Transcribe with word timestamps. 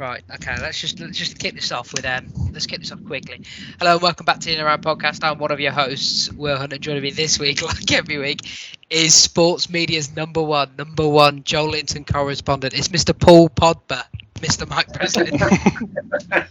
Right. 0.00 0.24
Okay. 0.34 0.56
Let's 0.58 0.80
just 0.80 0.98
let's 0.98 1.18
just 1.18 1.38
kick 1.38 1.54
this 1.54 1.70
off 1.72 1.92
with 1.92 2.06
um. 2.06 2.32
Let's 2.52 2.64
kick 2.64 2.78
this 2.78 2.90
off 2.90 3.04
quickly. 3.04 3.42
Hello 3.78 3.92
and 3.92 4.00
welcome 4.00 4.24
back 4.24 4.40
to 4.40 4.46
the 4.46 4.54
In 4.54 4.60
Around 4.64 4.82
Podcast. 4.82 5.22
I'm 5.22 5.38
one 5.38 5.52
of 5.52 5.60
your 5.60 5.72
hosts, 5.72 6.32
Will 6.32 6.56
Hunter. 6.56 6.78
Joining 6.78 7.02
me 7.02 7.10
this 7.10 7.38
week, 7.38 7.60
like 7.66 7.92
every 7.92 8.16
week, 8.16 8.40
is 8.88 9.12
sports 9.12 9.68
media's 9.68 10.16
number 10.16 10.42
one, 10.42 10.70
number 10.78 11.06
one 11.06 11.42
Joelinton 11.42 12.10
correspondent. 12.10 12.72
It's 12.72 12.88
Mr. 12.88 13.12
Paul 13.16 13.50
Podber, 13.50 14.02
Mr. 14.36 14.66
Mike 14.66 14.90
President. 14.90 15.38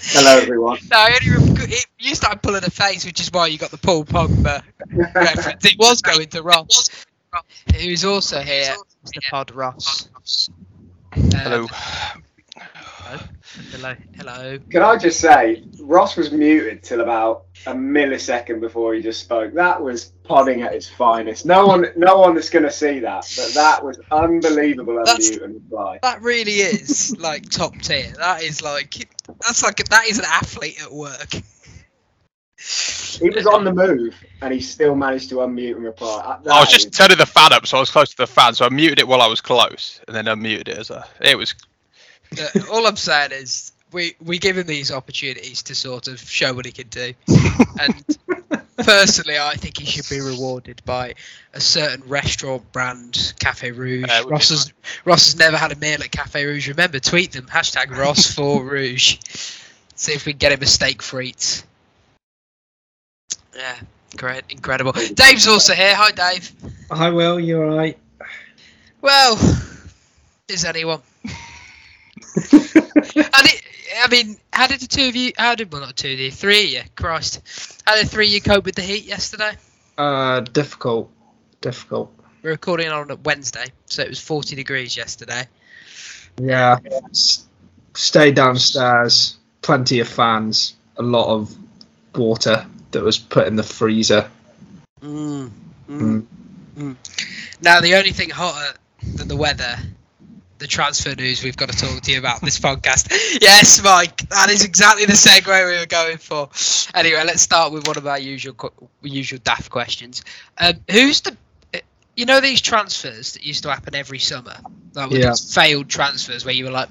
Hello, 0.00 0.38
everyone. 0.38 0.78
no, 0.90 1.06
only, 1.06 1.76
you 1.98 2.14
started 2.14 2.40
pulling 2.42 2.64
a 2.64 2.70
face, 2.70 3.04
which 3.04 3.20
is 3.20 3.30
why 3.30 3.48
you 3.48 3.58
got 3.58 3.70
the 3.70 3.76
Paul 3.76 4.06
Pogba 4.06 4.62
reference. 5.14 5.66
It 5.66 5.78
was 5.78 6.00
going 6.00 6.28
to 6.28 6.42
Ross, 6.42 6.88
who's 7.76 8.06
also 8.06 8.40
here, 8.40 8.74
Mr. 9.04 9.20
Pod 9.30 9.54
Ross. 9.54 10.08
Hello. 11.14 11.66
Uh, 12.56 13.18
hello. 13.70 13.94
Hello. 14.16 14.58
Can 14.70 14.82
I 14.82 14.96
just 14.96 15.20
say, 15.20 15.62
Ross 15.80 16.16
was 16.16 16.32
muted 16.32 16.82
till 16.82 17.00
about 17.02 17.44
a 17.66 17.72
millisecond 17.74 18.60
before 18.60 18.94
he 18.94 19.02
just 19.02 19.20
spoke. 19.20 19.52
That 19.54 19.82
was 19.82 20.06
podding 20.24 20.62
at 20.62 20.72
its 20.72 20.88
finest. 20.88 21.44
No 21.44 21.66
one, 21.66 21.86
no 21.96 22.18
one 22.18 22.36
is 22.38 22.48
going 22.48 22.64
to 22.64 22.70
see 22.70 23.00
that, 23.00 23.30
but 23.36 23.52
that 23.54 23.84
was 23.84 24.00
unbelievable. 24.10 24.96
That's- 25.04 25.30
Unmute 25.30 25.44
and 25.44 25.54
reply. 25.54 25.98
That 26.02 26.22
really 26.22 26.52
is 26.52 27.14
like 27.18 27.50
top 27.50 27.76
tier. 27.82 28.12
That 28.16 28.42
is 28.42 28.62
like 28.62 29.06
that's 29.40 29.62
like 29.62 29.76
that 29.76 30.06
is 30.06 30.18
an 30.18 30.24
athlete 30.26 30.80
at 30.82 30.92
work. 30.92 31.30
He 33.18 33.28
was 33.30 33.46
on 33.46 33.64
the 33.64 33.72
move, 33.72 34.14
and 34.40 34.54
he 34.54 34.60
still 34.60 34.94
managed 34.94 35.28
to 35.30 35.36
unmute 35.36 35.76
and 35.76 35.84
reply. 35.84 36.38
Uh, 36.46 36.50
I 36.50 36.60
was 36.60 36.70
just 36.70 36.92
turning 36.92 37.18
the 37.18 37.26
fan 37.26 37.52
up, 37.52 37.66
so 37.66 37.76
I 37.76 37.80
was 37.80 37.90
close 37.90 38.10
to 38.10 38.16
the 38.16 38.26
fan, 38.26 38.54
so 38.54 38.64
I 38.64 38.68
muted 38.68 39.00
it 39.00 39.08
while 39.08 39.20
I 39.20 39.26
was 39.26 39.40
close, 39.40 40.00
and 40.06 40.16
then 40.16 40.26
unmuted 40.26 40.68
it 40.68 40.78
as 40.78 40.90
a. 40.90 41.04
It 41.20 41.36
was. 41.36 41.54
Uh, 42.38 42.46
all 42.70 42.86
I'm 42.86 42.96
saying 42.96 43.32
is 43.32 43.72
we 43.92 44.14
we 44.24 44.38
give 44.38 44.56
him 44.56 44.66
these 44.66 44.92
opportunities 44.92 45.62
to 45.64 45.74
sort 45.74 46.08
of 46.08 46.20
show 46.20 46.54
what 46.54 46.64
he 46.64 46.72
can 46.72 46.88
do, 46.88 47.12
and 47.80 48.18
personally, 48.76 49.38
I 49.38 49.54
think 49.54 49.78
he 49.78 49.86
should 49.86 50.08
be 50.08 50.20
rewarded 50.20 50.82
by 50.84 51.14
a 51.52 51.60
certain 51.60 52.08
restaurant 52.08 52.70
brand, 52.72 53.34
Cafe 53.40 53.72
Rouge. 53.72 54.04
Uh, 54.04 54.12
it 54.12 54.24
would 54.24 54.30
be 54.30 54.32
Ross 54.32 54.48
has 54.50 54.72
Ross 55.04 55.32
has 55.32 55.36
never 55.38 55.56
had 55.56 55.72
a 55.72 55.76
meal 55.76 56.02
at 56.02 56.10
Cafe 56.10 56.44
Rouge. 56.44 56.68
Remember, 56.68 57.00
tweet 57.00 57.32
them 57.32 57.46
hashtag 57.46 57.90
Ross 57.96 58.32
for 58.32 58.62
Rouge. 58.62 59.18
See 59.94 60.12
if 60.12 60.26
we 60.26 60.32
can 60.32 60.38
get 60.38 60.52
him 60.52 60.62
a 60.62 60.66
steak 60.66 61.02
for 61.02 61.20
eats. 61.20 61.64
Yeah, 63.54 63.76
great, 64.16 64.44
incredible. 64.48 64.92
Dave's 64.92 65.46
also 65.46 65.74
here. 65.74 65.94
Hi, 65.94 66.10
Dave. 66.10 66.52
Hi, 66.90 67.10
Will. 67.10 67.38
You 67.40 67.62
alright? 67.62 67.98
Well, 69.00 69.34
is 70.48 70.64
anyone? 70.64 71.00
and 71.24 71.32
it, 73.14 73.62
I 74.02 74.08
mean, 74.10 74.36
how 74.52 74.66
did 74.66 74.80
the 74.80 74.86
two 74.86 75.08
of 75.08 75.16
you? 75.16 75.32
How 75.36 75.54
did 75.54 75.72
well 75.72 75.82
not 75.82 75.96
two 75.96 76.16
The 76.16 76.30
three 76.30 76.64
of 76.64 76.70
you? 76.70 76.82
Christ, 76.96 77.40
how 77.86 77.96
did 77.96 78.08
three 78.08 78.26
of 78.26 78.32
you 78.32 78.40
cope 78.40 78.64
with 78.64 78.74
the 78.74 78.82
heat 78.82 79.04
yesterday? 79.04 79.52
Uh, 79.98 80.40
difficult. 80.40 81.10
Difficult. 81.60 82.12
We're 82.42 82.50
recording 82.50 82.88
on 82.88 83.08
Wednesday, 83.24 83.66
so 83.86 84.02
it 84.02 84.08
was 84.08 84.20
40 84.20 84.56
degrees 84.56 84.96
yesterday. 84.96 85.46
Yeah. 86.40 86.78
S- 87.10 87.44
stay 87.94 88.32
downstairs. 88.32 89.36
Plenty 89.60 90.00
of 90.00 90.08
fans. 90.08 90.74
A 90.96 91.02
lot 91.02 91.28
of 91.28 91.54
water 92.14 92.66
that 92.92 93.02
was 93.02 93.18
put 93.18 93.46
in 93.46 93.56
the 93.56 93.62
freezer. 93.62 94.30
Mm. 95.00 95.50
Mm. 95.88 96.26
Now, 97.60 97.80
the 97.80 97.94
only 97.96 98.12
thing 98.12 98.30
hotter 98.30 98.78
than 99.16 99.28
the 99.28 99.36
weather, 99.36 99.76
the 100.58 100.66
transfer 100.66 101.14
news 101.14 101.42
we've 101.42 101.56
got 101.56 101.70
to 101.70 101.76
talk 101.76 102.00
to 102.02 102.12
you 102.12 102.18
about 102.18 102.40
this 102.40 102.58
podcast. 102.58 103.10
Yes, 103.42 103.82
Mike, 103.82 104.28
that 104.28 104.50
is 104.50 104.64
exactly 104.64 105.04
the 105.06 105.12
segue 105.14 105.46
we 105.46 105.78
were 105.78 105.86
going 105.86 106.18
for. 106.18 106.48
Anyway, 106.94 107.22
let's 107.24 107.42
start 107.42 107.72
with 107.72 107.86
one 107.86 107.96
of 107.96 108.06
our 108.06 108.18
usual 108.18 108.54
usual 109.02 109.40
daft 109.42 109.70
questions. 109.70 110.22
Um, 110.58 110.74
who's 110.90 111.22
the 111.22 111.36
you 112.14 112.26
know 112.26 112.40
these 112.40 112.60
transfers 112.60 113.32
that 113.32 113.44
used 113.44 113.62
to 113.64 113.70
happen 113.70 113.94
every 113.94 114.18
summer, 114.18 114.54
like 114.94 115.10
with 115.10 115.20
Yeah. 115.20 115.30
these 115.30 115.52
failed 115.54 115.88
transfers 115.88 116.44
where 116.44 116.54
you 116.54 116.66
were 116.66 116.70
like 116.70 116.90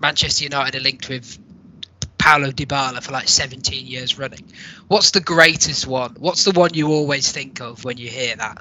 Manchester 0.00 0.44
United 0.44 0.74
are 0.74 0.80
linked 0.80 1.08
with 1.08 1.38
Paulo 2.18 2.50
Dybala 2.50 3.02
for 3.02 3.12
like 3.12 3.28
17 3.28 3.86
years 3.86 4.18
running. 4.18 4.44
What's 4.88 5.10
the 5.12 5.20
greatest 5.20 5.86
one? 5.86 6.16
What's 6.18 6.44
the 6.44 6.52
one 6.52 6.70
you 6.74 6.88
always 6.88 7.30
think 7.32 7.60
of 7.60 7.84
when 7.84 7.96
you 7.96 8.08
hear 8.08 8.36
that? 8.36 8.58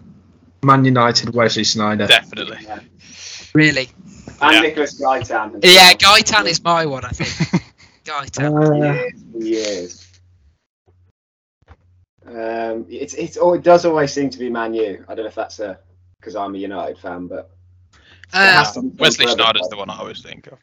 Man 0.64 0.86
United, 0.86 1.34
Wesley 1.34 1.64
Sneijder. 1.64 2.08
Definitely. 2.08 2.58
Yeah. 2.64 2.80
Really? 3.54 3.90
And 4.42 4.54
Yeah. 4.56 4.60
Nicolas 4.62 5.00
Gaitan. 5.02 5.60
Yeah, 5.64 5.94
Gaitan 5.94 6.46
is 6.46 6.64
my 6.64 6.86
one, 6.86 7.06
I 7.06 7.10
think. 7.10 7.64
Gaitan. 8.06 8.54
Uh, 8.54 8.94
years, 8.94 9.24
years. 9.34 10.04
Um, 12.26 12.86
it's 12.90 13.14
it's 13.14 13.38
oh, 13.40 13.54
it 13.54 13.64
does 13.64 13.86
always 13.86 14.12
seem 14.12 14.30
to 14.30 14.38
be 14.40 14.50
Man 14.50 14.74
U. 14.74 15.06
I 15.08 15.16
don't 15.16 15.24
know 15.24 15.30
if 15.30 15.36
that's 15.36 15.60
a 15.60 15.80
because 16.20 16.36
I'm 16.36 16.54
a 16.56 16.58
United 16.58 16.98
fan, 17.00 17.28
but 17.28 17.50
Uh, 18.34 18.52
has 18.52 18.74
to 18.74 18.82
be 18.82 18.90
Wesley 18.98 19.26
forever. 19.26 19.42
Sneijder's 19.44 19.70
the 19.70 19.78
one 19.78 19.90
I 19.90 19.98
always 19.98 20.22
think 20.22 20.48
of. 20.48 20.60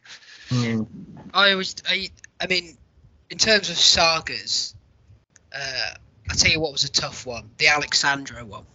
mm. 0.49 0.85
I 1.33 1.51
always, 1.53 1.75
I, 1.89 2.09
I 2.39 2.45
mean, 2.47 2.77
in 3.29 3.37
terms 3.37 3.69
of 3.69 3.77
sagas, 3.77 4.75
uh, 5.55 5.91
I 6.29 6.33
tell 6.35 6.51
you 6.51 6.59
what 6.59 6.71
was 6.71 6.83
a 6.83 6.91
tough 6.91 7.25
one: 7.25 7.49
the 7.57 7.67
Alex 7.67 7.99
Sandro 7.99 8.43
one 8.45 8.65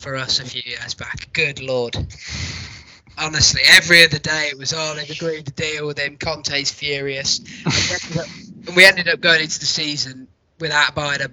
for 0.00 0.16
us 0.16 0.40
a 0.40 0.44
few 0.44 0.62
years 0.64 0.94
back. 0.94 1.32
Good 1.32 1.60
lord. 1.60 1.96
Honestly, 3.20 3.62
every 3.68 4.04
other 4.04 4.18
day 4.20 4.46
it 4.48 4.56
was, 4.56 4.72
oh, 4.76 4.94
they've 4.94 5.10
agreed 5.10 5.44
to 5.46 5.52
deal 5.52 5.88
with 5.88 5.98
him. 5.98 6.16
Conte's 6.16 6.70
furious. 6.70 7.40
And 7.64 7.74
we 7.74 7.84
ended 8.04 8.18
up- 8.18 8.28
and 8.68 8.76
we 8.76 8.84
ended 8.84 9.08
up 9.08 9.20
going 9.20 9.40
into 9.40 9.58
the 9.58 9.66
season 9.66 10.28
without 10.60 10.94
buying 10.94 11.20
a 11.20 11.28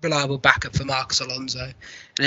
reliable 0.00 0.38
backup 0.38 0.76
for 0.76 0.84
Marcos 0.84 1.20
Alonso 1.20 1.64
and 1.64 1.74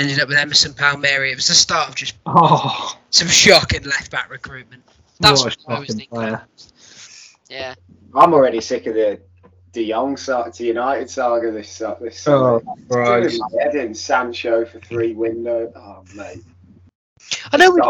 ended 0.00 0.20
up 0.20 0.28
with 0.28 0.36
Emerson 0.36 0.74
Palmieri. 0.74 1.32
It 1.32 1.36
was 1.36 1.46
the 1.48 1.54
start 1.54 1.88
of 1.88 1.94
just 1.94 2.16
Oh, 2.26 2.98
some 3.08 3.28
shocking 3.28 3.84
left 3.84 4.10
back 4.10 4.28
recruitment. 4.30 4.82
That's 5.20 5.42
what 5.42 5.56
what 5.64 5.72
a 5.74 5.76
I 5.76 5.80
was 5.80 5.88
thinking. 5.88 6.08
player. 6.10 6.42
Yeah. 7.48 7.74
I'm 8.14 8.34
already 8.34 8.60
sick 8.60 8.86
of 8.86 8.94
the 8.94 9.20
De 9.78 9.88
Jong 9.88 10.16
saga 10.16 10.50
to 10.50 10.64
United 10.64 11.08
saga 11.08 11.52
this 11.52 11.70
su- 11.70 11.94
this 12.00 12.18
summer. 12.18 12.56
Oh, 12.58 12.76
It's 12.76 12.96
right. 12.96 13.22
doing 13.30 13.38
my 13.38 13.62
head 13.62 13.74
in 13.76 13.94
Sancho 13.94 14.64
for 14.64 14.80
three 14.80 15.14
window. 15.14 15.72
Oh 15.76 16.04
mate. 16.16 16.42
I 17.52 17.56
know 17.58 17.70
we 17.70 17.80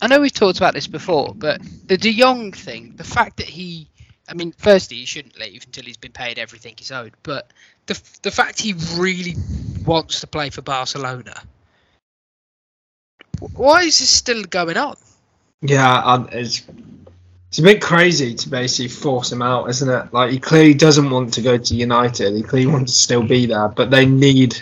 I 0.00 0.06
know 0.06 0.20
we've 0.20 0.32
talked 0.32 0.56
about 0.56 0.72
this 0.72 0.86
before, 0.86 1.34
but 1.36 1.60
the 1.88 1.98
De 1.98 2.10
Jong 2.18 2.52
thing, 2.52 2.94
the 2.96 3.04
fact 3.04 3.36
that 3.36 3.46
he, 3.46 3.86
I 4.28 4.32
mean, 4.34 4.52
firstly, 4.56 4.96
he 4.96 5.04
shouldn't 5.04 5.38
leave 5.38 5.64
until 5.66 5.84
he's 5.84 5.98
been 5.98 6.12
paid 6.12 6.38
everything 6.38 6.74
he's 6.78 6.90
owed, 6.90 7.12
but 7.22 7.50
the 7.84 8.00
the 8.22 8.30
fact 8.30 8.58
he 8.60 8.72
really 8.96 9.36
wants 9.84 10.20
to 10.20 10.26
play 10.26 10.48
for 10.48 10.62
Barcelona, 10.62 11.34
why 13.52 13.82
is 13.82 13.98
this 13.98 14.08
still 14.08 14.42
going 14.44 14.78
on? 14.78 14.96
Yeah, 15.60 15.98
um, 15.98 16.30
it's 16.32 16.62
it's 17.54 17.60
a 17.60 17.62
bit 17.62 17.80
crazy 17.80 18.34
to 18.34 18.48
basically 18.48 18.88
force 18.88 19.30
him 19.30 19.40
out, 19.40 19.70
isn't 19.70 19.88
it? 19.88 20.12
Like 20.12 20.32
he 20.32 20.40
clearly 20.40 20.74
doesn't 20.74 21.08
want 21.08 21.34
to 21.34 21.40
go 21.40 21.56
to 21.56 21.74
United. 21.76 22.34
He 22.34 22.42
clearly 22.42 22.66
wants 22.66 22.94
to 22.94 22.98
still 22.98 23.22
be 23.22 23.46
there, 23.46 23.68
but 23.68 23.92
they 23.92 24.06
need 24.06 24.60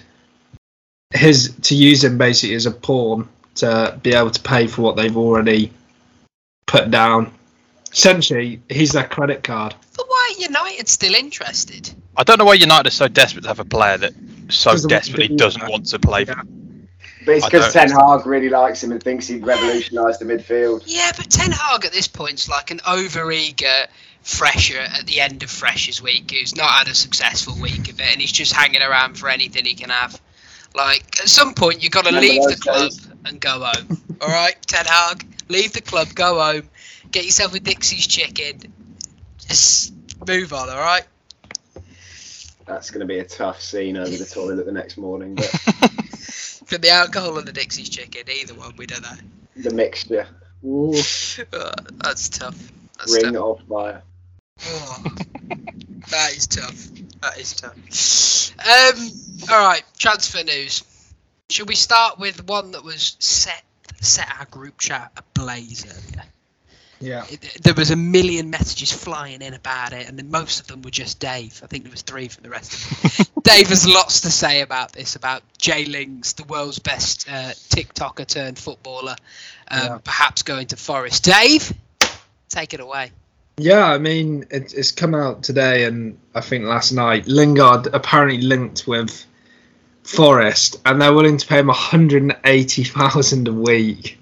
his 1.11 1.57
to 1.63 1.75
use 1.75 2.05
him 2.05 2.19
basically 2.19 2.55
as 2.55 2.67
a 2.67 2.71
pawn 2.71 3.31
to 3.55 3.99
be 4.03 4.13
able 4.13 4.31
to 4.31 4.43
pay 4.43 4.67
for 4.67 4.83
what 4.83 4.97
they've 4.97 5.17
already 5.17 5.73
put 6.67 6.91
down. 6.91 7.33
Essentially, 7.91 8.61
he's 8.69 8.93
their 8.93 9.09
credit 9.09 9.43
card. 9.43 9.75
But 9.97 10.05
why 10.07 10.35
are 10.37 10.43
United 10.43 10.87
still 10.87 11.15
interested? 11.15 11.91
I 12.15 12.25
don't 12.25 12.39
know 12.39 12.45
why 12.45 12.55
United 12.55 12.89
is 12.89 12.95
so 12.95 13.09
desperate 13.09 13.41
to 13.45 13.49
have 13.49 13.59
a 13.59 13.65
player 13.65 13.97
that 13.97 14.13
so 14.51 14.73
Doesn't 14.73 14.91
want 14.91 15.05
to 15.05 15.11
desperately 15.11 15.37
doesn't 15.37 15.67
want 15.67 15.87
to 15.87 15.99
play 15.99 16.27
for. 16.27 16.43
But 17.25 17.37
it's 17.37 17.47
because 17.47 17.73
Ten 17.73 17.91
Hag 17.91 18.27
really 18.27 18.49
likes 18.49 18.83
him 18.83 18.93
and 18.93 19.03
thinks 19.03 19.27
he'd 19.27 19.47
revolutionise 19.47 20.19
the 20.19 20.25
midfield. 20.25 20.83
Yeah, 20.87 21.13
but 21.17 21.31
Ten 21.31 21.53
Hag 21.53 21.85
at 21.85 21.93
this 21.93 22.09
point's 22.09 22.49
like 22.49 22.71
an 22.71 22.79
overeager 22.79 23.87
fresher 24.23 24.79
at 24.79 25.07
the 25.07 25.21
end 25.21 25.43
of 25.43 25.51
Freshers 25.51 26.01
Week 26.01 26.31
who's 26.31 26.55
not 26.57 26.71
had 26.71 26.89
a 26.89 26.95
successful 26.95 27.55
week 27.61 27.91
of 27.91 28.01
it 28.01 28.13
and 28.13 28.21
he's 28.21 28.31
just 28.31 28.53
hanging 28.53 28.83
around 28.83 29.19
for 29.19 29.29
anything 29.29 29.65
he 29.65 29.75
can 29.75 29.91
have. 29.91 30.21
Like 30.75 31.21
at 31.21 31.29
some 31.29 31.55
point 31.55 31.83
you've 31.83 31.93
got 31.93 32.07
to 32.07 32.13
leave 32.13 32.43
the 32.45 32.57
club 32.57 32.91
days? 32.91 33.09
and 33.27 33.41
go 33.41 33.65
home. 33.65 33.99
All 34.21 34.29
right, 34.29 34.57
Ten 34.67 34.87
Hag, 34.87 35.27
leave 35.49 35.73
the 35.73 35.81
club, 35.81 36.09
go 36.15 36.41
home, 36.41 36.69
get 37.11 37.25
yourself 37.25 37.55
a 37.55 37.61
Dixy's 37.61 38.07
chicken, 38.07 38.73
just 39.39 39.93
move 40.27 40.53
on. 40.53 40.69
All 40.69 40.77
right. 40.77 41.05
That's 42.65 42.91
going 42.91 43.01
to 43.01 43.07
be 43.07 43.19
a 43.19 43.25
tough 43.25 43.61
scene 43.61 43.97
over 43.97 44.17
the 44.17 44.25
toilet 44.25 44.65
the 44.65 44.73
next 44.73 44.97
morning. 44.97 45.35
But 45.35 45.51
For 46.73 46.79
the 46.79 46.89
alcohol 46.89 47.37
and 47.37 47.47
the 47.47 47.53
Dixy's 47.53 47.91
chicken, 47.91 48.23
either 48.35 48.55
one, 48.55 48.73
we 48.79 48.87
don't 48.87 49.03
know. 49.03 49.11
the 49.57 49.71
mixture, 49.75 50.27
Ooh, 50.65 50.95
Uh, 51.53 51.71
that's 52.03 52.31
tough. 52.31 52.57
That's 52.97 53.23
ring 53.23 53.35
tough. 53.35 53.61
of 53.61 53.61
fire. 53.69 54.03
Oh, 54.65 55.05
that 56.09 56.35
is 56.35 56.47
tough. 56.47 56.89
That 57.21 57.39
is 57.39 57.53
tough. 57.53 57.77
Um, 58.59 59.11
all 59.53 59.69
right, 59.69 59.83
transfer 59.99 60.43
news. 60.45 60.83
Should 61.51 61.69
we 61.69 61.75
start 61.75 62.19
with 62.19 62.49
one 62.49 62.71
that 62.71 62.83
was 62.83 63.17
set 63.19 63.65
set 64.01 64.33
our 64.39 64.47
group 64.47 64.79
chat 64.79 65.13
ablaze 65.15 65.85
earlier? 65.85 66.22
Yeah. 67.03 67.25
it- 67.29 67.63
there 67.63 67.75
was 67.75 67.91
a 67.91 67.97
million 67.97 68.49
messages 68.51 68.93
flying 68.93 69.43
in 69.43 69.55
about 69.55 69.93
it, 69.93 70.09
and 70.09 70.17
then 70.19 70.31
most 70.31 70.61
of 70.61 70.69
them 70.69 70.81
were 70.83 70.91
just 70.91 71.19
Dave. 71.19 71.61
I 71.63 71.67
think 71.67 71.83
there 71.85 71.91
was 71.91 72.03
three 72.03 72.29
from 72.29 72.45
the 72.45 72.51
rest 72.51 72.73
of 72.73 73.17
them. 73.17 73.27
Dave 73.43 73.69
has 73.69 73.87
lots 73.89 74.21
to 74.23 74.31
say 74.31 74.61
about 74.61 74.93
this, 74.93 75.17
about 75.17 75.43
Jay 75.59 75.85
Lings, 75.85 76.33
the 76.35 76.45
world's 76.45 76.79
best 76.79 77.29
uh, 77.29 77.51
TikToker 77.71 78.27
turned 78.27 78.59
footballer, 78.59 79.17
um, 79.69 79.81
Yeah. 79.83 79.99
perhaps 80.05 80.43
going 80.43 80.69
to 80.69 80.77
Forest. 80.77 81.25
Dave, 81.25 81.73
take 82.49 82.73
it 82.73 82.81
away. 82.81 83.11
Yeah, 83.59 83.85
I 83.85 83.99
mean, 83.99 84.47
it, 84.51 84.73
it's 84.73 84.93
come 84.93 85.15
out 85.15 85.43
today, 85.43 85.85
and 85.85 86.17
I 86.35 86.41
think 86.41 86.65
last 86.65 86.93
night 86.93 87.27
Lingard 87.27 87.89
apparently 87.93 88.41
linked 88.41 88.87
with 88.87 89.27
Forest, 90.05 90.81
and 90.87 91.01
they're 91.03 91.13
willing 91.13 91.37
to 91.37 91.47
pay 91.47 91.59
him 91.59 91.67
180,000 91.67 93.49
a 93.49 93.53
week. 93.53 94.19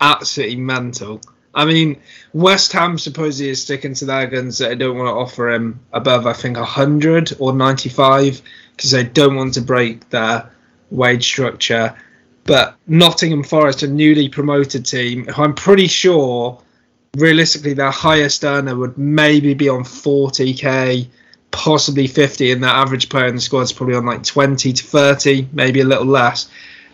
Absolutely 0.00 0.56
mental. 0.56 1.20
I 1.54 1.64
mean, 1.64 2.00
West 2.32 2.72
Ham 2.72 2.98
supposedly 2.98 3.50
is 3.50 3.62
sticking 3.62 3.94
to 3.94 4.04
their 4.04 4.26
guns 4.26 4.58
that 4.58 4.68
they 4.68 4.74
don't 4.76 4.96
want 4.96 5.08
to 5.08 5.18
offer 5.18 5.50
him 5.50 5.80
above, 5.92 6.26
I 6.26 6.32
think, 6.32 6.56
100 6.56 7.36
or 7.38 7.52
95 7.52 8.42
because 8.76 8.92
they 8.92 9.04
don't 9.04 9.34
want 9.34 9.54
to 9.54 9.60
break 9.60 10.08
their 10.10 10.50
wage 10.90 11.24
structure. 11.24 11.96
But 12.44 12.76
Nottingham 12.86 13.42
Forest, 13.42 13.82
a 13.82 13.88
newly 13.88 14.28
promoted 14.28 14.86
team, 14.86 15.26
who 15.26 15.42
I'm 15.42 15.54
pretty 15.54 15.88
sure 15.88 16.62
realistically 17.16 17.74
their 17.74 17.90
highest 17.90 18.44
earner 18.44 18.76
would 18.76 18.96
maybe 18.96 19.54
be 19.54 19.68
on 19.68 19.82
40k 19.82 21.08
possibly 21.50 22.06
50 22.06 22.52
and 22.52 22.62
their 22.62 22.70
average 22.70 23.08
player 23.08 23.26
in 23.26 23.34
the 23.34 23.40
squad 23.40 23.62
is 23.62 23.72
probably 23.72 23.96
on 23.96 24.06
like 24.06 24.22
20 24.22 24.72
to 24.72 24.84
30 24.84 25.48
maybe 25.52 25.80
a 25.80 25.84
little 25.84 26.06
less 26.06 26.48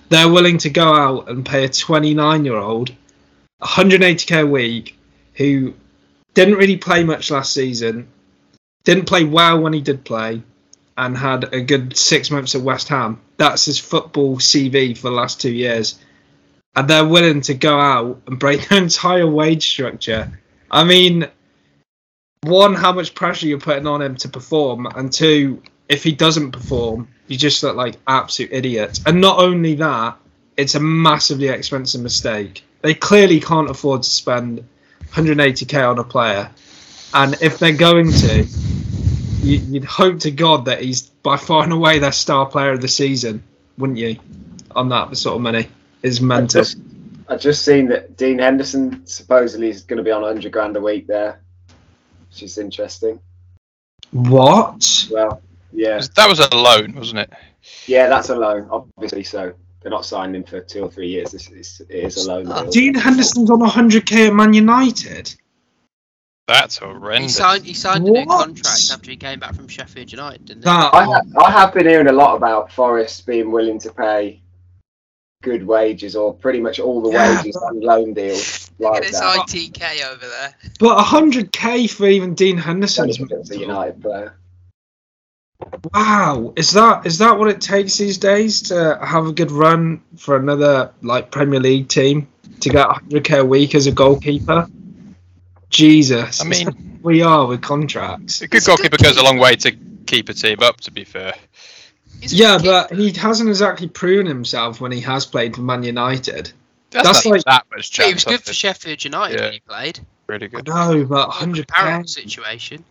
they're 0.09 0.32
willing 0.32 0.56
to 0.56 0.70
go 0.70 0.94
out 0.94 1.29
and 1.29 1.44
pay 1.44 1.64
a 1.64 1.69
29 1.69 2.44
year 2.47 2.56
old 2.56 2.93
180k 3.62 4.43
a 4.43 4.47
week 4.47 4.99
who 5.35 5.75
didn't 6.35 6.56
really 6.56 6.76
play 6.76 7.05
much 7.05 7.31
last 7.31 7.53
season 7.53 8.08
didn't 8.85 9.06
play 9.06 9.25
well 9.25 9.61
when 9.61 9.73
he 9.73 9.81
did 9.81 10.05
play 10.05 10.43
and 10.99 11.17
had 11.17 11.53
a 11.53 11.61
good 11.61 11.97
six 11.97 12.31
months 12.31 12.55
at 12.55 12.61
west 12.61 12.88
ham 12.88 13.20
that's 13.37 13.64
his 13.64 13.79
football 13.79 14.37
cv 14.37 14.97
for 14.97 15.08
the 15.11 15.17
last 15.17 15.41
two 15.41 15.53
years 15.53 15.99
and 16.76 16.88
they're 16.88 17.06
willing 17.06 17.41
to 17.41 17.55
go 17.55 17.81
out 17.81 18.20
and 18.26 18.38
break 18.38 18.69
their 18.69 18.82
entire 18.82 19.26
wage 19.26 19.67
structure. 19.67 20.38
I 20.70 20.85
mean, 20.85 21.26
one, 22.43 22.75
how 22.75 22.93
much 22.93 23.14
pressure 23.14 23.47
you're 23.47 23.59
putting 23.59 23.87
on 23.87 24.02
him 24.02 24.14
to 24.17 24.29
perform, 24.29 24.87
and 24.87 25.12
two, 25.12 25.62
if 25.88 26.05
he 26.05 26.12
doesn't 26.12 26.52
perform, 26.52 27.09
you 27.26 27.37
just 27.37 27.62
look 27.62 27.75
like 27.75 27.97
absolute 28.06 28.52
idiots. 28.52 29.00
And 29.06 29.20
not 29.20 29.41
only 29.41 29.75
that, 29.76 30.19
it's 30.56 30.75
a 30.75 30.81
massively 30.81 31.49
expensive 31.49 32.02
mistake. 32.02 32.62
They 32.87 32.94
clearly 32.94 33.41
can't 33.41 33.69
afford 33.69 34.05
to 34.05 34.09
spend 34.11 34.65
180k 35.11 35.91
on 35.91 35.99
a 35.99 36.05
player, 36.05 36.49
and 37.12 37.37
if 37.43 37.59
they're 37.59 37.73
going 37.77 38.12
to, 38.12 38.44
you, 39.43 39.56
you'd 39.59 39.85
hope 39.85 40.21
to 40.21 40.31
God 40.31 40.67
that 40.67 40.81
he's 40.83 41.03
by 41.03 41.37
far 41.37 41.65
and 41.65 41.73
away 41.73 41.99
their 41.99 42.12
star 42.12 42.47
player 42.47 42.71
of 42.71 42.81
the 42.81 42.87
season, 42.87 43.43
wouldn't 43.77 43.99
you? 43.99 44.21
On 44.77 44.88
that 44.91 45.17
sort 45.17 45.35
of 45.35 45.43
money 45.43 45.67
is 46.05 46.21
I 46.21 46.25
mental. 46.27 46.61
just, 46.62 46.79
I 47.29 47.37
just 47.37 47.65
seen 47.65 47.88
that 47.88 48.17
Dean 48.17 48.38
Henderson 48.38 49.05
supposedly 49.05 49.69
is 49.69 49.83
going 49.83 49.97
to 49.97 50.05
be 50.05 50.12
on 50.12 50.23
100 50.23 50.53
grand 50.53 50.77
a 50.77 50.81
week 50.81 51.09
there, 51.09 51.41
which 52.31 52.44
is 52.44 52.56
interesting. 52.56 53.19
What? 54.12 55.09
Well, 55.11 55.43
yeah, 55.73 56.00
That 56.15 56.29
was 56.29 56.38
a 56.38 56.55
loan, 56.55 56.94
wasn't 56.94 57.19
it? 57.19 57.33
yeah, 57.88 58.09
that's 58.09 58.29
a 58.29 58.37
loan, 58.37 58.69
obviously. 58.71 59.25
So 59.25 59.55
they're 59.87 59.93
not 59.93 60.05
signing 60.05 60.35
him 60.35 60.43
for 60.43 60.61
two 60.61 60.83
or 60.83 60.91
three 60.91 61.06
years. 61.06 61.31
This 61.31 61.49
is 61.49 61.81
it 61.88 61.94
is 61.94 62.27
a 62.27 62.29
loan. 62.29 62.49
Uh, 62.50 62.62
deal. 62.62 62.71
Dean 62.73 62.94
Henderson's 62.94 63.49
on 63.53 63.61
100k 63.61 64.27
at 64.27 64.35
Man 64.35 64.53
United. 64.53 65.33
That's 66.49 66.81
He 66.81 66.85
horrendous. 66.85 67.37
signed, 67.37 67.65
he 67.65 67.73
signed 67.73 68.05
a 68.09 68.11
new 68.11 68.25
What? 68.27 68.47
contract 68.47 68.91
after 68.93 69.12
he 69.12 69.17
came 69.17 69.38
back 69.38 69.55
from 69.55 69.69
Sheffield 69.69 70.11
United, 70.11 70.44
didn't 70.47 70.62
he? 70.62 70.65
That 70.65 70.93
I 70.93 71.05
have, 71.05 71.37
I 71.37 71.50
have 71.53 71.73
been 71.73 71.87
hearing 71.87 72.09
a 72.09 72.12
lot 72.12 72.35
about 72.35 72.73
Forest 72.73 73.27
being 73.27 73.53
willing 73.53 73.79
to 73.79 73.93
pay 73.93 74.41
good 75.44 75.65
wages 75.65 76.17
or 76.17 76.35
pretty 76.35 76.59
much 76.61 76.81
all 76.81 77.00
the 77.00 77.11
Yeah, 77.12 77.37
wages 77.37 77.55
on 77.55 77.79
loan 77.81 78.12
deals 78.12 78.69
Look 78.81 78.91
like 78.94 79.03
at 79.05 79.09
this 79.12 79.21
that. 79.21 79.47
ITK 79.47 80.05
over 80.12 80.27
there. 80.27 80.55
but 80.81 80.99
100k 80.99 81.88
for 81.93 82.09
even 82.09 82.35
Dean 82.35 82.56
Henderson 82.59 83.09
is 83.09 83.21
It's 83.21 83.50
a. 83.53 83.59
United 83.59 84.03
player. 84.03 84.37
Wow, 85.94 86.53
is 86.56 86.73
that 86.73 87.06
is 87.06 87.19
that 87.19 87.38
what 87.38 87.49
it 87.49 87.61
takes 87.61 87.97
these 87.97 88.19
days 88.19 88.62
to 88.62 88.99
have 89.03 89.26
a 89.26 89.32
good 89.32 89.50
run 89.50 90.03
for 90.17 90.37
another 90.37 90.93
like 91.03 91.31
Premier 91.31 91.61
League 91.61 91.88
team 91.88 92.29
to 92.61 92.69
get 92.69 92.87
100k 92.87 93.38
a 93.41 93.44
week 93.44 93.75
as 93.75 93.87
a 93.87 93.93
goalkeeper? 93.93 94.69
Jesus, 95.70 96.41
I 96.41 96.44
mean, 96.44 97.00
we 97.03 97.23
are 97.23 97.47
with 97.47 97.62
contracts. 97.62 98.41
a 98.43 98.49
good 98.49 98.58
It's 98.58 98.67
a 98.67 98.70
good 98.70 98.76
goalkeeper 98.79 99.03
goes 99.03 99.17
a 99.17 99.23
long 99.25 99.38
way 99.38 99.56
to 99.56 99.73
keep 100.06 100.29
a 100.29 100.35
team 100.35 100.58
up. 100.61 100.81
To 100.82 100.91
be 100.91 101.05
fair, 101.05 101.35
He's 102.20 102.32
Yeah, 102.32 102.59
but 102.62 102.93
he 102.93 103.11
hasn't 103.12 103.49
exactly 103.49 103.88
proven 103.88 104.26
himself 104.26 104.81
when 104.81 104.93
he 104.93 105.00
has 105.00 105.26
played 105.26 105.55
for 105.56 105.62
Man 105.62 105.82
United. 105.82 106.52
that's, 106.91 107.06
That's 107.09 107.25
not 107.26 107.31
like- 107.32 107.44
that 107.44 107.64
much 107.75 107.97
But 107.97 108.06
he 108.06 108.12
was 108.14 108.25
good 108.25 108.43
for. 108.43 108.52
Sheffield 108.52 109.05
United 109.05 109.38
Yeah. 109.38 109.44
when 109.47 109.52
he 109.55 109.61
played. 109.61 110.00
Really 110.29 110.49
good. 110.49 110.67
No, 110.67 111.05
but 111.05 111.31
100k. 111.31 112.09
situation. 112.09 112.85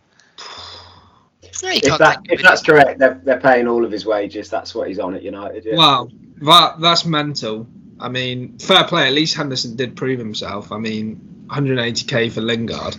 No, 1.62 1.70
If, 1.70 1.98
that, 1.98 2.20
if 2.28 2.42
that's 2.42 2.62
correct, 2.62 2.98
they're, 2.98 3.20
they're 3.24 3.40
paying 3.40 3.66
all 3.66 3.84
of 3.84 3.90
his 3.90 4.04
wages. 4.06 4.50
That's 4.50 4.74
what 4.74 4.88
he's 4.88 4.98
on 4.98 5.14
at 5.14 5.22
United. 5.22 5.64
Yeah. 5.64 5.76
Wow, 5.76 6.08
that 6.42 6.80
that's 6.80 7.04
mental. 7.06 7.66
I 7.98 8.08
mean, 8.08 8.58
fair 8.58 8.84
play. 8.84 9.06
At 9.06 9.14
least 9.14 9.34
Henderson 9.36 9.74
did 9.76 9.96
prove 9.96 10.18
himself. 10.18 10.70
I 10.70 10.78
mean, 10.78 11.46
180k 11.48 12.30
for 12.32 12.42
Lingard. 12.42 12.96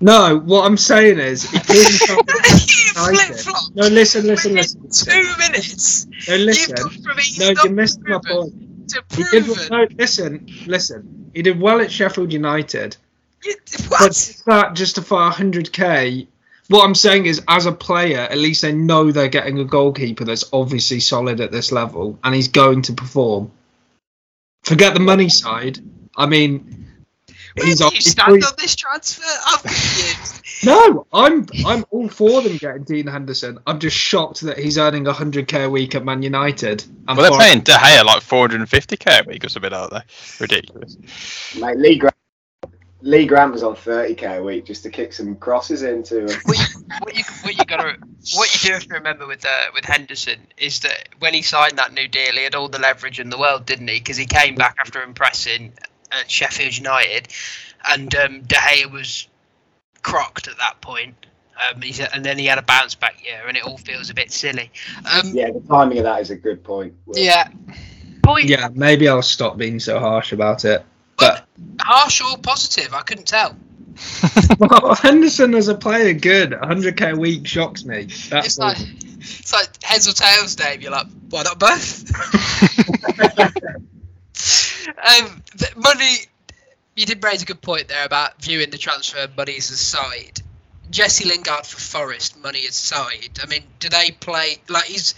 No, 0.00 0.38
what 0.38 0.64
I'm 0.64 0.78
saying 0.78 1.18
is, 1.18 1.42
he 1.50 1.58
proved 1.66 1.88
himself 1.88 2.20
you 2.26 2.46
at 2.46 2.66
United. 2.96 3.34
flip-flopped 3.36 3.76
No, 3.76 3.86
listen, 3.88 4.26
listen, 4.26 4.54
listen. 4.54 4.80
two 4.90 5.36
minutes. 5.38 6.06
No, 6.28 6.36
listen. 6.36 6.74
gone 6.76 6.90
from 6.90 7.18
he's 7.18 7.38
No, 7.38 7.50
you 7.62 7.70
missed 7.70 8.00
my 8.00 8.18
proven 8.22 8.50
point. 8.52 8.88
to 8.88 9.04
He 9.14 9.24
did 9.24 9.46
no, 9.70 9.86
listen, 9.98 10.46
listen. 10.66 11.30
He 11.34 11.42
did 11.42 11.60
well 11.60 11.80
at 11.80 11.92
Sheffield 11.92 12.32
United, 12.32 12.96
You- 13.44 13.56
but 13.66 13.86
what? 13.90 14.06
does 14.08 14.42
that 14.46 14.74
justify 14.74 15.30
100k? 15.30 16.26
What 16.68 16.84
I'm 16.84 16.94
saying 16.94 17.26
is, 17.26 17.42
as 17.48 17.66
a 17.66 17.72
player, 17.72 18.20
at 18.20 18.38
least 18.38 18.62
they 18.62 18.72
know 18.72 19.10
they're 19.10 19.28
getting 19.28 19.58
a 19.58 19.64
goalkeeper 19.64 20.24
that's 20.24 20.44
obviously 20.52 21.00
solid 21.00 21.40
at 21.40 21.50
this 21.50 21.72
level, 21.72 22.18
and 22.22 22.34
he's 22.34 22.48
going 22.48 22.82
to 22.82 22.92
perform. 22.92 23.50
Forget 24.62 24.94
the 24.94 25.00
money 25.00 25.28
side. 25.28 25.80
I 26.16 26.26
mean, 26.26 26.86
Where 27.54 27.66
he's 27.66 27.78
do 27.78 27.86
you 27.92 28.00
stand 28.00 28.28
pretty- 28.28 28.44
on 28.46 28.52
this 28.58 28.76
transfer? 28.76 29.22
Oh, 29.26 29.42
I'm 29.56 29.62
confused. 29.62 30.36
No, 30.62 31.06
I'm 31.12 31.46
I'm 31.66 31.84
all 31.90 32.08
for 32.08 32.42
them 32.42 32.56
getting 32.58 32.84
Dean 32.84 33.06
Henderson. 33.06 33.58
I'm 33.66 33.80
just 33.80 33.96
shocked 33.96 34.42
that 34.42 34.58
he's 34.58 34.76
earning 34.78 35.04
100k 35.06 35.64
a 35.64 35.70
week 35.70 35.94
at 35.94 36.04
Man 36.04 36.22
United. 36.22 36.84
And 37.08 37.16
Well, 37.16 37.30
they're 37.30 37.32
for- 37.32 37.38
paying 37.38 37.60
De 37.60 37.72
Gea 37.72 38.04
like 38.04 38.22
450k 38.22 39.24
a 39.24 39.28
week 39.28 39.44
or 39.44 39.48
something, 39.48 39.72
aren't 39.72 39.92
they? 39.92 40.02
Ridiculous. 40.38 40.98
Mate, 41.58 41.78
Lee 41.78 41.96
Grant, 41.98 42.14
Lee 43.02 43.26
Grant 43.26 43.52
was 43.52 43.62
on 43.62 43.74
30k 43.74 44.38
a 44.38 44.42
week 44.42 44.66
just 44.66 44.82
to 44.82 44.90
kick 44.90 45.12
some 45.12 45.36
crosses 45.36 45.82
into 45.82 46.26
him. 46.26 46.40
what 46.44 46.58
you 46.58 46.64
what 47.00 47.16
you 47.16 47.24
what 47.42 47.58
you 47.58 47.64
gotta 47.64 47.96
what 48.34 48.54
you 48.54 48.68
do 48.68 48.74
have 48.74 48.82
to 48.84 48.94
remember 48.94 49.26
with 49.26 49.44
uh, 49.44 49.66
with 49.74 49.84
Henderson 49.84 50.40
is 50.58 50.80
that 50.80 51.08
when 51.18 51.32
he 51.32 51.42
signed 51.42 51.78
that 51.78 51.92
new 51.92 52.08
deal, 52.08 52.32
he 52.32 52.44
had 52.44 52.54
all 52.54 52.68
the 52.68 52.78
leverage 52.78 53.18
in 53.18 53.30
the 53.30 53.38
world, 53.38 53.66
didn't 53.66 53.88
he? 53.88 53.98
Because 53.98 54.16
he 54.16 54.26
came 54.26 54.54
back 54.54 54.76
after 54.80 55.02
impressing 55.02 55.72
at 56.12 56.30
Sheffield 56.30 56.76
United, 56.76 57.28
and 57.88 58.14
um, 58.14 58.42
De 58.42 58.56
Gea 58.56 58.90
was 58.90 59.28
crocked 60.02 60.48
at 60.48 60.58
that 60.58 60.80
point. 60.80 61.14
Um, 61.56 61.82
he's, 61.82 62.00
and 62.00 62.24
then 62.24 62.38
he 62.38 62.46
had 62.46 62.58
a 62.58 62.62
bounce 62.62 62.94
back 62.94 63.24
year, 63.24 63.42
and 63.46 63.56
it 63.56 63.64
all 63.64 63.78
feels 63.78 64.10
a 64.10 64.14
bit 64.14 64.32
silly. 64.32 64.70
Um, 64.98 65.32
Yeah, 65.34 65.50
the 65.50 65.60
timing 65.60 65.98
of 65.98 66.04
that 66.04 66.20
is 66.20 66.30
a 66.30 66.36
good 66.36 66.64
point. 66.64 66.94
Will. 67.06 67.18
yeah. 67.18 67.48
Point 68.22 68.46
yeah, 68.46 68.68
maybe 68.72 69.08
I'll 69.08 69.22
stop 69.22 69.56
being 69.56 69.80
so 69.80 69.98
harsh 69.98 70.32
about 70.32 70.64
it. 70.64 70.84
But 71.20 71.46
harsh 71.80 72.20
or 72.22 72.38
positive? 72.38 72.94
I 72.94 73.02
couldn't 73.02 73.28
tell. 73.28 73.56
well, 74.58 74.94
Henderson 74.94 75.54
as 75.54 75.68
a 75.68 75.74
player, 75.74 76.14
good. 76.14 76.52
100k 76.52 77.12
a 77.12 77.16
week 77.18 77.46
shocks 77.46 77.84
me. 77.84 78.04
That's 78.30 78.46
It's 78.46 78.58
like 78.58 78.78
it's 78.80 79.52
like 79.52 79.82
heads 79.82 80.08
or 80.08 80.12
tails, 80.12 80.56
Dave. 80.56 80.80
You're 80.82 80.92
like, 80.92 81.06
why 81.28 81.42
not 81.42 81.58
both? 81.58 82.10
um, 84.96 85.42
the 85.56 85.68
money. 85.76 86.16
You 86.96 87.06
did 87.06 87.22
raise 87.22 87.42
a 87.42 87.46
good 87.46 87.62
point 87.62 87.88
there 87.88 88.04
about 88.04 88.42
viewing 88.42 88.70
the 88.70 88.78
transfer 88.78 89.26
monies 89.36 89.70
aside. 89.70 90.40
Jesse 90.90 91.28
Lingard 91.28 91.66
for 91.66 91.78
Forest, 91.78 92.38
money 92.42 92.66
aside. 92.66 93.38
I 93.42 93.46
mean, 93.46 93.62
do 93.78 93.88
they 93.88 94.10
play 94.10 94.58
like 94.68 94.84
he's 94.84 95.14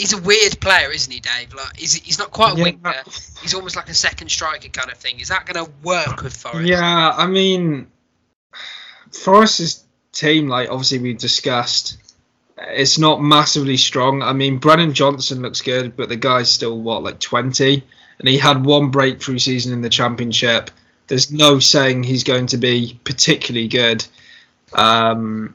he's 0.00 0.14
a 0.14 0.18
weird 0.22 0.58
player, 0.60 0.90
isn't 0.90 1.12
he, 1.12 1.20
Dave? 1.20 1.52
Like 1.54 1.76
he's 1.76 1.94
he's 1.94 2.18
not 2.18 2.30
quite 2.30 2.54
a 2.54 2.56
Yeah. 2.56 2.64
winger. 2.64 3.02
He's 3.42 3.54
almost 3.54 3.76
like 3.76 3.88
a 3.88 3.94
second 3.94 4.30
striker 4.30 4.68
kind 4.68 4.90
of 4.90 4.96
thing. 4.96 5.20
Is 5.20 5.28
that 5.28 5.46
going 5.46 5.64
to 5.64 5.70
work 5.82 6.22
with 6.22 6.34
Forest? 6.36 6.66
Yeah, 6.66 7.10
I 7.16 7.26
mean, 7.26 7.86
Forest's 9.12 9.84
team, 10.12 10.48
like 10.48 10.70
obviously 10.70 10.98
we 10.98 11.14
discussed, 11.14 11.98
it's 12.58 12.98
not 12.98 13.22
massively 13.22 13.76
strong. 13.76 14.22
I 14.22 14.32
mean, 14.32 14.58
Brennan 14.58 14.94
Johnson 14.94 15.42
looks 15.42 15.60
good, 15.60 15.96
but 15.96 16.08
the 16.08 16.16
guy's 16.16 16.50
still 16.50 16.80
what 16.80 17.02
like 17.02 17.20
20, 17.20 17.82
and 18.18 18.28
he 18.28 18.38
had 18.38 18.64
one 18.64 18.90
breakthrough 18.90 19.38
season 19.38 19.72
in 19.72 19.82
the 19.82 19.88
championship. 19.88 20.70
There's 21.08 21.30
no 21.32 21.58
saying 21.58 22.04
he's 22.04 22.24
going 22.24 22.46
to 22.46 22.56
be 22.56 22.98
particularly 23.04 23.68
good 23.68 24.06
um, 24.72 25.54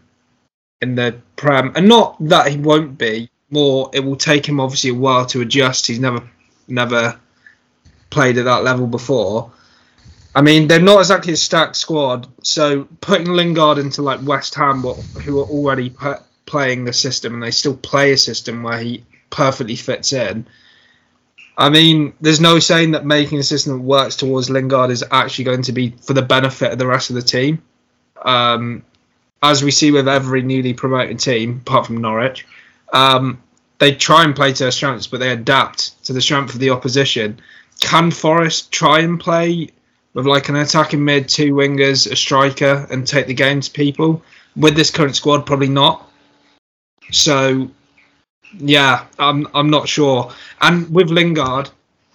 in 0.82 0.96
the 0.96 1.16
Prem. 1.38 1.72
And 1.76 1.88
not 1.88 2.18
that 2.28 2.48
he 2.48 2.58
won't 2.58 2.98
be, 2.98 3.30
more 3.50 3.90
it 3.94 4.00
will 4.00 4.16
take 4.16 4.48
him 4.48 4.60
obviously 4.60 4.90
a 4.90 4.96
while 4.96 5.26
to 5.28 5.42
adjust. 5.42 5.88
He's 5.88 6.00
never 6.00 6.30
never 6.68 7.20
played 8.10 8.38
at 8.38 8.46
that 8.46 8.64
level 8.64 8.88
before. 8.88 9.52
I 10.34 10.42
mean, 10.42 10.68
they're 10.68 10.82
not 10.82 11.00
exactly 11.00 11.32
a 11.34 11.38
stacked 11.38 11.78
squad, 11.78 12.28
so 12.44 12.86
putting 13.00 13.28
Lingard 13.28 13.78
into 13.78 14.02
like 14.02 14.20
West 14.24 14.54
Ham, 14.56 14.82
who 14.82 15.40
are 15.40 15.46
already 15.46 15.90
p- 15.90 16.12
playing 16.46 16.84
the 16.84 16.92
system 16.94 17.34
and 17.34 17.44
they 17.44 17.52
still 17.52 17.78
play 17.78 18.12
a 18.12 18.18
system 18.18 18.62
where 18.62 18.78
he 18.78 19.06
perfectly 19.30 19.78
fits 19.78 20.12
in. 20.12 20.46
I 21.58 21.70
mean, 21.70 22.14
there's 22.20 22.42
no 22.42 22.60
saying 22.60 22.92
that 22.92 23.06
making 23.06 23.40
a 23.40 23.44
system 23.44 23.78
that 23.78 23.84
works 23.84 24.18
towards 24.18 24.50
Lingard 24.50 24.92
is 24.92 25.06
actually 25.10 25.46
going 25.46 25.62
to 25.64 25.72
be 25.72 25.92
for 26.02 26.14
the 26.14 26.22
benefit 26.22 26.74
of 26.74 26.80
the 26.80 26.88
rest 26.88 27.10
of 27.10 27.16
the 27.16 27.22
team. 27.22 27.62
Um, 28.22 28.84
as 29.42 29.64
we 29.64 29.72
see 29.72 29.92
with 29.92 30.08
every 30.08 30.42
newly 30.42 30.74
promoted 30.74 31.20
team, 31.20 31.62
apart 31.66 31.86
from 31.86 31.98
Norwich, 31.98 32.46
um, 32.94 33.42
they 33.80 33.94
try 33.94 34.24
and 34.24 34.36
play 34.36 34.54
to 34.54 34.64
their 34.64 34.72
strengths, 34.72 35.08
but 35.08 35.20
they 35.20 35.32
adapt 35.32 36.04
to 36.06 36.14
the 36.14 36.22
strength 36.22 36.54
of 36.54 36.60
the 36.60 36.70
opposition. 36.70 37.40
Can 37.80 38.12
Forest 38.12 38.72
try 38.72 39.00
and 39.00 39.20
play 39.20 39.70
with 40.14 40.26
like 40.26 40.50
an 40.50 40.56
attacking 40.56 41.04
mid, 41.04 41.28
two 41.28 41.54
wingers, 41.54 42.10
a 42.10 42.16
striker, 42.16 42.88
and 42.90 43.06
take 43.06 43.28
the 43.28 43.34
game 43.34 43.62
to 43.62 43.72
people? 43.72 44.24
With 44.56 44.76
this 44.76 44.92
current 44.92 45.16
squad, 45.16 45.46
probably 45.46 45.68
not. 45.68 46.10
So, 47.12 47.70
yeah, 48.58 49.06
I'm 49.20 49.48
I'm 49.54 49.70
not 49.70 49.90
sure. 49.90 50.32
And 50.62 50.90
with 50.94 51.10
Lingard, 51.10 51.70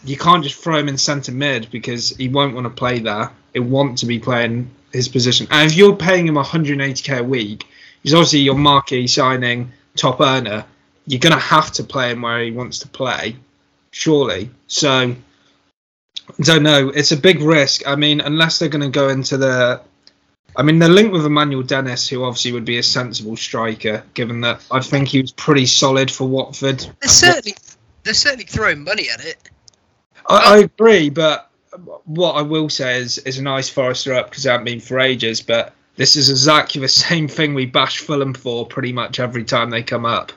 you 0.05 0.17
can't 0.17 0.43
just 0.43 0.63
throw 0.63 0.79
him 0.79 0.89
in 0.89 0.97
centre 0.97 1.33
mid 1.33 1.71
because 1.71 2.17
he 2.17 2.29
won't 2.29 2.55
want 2.55 2.65
to 2.65 2.71
play 2.71 2.99
there. 2.99 3.31
He'll 3.53 3.65
want 3.65 3.99
to 3.99 4.07
be 4.07 4.19
playing 4.19 4.71
his 4.93 5.09
position. 5.09 5.47
And 5.51 5.71
if 5.71 5.77
you're 5.77 5.97
paying 5.97 6.27
him 6.27 6.35
180k 6.35 7.19
a 7.19 7.25
week, 7.25 7.67
he's 8.03 8.15
obviously 8.15 8.41
your 8.41 8.55
marquee 8.55 9.07
signing, 9.07 9.73
top 10.01 10.21
earner. 10.21 10.65
You're 11.07 11.21
going 11.21 11.35
to 11.35 11.39
have 11.39 11.71
to 11.73 11.85
play 11.85 12.11
him 12.11 12.23
where 12.23 12.43
he 12.43 12.51
wants 12.51 12.79
to 12.81 12.89
play, 12.89 13.37
surely. 13.91 14.51
So, 14.67 14.91
I 14.91 16.43
don't 16.43 16.63
know. 16.63 16.89
It's 16.89 17.13
a 17.13 17.17
big 17.17 17.41
risk. 17.41 17.87
I 17.87 17.97
mean, 17.97 18.21
unless 18.21 18.59
they're 18.59 18.69
going 18.69 18.83
to 18.83 18.99
go 18.99 19.09
into 19.09 19.37
the. 19.37 19.81
I 20.57 20.63
mean, 20.63 20.81
they're 20.81 20.89
linked 20.89 21.13
with 21.13 21.25
Emmanuel 21.25 21.63
Dennis, 21.63 22.09
who 22.09 22.25
obviously 22.25 22.53
would 22.53 22.65
be 22.65 22.79
a 22.79 22.83
sensible 22.83 23.37
striker, 23.37 24.03
given 24.15 24.41
that 24.41 24.65
I 24.71 24.81
think 24.81 25.09
he 25.09 25.21
was 25.21 25.33
pretty 25.33 25.67
solid 25.67 26.11
for 26.11 26.27
Watford. 26.27 26.81
They're 27.01 27.09
certainly 27.09 27.55
they're 28.03 28.15
certainly 28.15 28.47
throwing 28.47 28.83
money 28.83 29.09
at 29.11 29.25
it. 29.25 29.51
I, 30.29 30.55
I 30.55 30.59
agree, 30.59 31.11
but 31.11 31.51
what 32.05 32.33
I 32.33 32.43
will 32.43 32.69
say 32.69 32.99
is, 32.99 33.19
is 33.19 33.39
a 33.39 33.43
nice 33.43 33.69
Forester 33.69 34.15
up 34.15 34.31
because 34.31 34.47
I 34.47 34.53
haven't 34.53 34.65
been 34.65 34.81
for 34.81 34.99
ages. 34.99 35.41
But 35.41 35.73
this 35.97 36.17
is 36.17 36.31
exactly 36.31 36.81
the 36.81 36.89
same 37.07 37.29
thing 37.29 37.55
we 37.55 37.67
bash 37.67 37.99
Fulham 37.99 38.35
for 38.35 38.67
pretty 38.67 38.93
much 38.93 39.21
every 39.21 39.45
time 39.45 39.71
they 39.71 39.83
come 39.83 40.05
up. 40.05 40.33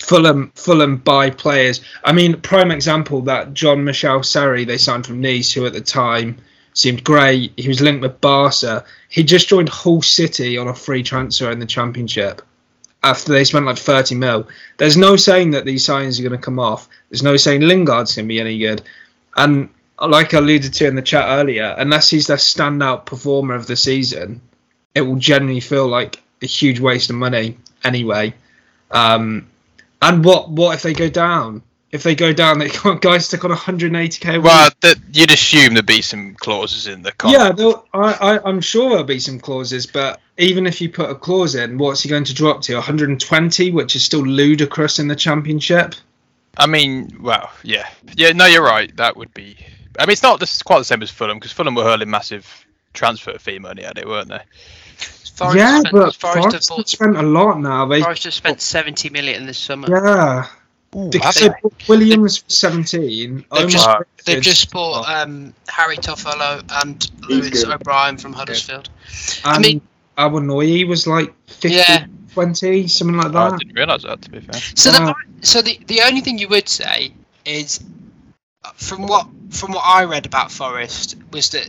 Fulham, 0.00 0.52
Fulham 0.54 0.96
buy 0.96 1.30
players. 1.30 1.80
I 2.04 2.12
mean, 2.12 2.40
prime 2.40 2.70
example 2.70 3.20
that 3.22 3.52
Jean 3.52 3.84
Michaël 3.84 4.24
Seri 4.24 4.64
they 4.64 4.78
signed 4.78 5.06
from 5.06 5.20
Nice, 5.20 5.52
who 5.52 5.66
at 5.66 5.72
the 5.72 5.80
time 5.80 6.38
seemed 6.72 7.02
great. 7.02 7.52
He 7.56 7.68
was 7.68 7.80
linked 7.80 8.02
with 8.02 8.20
Barca. 8.20 8.84
He 9.08 9.24
just 9.24 9.48
joined 9.48 9.68
Hull 9.68 10.00
City 10.00 10.56
on 10.56 10.68
a 10.68 10.74
free 10.74 11.02
transfer 11.02 11.50
in 11.50 11.58
the 11.58 11.66
Championship 11.66 12.42
after 13.02 13.32
they 13.32 13.44
spent 13.44 13.66
like 13.66 13.78
30 13.78 14.14
mil. 14.14 14.48
There's 14.76 14.96
no 14.96 15.16
saying 15.16 15.50
that 15.52 15.64
these 15.64 15.86
signings 15.86 16.18
are 16.18 16.22
going 16.22 16.38
to 16.38 16.44
come 16.44 16.58
off. 16.58 16.88
There's 17.10 17.22
no 17.22 17.36
saying 17.36 17.62
Lingard's 17.62 18.14
going 18.14 18.26
to 18.26 18.28
be 18.28 18.40
any 18.40 18.58
good. 18.58 18.82
And 19.36 19.68
like 20.00 20.34
I 20.34 20.38
alluded 20.38 20.74
to 20.74 20.86
in 20.86 20.94
the 20.94 21.02
chat 21.02 21.26
earlier, 21.28 21.74
unless 21.78 22.10
he's 22.10 22.26
their 22.26 22.36
standout 22.36 23.06
performer 23.06 23.54
of 23.54 23.66
the 23.66 23.76
season, 23.76 24.40
it 24.94 25.02
will 25.02 25.16
generally 25.16 25.60
feel 25.60 25.88
like 25.88 26.22
a 26.42 26.46
huge 26.46 26.80
waste 26.80 27.10
of 27.10 27.16
money 27.16 27.56
anyway. 27.84 28.34
Um, 28.90 29.48
and 30.00 30.24
what 30.24 30.50
what 30.50 30.74
if 30.74 30.82
they 30.82 30.94
go 30.94 31.08
down? 31.08 31.62
If 31.90 32.02
they 32.02 32.14
go 32.14 32.32
down, 32.32 32.58
they 32.58 32.68
got 32.82 33.00
guys 33.00 33.26
stick 33.26 33.44
on 33.44 33.50
180k. 33.50 34.28
a 34.28 34.32
week. 34.34 34.44
Well, 34.44 34.70
that 34.82 34.98
you'd 35.12 35.32
assume 35.32 35.74
there'd 35.74 35.86
be 35.86 36.02
some 36.02 36.34
clauses 36.34 36.86
in 36.86 37.02
the 37.02 37.12
contract. 37.12 37.58
Yeah, 37.58 37.72
I, 37.94 38.12
I, 38.12 38.48
I'm 38.48 38.60
sure 38.60 38.90
there'll 38.90 39.04
be 39.04 39.18
some 39.18 39.40
clauses, 39.40 39.86
but 39.86 40.20
even 40.36 40.66
if 40.66 40.80
you 40.80 40.90
put 40.90 41.10
a 41.10 41.14
clause 41.14 41.54
in, 41.54 41.78
what's 41.78 42.02
he 42.02 42.08
going 42.08 42.24
to 42.24 42.34
drop 42.34 42.60
to? 42.62 42.74
120, 42.74 43.70
which 43.72 43.96
is 43.96 44.04
still 44.04 44.20
ludicrous 44.20 44.98
in 44.98 45.08
the 45.08 45.16
championship. 45.16 45.94
I 46.56 46.66
mean, 46.66 47.16
well, 47.20 47.50
yeah, 47.62 47.88
yeah. 48.16 48.32
No, 48.32 48.46
you're 48.46 48.64
right. 48.64 48.94
That 48.96 49.16
would 49.16 49.32
be. 49.32 49.56
I 49.98 50.06
mean, 50.06 50.12
it's 50.12 50.22
not 50.22 50.38
just 50.40 50.64
quite 50.64 50.78
the 50.78 50.84
same 50.84 51.02
as 51.02 51.10
Fulham 51.10 51.38
because 51.38 51.52
Fulham 51.52 51.74
were 51.74 51.84
hurling 51.84 52.10
massive 52.10 52.66
transfer 52.94 53.38
fee 53.38 53.58
money 53.58 53.84
at 53.84 53.98
it, 53.98 54.06
weren't 54.06 54.28
they? 54.28 54.40
Forest 55.34 55.56
yeah, 55.56 55.80
spent, 55.80 55.92
but 55.92 56.14
Forest 56.14 56.20
Forest 56.20 56.44
have 56.44 56.52
have 56.54 56.68
bought, 56.68 56.88
spent 56.88 57.16
a 57.16 57.22
lot 57.22 57.60
now. 57.60 57.86
They, 57.86 58.00
Forest 58.02 58.24
have 58.24 58.34
spent 58.34 58.60
70 58.60 59.10
million 59.10 59.46
this 59.46 59.58
summer. 59.58 59.88
yeah, 59.88 60.46
because 61.10 61.36
they 61.36 61.44
have 61.46 61.54
Williams 61.88 62.38
for 62.38 62.50
17. 62.50 63.44
They've 63.52 63.68
just- 63.68 63.86
Omar 63.86 64.06
They've 64.24 64.42
just 64.42 64.70
bought 64.70 65.08
um, 65.08 65.54
Harry 65.68 65.96
Toffolo 65.96 66.62
and 66.82 67.08
He's 67.28 67.50
Lewis. 67.50 67.64
O'Brien 67.64 68.18
from 68.18 68.32
Huddersfield. 68.34 68.88
and 69.44 69.56
I 69.56 69.58
mean- 69.58 69.80
Awoniyi 70.18 70.86
was 70.88 71.06
like 71.06 71.32
50, 71.46 71.76
Yeah. 71.76 72.06
20, 72.34 72.88
something 72.88 73.16
like 73.16 73.32
Oh, 73.34 73.38
I 73.38 73.50
that. 73.50 73.58
didn't 73.60 73.74
realise 73.74 74.02
that. 74.02 74.20
To 74.22 74.30
be 74.30 74.40
fair. 74.40 74.60
So 74.74 74.90
the 74.90 75.14
so 75.42 75.62
the, 75.62 75.78
the 75.86 76.02
only 76.04 76.20
thing 76.20 76.38
you 76.38 76.48
would 76.48 76.68
say 76.68 77.12
is 77.44 77.80
from 78.74 79.06
what 79.06 79.26
from 79.50 79.72
what 79.72 79.84
I 79.84 80.04
read 80.04 80.26
about 80.26 80.50
Forest 80.50 81.16
was 81.32 81.50
that 81.50 81.68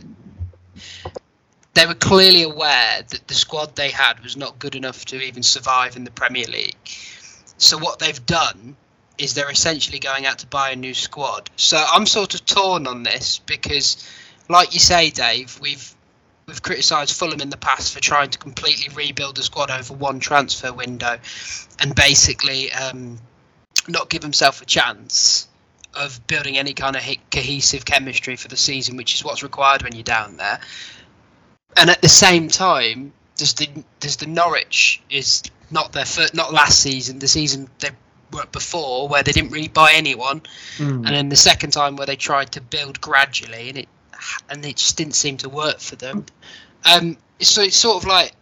they 1.74 1.86
were 1.86 1.94
clearly 1.94 2.42
aware 2.42 3.02
that 3.02 3.28
the 3.28 3.34
squad 3.34 3.76
they 3.76 3.90
had 3.90 4.20
was 4.20 4.36
not 4.36 4.58
good 4.58 4.74
enough 4.74 5.04
to 5.06 5.20
even 5.20 5.42
survive 5.42 5.96
in 5.96 6.04
the 6.04 6.10
Premier 6.10 6.46
League. 6.46 6.76
So 7.58 7.78
what 7.78 7.98
they've 7.98 8.24
done 8.26 8.76
is 9.18 9.34
they're 9.34 9.50
essentially 9.50 9.98
going 9.98 10.26
out 10.26 10.38
to 10.38 10.46
buy 10.46 10.70
a 10.70 10.76
new 10.76 10.94
squad. 10.94 11.50
So 11.56 11.82
I'm 11.92 12.06
sort 12.06 12.34
of 12.34 12.44
torn 12.44 12.86
on 12.86 13.02
this 13.02 13.38
because, 13.38 14.08
like 14.48 14.72
you 14.74 14.80
say, 14.80 15.10
Dave, 15.10 15.58
we've 15.60 15.94
we've 16.46 16.62
criticised 16.62 17.16
Fulham 17.16 17.40
in 17.40 17.50
the 17.50 17.56
past 17.56 17.94
for 17.94 18.00
trying 18.00 18.30
to 18.30 18.38
completely 18.38 18.92
rebuild 18.94 19.36
the 19.36 19.42
squad 19.42 19.70
over 19.70 19.94
one 19.94 20.20
transfer 20.20 20.72
window, 20.72 21.18
and 21.78 21.94
basically 21.94 22.72
um, 22.72 23.18
not 23.88 24.10
give 24.10 24.22
himself 24.22 24.60
a 24.62 24.66
chance 24.66 25.48
of 25.94 26.24
building 26.26 26.56
any 26.58 26.72
kind 26.72 26.96
of 26.96 27.02
cohesive 27.30 27.84
chemistry 27.84 28.36
for 28.36 28.48
the 28.48 28.56
season, 28.56 28.96
which 28.96 29.14
is 29.14 29.24
what's 29.24 29.42
required 29.42 29.82
when 29.82 29.94
you're 29.94 30.02
down 30.02 30.36
there. 30.36 30.60
And 31.76 31.90
at 31.90 32.00
the 32.02 32.08
same 32.08 32.48
time, 32.48 33.12
there's 33.36 33.54
the 33.54 33.68
there's 34.00 34.16
the 34.16 34.26
Norwich 34.26 35.02
is 35.10 35.42
not 35.70 35.92
their 35.92 36.04
first, 36.04 36.34
not 36.34 36.52
last 36.52 36.80
season, 36.80 37.18
the 37.18 37.28
season 37.28 37.68
they 37.78 37.90
were 38.32 38.46
before 38.52 39.08
where 39.08 39.22
they 39.22 39.32
didn't 39.32 39.50
really 39.50 39.68
buy 39.68 39.92
anyone, 39.94 40.42
Mm. 40.78 41.06
and 41.06 41.06
then 41.06 41.28
the 41.28 41.36
second 41.36 41.72
time 41.72 41.96
where 41.96 42.06
they 42.06 42.16
tried 42.16 42.52
to 42.52 42.60
build 42.60 43.00
gradually 43.00 43.68
and 43.68 43.78
it 43.78 43.88
and 44.50 44.64
it 44.64 44.76
just 44.76 44.96
didn't 44.96 45.14
seem 45.14 45.36
to 45.38 45.48
work 45.48 45.80
for 45.80 45.96
them. 45.96 46.26
Um, 46.84 47.16
so 47.40 47.62
it's 47.62 47.76
sort 47.76 48.02
of 48.02 48.08
like 48.08 48.32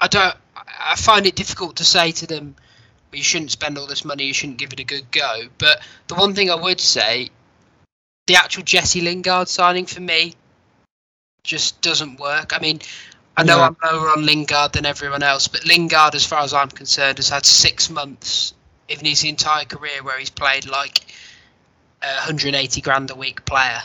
I 0.00 0.08
don't. 0.08 0.34
I 0.80 0.94
find 0.96 1.26
it 1.26 1.34
difficult 1.34 1.76
to 1.76 1.84
say 1.84 2.12
to 2.12 2.26
them, 2.26 2.54
"You 3.12 3.22
shouldn't 3.22 3.50
spend 3.50 3.78
all 3.78 3.86
this 3.86 4.04
money. 4.04 4.24
You 4.24 4.34
shouldn't 4.34 4.58
give 4.58 4.72
it 4.72 4.80
a 4.80 4.84
good 4.84 5.10
go." 5.10 5.48
But 5.58 5.80
the 6.06 6.14
one 6.14 6.34
thing 6.34 6.50
I 6.50 6.54
would 6.54 6.80
say, 6.80 7.30
the 8.26 8.36
actual 8.36 8.62
Jesse 8.62 9.00
Lingard 9.00 9.48
signing 9.48 9.86
for 9.86 10.00
me 10.00 10.34
just 11.42 11.80
doesn't 11.80 12.20
work. 12.20 12.52
I 12.54 12.60
mean, 12.60 12.80
I 13.36 13.42
know 13.42 13.58
Yeah. 13.58 13.68
I'm 13.68 13.76
lower 13.82 14.10
on 14.10 14.26
Lingard 14.26 14.72
than 14.72 14.84
everyone 14.84 15.22
else, 15.22 15.48
but 15.48 15.64
Lingard, 15.64 16.14
as 16.14 16.26
far 16.26 16.40
as 16.40 16.52
I'm 16.52 16.70
concerned, 16.70 17.18
has 17.18 17.28
had 17.28 17.46
six 17.46 17.88
months, 17.88 18.52
even 18.88 19.06
his 19.06 19.24
entire 19.24 19.64
career, 19.64 20.02
where 20.02 20.18
he's 20.18 20.30
played 20.30 20.66
like 20.66 21.06
a 22.02 22.14
180 22.16 22.80
grand 22.82 23.10
a 23.10 23.14
week 23.14 23.44
player, 23.44 23.82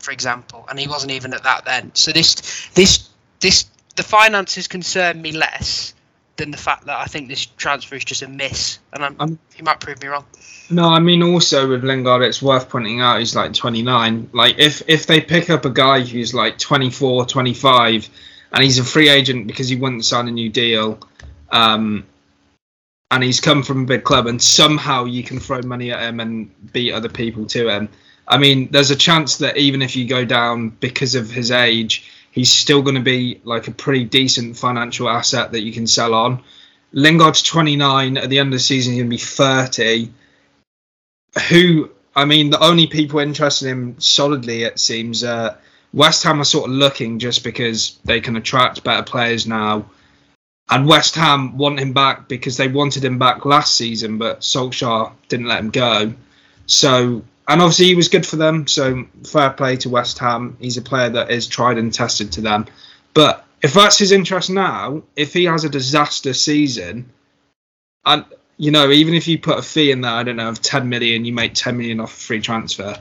for 0.00 0.10
example, 0.10 0.66
and 0.68 0.78
he 0.78 0.88
wasn't 0.88 1.12
even 1.12 1.32
at 1.32 1.44
that 1.44 1.64
then. 1.64 1.94
So 1.94 2.12
this, 2.12 2.68
this, 2.74 3.08
this, 3.40 3.66
the 3.96 4.02
finances 4.02 4.66
concern 4.66 5.22
me 5.22 5.32
less 5.32 5.93
than 6.36 6.50
the 6.50 6.56
fact 6.56 6.86
that 6.86 6.98
I 6.98 7.04
think 7.04 7.28
this 7.28 7.46
transfer 7.46 7.94
is 7.94 8.04
just 8.04 8.22
a 8.22 8.28
miss, 8.28 8.78
and 8.92 9.04
I'm, 9.04 9.16
Um, 9.18 9.38
he 9.54 9.62
might 9.62 9.80
prove 9.80 10.00
me 10.02 10.08
wrong. 10.08 10.24
No, 10.70 10.88
I 10.88 10.98
mean 10.98 11.22
also 11.22 11.68
with 11.68 11.84
Lingard, 11.84 12.22
it's 12.22 12.42
worth 12.42 12.68
pointing 12.68 13.00
out 13.00 13.18
he's 13.18 13.36
like 13.36 13.52
29. 13.52 14.30
Like 14.32 14.58
if 14.58 14.82
if 14.88 15.06
they 15.06 15.20
pick 15.20 15.50
up 15.50 15.64
a 15.64 15.70
guy 15.70 16.00
who's 16.00 16.34
like 16.34 16.58
24, 16.58 17.26
25, 17.26 18.08
and 18.52 18.64
he's 18.64 18.78
a 18.78 18.84
free 18.84 19.08
agent 19.08 19.46
because 19.46 19.68
he 19.68 19.76
wouldn't 19.76 20.04
sign 20.04 20.28
a 20.28 20.32
new 20.32 20.48
deal, 20.48 20.98
um, 21.50 22.04
and 23.10 23.22
he's 23.22 23.40
come 23.40 23.62
from 23.62 23.82
a 23.82 23.86
big 23.86 24.04
club, 24.04 24.26
and 24.26 24.40
somehow 24.40 25.04
you 25.04 25.22
can 25.22 25.38
throw 25.38 25.60
money 25.62 25.92
at 25.92 26.02
him 26.02 26.20
and 26.20 26.50
beat 26.72 26.92
other 26.92 27.08
people 27.08 27.46
to 27.46 27.68
him. 27.68 27.88
I 28.26 28.38
mean, 28.38 28.68
there's 28.70 28.90
a 28.90 28.96
chance 28.96 29.36
that 29.38 29.56
even 29.58 29.82
if 29.82 29.94
you 29.94 30.08
go 30.08 30.24
down 30.24 30.70
because 30.70 31.14
of 31.14 31.30
his 31.30 31.50
age, 31.50 32.10
he's 32.34 32.52
still 32.52 32.82
going 32.82 32.96
to 32.96 33.00
be 33.00 33.40
like 33.44 33.68
a 33.68 33.72
pretty 33.72 34.04
decent 34.04 34.56
financial 34.56 35.08
asset 35.08 35.52
that 35.52 35.62
you 35.62 35.72
can 35.72 35.86
sell 35.86 36.12
on. 36.12 36.42
Lingard's 36.92 37.42
29. 37.42 38.18
At 38.18 38.28
the 38.28 38.38
end 38.38 38.48
of 38.48 38.52
the 38.52 38.58
season, 38.58 38.92
he's 38.92 39.02
going 39.02 39.10
to 39.10 39.16
be 39.16 39.18
30 39.18 40.10
who 41.48 41.90
I 42.16 42.24
mean, 42.24 42.50
the 42.50 42.62
only 42.62 42.86
people 42.86 43.18
interested 43.18 43.66
in 43.66 43.78
him 43.78 44.00
solidly, 44.00 44.62
it 44.62 44.78
seems, 44.78 45.24
uh, 45.24 45.56
West 45.92 46.22
Ham 46.22 46.40
are 46.40 46.44
sort 46.44 46.70
of 46.70 46.76
looking 46.76 47.18
just 47.18 47.42
because 47.42 47.98
they 48.04 48.20
can 48.20 48.36
attract 48.36 48.84
better 48.84 49.02
players 49.02 49.46
now. 49.46 49.86
And 50.70 50.86
West 50.86 51.16
Ham 51.16 51.56
want 51.58 51.80
him 51.80 51.92
back 51.92 52.28
because 52.28 52.56
they 52.56 52.68
wanted 52.68 53.04
him 53.04 53.18
back 53.18 53.44
last 53.44 53.76
season, 53.76 54.18
but 54.18 54.40
Solskjaer 54.40 55.12
didn't 55.28 55.46
let 55.46 55.58
him 55.58 55.70
go. 55.70 56.14
So, 56.66 57.24
and 57.46 57.60
obviously 57.60 57.86
he 57.86 57.94
was 57.94 58.08
good 58.08 58.26
for 58.26 58.36
them. 58.36 58.66
So 58.66 59.06
fair 59.24 59.50
play 59.50 59.76
to 59.78 59.88
West 59.88 60.18
Ham. 60.18 60.56
He's 60.60 60.76
a 60.76 60.82
player 60.82 61.10
that 61.10 61.30
is 61.30 61.46
tried 61.46 61.78
and 61.78 61.92
tested 61.92 62.32
to 62.32 62.40
them. 62.40 62.66
But 63.12 63.44
if 63.62 63.74
that's 63.74 63.98
his 63.98 64.12
interest 64.12 64.50
now, 64.50 65.02
if 65.16 65.32
he 65.32 65.44
has 65.44 65.64
a 65.64 65.68
disaster 65.68 66.32
season, 66.32 67.10
and 68.04 68.24
you 68.56 68.70
know, 68.70 68.90
even 68.90 69.14
if 69.14 69.26
you 69.28 69.38
put 69.38 69.58
a 69.58 69.62
fee 69.62 69.90
in 69.90 70.00
there, 70.00 70.12
I 70.12 70.22
don't 70.22 70.36
know, 70.36 70.48
of 70.48 70.62
10 70.62 70.88
million, 70.88 71.24
you 71.24 71.32
make 71.32 71.54
10 71.54 71.76
million 71.76 72.00
off 72.00 72.12
free 72.12 72.40
transfer. 72.40 72.96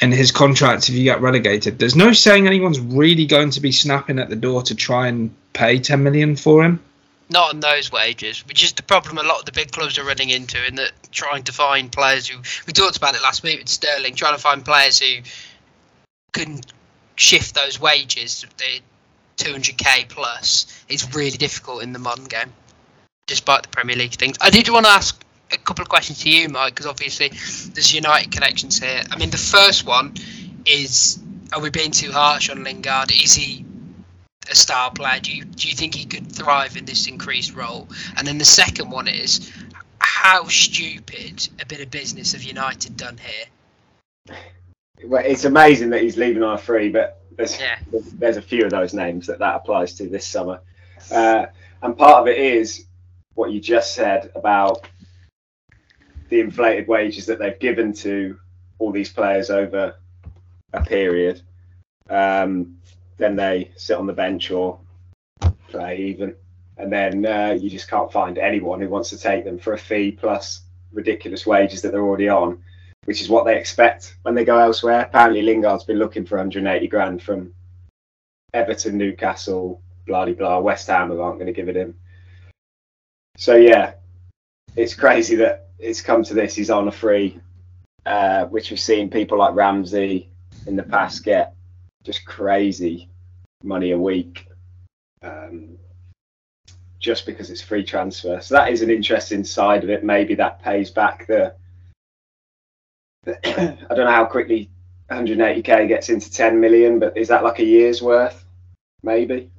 And 0.00 0.12
his 0.12 0.30
contract, 0.30 0.88
if 0.88 0.94
you 0.94 1.04
get 1.04 1.22
relegated, 1.22 1.78
there's 1.78 1.96
no 1.96 2.12
saying 2.12 2.46
anyone's 2.46 2.78
really 2.78 3.26
going 3.26 3.50
to 3.50 3.60
be 3.60 3.72
snapping 3.72 4.18
at 4.18 4.28
the 4.28 4.36
door 4.36 4.62
to 4.64 4.74
try 4.74 5.08
and 5.08 5.34
pay 5.54 5.78
10 5.78 6.02
million 6.02 6.36
for 6.36 6.62
him. 6.62 6.80
Not 7.28 7.50
on 7.50 7.60
those 7.60 7.90
wages, 7.90 8.46
which 8.46 8.62
is 8.62 8.72
the 8.74 8.84
problem 8.84 9.18
a 9.18 9.22
lot 9.22 9.40
of 9.40 9.46
the 9.46 9.52
big 9.52 9.72
clubs 9.72 9.98
are 9.98 10.04
running 10.04 10.30
into 10.30 10.64
in 10.64 10.76
that 10.76 10.92
trying 11.10 11.42
to 11.44 11.52
find 11.52 11.90
players 11.90 12.28
who 12.28 12.38
we 12.66 12.72
talked 12.72 12.96
about 12.96 13.16
it 13.16 13.22
last 13.22 13.42
week 13.42 13.58
with 13.58 13.68
Sterling, 13.68 14.14
trying 14.14 14.34
to 14.34 14.40
find 14.40 14.64
players 14.64 15.00
who 15.00 15.22
can 16.32 16.60
shift 17.16 17.54
those 17.54 17.80
wages, 17.80 18.46
the 18.58 18.80
200k 19.44 20.08
plus, 20.08 20.84
is 20.88 21.14
really 21.14 21.36
difficult 21.36 21.82
in 21.82 21.92
the 21.92 21.98
modern 21.98 22.26
game, 22.26 22.52
despite 23.26 23.64
the 23.64 23.68
Premier 23.68 23.96
League 23.96 24.12
things. 24.12 24.36
I 24.40 24.50
did 24.50 24.68
want 24.68 24.86
to 24.86 24.92
ask 24.92 25.20
a 25.52 25.56
couple 25.56 25.82
of 25.82 25.88
questions 25.88 26.22
to 26.22 26.30
you, 26.30 26.48
Mike, 26.48 26.74
because 26.74 26.86
obviously 26.86 27.28
there's 27.28 27.92
United 27.92 28.30
connections 28.30 28.78
here. 28.78 29.02
I 29.10 29.18
mean, 29.18 29.30
the 29.30 29.36
first 29.36 29.84
one 29.84 30.14
is: 30.64 31.18
Are 31.52 31.60
we 31.60 31.70
being 31.70 31.90
too 31.90 32.12
harsh 32.12 32.50
on 32.50 32.62
Lingard? 32.62 33.10
Is 33.10 33.34
he 33.34 33.65
a 34.50 34.54
star 34.54 34.90
player? 34.90 35.20
Do 35.20 35.34
you 35.34 35.44
do 35.44 35.68
you 35.68 35.74
think 35.74 35.94
he 35.94 36.04
could 36.04 36.30
thrive 36.30 36.76
in 36.76 36.84
this 36.84 37.06
increased 37.06 37.54
role? 37.54 37.88
And 38.16 38.26
then 38.26 38.38
the 38.38 38.44
second 38.44 38.90
one 38.90 39.08
is: 39.08 39.52
How 39.98 40.46
stupid 40.48 41.48
a 41.60 41.66
bit 41.66 41.80
of 41.80 41.90
business 41.90 42.32
have 42.32 42.42
United 42.42 42.96
done 42.96 43.18
here? 43.18 44.36
Well, 45.04 45.22
it's 45.24 45.44
amazing 45.44 45.90
that 45.90 46.02
he's 46.02 46.16
leaving 46.16 46.42
on 46.42 46.58
free, 46.58 46.88
but 46.88 47.22
there's 47.36 47.60
Yeah. 47.60 47.78
there's 48.18 48.36
a 48.36 48.42
few 48.42 48.64
of 48.64 48.70
those 48.70 48.94
names 48.94 49.26
that 49.26 49.38
that 49.38 49.56
applies 49.56 49.94
to 49.94 50.08
this 50.08 50.26
summer, 50.26 50.60
uh, 51.10 51.46
and 51.82 51.96
part 51.96 52.22
of 52.22 52.28
it 52.28 52.38
is 52.38 52.86
what 53.34 53.50
you 53.50 53.60
just 53.60 53.94
said 53.94 54.32
about 54.34 54.88
the 56.28 56.40
inflated 56.40 56.88
wages 56.88 57.26
that 57.26 57.38
they've 57.38 57.58
given 57.58 57.92
to 57.92 58.38
all 58.78 58.90
these 58.90 59.12
players 59.12 59.50
over 59.50 59.94
a 60.72 60.82
period. 60.82 61.42
Um, 62.08 62.78
then 63.18 63.36
they 63.36 63.70
sit 63.76 63.96
on 63.96 64.06
the 64.06 64.12
bench 64.12 64.50
or 64.50 64.78
play 65.68 65.98
even, 65.98 66.34
and 66.76 66.92
then 66.92 67.26
uh, 67.26 67.56
you 67.58 67.70
just 67.70 67.88
can't 67.88 68.12
find 68.12 68.38
anyone 68.38 68.80
who 68.80 68.88
wants 68.88 69.10
to 69.10 69.18
take 69.18 69.44
them 69.44 69.58
for 69.58 69.72
a 69.72 69.78
fee 69.78 70.12
plus 70.12 70.62
ridiculous 70.92 71.46
wages 71.46 71.82
that 71.82 71.92
they're 71.92 72.02
already 72.02 72.28
on 72.28 72.62
which 73.06 73.22
is 73.22 73.28
what 73.28 73.44
they 73.44 73.56
expect 73.56 74.16
when 74.22 74.34
they 74.34 74.44
go 74.44 74.58
elsewhere. 74.58 75.00
Apparently, 75.00 75.40
Lingard's 75.40 75.84
been 75.84 75.98
looking 75.98 76.26
for 76.26 76.36
180 76.36 76.86
grand 76.88 77.22
from 77.22 77.54
Everton, 78.52 78.98
Newcastle, 78.98 79.80
blah 80.06 80.26
blah. 80.26 80.58
West 80.58 80.88
Ham 80.88 81.10
aren't 81.12 81.38
going 81.38 81.46
to 81.46 81.52
give 81.52 81.68
it 81.68 81.76
him. 81.76 81.96
So 83.38 83.54
yeah, 83.54 83.94
it's 84.74 84.94
crazy 84.94 85.36
that 85.36 85.68
it's 85.78 86.00
come 86.00 86.24
to 86.24 86.34
this. 86.34 86.54
He's 86.54 86.70
on 86.70 86.88
a 86.88 86.92
free, 86.92 87.40
uh, 88.04 88.46
which 88.46 88.70
we've 88.70 88.80
seen 88.80 89.08
people 89.08 89.38
like 89.38 89.54
Ramsey 89.54 90.28
in 90.66 90.74
the 90.74 90.82
past 90.82 91.24
get 91.24 91.54
just 92.06 92.24
crazy 92.24 93.10
money 93.62 93.90
a 93.90 93.98
week. 93.98 94.46
Um, 95.22 95.76
just 97.00 97.26
because 97.26 97.50
it's 97.50 97.60
free 97.60 97.84
transfer, 97.84 98.40
so 98.40 98.54
that 98.54 98.72
is 98.72 98.82
an 98.82 98.90
interesting 98.90 99.44
side 99.44 99.84
of 99.84 99.90
it. 99.90 100.02
Maybe 100.02 100.34
that 100.36 100.62
pays 100.62 100.90
back 100.90 101.26
the 101.26 101.54
I 103.26 103.76
don't 103.90 104.06
know 104.06 104.10
how 104.10 104.24
quickly 104.24 104.70
180k 105.10 105.88
gets 105.88 106.08
into 106.08 106.30
10 106.30 106.60
million, 106.60 106.98
but 106.98 107.16
is 107.16 107.28
that 107.28 107.44
like 107.44 107.58
a 107.58 107.64
year's 107.64 108.00
worth? 108.00 108.44
Maybe. 109.02 109.50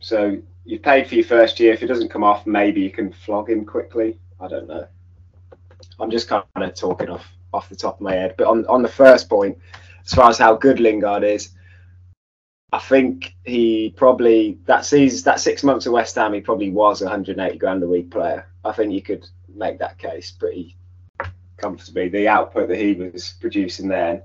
So 0.00 0.38
you've 0.64 0.82
paid 0.82 1.08
for 1.08 1.14
your 1.14 1.24
first 1.24 1.58
year. 1.58 1.72
If 1.72 1.82
it 1.82 1.86
doesn't 1.86 2.10
come 2.10 2.24
off, 2.24 2.46
maybe 2.46 2.80
you 2.80 2.90
can 2.90 3.12
flog 3.12 3.50
him 3.50 3.64
quickly. 3.64 4.18
I 4.40 4.48
don't 4.48 4.68
know. 4.68 4.86
I'm 6.00 6.10
just 6.10 6.28
kind 6.28 6.44
of 6.56 6.74
talking 6.74 7.08
off 7.08 7.26
off 7.52 7.68
the 7.68 7.76
top 7.76 7.96
of 7.96 8.00
my 8.00 8.14
head. 8.14 8.34
But 8.36 8.46
on 8.46 8.66
on 8.66 8.82
the 8.82 8.88
first 8.88 9.28
point, 9.28 9.58
as 10.04 10.12
far 10.12 10.28
as 10.28 10.38
how 10.38 10.54
good 10.54 10.80
Lingard 10.80 11.24
is, 11.24 11.50
I 12.72 12.78
think 12.78 13.34
he 13.44 13.92
probably 13.96 14.58
that 14.64 14.86
season 14.86 15.24
that 15.24 15.40
six 15.40 15.62
months 15.62 15.84
of 15.84 15.92
West 15.92 16.14
Ham, 16.14 16.32
he 16.32 16.40
probably 16.40 16.70
was 16.70 17.02
a 17.02 17.04
180 17.04 17.58
grand 17.58 17.82
a 17.82 17.86
week 17.86 18.10
player. 18.10 18.48
I 18.64 18.72
think 18.72 18.92
you 18.92 19.02
could 19.02 19.28
make 19.54 19.78
that 19.78 19.98
case 19.98 20.30
pretty 20.30 20.76
comfortably. 21.58 22.08
The 22.08 22.28
output 22.28 22.68
that 22.68 22.78
he 22.78 22.94
was 22.94 23.34
producing 23.40 23.88
then, 23.88 24.22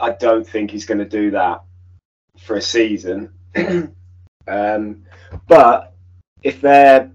I 0.00 0.10
don't 0.10 0.46
think 0.46 0.70
he's 0.70 0.84
going 0.84 0.98
to 0.98 1.08
do 1.08 1.30
that 1.30 1.62
for 2.38 2.56
a 2.56 2.62
season. 2.62 3.32
um, 4.46 5.04
but 5.48 5.94
if 6.42 6.60
they're 6.60 7.10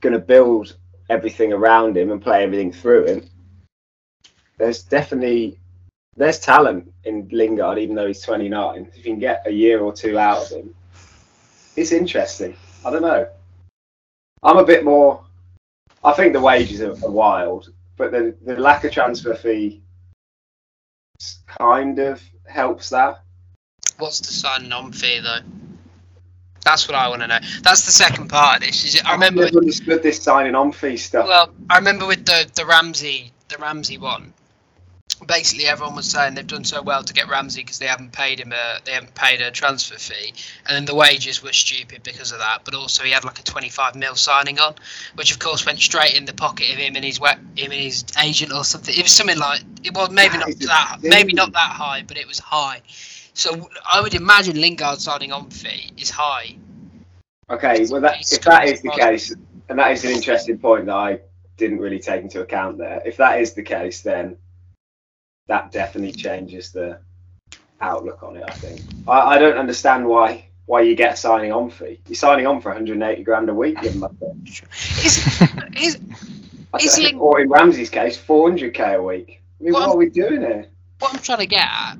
going 0.00 0.14
to 0.14 0.18
build 0.18 0.76
everything 1.10 1.52
around 1.52 1.98
him 1.98 2.10
and 2.10 2.22
play 2.22 2.44
everything 2.44 2.72
through 2.72 3.06
him, 3.06 3.28
there's 4.56 4.82
definitely 4.82 5.58
there's 6.16 6.38
talent 6.38 6.92
in 7.04 7.28
Lingard, 7.32 7.78
even 7.78 7.94
though 7.94 8.06
he's 8.06 8.20
29. 8.20 8.86
If 8.86 8.96
you 8.96 9.02
can 9.02 9.18
get 9.18 9.46
a 9.46 9.50
year 9.50 9.80
or 9.80 9.92
two 9.92 10.18
out 10.18 10.42
of 10.42 10.48
him, 10.50 10.74
it's 11.76 11.92
interesting. 11.92 12.56
I 12.84 12.90
don't 12.90 13.02
know. 13.02 13.26
I'm 14.42 14.58
a 14.58 14.64
bit 14.64 14.84
more. 14.84 15.24
I 16.04 16.12
think 16.12 16.32
the 16.32 16.40
wages 16.40 16.80
are, 16.82 16.92
are 16.92 17.10
wild, 17.10 17.72
but 17.96 18.10
the, 18.10 18.34
the 18.44 18.56
lack 18.56 18.84
of 18.84 18.92
transfer 18.92 19.34
fee 19.34 19.80
kind 21.46 21.98
of 21.98 22.22
helps 22.46 22.90
that. 22.90 23.22
What's 23.98 24.20
the 24.20 24.32
signing 24.32 24.72
on 24.72 24.92
fee 24.92 25.20
though? 25.20 25.38
That's 26.64 26.88
what 26.88 26.94
I 26.94 27.08
want 27.08 27.22
to 27.22 27.28
know. 27.28 27.38
That's 27.62 27.84
the 27.86 27.92
second 27.92 28.28
part 28.28 28.58
of 28.60 28.66
this. 28.66 28.84
Is 28.84 28.96
it? 28.96 29.06
I 29.06 29.12
remember. 29.12 29.44
I've 29.44 29.52
With, 29.52 29.62
understood 29.62 30.02
this 30.02 30.20
signing 30.22 30.54
on 30.54 30.72
fee 30.72 30.96
stuff. 30.96 31.26
well, 31.26 31.50
I 31.70 31.76
remember 31.78 32.06
with 32.06 32.24
the 32.24 32.50
the 32.54 32.66
Ramsey 32.66 33.32
the 33.48 33.58
Ramsey 33.58 33.98
one. 33.98 34.32
Basically, 35.14 35.66
everyone 35.66 35.94
was 35.94 36.10
saying 36.10 36.34
they've 36.34 36.46
done 36.46 36.64
so 36.64 36.82
well 36.82 37.02
to 37.02 37.12
get 37.12 37.28
Ramsey 37.28 37.62
because 37.62 37.78
they 37.78 37.86
haven't 37.86 38.12
paid 38.12 38.40
him 38.40 38.52
a 38.52 38.78
they 38.84 38.92
haven't 38.92 39.14
paid 39.14 39.40
a 39.40 39.50
transfer 39.50 39.98
fee, 39.98 40.34
and 40.66 40.76
then 40.76 40.84
the 40.84 40.94
wages 40.94 41.42
were 41.42 41.52
stupid 41.52 42.02
because 42.02 42.32
of 42.32 42.38
that. 42.38 42.62
But 42.64 42.74
also, 42.74 43.04
he 43.04 43.12
had 43.12 43.24
like 43.24 43.38
a 43.38 43.42
25 43.42 43.94
mil 43.94 44.16
signing 44.16 44.58
on, 44.58 44.74
which 45.14 45.32
of 45.32 45.38
course 45.38 45.64
went 45.64 45.78
straight 45.78 46.14
in 46.14 46.24
the 46.24 46.34
pocket 46.34 46.70
of 46.70 46.78
him 46.78 46.96
and 46.96 47.04
his 47.04 47.18
him 47.18 47.38
and 47.56 47.72
his 47.72 48.04
agent 48.22 48.52
or 48.52 48.64
something. 48.64 48.94
It 48.94 49.02
was 49.02 49.12
something 49.12 49.38
like 49.38 49.62
it 49.84 49.94
was 49.94 50.10
maybe 50.10 50.38
not 50.38 50.50
that 50.60 50.98
maybe 51.02 51.32
not 51.32 51.52
that 51.52 51.70
high, 51.70 52.02
but 52.06 52.16
it 52.16 52.26
was 52.26 52.38
high. 52.38 52.82
So 53.34 53.68
I 53.90 54.00
would 54.00 54.14
imagine 54.14 54.60
Lingard 54.60 55.00
signing 55.00 55.32
on 55.32 55.50
fee 55.50 55.90
is 55.96 56.10
high. 56.10 56.56
Okay, 57.50 57.86
well, 57.90 58.00
that, 58.00 58.20
if 58.32 58.42
that 58.42 58.68
is 58.68 58.82
the 58.82 58.90
case, 58.90 59.34
and 59.68 59.78
that 59.78 59.92
is 59.92 60.04
an 60.04 60.10
interesting 60.10 60.58
point 60.58 60.86
that 60.86 60.94
I 60.94 61.20
didn't 61.56 61.78
really 61.78 61.98
take 61.98 62.22
into 62.22 62.40
account 62.40 62.78
there. 62.78 63.02
If 63.04 63.16
that 63.18 63.40
is 63.40 63.52
the 63.52 63.62
case, 63.62 64.02
then 64.02 64.36
that 65.52 65.70
definitely 65.70 66.12
changes 66.12 66.72
the 66.72 66.98
outlook 67.82 68.22
on 68.22 68.36
it. 68.36 68.44
I 68.48 68.52
think 68.54 68.80
I, 69.06 69.34
I 69.34 69.38
don't 69.38 69.58
understand 69.58 70.06
why 70.06 70.46
why 70.64 70.80
you 70.80 70.94
get 70.94 71.12
a 71.12 71.16
signing 71.16 71.52
on 71.52 71.68
fee. 71.68 72.00
You're 72.08 72.14
signing 72.16 72.46
on 72.46 72.62
for 72.62 72.70
180 72.70 73.22
grand 73.22 73.50
a 73.50 73.54
week, 73.54 73.78
give 73.82 73.92
him 73.92 74.02
a 74.04 74.08
bit. 74.08 74.34
Is, 75.04 75.18
is, 75.76 75.98
I 76.72 76.78
Is 76.78 76.96
don't- 76.96 77.16
or 77.18 77.40
in 77.42 77.50
Ramsey's 77.50 77.90
case, 77.90 78.16
400k 78.16 78.94
a 78.96 79.02
week. 79.02 79.42
I 79.60 79.64
mean, 79.64 79.74
Well, 79.74 79.88
what 79.88 79.94
are 79.94 79.98
we 79.98 80.08
doing 80.08 80.40
here? 80.40 80.66
what 81.00 81.12
I'm 81.12 81.20
trying 81.20 81.40
to 81.40 81.46
get 81.46 81.64
at 81.68 81.96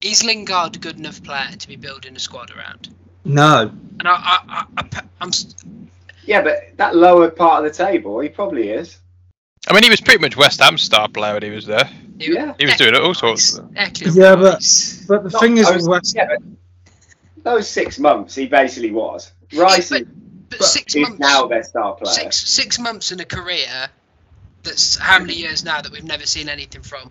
is 0.00 0.24
Lingard 0.24 0.74
a 0.76 0.78
good 0.80 0.98
enough 0.98 1.22
player 1.22 1.50
to 1.56 1.68
be 1.68 1.76
building 1.76 2.16
a 2.16 2.18
squad 2.18 2.50
around? 2.50 2.88
No. 3.24 3.70
And 4.00 4.08
I, 4.08 4.14
I, 4.14 4.64
I, 4.78 4.84
I 4.96 5.02
I'm 5.20 5.30
Yeah, 6.24 6.42
but 6.42 6.76
that 6.78 6.96
lower 6.96 7.30
part 7.30 7.64
of 7.64 7.70
the 7.70 7.76
table, 7.84 8.18
he 8.18 8.28
probably 8.28 8.70
is. 8.70 8.98
I 9.68 9.72
mean, 9.74 9.82
he 9.84 9.90
was 9.90 10.00
pretty 10.00 10.20
much 10.20 10.36
West 10.36 10.60
Ham 10.60 10.76
star 10.78 11.08
player 11.08 11.34
when 11.34 11.42
he 11.42 11.50
was 11.50 11.66
there. 11.66 11.88
Yeah. 12.18 12.54
He 12.58 12.66
was 12.66 12.76
doing 12.76 12.94
all 12.96 13.14
sorts. 13.14 13.58
Declan 13.58 14.14
Yeah, 14.16 14.34
but- 14.36 14.62
But 15.08 15.24
the 15.24 15.30
Not- 15.30 15.40
thing 15.40 15.56
is, 15.58 15.66
I 15.66 15.74
was- 15.76 15.88
West 15.88 16.14
yeah, 16.16 16.28
but 16.28 16.38
those 17.44 17.68
six 17.68 17.98
months, 17.98 18.34
he 18.34 18.46
basically 18.46 18.90
was. 18.92 19.32
Rice 19.54 19.90
but, 19.90 20.02
is, 20.02 20.08
but 20.50 20.62
six 20.64 20.94
is 20.94 21.02
months, 21.02 21.18
now 21.18 21.46
their 21.46 21.62
star 21.62 21.94
player. 21.94 22.12
six 22.14 22.36
six 22.48 22.78
months 22.78 23.12
in 23.12 23.20
a 23.20 23.24
career. 23.24 23.88
That's 24.62 24.96
how 24.96 25.18
many 25.18 25.34
years 25.34 25.64
now 25.64 25.80
that 25.80 25.90
we've 25.90 26.04
never 26.04 26.24
seen 26.26 26.48
anything 26.48 26.82
from. 26.82 27.10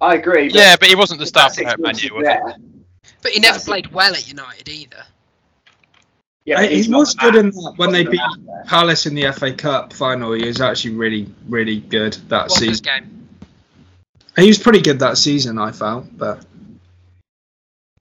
I 0.00 0.14
agree. 0.16 0.48
But 0.48 0.56
Yeah, 0.56 0.76
but 0.78 0.88
he 0.88 0.94
wasn't 0.96 1.20
the 1.20 1.26
star 1.26 1.50
player 1.50 1.68
at 1.68 1.78
Man 1.80 1.96
U, 1.98 2.14
was 2.14 2.26
he? 2.26 2.34
But 3.22 3.32
he 3.32 3.38
never 3.40 3.54
That's 3.54 3.64
it. 3.64 3.70
played 3.70 3.92
well 3.92 4.12
at 4.14 4.26
United 4.28 4.68
either. 4.68 5.04
Yeah, 6.44 6.62
he's 6.62 6.86
he 6.86 6.92
was 6.92 7.14
good 7.14 7.36
in 7.36 7.50
that 7.50 7.74
when 7.76 7.90
they 7.92 8.04
beat 8.04 8.20
the. 8.36 8.64
Palace 8.66 9.06
in 9.06 9.14
the 9.14 9.30
FA 9.32 9.52
Cup 9.52 9.92
final. 9.92 10.32
He 10.32 10.46
was 10.46 10.60
actually 10.60 10.94
really, 10.94 11.32
really 11.48 11.80
good 11.80 12.14
that 12.28 12.42
What 12.48 12.50
was 12.50 12.58
his 12.60 12.78
season. 12.78 12.84
game? 12.84 13.28
He 14.36 14.48
was 14.48 14.58
pretty 14.58 14.80
good 14.80 14.98
that 15.00 15.16
season, 15.18 15.58
I 15.58 15.70
felt. 15.72 16.06
But 16.16 16.44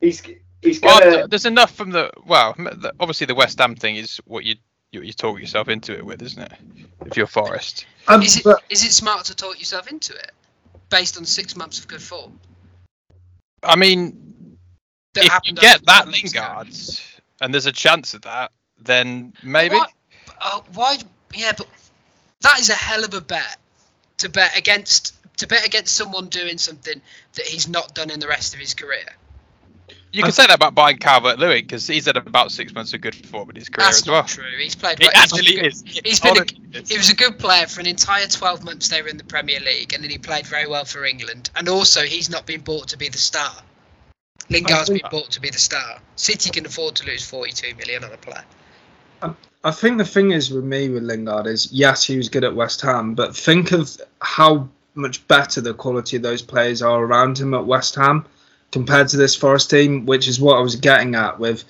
He's 0.02 0.22
he's 0.62 0.82
Well, 0.82 1.00
gonna. 1.00 1.28
there's 1.28 1.46
enough 1.46 1.76
from 1.76 1.92
the 1.92 2.12
well. 2.26 2.54
the- 2.58 2.94
Obviously, 3.00 3.26
the 3.28 3.36
West 3.36 3.60
Ham 3.60 3.76
thing 3.76 3.96
is 3.98 4.18
what 4.26 4.44
you 4.44 4.56
you, 4.92 5.02
you 5.02 5.14
talk 5.14 5.40
yourself 5.40 5.70
into 5.70 5.94
it 5.94 6.06
with, 6.06 6.22
isn't 6.22 6.42
it? 6.42 6.54
If 7.06 7.18
you're 7.18 7.26
Forest, 7.28 7.86
Um, 8.08 8.22
Is 8.22 8.38
it 8.38 8.44
but 8.44 8.62
is 8.70 8.84
it 8.84 8.92
smart 8.94 9.26
to 9.26 9.36
talk 9.36 9.58
yourself 9.60 9.88
into 9.88 10.14
it 10.14 10.32
based 10.90 11.18
on 11.18 11.26
six 11.26 11.56
months 11.56 11.80
of 11.80 11.88
good 11.88 12.02
form? 12.02 12.40
I 13.64 13.76
mean, 13.76 14.58
That 15.16 15.26
if 15.26 15.34
you 15.46 15.54
get 15.54 15.86
that 15.86 16.04
12 16.04 16.06
months 16.06 16.32
ago? 16.32 16.64
And 17.44 17.54
there's 17.54 17.66
a 17.66 17.74
chance 17.74 18.14
of 18.14 18.22
that, 18.22 18.52
then 18.82 19.34
maybe. 19.44 19.76
Why, 19.76 19.88
uh, 20.40 20.62
why? 20.74 20.98
Yeah, 21.34 21.52
but 21.58 21.68
that 22.40 22.60
is 22.60 22.70
a 22.70 22.74
hell 22.74 23.04
of 23.04 23.14
a 23.14 23.20
bet 23.20 23.58
to 24.20 24.30
bet 24.30 24.58
against 24.58 25.14
to 25.38 25.48
bet 25.48 25.66
against 25.66 25.94
someone 25.94 26.28
doing 26.28 26.58
something 26.58 27.02
that 27.34 27.46
he's 27.46 27.68
not 27.68 27.94
done 27.94 28.10
in 28.10 28.22
the 28.22 28.28
rest 28.28 28.54
of 28.54 28.62
his 28.62 28.74
career. 28.74 29.06
You 30.14 30.24
can 30.24 30.32
say 30.32 30.46
that 30.46 30.56
about 30.56 30.74
buying 30.76 30.98
Calvert 31.00 31.40
Lewin 31.40 31.64
because 31.64 31.86
he's 31.88 32.06
had 32.06 32.16
about 32.16 32.52
six 32.52 32.74
months 32.74 32.94
of 32.94 33.02
good 33.02 33.16
form 33.16 33.50
in 33.50 33.56
his 33.56 33.68
career 33.68 33.88
That's 33.88 34.04
as 34.04 34.08
well. 34.08 34.24
true. 34.24 34.46
He's 34.58 34.76
played. 34.76 35.02
It 35.02 35.06
well- 35.06 35.12
been 35.12 35.22
actually 35.22 35.68
is. 35.68 35.84
He's 35.86 36.20
been. 36.22 36.38
A, 36.38 36.42
it 36.78 36.88
he 36.88 36.98
was 36.98 37.10
a 37.10 37.16
good 37.16 37.40
player 37.40 37.68
for 37.68 37.82
an 37.82 37.88
entire 37.88 38.28
12 38.28 38.64
months 38.64 38.88
they 38.88 39.02
were 39.02 39.10
in 39.10 39.18
the 39.18 39.24
Premier 39.26 39.60
League, 39.60 39.92
and 39.92 40.02
then 40.02 40.12
he 40.12 40.18
played 40.18 40.46
very 40.46 40.68
well 40.68 40.86
for 40.86 41.04
England. 41.04 41.50
And 41.56 41.68
also, 41.68 42.04
he's 42.04 42.30
not 42.30 42.46
been 42.46 42.62
bought 42.62 42.88
to 42.90 42.98
be 42.98 43.10
the 43.10 43.18
star. 43.18 43.52
Lingard's 44.50 44.90
been 44.90 45.02
bought 45.10 45.32
to 45.32 45.42
be 45.42 45.50
the 45.50 45.58
star. 45.58 46.00
City 46.16 46.50
can 46.50 46.66
afford 46.66 46.96
to 46.96 47.06
lose 47.06 47.26
42 47.26 47.76
million 47.76 48.04
on 48.04 48.12
a 48.12 48.18
player. 48.18 48.44
I 49.66 49.72
think 49.72 49.98
the 49.98 50.06
thing 50.06 50.32
is 50.32 50.52
with 50.52 50.66
me 50.66 50.90
with 50.90 51.04
Lingard 51.04 51.48
is 51.48 51.72
yes, 51.72 52.04
he 52.04 52.18
was 52.18 52.28
good 52.28 52.44
at 52.44 52.54
West 52.54 52.82
Ham, 52.82 53.16
but 53.16 53.36
think 53.36 53.72
of 53.72 53.96
how 54.22 54.68
much 54.96 55.26
better 55.30 55.62
the 55.62 55.74
quality 55.74 56.18
of 56.18 56.24
those 56.24 56.42
players 56.42 56.82
are 56.82 57.02
around 57.02 57.38
him 57.38 57.54
at 57.54 57.66
West 57.66 57.96
Ham 57.96 58.26
compared 58.74 59.08
to 59.08 59.18
this 59.18 59.36
Forest 59.36 59.70
team, 59.70 60.06
which 60.06 60.28
is 60.28 60.40
what 60.40 60.58
I 60.58 60.62
was 60.62 60.76
getting 60.76 61.16
at 61.16 61.40
with. 61.40 61.64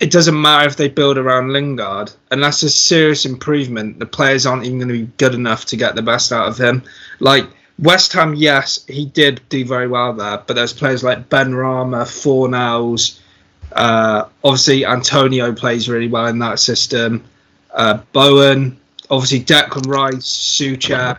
It 0.00 0.10
doesn't 0.10 0.40
matter 0.40 0.66
if 0.66 0.76
they 0.76 0.88
build 0.88 1.18
around 1.18 1.52
Lingard, 1.52 2.10
unless 2.30 2.60
there's 2.60 2.74
serious 2.74 3.24
improvement, 3.24 3.98
the 3.98 4.06
players 4.06 4.46
aren't 4.46 4.64
even 4.64 4.78
going 4.78 4.88
to 4.88 5.06
be 5.06 5.12
good 5.18 5.34
enough 5.34 5.66
to 5.66 5.76
get 5.76 5.94
the 5.94 6.02
best 6.02 6.32
out 6.32 6.48
of 6.48 6.58
him. 6.58 6.82
Like 7.20 7.48
West 7.78 8.12
Ham, 8.12 8.34
yes, 8.34 8.84
he 8.88 9.06
did 9.06 9.40
do 9.48 9.64
very 9.64 9.86
well 9.86 10.12
there, 10.12 10.42
but 10.46 10.54
there's 10.54 10.72
players 10.72 11.04
like 11.04 11.28
Benrahma, 11.28 12.02
Fornals, 12.04 13.20
uh, 13.72 14.28
obviously, 14.42 14.86
Antonio 14.86 15.52
plays 15.52 15.88
really 15.88 16.08
well 16.08 16.26
in 16.26 16.38
that 16.38 16.58
system. 16.58 17.24
Uh, 17.72 18.00
Bowen, 18.12 18.78
obviously, 19.10 19.40
Declan 19.40 19.86
Rice, 19.86 20.26
Souček. 20.26 21.18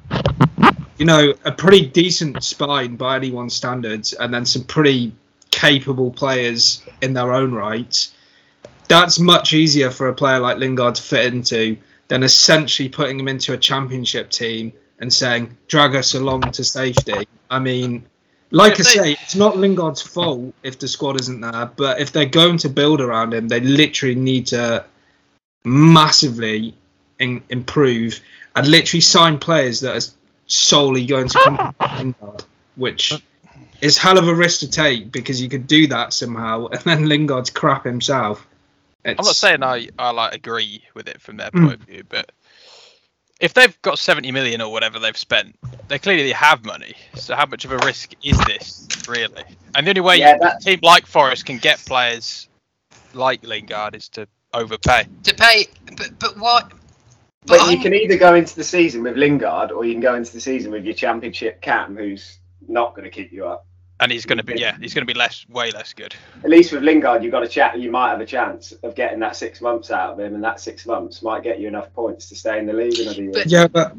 You 0.98 1.06
know, 1.06 1.34
a 1.46 1.52
pretty 1.52 1.86
decent 1.86 2.44
spine 2.44 2.96
by 2.98 3.16
anyone's 3.16 3.56
standards, 3.56 4.14
and 4.14 4.34
then 4.34 4.46
some 4.46 4.64
pretty 4.64 5.14
capable 5.52 6.12
players 6.12 6.82
in 7.02 7.14
their 7.14 7.34
own 7.34 7.54
right. 7.54 8.08
That's 8.88 9.20
much 9.20 9.54
easier 9.54 9.92
for 9.92 10.10
a 10.10 10.14
player 10.14 10.40
like 10.40 10.58
Lingard 10.58 10.96
to 10.96 11.02
fit 11.02 11.34
into 11.34 11.78
than 12.08 12.24
essentially 12.24 12.90
putting 12.90 13.20
him 13.20 13.28
into 13.28 13.54
a 13.54 13.58
championship 13.58 14.32
team 14.32 14.74
and 15.00 15.12
saying, 15.14 15.56
drag 15.68 15.96
us 15.96 16.14
along 16.14 16.42
to 16.42 16.64
safety. 16.64 17.28
I 17.50 17.60
mean, 17.60 18.06
like 18.52 18.74
I 18.74 18.76
they- 18.78 18.84
say, 18.84 19.12
it's 19.14 19.36
not 19.36 19.58
Lingard's 19.58 20.02
fault 20.02 20.54
if 20.64 20.80
the 20.80 20.88
squad 20.88 21.20
isn't 21.22 21.40
there, 21.42 21.72
but 21.76 22.00
if 22.02 22.12
they're 22.12 22.26
going 22.26 22.58
to 22.60 22.70
build 22.70 23.00
around 23.02 23.34
him, 23.34 23.48
they 23.48 23.60
literally 23.62 24.16
need 24.16 24.48
to 24.48 24.86
massively 25.64 26.74
in, 27.20 27.42
improve 27.50 28.20
and 28.56 28.68
literally 28.68 29.02
sign 29.02 29.38
players 29.38 29.82
that 29.82 29.96
are 29.96 30.08
solely 30.48 31.06
going 31.06 31.28
to 31.30 31.40
complement 31.40 31.76
Lingard, 32.22 32.44
which 32.76 33.14
is 33.82 33.98
hell 33.98 34.18
of 34.18 34.28
a 34.28 34.34
risk 34.34 34.62
to 34.62 34.70
take 34.70 35.12
because 35.12 35.42
you 35.42 35.48
could 35.50 35.68
do 35.68 35.88
that 35.88 36.14
somehow 36.14 36.68
and 36.68 36.82
then 36.82 37.06
Lingard's 37.08 37.50
crap 37.50 37.86
himself. 37.86 38.46
I'm 39.06 39.16
not 39.16 39.26
saying 39.28 39.64
I, 39.64 39.88
I 39.98 40.12
like 40.12 40.36
agree 40.36 40.84
with 40.94 41.08
it 41.08 41.22
from 41.22 41.38
their 41.38 41.50
Mm. 41.52 41.68
point 41.68 41.82
of 41.82 41.88
view, 41.88 42.04
but 42.10 42.32
if 43.40 43.54
they've 43.54 43.82
got 43.82 44.00
70 44.00 44.32
million 44.32 44.62
or 44.62 44.72
whatever 44.72 45.00
they've 45.00 45.18
spent, 45.18 45.56
they 45.88 45.98
clearly 46.00 46.32
have 46.32 46.66
money. 46.66 46.94
So 47.16 47.36
how 47.36 47.46
much 47.46 47.66
of 47.66 47.72
a 47.72 47.78
risk 47.86 48.14
is 48.24 48.38
this 48.46 48.88
really? 49.08 49.44
And 49.76 49.86
the 49.86 49.92
only 49.92 50.02
way 50.02 50.18
Yeah, 50.18 50.36
a 50.36 50.40
that- 50.40 50.62
team 50.62 50.80
like 50.84 51.06
Forest 51.06 51.46
can 51.46 51.58
get 51.58 51.80
players 51.86 52.50
like 53.14 53.44
Lingard 53.44 53.96
is 53.96 54.10
to 54.10 54.28
overpay. 54.54 55.06
To 55.24 55.34
pay, 55.36 55.68
but 55.98 56.20
but 56.20 56.38
what? 56.38 56.72
But 57.46 57.62
I'm- 57.62 57.72
you 57.72 57.80
can 57.80 57.94
either 57.94 58.18
go 58.18 58.36
into 58.36 58.56
the 58.56 58.64
season 58.64 59.04
with 59.04 59.16
Lingard, 59.16 59.72
or 59.72 59.86
you 59.86 59.94
can 59.94 60.02
go 60.02 60.16
into 60.16 60.34
the 60.34 60.42
season 60.42 60.72
with 60.72 60.84
your 60.84 60.94
championship 60.94 61.62
Cam, 61.62 61.96
who's 61.96 62.40
not 62.68 62.94
going 62.96 63.06
to 63.06 63.10
keep 63.10 63.32
you 63.32 63.48
up. 63.48 63.66
And 64.02 64.12
he's 64.12 64.26
going 64.26 64.38
to 64.38 64.44
be 64.44 64.54
yeah, 64.60 64.78
he's 64.80 64.94
going 64.94 65.06
to 65.06 65.14
be 65.14 65.18
less, 65.18 65.46
way 65.50 65.72
less 65.72 65.94
good. 65.94 66.16
At 66.44 66.50
least 66.50 66.72
with 66.72 66.84
Lingard, 66.84 67.22
you've 67.24 67.32
got 67.32 67.44
a 67.44 67.48
chat. 67.48 67.78
You 67.80 67.92
might 67.92 68.12
have 68.12 68.22
a 68.22 68.26
chance 68.26 68.72
of 68.84 68.96
getting 68.96 69.20
that 69.20 69.36
six 69.36 69.60
months 69.60 69.92
out 69.92 70.14
of 70.14 70.20
him, 70.20 70.36
and 70.36 70.44
that 70.44 70.60
six 70.60 70.86
months 70.86 71.22
might 71.22 71.44
get 71.44 71.60
you 71.60 71.68
enough 71.68 71.94
points 71.94 72.30
to 72.30 72.36
stay 72.36 72.60
in 72.60 72.66
the 72.66 72.74
league 72.74 72.98
another 73.00 73.22
year. 73.22 73.32
But- 73.34 73.48
Yeah, 73.48 73.68
but 73.68 73.96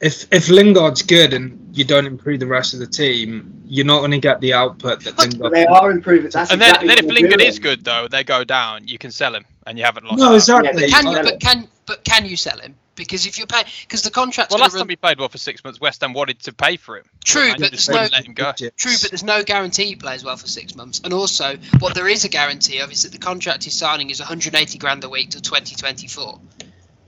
if 0.00 0.26
if 0.32 0.48
Lingard's 0.48 1.02
good 1.02 1.34
and 1.34 1.76
you 1.76 1.84
don't 1.84 2.06
improve 2.06 2.40
the 2.40 2.46
rest 2.46 2.74
of 2.74 2.80
the 2.80 2.86
team, 2.86 3.62
you're 3.66 3.86
not 3.86 4.00
going 4.00 4.10
to 4.10 4.18
get 4.18 4.40
the 4.40 4.54
output 4.54 5.04
that 5.04 5.18
Lingard. 5.18 5.52
they 5.52 5.66
are 5.66 5.90
improving. 5.90 6.30
That's 6.30 6.50
and 6.50 6.60
then, 6.60 6.70
exactly 6.70 6.88
then 6.88 6.98
if 6.98 7.04
Lingard 7.06 7.40
they're 7.40 7.48
is 7.48 7.58
good 7.58 7.84
though, 7.84 8.08
they 8.08 8.24
go 8.24 8.44
down. 8.44 8.88
You 8.88 8.98
can 8.98 9.10
sell 9.10 9.34
him, 9.34 9.44
and 9.66 9.78
you 9.78 9.84
haven't 9.84 10.04
lost. 10.04 10.18
No, 10.18 10.34
exactly. 10.34 10.86
Yeah, 10.86 11.00
Can 11.00 11.12
you? 11.12 11.22
But 11.22 11.40
can 11.40 11.68
but 11.90 12.04
can 12.04 12.24
you 12.24 12.36
sell 12.36 12.56
him? 12.60 12.76
Because 12.94 13.26
if 13.26 13.36
you're 13.36 13.48
paying, 13.48 13.64
because 13.82 14.02
the 14.02 14.12
contract's 14.12 14.52
Well, 14.52 14.58
gonna 14.58 14.66
last 14.66 14.74
run. 14.74 14.82
time 14.82 14.88
he 14.90 14.94
played 14.96 15.18
well 15.18 15.28
for 15.28 15.38
six 15.38 15.64
months, 15.64 15.80
West 15.80 16.02
Ham 16.02 16.12
wanted 16.12 16.38
to 16.44 16.52
pay 16.52 16.76
for 16.76 16.96
him. 16.96 17.04
True, 17.24 17.50
but 17.58 17.72
there's 17.72 17.88
no 17.88 18.06
let 18.12 18.24
him 18.24 18.32
go. 18.32 18.52
True, 18.52 18.92
but 19.02 19.10
there's 19.10 19.24
no 19.24 19.42
guarantee 19.42 19.86
he 19.86 19.96
plays 19.96 20.22
well 20.22 20.36
for 20.36 20.46
six 20.46 20.76
months. 20.76 21.00
And 21.02 21.12
also, 21.12 21.56
what 21.80 21.96
there 21.96 22.06
is 22.06 22.24
a 22.24 22.28
guarantee 22.28 22.78
of 22.78 22.92
is 22.92 23.02
that 23.02 23.10
the 23.10 23.18
contract 23.18 23.64
he's 23.64 23.76
signing 23.76 24.10
is 24.10 24.20
180 24.20 24.78
grand 24.78 25.02
a 25.02 25.08
week 25.08 25.30
till 25.30 25.40
2024. 25.40 26.40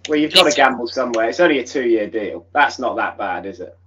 Well, 0.09 0.19
you've 0.19 0.33
got 0.35 0.51
to 0.51 0.57
gamble 0.57 0.89
somewhere. 0.89 1.29
It's 1.29 1.39
only 1.39 1.61
a 1.61 1.65
two-year 1.65 2.09
deal. 2.09 2.45
That's 2.53 2.81
not 2.81 2.97
that 2.97 3.17
bad, 3.17 3.47
is 3.47 3.61
it? 3.61 3.79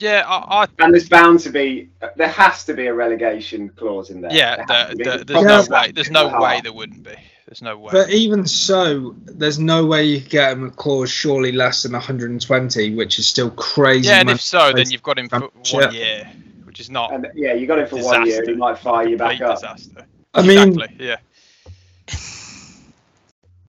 Yeah, 0.00 0.24
I, 0.26 0.64
I 0.64 0.66
And 0.80 0.92
there's 0.92 1.08
bound 1.08 1.38
to 1.40 1.50
be, 1.50 1.90
there 2.16 2.28
has 2.28 2.64
to 2.64 2.74
be 2.74 2.88
a 2.88 2.94
relegation 2.94 3.68
clause 3.68 4.10
in 4.10 4.22
there. 4.22 4.32
yeah, 4.32 4.56
There 4.56 4.66
has 4.66 4.88
the, 4.88 4.90
to 4.90 4.96
be. 4.96 5.04
the, 5.04 5.14
It's 5.14 5.24
there's 5.24 5.68
no 5.68 5.76
way. 5.76 5.92
There's 5.92 6.10
no 6.10 6.40
way 6.40 6.60
there 6.62 6.72
wouldn't 6.72 7.04
be. 7.04 7.14
There's 7.46 7.62
no 7.62 7.78
way. 7.78 7.90
But 7.92 8.10
even 8.10 8.44
so, 8.44 9.14
there's 9.24 9.58
no 9.58 9.86
way 9.86 10.04
you 10.04 10.20
could 10.20 10.30
get 10.30 10.52
him 10.52 10.64
a 10.64 10.70
clause 10.70 11.10
surely 11.10 11.52
less 11.52 11.84
than 11.84 11.92
120, 11.92 12.94
which 12.96 13.20
is 13.20 13.26
still 13.26 13.50
crazy. 13.52 14.08
yeah, 14.08 14.20
and 14.20 14.30
if 14.30 14.40
so, 14.40 14.72
then 14.72 14.90
you've 14.90 15.02
got 15.04 15.16
him 15.18 15.28
for 15.28 15.50
one 15.70 15.94
year, 15.94 16.28
which 16.64 16.80
is 16.80 16.90
not 16.90 17.14
And 17.14 17.28
yeah, 17.36 17.54
you 17.54 17.68
got 17.68 17.78
it 17.78 17.88
for 17.88 18.02
one 18.02 18.26
year. 18.26 18.40
Disaster. 18.40 18.50
He 18.50 18.56
might 18.56 18.78
fire 18.78 19.06
you 19.06 19.16
back 19.16 19.40
up. 19.40 19.56
disaster. 19.56 20.06
I 20.34 20.42
mean, 20.42 20.70
exactly. 20.70 21.06
Yeah. 21.06 21.16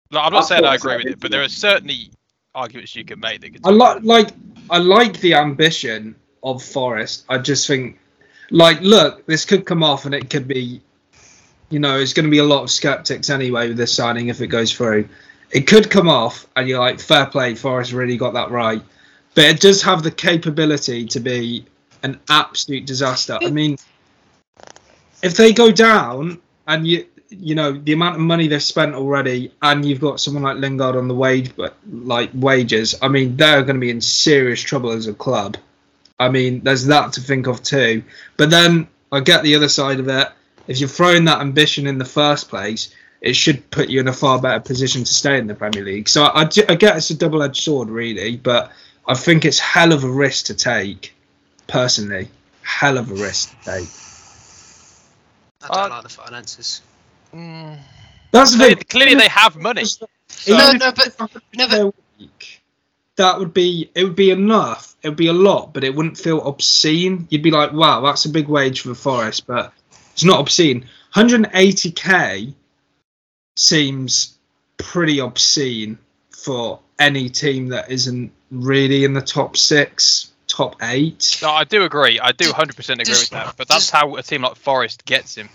Like, 0.09 0.23
I'm 0.25 0.31
not 0.31 0.43
Of 0.43 0.47
saying 0.47 0.63
I 0.63 0.75
agree 0.75 0.95
with 0.95 1.05
it, 1.07 1.19
but 1.19 1.31
there 1.31 1.41
are 1.41 1.49
certainly 1.49 2.11
arguments 2.55 2.95
you 2.95 3.03
can 3.03 3.19
make 3.19 3.41
that 3.41 3.51
could. 3.51 3.65
I 3.65 3.71
like 3.71 4.03
like 4.03 4.29
I 4.69 4.77
like 4.77 5.19
the 5.19 5.33
ambition 5.33 6.15
of 6.43 6.63
Forest. 6.63 7.25
I 7.27 7.39
just 7.39 7.67
think, 7.67 7.99
like, 8.49 8.79
look, 8.79 9.25
this 9.25 9.43
could 9.43 9.65
come 9.65 9.83
off, 9.83 10.05
and 10.05 10.15
it 10.15 10.29
could 10.29 10.47
be, 10.47 10.81
you 11.69 11.79
know, 11.79 11.99
it's 11.99 12.13
going 12.13 12.25
to 12.25 12.31
be 12.31 12.37
a 12.37 12.43
lot 12.43 12.63
of 12.63 12.71
skeptics 12.71 13.29
anyway 13.29 13.67
with 13.69 13.77
this 13.77 13.93
signing 13.93 14.29
if 14.29 14.41
it 14.41 14.47
goes 14.47 14.71
through. 14.71 15.07
It 15.51 15.67
could 15.67 15.89
come 15.89 16.09
off, 16.09 16.47
and 16.55 16.67
you're 16.67 16.79
like, 16.79 16.99
fair 16.99 17.25
play, 17.25 17.55
Forest 17.55 17.93
really 17.93 18.17
got 18.17 18.33
that 18.33 18.51
right. 18.51 18.81
But 19.35 19.45
it 19.45 19.59
does 19.59 19.81
have 19.83 20.03
the 20.03 20.11
capability 20.11 21.05
to 21.05 21.19
be 21.19 21.65
an 22.03 22.19
absolute 22.29 22.85
disaster. 22.85 23.37
I 23.41 23.49
mean, 23.51 23.77
if 25.23 25.35
they 25.35 25.53
go 25.53 25.71
down 25.71 26.39
and 26.67 26.87
you 26.87 27.05
you 27.29 27.55
know 27.55 27.73
the 27.73 27.91
amount 27.93 28.15
of 28.15 28.21
money 28.21 28.47
they've 28.47 28.63
spent 28.63 28.95
already, 28.95 29.51
and 29.61 29.85
you've 29.85 29.99
got 29.99 30.19
someone 30.19 30.43
like 30.43 30.57
Lingard 30.57 30.95
on 30.95 31.07
the 31.07 31.15
wage, 31.15 31.55
but 31.55 31.75
like 31.89 32.29
wages. 32.33 32.95
I 33.01 33.07
mean, 33.07 33.35
they're 33.35 33.63
going 33.63 33.75
to 33.75 33.81
be 33.81 33.89
in 33.89 34.01
serious 34.01 34.61
trouble 34.61 34.91
as 34.91 35.07
a 35.07 35.13
club. 35.13 35.57
I 36.19 36.29
mean, 36.29 36.61
there's 36.63 36.85
that 36.85 37.13
to 37.13 37.21
think 37.21 37.47
of 37.47 37.61
too. 37.63 38.03
But 38.37 38.49
then 38.49 38.87
I 39.11 39.19
get 39.19 39.43
the 39.43 39.55
other 39.55 39.69
side 39.69 39.99
of 39.99 40.07
it. 40.07 40.29
If 40.67 40.79
you're 40.79 40.89
throwing 40.89 41.25
that 41.25 41.39
ambition 41.41 41.87
in 41.87 41.97
the 41.97 42.05
first 42.05 42.49
place, 42.49 42.89
it 43.21 43.35
should 43.35 43.69
put 43.71 43.89
you 43.89 43.99
in 43.99 44.07
a 44.07 44.13
far 44.13 44.39
better 44.41 44.59
position 44.59 45.03
to 45.03 45.13
stay 45.13 45.37
in 45.39 45.47
the 45.47 45.55
Premier 45.55 45.83
League. 45.83 46.07
So 46.09 46.23
I, 46.25 46.41
I 46.41 46.75
get 46.75 46.97
it's 46.97 47.09
a 47.09 47.15
double-edged 47.15 47.61
sword, 47.63 47.89
really, 47.89 48.37
but 48.37 48.71
I 49.07 49.13
think 49.15 49.45
it's 49.45 49.59
hell 49.59 49.93
of 49.93 50.03
a 50.03 50.09
risk 50.11 50.45
to 50.47 50.53
take. 50.53 51.13
Personally, 51.67 52.27
hell 52.61 52.97
of 52.97 53.09
a 53.11 53.13
risk 53.15 53.49
to 53.49 53.65
take. 53.65 53.89
I 55.69 55.75
don't 55.75 55.85
Uh, 55.91 55.95
like 55.95 56.03
the 56.03 56.09
finances. 56.09 56.81
Mm. 57.33 57.77
That's 58.31 58.51
the 58.51 58.57
Clearly, 58.57 58.75
thing. 58.75 58.83
clearly 58.89 59.15
they 59.15 59.27
have 59.27 59.55
money. 59.55 59.85
So, 59.85 60.05
No, 60.49 60.71
no, 60.73 60.91
but- 60.91 61.07
it's 61.07 61.19
like 61.19 61.35
a 61.35 61.41
no, 61.57 61.67
but- 61.67 61.77
per 61.77 61.91
week, 62.19 62.61
that 63.15 63.39
would 63.39 63.53
be 63.53 63.89
it 63.95 64.03
would 64.03 64.15
be 64.15 64.29
enough. 64.31 64.95
It 65.01 65.09
would 65.09 65.17
be 65.17 65.27
a 65.27 65.33
lot, 65.33 65.73
but 65.73 65.83
it 65.83 65.95
wouldn't 65.95 66.17
feel 66.17 66.41
obscene. 66.47 67.27
You'd 67.29 67.41
be 67.43 67.51
like, 67.51 67.71
wow, 67.73 68.01
that's 68.01 68.25
a 68.25 68.29
big 68.29 68.47
wage 68.47 68.81
for 68.81 68.93
Forest, 68.93 69.47
but 69.47 69.73
it's 70.17 70.23
not 70.23 70.39
obscene. 70.39 70.87
180k 71.13 72.51
seems 73.55 74.35
pretty 74.77 75.19
obscene 75.19 75.99
for 76.31 76.79
any 76.97 77.29
team 77.29 77.67
that 77.67 77.91
isn't 77.91 78.31
really 78.49 79.03
in 79.03 79.13
the 79.13 79.21
top 79.21 79.55
six. 79.55 80.31
top 80.47 80.75
eight. 80.81 81.37
No, 81.43 81.51
I 81.51 81.65
do 81.65 81.83
agree. 81.83 82.19
I 82.19 82.31
do 82.31 82.45
100% 82.45 82.77
agree 82.77 83.13
with 83.13 83.29
that. 83.29 83.53
But 83.57 83.67
that's 83.67 83.91
how 83.91 84.15
a 84.15 84.23
team 84.23 84.41
like 84.41 84.55
Forest 84.55 85.05
gets 85.05 85.35
him. 85.35 85.49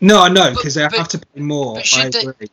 No, 0.00 0.22
I 0.22 0.28
know 0.28 0.50
because 0.52 0.74
they 0.74 0.84
but- 0.84 0.98
have 0.98 1.08
to 1.08 1.18
pay 1.18 1.40
more. 1.40 1.74
but 1.74 1.80
I 1.80 1.82
should 1.82 2.12
they- 2.12 2.46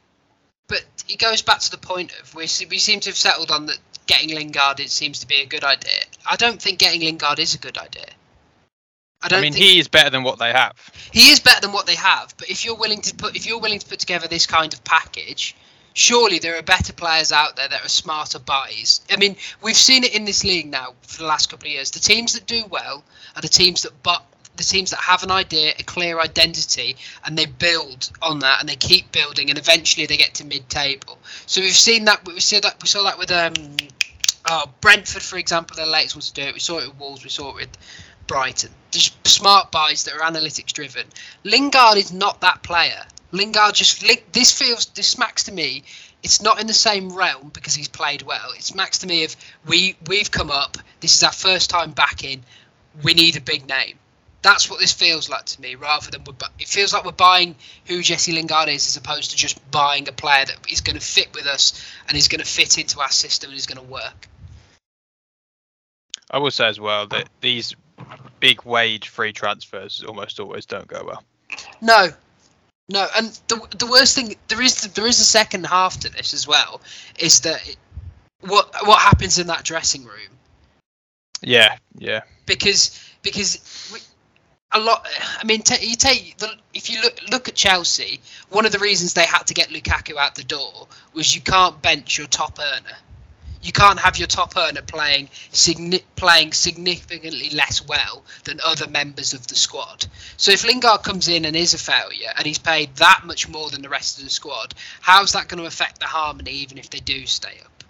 But 0.67 0.83
it 1.07 1.19
goes 1.19 1.43
back 1.43 1.59
to 1.59 1.69
the 1.69 1.77
point 1.77 2.13
of 2.19 2.33
we 2.33 2.47
we 2.67 2.79
seem 2.79 2.99
to 3.01 3.09
have 3.11 3.17
settled 3.17 3.51
on 3.51 3.67
that 3.67 3.77
getting 4.07 4.33
Lingard 4.33 4.79
it 4.79 4.89
seems 4.89 5.19
to 5.19 5.27
be 5.27 5.41
a 5.41 5.45
good 5.45 5.63
idea. 5.63 6.01
I 6.27 6.35
don't 6.35 6.59
think 6.59 6.79
getting 6.79 7.01
Lingard 7.01 7.37
is 7.37 7.53
a 7.53 7.59
good 7.59 7.77
idea. 7.77 8.07
I 9.23 9.29
I 9.31 9.39
don't 9.39 9.41
mean, 9.41 9.53
think 9.53 9.65
he 9.65 9.79
is 9.79 9.87
better 9.87 10.09
than 10.09 10.23
what 10.23 10.39
they 10.39 10.51
have. 10.51 10.75
he 11.11 11.31
is 11.31 11.39
better 11.39 11.61
than 11.61 11.71
what 11.71 11.85
they 11.87 11.95
have. 11.95 12.33
But 12.37 12.49
if 12.49 12.65
you're 12.65 12.75
willing 12.75 13.01
to 13.01 13.15
put 13.15 13.35
if 13.35 13.45
you're 13.47 13.59
willing 13.59 13.79
to 13.79 13.87
put 13.87 13.99
together 13.99 14.27
this 14.27 14.45
kind 14.45 14.73
of 14.73 14.83
package, 14.83 15.55
surely 15.93 16.39
there 16.39 16.57
are 16.57 16.63
better 16.63 16.93
players 16.93 17.31
out 17.31 17.55
there 17.55 17.67
that 17.69 17.85
are 17.85 17.89
smarter 17.89 18.39
buys. 18.39 19.01
I 19.09 19.17
mean, 19.17 19.35
we've 19.61 19.77
seen 19.77 20.03
it 20.03 20.15
in 20.15 20.25
this 20.25 20.43
league 20.43 20.67
now 20.69 20.93
for 21.03 21.19
the 21.19 21.27
last 21.27 21.49
couple 21.49 21.67
of 21.67 21.73
years. 21.73 21.91
The 21.91 21.99
teams 21.99 22.33
that 22.33 22.45
do 22.47 22.65
well 22.69 23.03
are 23.35 23.41
the 23.41 23.47
teams 23.47 23.83
that 23.83 23.91
but 24.03 24.23
the 24.55 24.63
teams 24.63 24.91
that 24.91 24.99
have 24.99 25.23
an 25.23 25.31
idea, 25.31 25.73
a 25.79 25.83
clear 25.83 26.19
identity, 26.19 26.95
and 27.25 27.37
they 27.37 27.45
build 27.47 28.11
on 28.21 28.39
that 28.39 28.59
and 28.59 28.69
they 28.69 28.75
keep 28.75 29.11
building, 29.11 29.49
and 29.49 29.57
eventually 29.57 30.05
they 30.05 30.17
get 30.17 30.35
to 30.35 30.45
mid-table. 30.45 31.17
So 31.47 31.61
we've 31.61 31.73
seen 31.75 32.05
that. 32.05 32.25
We 32.27 32.39
saw 32.39 32.59
that. 32.61 32.81
We 32.81 32.87
saw 32.87 33.03
that 33.03 33.17
with 33.17 33.31
um, 33.31 33.53
oh, 34.47 34.65
Brentford, 34.81 35.23
for 35.23 35.37
example, 35.37 35.75
the 35.75 35.85
latest 35.87 36.15
ones 36.15 36.31
to 36.31 36.41
do 36.41 36.47
it. 36.47 36.53
We 36.53 36.59
saw 36.59 36.79
it 36.79 36.87
with 36.89 36.99
Wolves. 36.99 37.23
We 37.23 37.29
saw 37.29 37.49
it 37.49 37.55
with 37.55 37.69
Brighton. 38.27 38.71
Just 38.91 39.27
smart 39.27 39.71
buys 39.71 40.03
that 40.03 40.13
are 40.13 40.31
analytics 40.31 40.71
driven. 40.71 41.07
Lingard 41.43 41.97
is 41.97 42.11
not 42.11 42.41
that 42.41 42.63
player. 42.63 43.05
Lingard 43.31 43.73
just 43.73 44.03
this 44.31 44.51
feels 44.51 44.85
this 44.87 45.07
smacks 45.07 45.45
to 45.45 45.51
me. 45.51 45.83
It's 46.21 46.41
not 46.41 46.61
in 46.61 46.67
the 46.67 46.73
same 46.73 47.11
realm 47.11 47.49
because 47.53 47.75
he's 47.75 47.87
played 47.87 48.21
well. 48.21 48.51
It 48.51 48.63
smacks 48.63 48.99
to 48.99 49.07
me 49.07 49.23
of 49.25 49.35
we 49.65 49.95
we've 50.07 50.31
come 50.31 50.51
up. 50.51 50.77
This 50.99 51.15
is 51.15 51.23
our 51.23 51.31
first 51.31 51.69
time 51.69 51.91
back 51.91 52.23
in. 52.23 52.43
We 53.03 53.13
need 53.13 53.35
a 53.35 53.41
big 53.41 53.67
name. 53.67 53.97
That's 54.43 54.69
what 54.69 54.79
this 54.79 54.91
feels 54.91 55.29
like 55.29 55.45
to 55.45 55.61
me. 55.61 55.75
Rather 55.75 56.11
than 56.11 56.23
we're, 56.25 56.33
it 56.59 56.67
feels 56.67 56.93
like 56.93 57.05
we're 57.05 57.11
buying 57.11 57.55
who 57.85 58.03
Jesse 58.03 58.33
Lingard 58.33 58.69
is, 58.69 58.87
as 58.87 58.97
opposed 58.97 59.31
to 59.31 59.37
just 59.37 59.59
buying 59.71 60.07
a 60.07 60.11
player 60.11 60.45
that 60.45 60.57
is 60.69 60.81
going 60.81 60.97
to 60.97 61.05
fit 61.05 61.33
with 61.33 61.47
us 61.47 61.81
and 62.07 62.17
is 62.17 62.27
going 62.27 62.41
to 62.41 62.45
fit 62.45 62.77
into 62.77 62.99
our 62.99 63.09
system 63.09 63.49
and 63.49 63.57
is 63.57 63.65
going 63.65 63.83
to 63.83 63.91
work. 63.91 64.27
I 66.29 66.39
will 66.39 66.51
say 66.51 66.67
as 66.67 66.79
well 66.79 67.07
that 67.07 67.29
these 67.41 67.75
big 68.43 68.65
wage 68.65 69.07
free 69.07 69.31
transfers 69.31 70.03
almost 70.05 70.37
always 70.37 70.65
don't 70.65 70.85
go 70.85 71.01
well. 71.05 71.23
No, 71.79 72.09
no, 72.89 73.07
and 73.15 73.27
the 73.47 73.55
the 73.77 73.87
worst 73.87 74.15
thing 74.15 74.35
there 74.49 74.61
is 74.61 74.81
there 74.81 75.07
is 75.07 75.21
a 75.21 75.23
second 75.23 75.65
half 75.65 76.01
to 76.01 76.09
this 76.09 76.33
as 76.33 76.45
well. 76.45 76.81
Is 77.17 77.39
that 77.41 77.65
it- 77.69 77.77
what 78.41 78.69
what 78.85 78.99
happens 79.01 79.39
in 79.39 79.47
that 79.47 79.63
dressing 79.63 80.03
room? 80.03 80.33
Yeah, 81.41 81.77
yeah. 81.97 82.23
Because 82.45 82.99
because 83.21 83.89
we, 83.93 83.99
a 84.73 84.79
lot. 84.81 85.07
I 85.39 85.45
mean, 85.45 85.61
ta 85.61 85.75
you 85.79 85.95
take 85.95 86.35
the 86.37 86.53
if 86.73 86.89
you 86.89 87.01
look 87.01 87.17
look 87.31 87.47
at 87.47 87.55
Chelsea, 87.55 88.19
one 88.49 88.65
of 88.65 88.73
the 88.73 88.79
reasons 88.79 89.13
they 89.13 89.25
had 89.25 89.47
to 89.47 89.53
get 89.53 89.69
Lukaku 89.69 90.17
out 90.17 90.35
the 90.35 90.43
door 90.43 90.89
was 91.13 91.33
you 91.33 91.39
can't 91.41 91.81
bench 91.81 92.17
your 92.17 92.27
top 92.27 92.59
earner. 92.59 92.97
You 93.63 93.71
can't 93.71 93.97
have 93.99 94.17
your 94.17 94.27
top 94.27 94.57
earner 94.57 94.81
playing 94.81 95.27
signi- 95.51 96.03
playing 96.17 96.51
significantly 96.51 97.49
less 97.51 97.85
well 97.87 98.23
than 98.43 98.59
other 98.63 98.87
members 98.87 99.33
of 99.33 99.47
the 99.47 99.55
squad. 99.55 100.05
So 100.37 100.51
if 100.51 100.65
Lingard 100.65 101.03
comes 101.03 101.29
in 101.29 101.45
and 101.45 101.55
is 101.55 101.73
a 101.73 101.77
failure 101.77 102.31
and 102.37 102.45
he's 102.45 102.59
paid 102.59 102.93
that 102.97 103.21
much 103.25 103.47
more 103.47 103.69
than 103.69 103.81
the 103.81 103.87
rest 103.89 104.17
of 104.17 104.25
the 104.25 104.29
squad, 104.29 104.73
how's 105.01 105.31
that 105.31 105.47
going 105.47 105.61
to 105.61 105.67
affect 105.67 105.99
the 106.01 106.05
harmony 106.05 106.51
even 106.51 106.77
if 106.77 106.89
they 106.89 106.99
do 106.99 107.25
stay 107.25 107.57
up? 107.63 107.83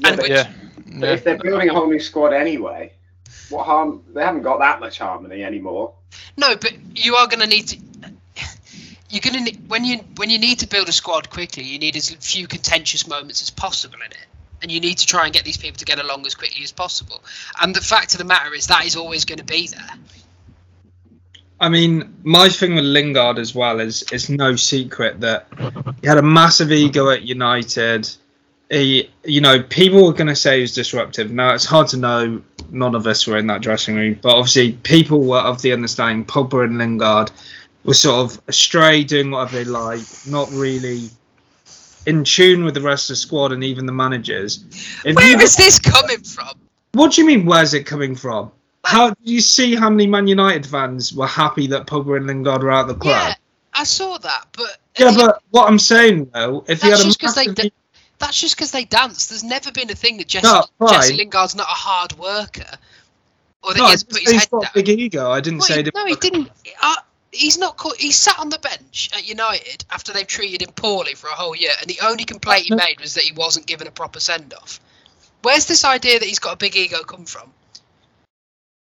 Yeah, 0.00 0.08
And 0.08 0.16
but, 0.16 0.22
which- 0.24 0.30
Yeah. 0.30 0.52
but 0.86 1.06
yeah. 1.06 1.12
if 1.14 1.24
they're 1.24 1.38
building 1.38 1.70
a 1.70 1.72
whole 1.74 1.88
new 1.88 2.00
squad 2.00 2.32
anyway, 2.34 2.92
what 3.48 3.64
harm? 3.64 4.02
They 4.12 4.22
haven't 4.22 4.42
got 4.42 4.58
that 4.58 4.78
much 4.80 4.98
harmony 4.98 5.42
anymore. 5.42 5.94
No, 6.36 6.54
but 6.56 6.72
you 6.94 7.14
are 7.16 7.26
going 7.26 7.40
to 7.40 7.46
need 7.46 7.68
to. 7.68 7.78
You're 9.10 9.20
to 9.20 9.56
when 9.68 9.84
you 9.84 9.98
when 10.16 10.28
you 10.28 10.38
need 10.38 10.58
to 10.58 10.66
build 10.66 10.88
a 10.88 10.92
squad 10.92 11.30
quickly, 11.30 11.62
you 11.62 11.78
need 11.78 11.96
as 11.96 12.10
few 12.10 12.46
contentious 12.46 13.06
moments 13.06 13.40
as 13.40 13.50
possible 13.50 13.96
in 14.04 14.12
it, 14.12 14.26
and 14.60 14.70
you 14.70 14.80
need 14.80 14.98
to 14.98 15.06
try 15.06 15.24
and 15.24 15.32
get 15.32 15.44
these 15.44 15.56
people 15.56 15.78
to 15.78 15.84
get 15.86 15.98
along 15.98 16.26
as 16.26 16.34
quickly 16.34 16.62
as 16.62 16.72
possible. 16.72 17.22
And 17.60 17.74
the 17.74 17.80
fact 17.80 18.12
of 18.12 18.18
the 18.18 18.24
matter 18.24 18.54
is 18.54 18.66
that 18.66 18.84
is 18.84 18.96
always 18.96 19.24
going 19.24 19.38
to 19.38 19.44
be 19.44 19.68
there. 19.68 19.90
I 21.60 21.68
mean, 21.68 22.14
my 22.22 22.48
thing 22.48 22.74
with 22.74 22.84
Lingard 22.84 23.38
as 23.38 23.54
well 23.54 23.80
is 23.80 24.04
it's 24.12 24.28
no 24.28 24.56
secret 24.56 25.20
that 25.20 25.48
he 26.00 26.06
had 26.06 26.18
a 26.18 26.22
massive 26.22 26.70
ego 26.70 27.10
at 27.10 27.22
United. 27.22 28.08
He, 28.70 29.10
you 29.24 29.40
know, 29.40 29.62
people 29.62 30.04
were 30.04 30.12
going 30.12 30.28
to 30.28 30.36
say 30.36 30.56
he 30.56 30.60
was 30.60 30.74
disruptive. 30.74 31.32
Now 31.32 31.54
it's 31.54 31.64
hard 31.64 31.88
to 31.88 31.96
know. 31.96 32.42
None 32.70 32.94
of 32.94 33.06
us 33.06 33.26
were 33.26 33.38
in 33.38 33.46
that 33.46 33.62
dressing 33.62 33.96
room, 33.96 34.18
but 34.20 34.36
obviously 34.36 34.72
people 34.72 35.22
were 35.22 35.38
of 35.38 35.62
the 35.62 35.72
understanding. 35.72 36.26
Pogba 36.26 36.64
and 36.64 36.76
Lingard 36.76 37.30
were 37.88 37.94
sort 37.94 38.30
of 38.32 38.40
astray, 38.48 39.02
doing 39.02 39.30
whatever 39.30 39.56
they 39.56 39.64
like, 39.64 40.00
not 40.26 40.50
really 40.52 41.08
in 42.06 42.22
tune 42.22 42.64
with 42.64 42.74
the 42.74 42.80
rest 42.80 43.08
of 43.10 43.14
the 43.14 43.16
squad 43.16 43.50
and 43.52 43.64
even 43.64 43.86
the 43.86 43.92
managers. 43.92 44.62
If 45.04 45.16
Where 45.16 45.26
you- 45.30 45.38
is 45.38 45.56
this 45.56 45.78
coming 45.78 46.20
from? 46.22 46.50
what 46.92 47.12
do 47.12 47.20
you 47.22 47.26
mean? 47.26 47.46
Where's 47.46 47.74
it 47.74 47.84
coming 47.84 48.14
from? 48.14 48.50
How 48.84 49.10
do 49.10 49.16
you 49.22 49.40
see 49.40 49.74
how 49.74 49.90
many 49.90 50.06
Man 50.06 50.26
United 50.26 50.66
fans 50.66 51.12
were 51.12 51.26
happy 51.26 51.66
that 51.68 51.86
Pogba 51.86 52.16
and 52.18 52.26
Lingard 52.26 52.62
were 52.62 52.70
out 52.70 52.82
of 52.82 52.88
the 52.88 52.94
club? 52.94 53.28
Yeah, 53.28 53.34
I 53.74 53.84
saw 53.84 54.18
that, 54.18 54.46
but 54.56 54.78
Yeah, 54.98 55.14
but 55.16 55.42
what 55.50 55.66
I'm 55.68 55.78
saying 55.78 56.30
though, 56.34 56.64
if 56.68 56.82
you 56.84 56.90
had 56.90 57.00
a 57.00 57.04
just 57.04 57.18
'cause 57.20 57.34
they 57.34 57.46
massive, 57.48 57.72
that's 58.18 58.40
just 58.40 58.56
because 58.56 58.70
they 58.70 58.84
dance. 58.84 59.26
There's 59.26 59.44
never 59.44 59.70
been 59.72 59.90
a 59.90 59.94
thing 59.94 60.18
that 60.18 60.28
Jesse, 60.28 60.46
No, 60.46 60.64
Jesse. 60.88 61.16
Lingard's 61.16 61.54
not 61.54 61.68
a 61.68 61.74
hard 61.74 62.12
worker, 62.18 62.66
or 63.62 63.72
that 63.74 63.78
no, 63.78 63.84
he 63.86 63.90
has 63.92 64.04
put 64.04 64.20
his 64.20 64.30
he's 64.30 64.40
head 64.42 64.50
got 64.50 64.62
down. 64.62 64.70
a 64.74 64.82
big 64.82 64.88
ego. 64.88 65.30
I 65.30 65.40
didn't 65.40 65.58
Well, 65.60 65.68
say 65.68 65.82
he- 65.82 65.90
no, 65.94 66.04
he 66.06 66.16
didn't. 66.16 66.50
He's 67.32 67.58
not. 67.58 67.76
Called, 67.76 67.96
he 67.98 68.10
sat 68.12 68.38
on 68.38 68.48
the 68.48 68.58
bench 68.58 69.10
at 69.14 69.28
United 69.28 69.84
after 69.90 70.12
they've 70.12 70.26
treated 70.26 70.62
him 70.62 70.72
poorly 70.74 71.14
for 71.14 71.28
a 71.28 71.32
whole 71.34 71.54
year, 71.56 71.72
and 71.80 71.88
the 71.88 71.98
only 72.02 72.24
complaint 72.24 72.66
he 72.66 72.74
made 72.74 73.00
was 73.00 73.14
that 73.14 73.24
he 73.24 73.32
wasn't 73.32 73.66
given 73.66 73.86
a 73.86 73.90
proper 73.90 74.20
send 74.20 74.54
off. 74.54 74.80
Where's 75.42 75.66
this 75.66 75.84
idea 75.84 76.18
that 76.18 76.26
he's 76.28 76.38
got 76.40 76.54
a 76.54 76.56
big 76.56 76.74
ego 76.76 77.02
come 77.02 77.24
from? 77.24 77.52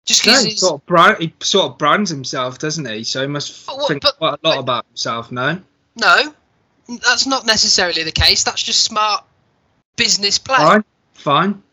Just 0.06 0.26
No, 0.26 0.32
because 0.34 0.46
he 0.46 0.56
sort 0.58 0.82
of 0.82 0.86
brand, 0.86 1.18
he 1.22 1.34
sort 1.42 1.72
of 1.72 1.78
brands 1.78 2.10
himself, 2.10 2.58
doesn't 2.60 2.86
he? 2.90 3.04
So 3.04 3.22
he 3.22 3.28
must 3.28 3.66
But 3.68 3.78
what- 3.78 3.88
think 3.90 4.02
but- 4.02 4.18
quite 4.18 4.30
a 4.44 4.48
lot 4.48 4.56
but- 4.56 4.60
about 4.60 4.86
himself. 4.88 5.32
No, 5.32 5.62
no, 5.96 6.34
that's 6.88 7.26
not 7.26 7.46
necessarily 7.46 8.04
the 8.04 8.12
case. 8.12 8.44
That's 8.44 8.64
just 8.64 8.84
smart 8.84 9.24
business 9.98 10.38
play. 10.40 10.56
fine, 10.58 10.84
fine. 11.14 11.64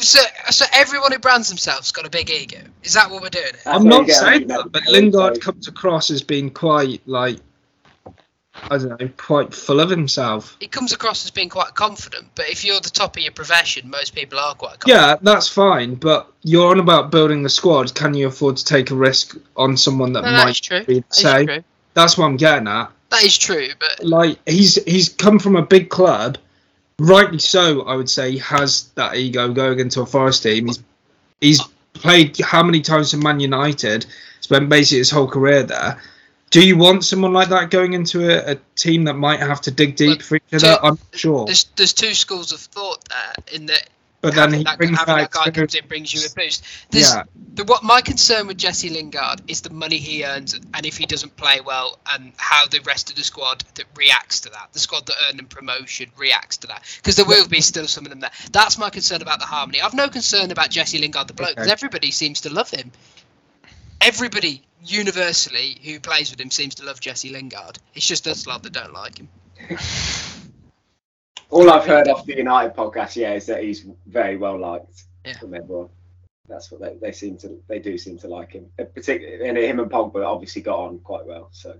So, 0.00 0.20
so 0.50 0.64
everyone 0.72 1.12
who 1.12 1.18
brands 1.18 1.48
themselves 1.48 1.92
got 1.92 2.06
a 2.06 2.10
big 2.10 2.30
ego. 2.30 2.58
Is 2.82 2.94
that 2.94 3.10
what 3.10 3.22
we're 3.22 3.28
doing? 3.30 3.44
Here? 3.46 3.72
I'm 3.72 3.84
not 3.84 4.06
get 4.06 4.16
saying 4.16 4.46
that, 4.48 4.70
but 4.72 4.86
Lingard 4.86 5.36
so- 5.36 5.40
comes 5.40 5.68
across 5.68 6.10
as 6.10 6.22
being 6.22 6.50
quite 6.50 7.02
like 7.06 7.38
I 8.70 8.76
don't 8.76 9.00
know, 9.00 9.08
quite 9.16 9.54
full 9.54 9.78
of 9.78 9.88
himself. 9.88 10.56
He 10.58 10.66
comes 10.66 10.92
across 10.92 11.24
as 11.24 11.30
being 11.30 11.48
quite 11.48 11.74
confident, 11.74 12.26
but 12.34 12.48
if 12.48 12.64
you're 12.64 12.80
the 12.80 12.90
top 12.90 13.16
of 13.16 13.22
your 13.22 13.30
profession, 13.30 13.88
most 13.88 14.16
people 14.16 14.38
are 14.40 14.52
quite 14.54 14.80
confident. 14.80 15.00
Yeah, 15.00 15.16
that's 15.22 15.46
fine, 15.46 15.94
but 15.94 16.32
you're 16.42 16.70
on 16.72 16.80
about 16.80 17.12
building 17.12 17.44
the 17.44 17.48
squad. 17.50 17.94
Can 17.94 18.14
you 18.14 18.26
afford 18.26 18.56
to 18.56 18.64
take 18.64 18.90
a 18.90 18.96
risk 18.96 19.36
on 19.56 19.76
someone 19.76 20.12
that 20.14 20.24
No, 20.24 20.32
might 20.32 20.50
is 20.50 20.60
true. 20.60 20.84
be 20.84 20.94
the 20.94 21.00
That 21.02 21.10
is 21.16 21.18
same? 21.22 21.46
true. 21.46 21.64
That's 21.94 22.18
what 22.18 22.26
I'm 22.26 22.36
getting 22.36 22.66
at. 22.66 22.90
That 23.10 23.22
is 23.22 23.38
true, 23.38 23.68
but 23.78 24.04
Like 24.04 24.38
he's 24.46 24.74
he's 24.84 25.08
come 25.08 25.38
from 25.38 25.54
a 25.54 25.62
big 25.62 25.88
club, 25.88 26.36
rightly 26.98 27.38
so. 27.38 27.82
I 27.82 27.96
would 27.96 28.10
say 28.10 28.32
he 28.32 28.38
has 28.38 28.84
that 28.94 29.16
ego 29.16 29.52
going 29.52 29.80
into 29.80 30.00
a 30.02 30.06
Forest 30.06 30.42
team. 30.42 30.66
He's 30.66 30.82
he's 31.40 31.62
played 31.94 32.38
how 32.40 32.62
many 32.62 32.80
times 32.80 33.10
for 33.10 33.18
Man 33.18 33.40
United? 33.40 34.06
Spent 34.40 34.68
basically 34.68 34.98
his 34.98 35.10
whole 35.10 35.28
career 35.28 35.62
there. 35.62 36.00
Do 36.50 36.66
you 36.66 36.78
want 36.78 37.04
someone 37.04 37.34
like 37.34 37.50
that 37.50 37.70
going 37.70 37.92
into 37.92 38.30
a, 38.30 38.52
a 38.52 38.56
team 38.74 39.04
that 39.04 39.14
might 39.14 39.40
have 39.40 39.60
to 39.62 39.70
dig 39.70 39.96
deep 39.96 40.18
But 40.18 40.24
for 40.24 40.36
each 40.36 40.42
other? 40.54 40.76
to- 40.76 40.82
I'm 40.82 40.94
not 40.94 41.18
sure, 41.18 41.44
there's 41.46 41.64
there's 41.76 41.92
two 41.92 42.14
schools 42.14 42.52
of 42.52 42.60
thought 42.60 43.04
there. 43.08 43.34
In 43.52 43.66
that 43.66 43.88
but 44.20 44.34
then 44.34 44.44
having 44.44 44.58
he 44.58 44.64
that, 44.64 44.78
brings 44.78 44.98
having 44.98 45.16
that 45.16 45.30
guy 45.30 45.50
comes 45.50 45.74
in 45.74 45.86
brings 45.86 46.12
you 46.12 46.20
a 46.20 46.34
boost. 46.34 46.64
Yeah, 46.90 47.24
the, 47.54 47.64
what 47.64 47.82
my 47.84 48.00
concern 48.00 48.46
with 48.46 48.56
Jesse 48.56 48.88
Lingard 48.88 49.42
is 49.48 49.60
the 49.60 49.70
money 49.70 49.98
he 49.98 50.24
earns, 50.24 50.54
and 50.54 50.86
if 50.86 50.96
he 50.96 51.06
doesn't 51.06 51.36
play 51.36 51.60
well, 51.60 51.98
and 52.10 52.32
how 52.36 52.66
the 52.66 52.80
rest 52.80 53.10
of 53.10 53.16
the 53.16 53.24
squad 53.24 53.64
that 53.74 53.84
reacts 53.96 54.40
to 54.40 54.50
that. 54.50 54.68
The 54.72 54.78
squad 54.80 55.06
that 55.06 55.14
earned 55.28 55.38
him 55.40 55.46
promotion 55.46 56.10
reacts 56.16 56.58
to 56.58 56.68
that, 56.68 56.82
because 56.96 57.16
there 57.16 57.26
will 57.26 57.46
be 57.48 57.60
still 57.60 57.86
some 57.86 58.04
of 58.06 58.10
them 58.10 58.20
there. 58.20 58.30
That's 58.52 58.78
my 58.78 58.90
concern 58.90 59.22
about 59.22 59.38
the 59.40 59.46
harmony. 59.46 59.80
I've 59.80 59.94
no 59.94 60.08
concern 60.08 60.50
about 60.50 60.70
Jesse 60.70 60.98
Lingard, 60.98 61.28
the 61.28 61.34
bloke, 61.34 61.50
because 61.50 61.66
Okay. 61.66 61.72
everybody 61.72 62.10
seems 62.10 62.42
to 62.42 62.52
love 62.52 62.70
him. 62.70 62.90
Everybody 64.00 64.62
universally 64.84 65.78
who 65.84 65.98
plays 66.00 66.30
with 66.30 66.40
him 66.40 66.50
seems 66.50 66.76
to 66.76 66.84
love 66.84 67.00
Jesse 67.00 67.30
Lingard. 67.30 67.78
It's 67.94 68.06
just 68.06 68.26
us 68.28 68.46
lot 68.46 68.62
that 68.62 68.72
don't 68.72 68.92
like 68.92 69.18
him. 69.18 69.28
All 71.50 71.70
I've 71.70 71.86
heard 71.86 72.08
off 72.08 72.26
the 72.26 72.36
United 72.36 72.74
podcast, 72.74 73.16
yeah, 73.16 73.34
is 73.34 73.46
that 73.46 73.62
he's 73.62 73.86
very 74.06 74.36
well 74.36 74.58
liked 74.58 75.04
Yeah. 75.24 75.38
from 75.38 75.54
everyone. 75.54 75.88
That's 76.48 76.70
what 76.70 76.80
they, 76.80 76.96
they 77.00 77.12
seem 77.12 77.36
to 77.38 77.62
they 77.68 77.78
do 77.78 77.98
seem 77.98 78.18
to 78.18 78.28
like 78.28 78.52
him. 78.52 78.66
Uh, 78.78 78.84
Particularly, 78.84 79.48
and 79.48 79.58
him 79.58 79.80
and 79.80 79.90
Pogba 79.90 80.24
obviously 80.26 80.62
got 80.62 80.78
on 80.78 80.98
quite 81.00 81.26
well. 81.26 81.48
So 81.52 81.78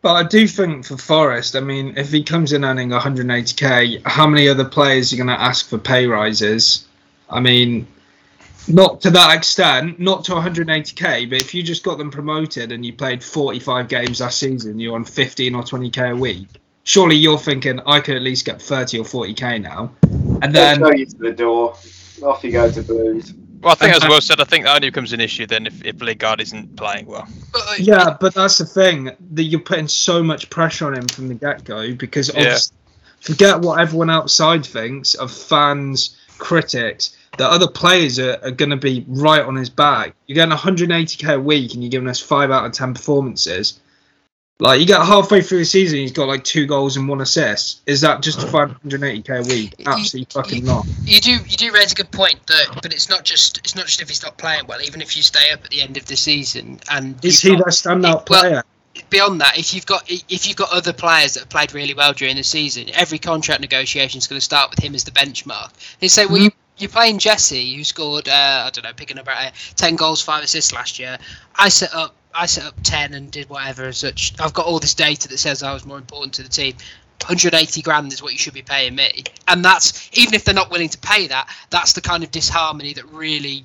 but 0.00 0.14
I 0.14 0.22
do 0.22 0.46
think 0.46 0.84
for 0.84 0.96
Forest, 0.96 1.56
I 1.56 1.60
mean, 1.60 1.94
if 1.96 2.10
he 2.12 2.22
comes 2.22 2.52
in 2.52 2.64
earning 2.64 2.90
180k, 2.90 4.02
how 4.06 4.26
many 4.26 4.48
other 4.48 4.64
players 4.64 5.12
are 5.12 5.16
going 5.16 5.28
to 5.28 5.40
ask 5.40 5.68
for 5.68 5.78
pay 5.78 6.06
rises? 6.06 6.86
I 7.28 7.40
mean, 7.40 7.86
not 8.68 9.00
to 9.02 9.10
that 9.10 9.36
extent, 9.36 9.98
not 9.98 10.24
to 10.26 10.32
180k, 10.32 11.28
but 11.28 11.40
if 11.40 11.54
you 11.54 11.62
just 11.62 11.82
got 11.82 11.98
them 11.98 12.10
promoted 12.10 12.72
and 12.72 12.84
you 12.84 12.92
played 12.92 13.24
45 13.24 13.88
games 13.88 14.20
last 14.20 14.38
season, 14.38 14.78
you're 14.78 14.94
on 14.94 15.04
15 15.04 15.54
or 15.54 15.62
20k 15.62 16.12
a 16.12 16.16
week. 16.16 16.48
Surely 16.84 17.16
you're 17.16 17.38
thinking 17.38 17.80
I 17.86 18.00
could 18.00 18.16
at 18.16 18.22
least 18.22 18.44
get 18.44 18.60
30 18.60 18.98
or 18.98 19.04
40k 19.04 19.62
now, 19.62 19.92
and 20.02 20.42
They'll 20.42 20.50
then 20.50 20.78
show 20.80 20.92
you 20.92 21.06
to 21.06 21.18
the 21.18 21.32
door. 21.32 21.76
Off 22.22 22.44
you 22.44 22.52
go 22.52 22.70
to 22.70 22.82
Blues. 22.82 23.34
Well, 23.62 23.72
I 23.72 23.74
think, 23.76 23.94
as 23.94 24.08
well 24.08 24.20
said, 24.20 24.40
I 24.40 24.44
think 24.44 24.64
that 24.64 24.74
only 24.74 24.90
becomes 24.90 25.12
an 25.12 25.20
issue 25.20 25.46
then 25.46 25.66
if, 25.66 25.84
if 25.84 26.02
Lingard 26.02 26.40
isn't 26.40 26.76
playing 26.76 27.06
well. 27.06 27.28
Yeah, 27.78 28.16
but 28.20 28.34
that's 28.34 28.58
the 28.58 28.66
thing 28.66 29.12
that 29.34 29.44
you're 29.44 29.60
putting 29.60 29.86
so 29.86 30.20
much 30.20 30.50
pressure 30.50 30.86
on 30.86 30.94
him 30.94 31.06
from 31.06 31.28
the 31.28 31.34
get 31.34 31.62
go 31.64 31.94
because 31.94 32.32
Yeah. 32.34 32.58
forget 33.20 33.60
what 33.60 33.80
everyone 33.80 34.10
outside 34.10 34.66
thinks 34.66 35.14
of 35.14 35.30
fans, 35.30 36.16
critics. 36.38 37.16
The 37.38 37.46
other 37.48 37.68
players 37.68 38.18
are, 38.18 38.36
are 38.42 38.50
going 38.50 38.70
to 38.70 38.76
be 38.76 39.04
right 39.06 39.42
on 39.42 39.54
his 39.54 39.70
back. 39.70 40.14
You're 40.26 40.34
getting 40.34 40.56
180k 40.56 41.36
a 41.36 41.40
week 41.40 41.74
and 41.74 41.84
you're 41.84 41.90
giving 41.90 42.08
us 42.08 42.18
five 42.18 42.50
out 42.50 42.66
of 42.66 42.72
ten 42.72 42.94
performances. 42.94 43.78
Like 44.62 44.78
you 44.80 44.86
got 44.86 45.04
halfway 45.04 45.42
through 45.42 45.58
the 45.58 45.64
season, 45.64 45.98
he's 45.98 46.12
got 46.12 46.28
like 46.28 46.44
two 46.44 46.66
goals 46.66 46.96
and 46.96 47.08
one 47.08 47.20
assist. 47.20 47.82
Is 47.86 48.00
that 48.02 48.22
justifying 48.22 48.76
180k 48.86 49.44
a 49.44 49.48
week? 49.48 49.74
Absolutely 49.84 50.28
fucking 50.32 50.64
not. 50.64 50.86
you 51.04 51.20
do 51.20 51.32
you 51.32 51.56
do 51.56 51.72
raise 51.72 51.90
a 51.90 51.94
good 51.96 52.12
point 52.12 52.46
that 52.46 52.78
but 52.80 52.92
it's 52.94 53.08
not 53.08 53.24
just 53.24 53.58
it's 53.58 53.74
not 53.74 53.86
just 53.86 54.00
if 54.00 54.08
he's 54.08 54.22
not 54.22 54.38
playing 54.38 54.64
well 54.68 54.80
even 54.80 55.00
if 55.02 55.16
you 55.16 55.22
stay 55.24 55.50
up 55.52 55.64
at 55.64 55.70
the 55.70 55.82
end 55.82 55.96
of 55.96 56.06
the 56.06 56.14
season 56.16 56.78
and 56.92 57.22
Is 57.24 57.40
he 57.40 57.50
got- 57.50 57.58
their 57.58 57.66
standout 57.66 58.02
well, 58.30 58.40
player? 58.42 58.62
beyond 59.10 59.40
that 59.40 59.58
if 59.58 59.74
you've 59.74 59.86
got 59.86 60.04
if 60.08 60.46
you've 60.46 60.56
got 60.56 60.70
other 60.70 60.92
players 60.92 61.34
that 61.34 61.40
have 61.40 61.48
played 61.48 61.74
really 61.74 61.94
well 61.94 62.12
during 62.12 62.36
the 62.36 62.42
season 62.44 62.86
every 62.94 63.18
contract 63.18 63.60
negotiation 63.62 64.18
is 64.18 64.26
going 64.28 64.36
to 64.38 64.44
start 64.44 64.70
with 64.70 64.78
him 64.78 64.94
as 64.94 65.02
the 65.02 65.10
benchmark 65.10 65.70
they 66.00 66.08
say 66.08 66.24
well 66.26 66.36
Mhm. 66.36 66.44
you 66.44 66.50
you're 66.82 66.90
playing 66.90 67.18
Jesse, 67.18 67.74
who 67.74 67.84
scored, 67.84 68.28
uh, 68.28 68.64
I 68.66 68.70
don't 68.72 68.84
know, 68.84 68.92
picking 68.92 69.18
up 69.18 69.28
uh, 69.28 69.50
ten 69.76 69.96
goals, 69.96 70.20
five 70.20 70.44
assists 70.44 70.72
last 70.72 70.98
year. 70.98 71.18
I 71.54 71.68
set 71.68 71.94
up, 71.94 72.14
I 72.34 72.46
set 72.46 72.64
up 72.64 72.74
ten 72.82 73.14
and 73.14 73.30
did 73.30 73.48
whatever 73.48 73.84
as 73.84 73.98
such. 73.98 74.34
I've 74.40 74.52
got 74.52 74.66
all 74.66 74.78
this 74.78 74.94
data 74.94 75.28
that 75.28 75.38
says 75.38 75.62
I 75.62 75.72
was 75.72 75.86
more 75.86 75.98
important 75.98 76.34
to 76.34 76.42
the 76.42 76.48
team. 76.48 76.74
180 77.22 77.82
grand 77.82 78.12
is 78.12 78.20
what 78.20 78.32
you 78.32 78.38
should 78.38 78.52
be 78.52 78.62
paying 78.62 78.96
me, 78.96 79.22
and 79.46 79.64
that's 79.64 80.10
even 80.18 80.34
if 80.34 80.44
they're 80.44 80.54
not 80.54 80.70
willing 80.70 80.88
to 80.88 80.98
pay 80.98 81.28
that. 81.28 81.48
That's 81.70 81.92
the 81.92 82.00
kind 82.00 82.24
of 82.24 82.32
disharmony 82.32 82.94
that 82.94 83.06
really 83.12 83.64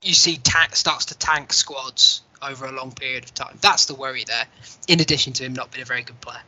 you 0.00 0.14
see 0.14 0.36
tank, 0.38 0.74
starts 0.74 1.06
to 1.06 1.18
tank 1.18 1.52
squads 1.52 2.22
over 2.42 2.66
a 2.66 2.72
long 2.72 2.92
period 2.92 3.24
of 3.24 3.34
time. 3.34 3.58
That's 3.60 3.86
the 3.86 3.94
worry 3.94 4.24
there. 4.24 4.46
In 4.88 5.00
addition 5.00 5.32
to 5.34 5.44
him 5.44 5.52
not 5.52 5.70
being 5.70 5.82
a 5.82 5.86
very 5.86 6.02
good 6.02 6.20
player. 6.20 6.40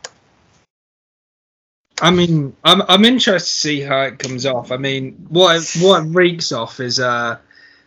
I 2.00 2.11
mean, 2.11 2.57
I'm 2.64 2.83
I'm 2.88 3.04
interested 3.04 3.48
to 3.50 3.57
see 3.57 3.80
how 3.80 4.00
it 4.02 4.18
comes 4.18 4.46
off. 4.46 4.72
I 4.72 4.76
mean, 4.76 5.12
what 5.28 5.57
it, 5.57 5.83
what 5.83 6.02
it 6.04 6.09
reeks 6.09 6.50
off 6.52 6.80
is 6.80 6.98
uh, 6.98 7.38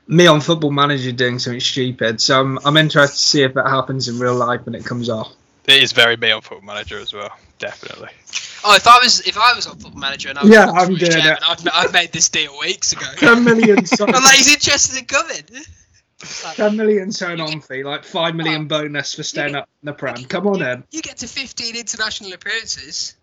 me 0.07 0.27
on 0.27 0.39
Football 0.41 0.71
Manager 0.71 1.11
doing 1.11 1.39
something 1.39 1.59
stupid. 1.59 2.21
So 2.21 2.39
I'm 2.39 2.57
I'm 2.65 2.77
interested 2.77 3.17
to 3.17 3.21
see 3.27 3.43
if 3.43 3.57
it 3.57 3.67
happens 3.67 4.07
in 4.07 4.17
real 4.19 4.35
life 4.35 4.65
when 4.65 4.75
it 4.75 4.85
comes 4.85 5.09
off. 5.09 5.33
It 5.67 5.83
is 5.83 5.91
very 5.91 6.15
me 6.15 6.31
on 6.31 6.41
Football 6.41 6.65
Manager 6.65 6.99
as 6.99 7.13
well, 7.13 7.37
definitely. 7.59 8.07
Oh, 8.63 8.73
if 8.75 8.87
I 8.87 8.97
was 8.99 9.19
if 9.27 9.37
I 9.37 9.53
was 9.53 9.67
on 9.67 9.77
Football 9.77 9.99
Manager 9.99 10.29
and 10.29 10.39
I 10.39 10.43
was 10.43 10.51
Yeah, 10.51 10.71
I'm 10.71 10.95
doing 10.95 11.11
chairman, 11.11 11.33
it. 11.33 11.39
I've, 11.45 11.67
I've 11.73 11.93
made 11.93 12.13
this 12.13 12.29
deal 12.29 12.57
weeks 12.59 12.93
ago. 12.93 13.05
Ten 13.17 13.43
million, 13.43 13.85
so- 13.85 14.05
I'm 14.05 14.13
like, 14.13 14.35
he's 14.37 14.53
interested 14.53 14.97
in 14.99 15.05
coming. 15.05 15.43
ten 16.55 16.77
million 16.77 17.11
sign 17.11 17.41
on 17.41 17.59
fee, 17.59 17.83
like 17.83 18.05
five 18.05 18.35
million 18.35 18.67
bonus 18.67 19.13
for 19.13 19.23
staying 19.23 19.55
up 19.55 19.67
in 19.83 19.87
the 19.87 19.93
prem. 19.93 20.15
Come 20.25 20.47
on 20.47 20.61
in. 20.61 20.83
You 20.91 21.01
get 21.01 21.17
to 21.17 21.27
15 21.27 21.75
international 21.75 22.31
appearances, 22.33 23.15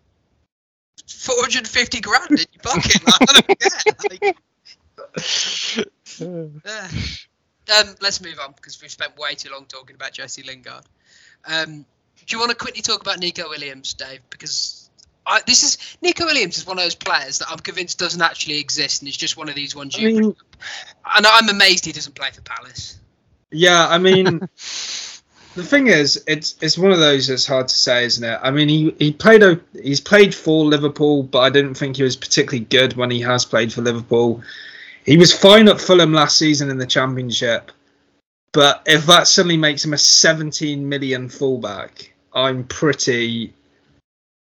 450 1.07 2.01
grand 2.01 2.31
in 2.31 2.37
your 2.37 2.61
pocket. 2.63 3.05
Like, 3.05 3.21
I 3.21 3.33
don't 3.33 3.59
care. 3.59 3.93
Like, 4.09 4.37
uh, 6.67 6.87
um, 7.87 7.95
let's 8.01 8.21
move 8.21 8.39
on 8.39 8.53
because 8.55 8.81
we've 8.81 8.91
spent 8.91 9.17
way 9.17 9.35
too 9.35 9.51
long 9.51 9.65
talking 9.65 9.95
about 9.95 10.13
Jesse 10.13 10.43
Lingard. 10.43 10.83
Um, 11.47 11.85
do 12.25 12.35
you 12.35 12.39
want 12.39 12.51
to 12.51 12.57
quickly 12.57 12.81
talk 12.81 13.01
about 13.01 13.19
Neco 13.19 13.47
Williams, 13.49 13.93
Dave? 13.93 14.21
Because 14.29 14.89
I, 15.25 15.41
this 15.45 15.63
is 15.63 15.97
Neco 16.01 16.25
Williams 16.25 16.57
is 16.57 16.65
one 16.65 16.77
of 16.77 16.83
those 16.83 16.95
players 16.95 17.39
that 17.39 17.49
I'm 17.49 17.59
convinced 17.59 17.99
doesn't 17.99 18.21
actually 18.21 18.59
exist, 18.59 19.01
and 19.01 19.07
it's 19.07 19.17
just 19.17 19.37
one 19.37 19.49
of 19.49 19.55
these 19.55 19.75
ones 19.75 19.95
I 19.95 20.01
you. 20.01 20.07
mean, 20.07 20.35
and 21.15 21.25
I'm 21.25 21.49
amazed 21.49 21.85
he 21.85 21.91
doesn't 21.91 22.15
play 22.15 22.31
for 22.31 22.41
Palace. 22.41 22.99
yeah, 23.51 23.87
I 23.87 23.97
mean, 23.97 24.41
the 25.55 25.63
thing 25.63 25.87
is, 25.87 26.21
it's 26.27 26.55
it's 26.61 26.77
one 26.77 26.91
of 26.91 26.99
those 26.99 27.27
that's 27.27 27.45
hard 27.45 27.69
to 27.69 27.75
say, 27.75 28.05
isn't 28.05 28.23
it? 28.23 28.39
I 28.43 28.51
mean, 28.51 28.67
he 28.67 28.93
he 28.99 29.11
played 29.11 29.41
a 29.41 29.59
he's 29.81 30.01
played 30.01 30.35
for 30.35 30.65
Liverpool, 30.65 31.23
but 31.23 31.39
I 31.39 31.49
didn't 31.49 31.75
think 31.75 31.95
he 31.95 32.03
was 32.03 32.17
particularly 32.17 32.65
good 32.65 32.95
when 32.95 33.09
he 33.09 33.21
has 33.21 33.45
played 33.45 33.71
for 33.71 33.81
Liverpool. 33.81 34.43
He 35.05 35.17
was 35.17 35.33
fine 35.33 35.69
at 35.69 35.79
Fulham 35.79 36.13
last 36.13 36.37
season 36.37 36.69
in 36.69 36.77
the 36.77 36.85
Championship, 36.85 37.71
but 38.51 38.83
if 38.85 39.05
that 39.05 39.27
suddenly 39.27 39.57
makes 39.57 39.85
him 39.85 39.93
a 39.93 39.97
17 39.97 40.87
million 40.87 41.29
fullback, 41.29 42.13
I'm 42.33 42.65
pretty 42.65 43.53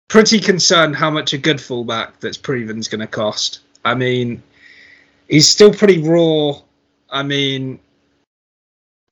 pretty 0.07 0.39
concerned 0.39 0.95
how 0.95 1.11
much 1.11 1.33
a 1.33 1.37
good 1.37 1.61
fullback 1.61 2.19
that's 2.19 2.37
proven 2.37 2.79
is 2.79 2.87
going 2.87 3.01
to 3.01 3.07
cost. 3.07 3.59
I 3.85 3.93
mean, 3.93 4.41
he's 5.27 5.47
still 5.47 5.73
pretty 5.73 6.01
raw. 6.01 6.59
I 7.09 7.21
mean, 7.21 7.79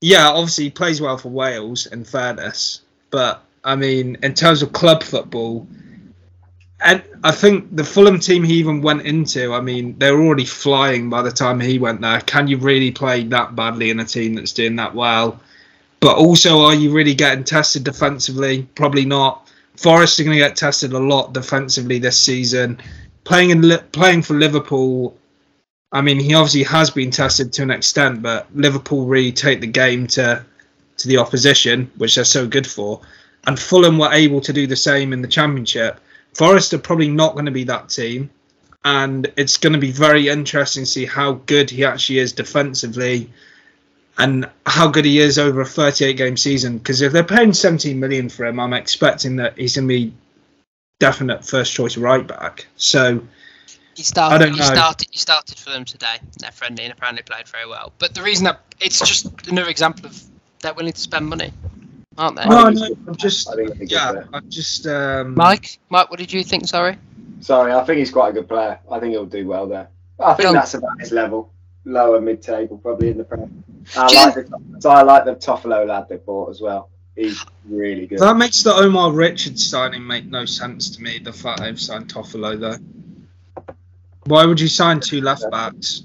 yeah, 0.02 0.30
obviously 0.30 0.66
he 0.66 0.70
plays 0.72 1.00
well 1.00 1.18
for 1.18 1.30
Wales, 1.30 1.86
in 1.86 2.04
fairness, 2.04 2.82
but 3.12 3.44
I 3.64 3.76
mean, 3.76 4.18
in 4.24 4.34
terms 4.34 4.62
of 4.62 4.74
club 4.74 5.04
football, 5.04 5.68
and 6.84 7.04
I 7.24 7.32
think 7.32 7.76
the 7.76 7.84
Fulham 7.84 8.20
team 8.20 8.44
he 8.44 8.56
even 8.56 8.82
went 8.82 9.04
into, 9.04 9.54
I 9.54 9.62
mean, 9.62 9.98
they 10.00 10.12
were 10.12 10.22
already 10.22 10.46
flying 10.46 11.12
by 11.12 11.22
the 11.22 11.32
time 11.32 11.60
he 11.60 11.78
went 11.78 12.02
there. 12.02 12.20
Can 12.22 12.48
you 12.48 12.58
really 12.58 12.92
play 12.92 13.24
that 13.26 13.56
badly 13.56 13.92
in 13.92 14.00
a 14.00 14.06
team 14.06 14.34
that's 14.34 14.52
doing 14.52 14.76
that 14.78 14.96
well? 14.96 15.40
But 16.00 16.18
also, 16.18 16.62
are 16.62 16.74
you 16.74 16.92
really 16.92 17.14
getting 17.14 17.44
tested 17.44 17.84
defensively? 17.84 18.64
Probably 18.74 19.06
not. 19.06 19.48
Forest 19.78 20.20
are 20.20 20.24
going 20.24 20.36
to 20.36 20.44
get 20.44 20.56
tested 20.56 20.94
a 20.94 21.00
lot 21.00 21.34
defensively 21.34 22.00
this 22.00 22.20
season. 22.20 22.80
Playing 23.24 23.52
in 23.52 23.78
playing 23.92 24.24
for 24.24 24.34
Liverpool, 24.34 25.16
I 25.92 26.02
mean, 26.02 26.20
he 26.20 26.34
obviously 26.34 26.64
has 26.64 26.90
been 26.90 27.12
tested 27.12 27.52
to 27.54 27.64
an 27.64 27.72
extent, 27.72 28.22
but 28.22 28.48
Liverpool 28.56 29.06
really 29.06 29.32
take 29.32 29.60
the 29.60 29.68
game 29.68 30.08
to 30.08 30.46
to 31.02 31.08
the 31.08 31.18
opposition, 31.18 31.92
which 31.98 32.16
they're 32.16 32.24
so 32.24 32.48
good 32.48 32.68
for. 32.68 33.02
And 33.48 33.60
Fulham 33.60 33.98
were 33.98 34.12
able 34.12 34.40
to 34.42 34.54
do 34.54 34.68
the 34.68 34.76
same 34.76 35.14
in 35.14 35.22
the 35.22 35.28
Championship. 35.28 36.00
Forest 36.36 36.74
are 36.74 36.80
probably 36.80 37.10
not 37.10 37.34
going 37.34 37.46
to 37.46 37.52
be 37.52 37.64
that 37.66 37.90
team, 37.90 38.30
and 38.86 39.32
it's 39.36 39.58
going 39.58 39.74
to 39.74 39.80
be 39.80 39.92
very 39.92 40.30
interesting 40.30 40.84
to 40.84 40.90
see 40.90 41.06
how 41.06 41.34
good 41.46 41.70
he 41.70 41.84
actually 41.84 42.20
is 42.20 42.34
defensively, 42.34 43.30
and 44.18 44.48
how 44.66 44.88
good 44.88 45.06
he 45.06 45.20
is 45.20 45.40
over 45.40 45.62
a 45.62 45.66
38 45.66 46.14
game 46.14 46.38
season. 46.38 46.78
Because 46.78 47.02
if 47.02 47.12
they're 47.12 47.24
paying 47.24 47.54
17 47.54 48.00
million 48.00 48.30
for 48.30 48.46
him, 48.46 48.60
I'm 48.60 48.74
expecting 48.74 49.36
that 49.38 49.58
he's 49.58 49.76
going 49.76 49.88
to 49.88 49.94
be 49.94 50.14
definite 51.00 51.44
first 51.44 51.74
choice 51.74 51.98
right 51.98 52.26
back. 52.26 52.68
So 52.78 53.22
He 53.96 54.04
started. 54.04 54.36
I 54.36 54.38
don't 54.38 54.54
He 54.54 54.62
started. 54.62 55.08
He 55.12 55.18
started 55.18 55.58
for 55.58 55.70
them 55.70 55.86
today. 55.86 56.18
They're 56.40 56.52
friendly 56.52 56.84
and 56.84 56.94
apparently 56.94 57.24
played 57.24 57.48
very 57.48 57.68
well. 57.68 57.92
But 58.00 58.14
the 58.16 58.22
reason 58.22 58.46
that 58.46 58.62
it's 58.80 59.00
just 59.00 59.48
another 59.48 59.70
example 59.70 60.06
of 60.06 60.22
they're 60.62 60.74
willing 60.74 60.94
to 60.94 61.00
spend 61.00 61.28
money, 61.28 61.52
aren't 62.18 62.38
they? 62.38 62.46
no, 62.46 62.70
no, 62.70 62.96
I'm 63.08 63.16
just 63.16 63.50
I 63.50 63.56
think 63.56 63.74
he's 63.74 63.76
a 63.76 63.86
good 63.86 63.92
yeah. 63.92 64.24
I'm 64.34 64.50
just 64.50 64.88
um, 64.88 65.36
Mike, 65.36 65.80
Mike, 65.90 66.10
what 66.10 66.20
did 66.20 66.32
you 66.32 66.44
think? 66.44 66.68
Sorry. 66.68 66.98
Sorry, 67.42 67.74
I 67.74 67.84
think 67.84 67.98
he's 68.00 68.12
quite 68.12 68.30
a 68.30 68.34
good 68.34 68.48
player. 68.48 68.80
I 68.90 69.00
think 69.00 69.12
he'll 69.12 69.26
do 69.26 69.48
well 69.48 69.68
there. 69.68 69.90
I 70.20 70.34
think 70.36 70.48
John- 70.48 70.54
that's 70.54 70.74
about 70.76 71.00
his 71.00 71.12
level. 71.12 71.52
Lower 71.84 72.22
mid-table, 72.22 72.78
probably 72.78 73.10
in 73.10 73.18
the 73.18 73.24
Prem. 73.24 73.64
I 73.98 74.08
Jim- 74.08 74.20
like 74.20 74.80
the 74.82 74.90
I 74.90 75.02
like 75.02 75.26
the 75.26 75.36
Toffolo 75.36 75.88
lad 75.88 76.08
they 76.10 76.18
bought 76.18 76.52
as 76.52 76.62
well. 76.62 76.90
He's 77.16 77.44
really 77.66 78.06
good. 78.06 78.20
That 78.20 78.38
makes 78.38 78.62
the 78.64 78.74
Omar 78.74 79.12
Richards 79.12 79.68
signing 79.68 80.06
make 80.06 80.26
no 80.26 80.46
sense 80.46 80.96
to 80.96 81.02
me. 81.02 81.20
The 81.20 81.34
fact 81.34 81.60
they've 81.60 81.80
signed 81.80 82.14
Toffolo 82.14 82.60
though. 82.60 82.78
Why 84.26 84.46
would 84.46 84.60
you 84.60 84.68
sign 84.68 85.00
two 85.00 85.22
left 85.22 85.50
backs 85.50 86.04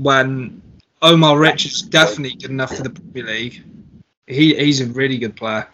when 0.00 0.62
Omar 1.02 1.38
Richards 1.38 1.76
is 1.76 1.82
definitely 1.82 2.36
good 2.36 2.50
enough 2.50 2.76
for 2.76 2.82
the 2.82 2.90
Premier 2.90 3.24
League? 3.24 3.62
He 4.26 4.54
he's 4.54 4.80
a 4.80 4.86
really 4.86 5.18
good 5.18 5.36
player, 5.36 5.68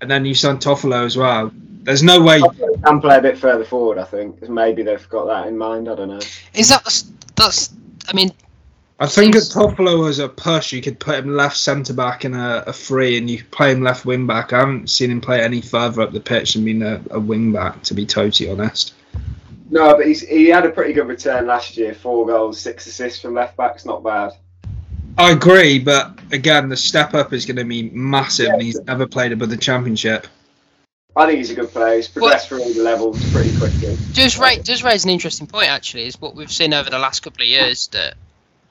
and 0.00 0.10
then 0.10 0.24
you 0.24 0.34
sign 0.34 0.58
Toffolo 0.58 1.04
as 1.04 1.16
well. 1.16 1.50
There's 1.82 2.02
no 2.02 2.22
way. 2.22 2.40
Toffolo 2.40 2.84
can 2.84 3.00
play 3.00 3.16
a 3.16 3.22
bit 3.22 3.38
further 3.38 3.64
forward, 3.64 3.98
I 3.98 4.04
think 4.04 4.48
Maybe 4.48 4.82
they've 4.82 5.08
got 5.08 5.26
that 5.26 5.46
in 5.48 5.56
mind. 5.58 5.88
I 5.88 5.94
don't 5.94 6.08
know. 6.08 6.20
Is 6.54 6.68
that 6.68 7.02
that's? 7.34 7.74
I 8.08 8.12
mean, 8.12 8.30
I 9.00 9.06
think 9.06 9.34
at 9.34 9.42
Seems- 9.42 9.54
Toffolo 9.54 10.08
as 10.08 10.20
a 10.20 10.28
push, 10.28 10.72
you 10.72 10.80
could 10.80 11.00
put 11.00 11.16
him 11.16 11.34
left 11.36 11.56
centre 11.56 11.92
back 11.92 12.24
in 12.24 12.34
a, 12.34 12.64
a 12.66 12.72
free, 12.72 13.18
and 13.18 13.28
you 13.28 13.38
could 13.38 13.50
play 13.50 13.72
him 13.72 13.82
left 13.82 14.06
wing 14.06 14.26
back. 14.26 14.52
I 14.52 14.60
haven't 14.60 14.90
seen 14.90 15.10
him 15.10 15.20
play 15.20 15.42
any 15.42 15.60
further 15.60 16.02
up 16.02 16.12
the 16.12 16.20
pitch 16.20 16.54
than 16.54 16.64
being 16.64 16.82
a, 16.82 17.00
a 17.10 17.18
wing 17.18 17.52
back, 17.52 17.82
to 17.84 17.94
be 17.94 18.06
totally 18.06 18.48
honest. 18.50 18.94
No, 19.70 19.96
but 19.96 20.06
he's, 20.06 20.20
he 20.20 20.46
had 20.46 20.64
a 20.64 20.70
pretty 20.70 20.92
good 20.92 21.08
return 21.08 21.46
last 21.46 21.76
year. 21.76 21.94
Four 21.94 22.26
goals, 22.26 22.60
six 22.60 22.86
assists 22.86 23.20
from 23.20 23.34
left 23.34 23.56
backs. 23.56 23.84
Not 23.84 24.02
bad. 24.02 24.32
I 25.18 25.32
agree, 25.32 25.78
but 25.78 26.18
again, 26.30 26.68
the 26.68 26.76
step 26.76 27.14
up 27.14 27.32
is 27.32 27.46
going 27.46 27.56
to 27.56 27.64
be 27.64 27.90
massive, 27.90 28.50
and 28.50 28.62
he's 28.62 28.78
never 28.82 29.06
played 29.06 29.32
above 29.32 29.50
the 29.50 29.56
championship. 29.56 30.26
I 31.16 31.24
think 31.24 31.38
he's 31.38 31.50
a 31.50 31.54
good 31.54 31.70
player. 31.70 31.96
He's 31.96 32.08
progressed 32.08 32.48
through 32.48 32.62
all 32.62 32.74
the 32.74 32.82
levels 32.82 33.32
pretty 33.32 33.56
quickly. 33.56 33.96
Does 34.12 34.38
raise, 34.38 34.62
does 34.62 34.82
raise 34.82 35.04
an 35.04 35.10
interesting 35.10 35.46
point 35.46 35.70
actually, 35.70 36.06
is 36.06 36.20
what 36.20 36.34
we've 36.34 36.52
seen 36.52 36.74
over 36.74 36.90
the 36.90 36.98
last 36.98 37.20
couple 37.20 37.42
of 37.42 37.48
years 37.48 37.86
that 37.88 38.14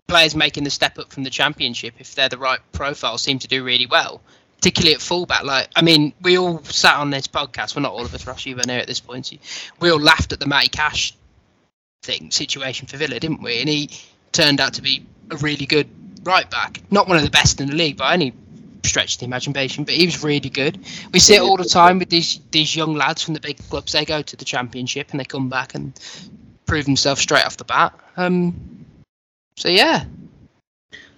players 0.06 0.36
making 0.36 0.64
the 0.64 0.70
step 0.70 1.00
up 1.00 1.12
from 1.12 1.24
the 1.24 1.32
championship, 1.32 1.96
if 1.98 2.14
they're 2.14 2.30
the 2.30 2.38
right 2.38 2.60
profile, 2.72 3.18
seem 3.18 3.40
to 3.40 3.48
do 3.48 3.64
really 3.64 3.88
well. 3.88 4.22
Particularly 4.58 4.96
at 4.96 5.02
fullback, 5.02 5.44
like 5.44 5.70
I 5.76 5.82
mean, 5.82 6.14
we 6.22 6.38
all 6.38 6.64
sat 6.64 6.98
on 6.98 7.12
this 7.12 7.28
podcast. 7.28 7.76
Well, 7.76 7.84
not 7.84 7.94
all 7.94 8.06
of 8.06 8.14
us, 8.14 8.46
you 8.46 8.56
were 8.56 8.64
near 8.66 8.80
at 8.80 8.88
this 8.88 9.00
point. 9.00 9.32
We 9.80 9.92
all 9.92 10.00
laughed 10.00 10.34
at 10.34 10.40
the 10.40 10.48
Matty 10.48 10.70
Cash 10.70 11.14
thing 12.04 12.32
situation 12.32 12.88
for 12.88 12.98
Villa, 12.98 13.20
didn't 13.20 13.42
we? 13.42 13.60
And 13.60 13.70
he 13.70 13.90
turned 14.32 14.60
out 14.62 14.76
to 14.76 14.82
be 14.82 15.06
a 15.32 15.38
really 15.38 15.66
good 15.66 15.88
right 16.24 16.50
back. 16.50 16.82
Not 16.90 17.08
one 17.08 17.18
of 17.18 17.24
the 17.24 17.30
best 17.30 17.62
in 17.62 17.68
the 17.68 17.76
league 17.76 17.98
by 17.98 18.14
any 18.14 18.34
stretch 18.84 19.16
of 19.16 19.20
the 19.20 19.26
imagination, 19.26 19.84
but 19.84 19.94
he 19.94 20.06
was 20.06 20.24
really 20.24 20.50
good. 20.50 20.80
We 21.12 21.20
see 21.20 21.36
it 21.36 21.42
all 21.42 21.58
the 21.58 21.66
time 21.66 22.00
with 22.00 22.10
these 22.10 22.40
these 22.52 22.76
young 22.76 22.96
lads 22.96 23.24
from 23.24 23.34
the 23.34 23.40
big 23.40 23.58
clubs. 23.70 23.92
They 23.92 24.06
go 24.06 24.22
to 24.22 24.36
the 24.36 24.46
championship 24.46 25.12
and 25.12 25.20
they 25.20 25.26
come 25.26 25.50
back 25.50 25.76
and 25.76 26.00
prove 26.66 26.86
themselves 26.86 27.22
straight 27.22 27.46
off 27.46 27.58
the 27.58 27.66
bat. 27.66 27.94
Um, 28.18 28.86
so 29.58 29.70
yeah, 29.70 30.06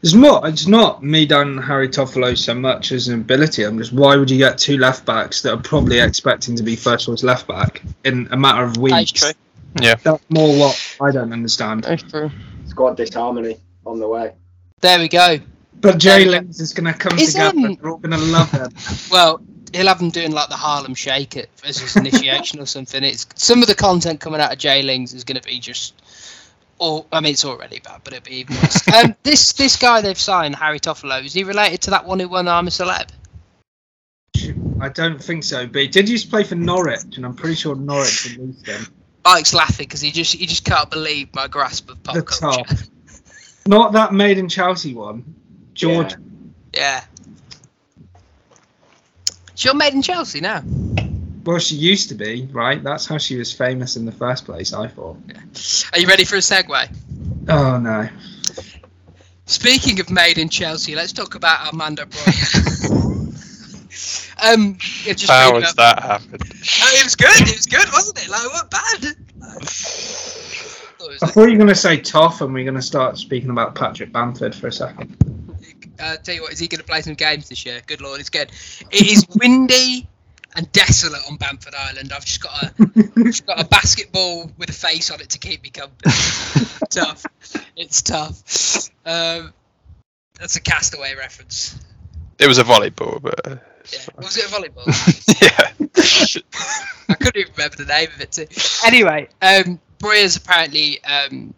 It's 0.04 0.14
not. 0.14 0.48
It's 0.48 0.68
not 0.68 1.04
me 1.04 1.26
down 1.26 1.58
Harry 1.58 1.90
Toffolo 1.90 2.38
so 2.38 2.54
much 2.54 2.92
as 2.92 3.08
an 3.08 3.20
ability. 3.20 3.64
I'm 3.64 3.78
just. 3.78 3.92
Why 3.92 4.16
would 4.16 4.30
you 4.30 4.38
get 4.38 4.58
two 4.58 4.78
left 4.78 5.06
backs 5.06 5.42
that 5.42 5.54
are 5.54 5.62
probably 5.62 6.00
expecting 6.00 6.56
to 6.56 6.64
be 6.64 6.76
first 6.76 7.08
choice 7.08 7.24
left 7.24 7.48
back 7.48 7.82
in 8.04 8.28
a 8.32 8.38
matter 8.38 8.64
of 8.64 8.76
that's 8.76 8.80
weeks? 8.80 9.12
true. 9.12 9.32
That's 9.76 10.24
more 10.30 10.58
what 10.58 10.98
I 11.02 11.12
don't 11.12 11.34
understand. 11.34 11.84
That's 11.84 12.04
true. 12.04 12.32
Squad 12.68 12.98
disharmony 12.98 13.58
on 13.86 14.00
the 14.00 14.08
way. 14.08 14.34
There 14.82 15.00
we 15.00 15.08
go. 15.08 15.40
But 15.80 15.98
Jay 15.98 16.26
Lings 16.26 16.60
is 16.60 16.74
going 16.74 16.92
to 16.92 16.98
come 16.98 17.18
Is 17.18 17.34
together. 17.34 17.58
Him? 17.58 17.78
We're 17.82 17.92
all 17.92 17.98
going 17.98 18.18
to 18.18 18.26
love 18.26 18.52
him. 18.52 18.72
Well, 19.12 19.42
he'll 19.74 19.88
have 19.88 20.00
them 20.00 20.10
doing 20.10 20.32
like 20.32 20.50
the 20.50 20.56
Harlem 20.56 20.96
Shake 20.96 21.36
it 21.36 21.50
as 21.64 21.78
his 21.78 21.96
initiation 21.96 22.60
or 22.60 22.66
something. 22.66 23.04
It's 23.04 23.28
some 23.36 23.62
of 23.62 23.68
the 23.68 23.76
content 23.76 24.20
coming 24.20 24.42
out 24.42 24.52
of 24.52 24.58
Jay 24.58 24.82
Lings 24.82 25.14
is 25.14 25.24
going 25.24 25.40
to 25.40 25.48
be 25.48 25.60
just. 25.60 25.94
Or 26.80 27.06
I 27.12 27.22
mean, 27.22 27.34
it's 27.34 27.46
already 27.46 27.80
bad, 27.80 28.02
but 28.04 28.14
it'd 28.14 28.26
be 28.26 28.36
even 28.36 28.56
worse. 28.56 28.88
um, 28.94 29.16
this 29.24 29.54
this 29.54 29.78
guy 29.78 30.02
they've 30.02 30.18
signed, 30.18 30.56
Harry 30.56 30.80
Toffolo, 30.80 31.24
is 31.24 31.34
he 31.34 31.44
related 31.44 31.82
to 31.82 31.92
that 31.92 32.06
one 32.06 32.20
who 32.20 32.28
won 32.30 32.48
I'm 32.48 32.68
Celeb? 32.68 33.10
I 34.80 34.90
don't 34.90 35.22
think 35.22 35.44
so. 35.44 35.66
But 35.66 35.82
he 35.82 35.88
did 35.88 36.08
used 36.08 36.26
to 36.26 36.30
play 36.30 36.44
for 36.44 36.56
Norwich, 36.56 37.18
and 37.18 37.26
I'm 37.26 37.34
pretty 37.34 37.56
sure 37.56 37.76
Norwich 37.76 38.36
released 38.38 38.68
him. 38.68 38.86
Alex 39.26 39.54
laughing 39.54 39.88
because 39.88 40.02
he 40.02 40.12
just 40.12 40.34
he 40.34 40.46
just 40.46 40.64
can't 40.64 40.90
believe 40.90 41.34
my 41.34 41.48
grasp 41.48 41.90
of 41.90 42.02
pop 42.04 42.16
The 42.16 42.22
culture. 42.22 42.64
top. 42.64 42.78
Not 43.68 43.92
that 43.94 44.14
made 44.14 44.38
in 44.38 44.48
Chelsea 44.48 44.94
one. 44.94 45.36
George. 45.74 46.16
Yeah. 46.74 47.04
She's 49.56 49.74
made 49.74 49.94
in 49.94 50.02
Chelsea 50.02 50.40
now. 50.40 50.64
Well, 51.48 51.60
she 51.60 51.76
used 51.76 52.10
to 52.10 52.16
be, 52.16 52.46
right? 52.52 52.84
That's 52.84 53.06
how 53.06 53.18
she 53.18 53.38
was 53.38 53.54
famous 53.54 53.96
in 53.96 54.06
the 54.06 54.12
first 54.12 54.44
place. 54.44 54.74
I 54.74 54.90
thought. 54.90 55.16
Are 55.94 56.00
you 56.00 56.06
ready 56.06 56.26
for 56.26 56.36
a 56.36 56.40
segue? 56.40 56.94
Oh 57.48 57.80
no. 57.80 58.10
Speaking 59.46 60.02
of 60.02 60.10
made 60.10 60.40
in 60.40 60.50
Chelsea, 60.50 60.94
let's 60.94 61.14
talk 61.14 61.36
about 61.36 61.68
Armando 61.68 62.04
Broja. 62.04 62.54
um, 64.54 64.78
yeah, 65.06 65.14
just 65.14 65.32
How 65.32 65.52
reading 65.52 65.62
has 65.62 65.76
that 65.76 66.04
happened? 66.04 66.44
Oh, 66.44 66.96
it 67.00 67.04
was 67.06 67.16
good. 67.16 67.48
It 67.48 67.56
was 67.56 67.66
good, 67.66 67.88
wasn't 67.94 68.26
it? 68.26 68.30
Like, 68.30 68.44
it 68.44 68.52
wasn't 68.52 68.70
bad. 68.70 69.16
Thought 70.98 71.06
it 71.06 71.14
was- 71.14 71.24
I 71.24 71.28
thought 71.28 71.46
you 71.46 71.52
were 71.52 71.58
going 71.60 71.68
to 71.70 71.76
say 71.76 71.96
tough, 71.96 72.42
and 72.42 72.54
we 72.54 72.60
are 72.60 72.66
going 72.66 72.76
to 72.76 72.82
start 72.82 73.18
speaking 73.18 73.52
about 73.52 73.74
Patrick 73.74 74.12
Bamford 74.12 74.54
for 74.54 74.68
a 74.68 74.72
second. 74.74 75.16
uh, 75.98 76.18
tell 76.18 76.36
you 76.36 76.42
what, 76.42 76.52
is 76.52 76.60
he 76.60 76.68
going 76.68 76.80
to 76.80 76.86
play 76.86 77.02
some 77.02 77.14
games 77.14 77.48
this 77.48 77.66
year? 77.66 77.80
Good 77.88 78.02
lord, 78.02 78.20
it's 78.20 78.30
good. 78.30 78.52
It 78.92 79.10
is 79.10 79.26
windy 79.36 80.10
and 80.56 80.72
desolate 80.72 81.22
on 81.30 81.38
Bamford 81.38 81.76
Island. 81.76 82.12
I've 82.14 82.26
just 82.26 82.42
got 82.42 82.64
a 82.64 83.24
just 83.24 83.46
got 83.46 83.60
a 83.60 83.66
basketball 83.66 84.52
with 84.58 84.70
a 84.70 84.74
face 84.74 85.12
on 85.12 85.22
it 85.22 85.30
to 85.32 85.40
keep 85.40 85.64
me 85.64 85.70
company. 85.70 86.12
tough. 86.90 87.26
It's 87.76 88.02
tough. 88.02 88.90
Um, 89.06 89.54
that's 90.40 90.56
a 90.56 90.62
castaway 90.62 91.16
reference. 91.16 91.80
It 92.40 92.48
was 92.48 92.58
a 92.58 92.64
volleyball, 92.64 93.22
but 93.22 93.48
uh, 93.48 93.56
Yeah. 93.92 94.00
Was 94.18 94.38
it 94.38 94.46
a 94.46 94.48
volleyball? 94.48 95.42
yeah. 95.42 95.88
I 97.10 97.14
couldn't 97.14 97.38
even 97.38 97.54
remember 97.56 97.78
the 97.78 97.86
name 97.86 98.10
of 98.14 98.22
it 98.22 98.32
too. 98.32 98.48
Anyway, 98.86 99.30
um, 99.42 99.80
Broja's 100.00 100.38
apparently 100.38 101.04
um, 101.04 101.54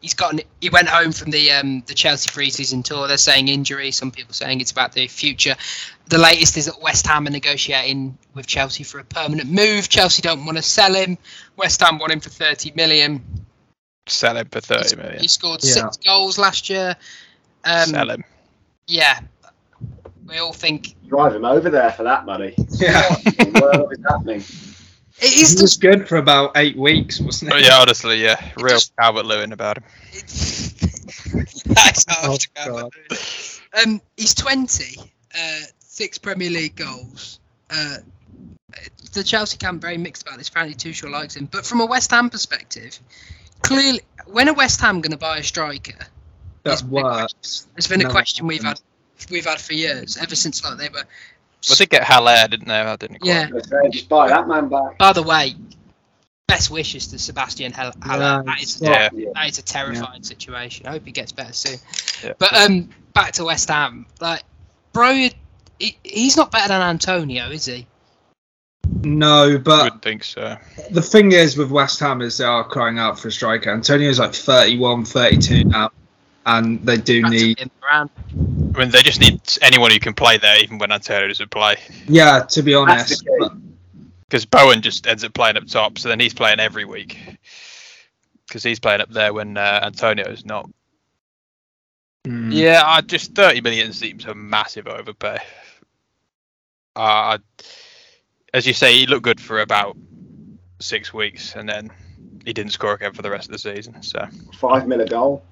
he's 0.00 0.14
got 0.14 0.32
an, 0.32 0.40
he 0.60 0.70
went 0.70 0.88
home 0.88 1.12
from 1.12 1.30
the 1.30 1.50
um, 1.52 1.82
the 1.86 1.94
Chelsea 1.94 2.30
preseason 2.30 2.84
tour. 2.84 3.08
They're 3.08 3.16
saying 3.16 3.48
injury. 3.48 3.90
Some 3.90 4.10
people 4.10 4.34
saying 4.34 4.60
it's 4.60 4.70
about 4.70 4.92
the 4.92 5.06
future. 5.08 5.56
The 6.08 6.18
latest 6.18 6.56
is 6.56 6.66
that 6.66 6.80
West 6.80 7.06
Ham 7.06 7.26
are 7.26 7.30
negotiating 7.30 8.16
with 8.34 8.46
Chelsea 8.46 8.82
for 8.82 8.98
a 8.98 9.04
permanent 9.04 9.50
move. 9.50 9.88
Chelsea 9.88 10.22
don't 10.22 10.44
want 10.46 10.56
to 10.56 10.62
sell 10.62 10.94
him. 10.94 11.18
West 11.56 11.80
Ham 11.80 11.98
want 11.98 12.12
him 12.12 12.20
for 12.20 12.30
thirty 12.30 12.72
million. 12.74 13.22
Sell 14.06 14.36
him 14.36 14.46
for 14.48 14.58
He's- 14.60 14.66
thirty 14.66 14.96
million. 14.96 15.20
He 15.20 15.28
scored 15.28 15.60
Yeah. 15.62 15.72
six 15.74 15.96
goals 15.98 16.38
last 16.38 16.70
year. 16.70 16.96
Um, 17.64 17.86
Sell 17.90 18.10
him. 18.10 18.24
Yeah, 18.86 19.20
we 20.26 20.38
all 20.38 20.54
think 20.54 20.94
Drive 21.08 21.34
him 21.34 21.44
over 21.44 21.68
there 21.68 21.92
for 21.92 22.04
that 22.04 22.24
money. 22.24 22.54
Yeah. 22.70 23.02
What 23.08 23.38
in 23.46 23.52
the 23.52 23.60
world 23.60 23.92
is 23.92 23.98
happening? 24.08 24.40
it 25.20 25.28
He 25.34 25.42
is 25.42 25.60
was 25.60 25.76
good 25.76 26.08
for 26.08 26.16
about 26.16 26.52
eight 26.56 26.76
weeks, 26.78 27.20
wasn't 27.20 27.52
Oh, 27.52 27.56
it? 27.56 27.64
yeah, 27.64 27.78
honestly, 27.80 28.22
yeah, 28.22 28.40
real 28.58 28.76
just- 28.76 28.96
Calvert 28.96 29.26
Lewin 29.26 29.52
about 29.52 29.76
him. 29.78 29.84
That's 31.66 32.04
how 32.08 32.16
Oh, 32.22 32.28
much 32.32 32.48
I 32.56 32.66
God. 32.68 32.90
Um, 33.84 34.00
he's 34.16 34.34
20, 34.34 34.96
uh, 35.34 35.60
six 35.98 36.16
Premier 36.16 36.48
League 36.48 36.76
goals. 36.76 37.40
Uh, 37.68 37.96
the 39.12 39.24
Chelsea 39.24 39.56
camp 39.56 39.82
very 39.82 39.98
mixed 39.98 40.22
about 40.22 40.38
this. 40.38 40.48
Apparently, 40.48 40.76
Tuchel 40.76 41.10
likes 41.10 41.36
him, 41.36 41.46
but 41.46 41.66
from 41.66 41.80
a 41.80 41.86
West 41.86 42.12
Ham 42.12 42.30
perspective, 42.30 42.98
clearly, 43.62 44.00
when 44.26 44.48
are 44.48 44.54
West 44.54 44.80
Ham 44.80 45.00
going 45.00 45.10
to 45.10 45.18
buy 45.18 45.38
a 45.38 45.42
striker? 45.42 45.98
That 46.62 46.74
It's 46.74 46.82
been 46.82 47.00
a 47.00 47.02
works. 47.02 47.66
It's 47.76 47.88
been 47.88 48.06
a 48.06 48.10
question 48.10 48.46
we've 48.46 48.62
had 48.62 48.80
we've 49.28 49.44
had 49.44 49.60
for 49.60 49.74
years, 49.74 50.16
ever 50.16 50.36
since 50.36 50.64
like 50.64 50.78
they 50.78 50.88
were. 50.88 51.04
Well, 51.68 51.76
they 51.76 51.86
get 51.86 52.04
Haller, 52.04 52.46
didn't 52.48 52.68
they? 52.68 52.74
I 52.74 52.94
didn't. 52.94 53.20
Quite. 53.20 53.28
Yeah. 53.28 53.48
Let's 53.50 53.68
Just 53.90 54.08
buy 54.08 54.28
that 54.28 54.46
man 54.46 54.68
back. 54.68 54.98
By 54.98 55.12
the 55.12 55.24
way, 55.24 55.56
best 56.46 56.70
wishes 56.70 57.08
to 57.08 57.18
Sebastian 57.18 57.72
Haller. 57.72 57.92
Yeah, 58.06 58.42
that, 58.46 58.62
is, 58.62 58.80
Yeah. 58.80 59.08
Yeah. 59.12 59.30
that 59.34 59.48
is 59.48 59.58
a 59.58 59.62
terrifying 59.62 60.22
situation. 60.22 60.86
I 60.86 60.92
hope 60.92 61.04
he 61.04 61.10
gets 61.10 61.32
better 61.32 61.52
soon. 61.52 61.78
Yeah. 62.22 62.34
But 62.38 62.54
um, 62.54 62.90
back 63.12 63.32
to 63.32 63.44
West 63.44 63.68
Ham, 63.68 64.06
like, 64.20 64.44
bro, 64.92 65.28
he, 65.78 65.96
he's 66.02 66.36
not 66.36 66.50
better 66.50 66.68
than 66.68 66.82
Antonio, 66.82 67.50
is 67.50 67.66
he? 67.66 67.86
No, 69.02 69.54
I 69.54 69.56
but 69.58 69.84
wouldn't 69.84 70.02
think 70.02 70.24
so. 70.24 70.56
the 70.90 71.02
thing 71.02 71.32
is 71.32 71.56
with 71.56 71.70
West 71.70 72.00
Ham 72.00 72.20
is 72.22 72.38
they 72.38 72.44
are 72.44 72.64
crying 72.64 72.98
out 72.98 73.18
for 73.18 73.28
a 73.28 73.32
striker. 73.32 73.70
Antonio's 73.70 74.18
like 74.18 74.34
31, 74.34 75.04
32 75.04 75.64
now, 75.64 75.90
and 76.46 76.80
they 76.84 76.96
do 76.96 77.22
That's 77.22 77.32
need. 77.32 77.58
him. 77.60 77.70
I 77.90 78.06
mean, 78.78 78.90
they 78.90 79.02
just 79.02 79.20
need 79.20 79.40
anyone 79.62 79.90
who 79.90 79.98
can 80.00 80.14
play 80.14 80.38
there, 80.38 80.58
even 80.62 80.78
when 80.78 80.90
Antonio 80.92 81.28
doesn't 81.28 81.50
play. 81.50 81.76
Yeah, 82.06 82.40
to 82.50 82.62
be 82.62 82.74
honest. 82.74 83.24
the 83.24 83.36
but- 83.38 83.52
Because 84.22 84.44
Bowen 84.46 84.82
just 84.82 85.06
ends 85.06 85.22
up 85.24 85.32
playing 85.34 85.56
up 85.56 85.66
top, 85.66 85.98
so 85.98 86.08
then 86.08 86.20
he's 86.20 86.34
playing 86.34 86.60
every 86.60 86.84
week. 86.84 87.18
Because 88.46 88.62
he's 88.62 88.80
playing 88.80 89.00
up 89.02 89.10
there 89.10 89.32
when 89.34 89.56
uh, 89.56 89.80
Antonio's 89.84 90.44
not. 90.44 90.68
Mm. 92.26 92.52
Yeah, 92.52 92.82
I 92.84 93.00
just 93.02 93.34
30 93.34 93.60
million 93.60 93.92
seems 93.92 94.24
a 94.24 94.34
massive 94.34 94.86
overpay. 94.86 95.38
Uh, 96.98 97.38
I, 97.38 97.38
as 98.52 98.66
you 98.66 98.72
say, 98.72 98.92
he 98.92 99.06
looked 99.06 99.22
good 99.22 99.40
for 99.40 99.60
about 99.60 99.96
six 100.80 101.14
weeks, 101.14 101.54
and 101.54 101.68
then 101.68 101.92
he 102.44 102.52
didn't 102.52 102.72
score 102.72 102.94
again 102.94 103.12
for 103.12 103.22
the 103.22 103.30
rest 103.30 103.46
of 103.46 103.52
the 103.52 103.58
season. 103.58 104.02
So 104.02 104.26
Five 104.54 104.88
mil 104.88 105.00
a 105.00 105.06
goal. 105.06 105.44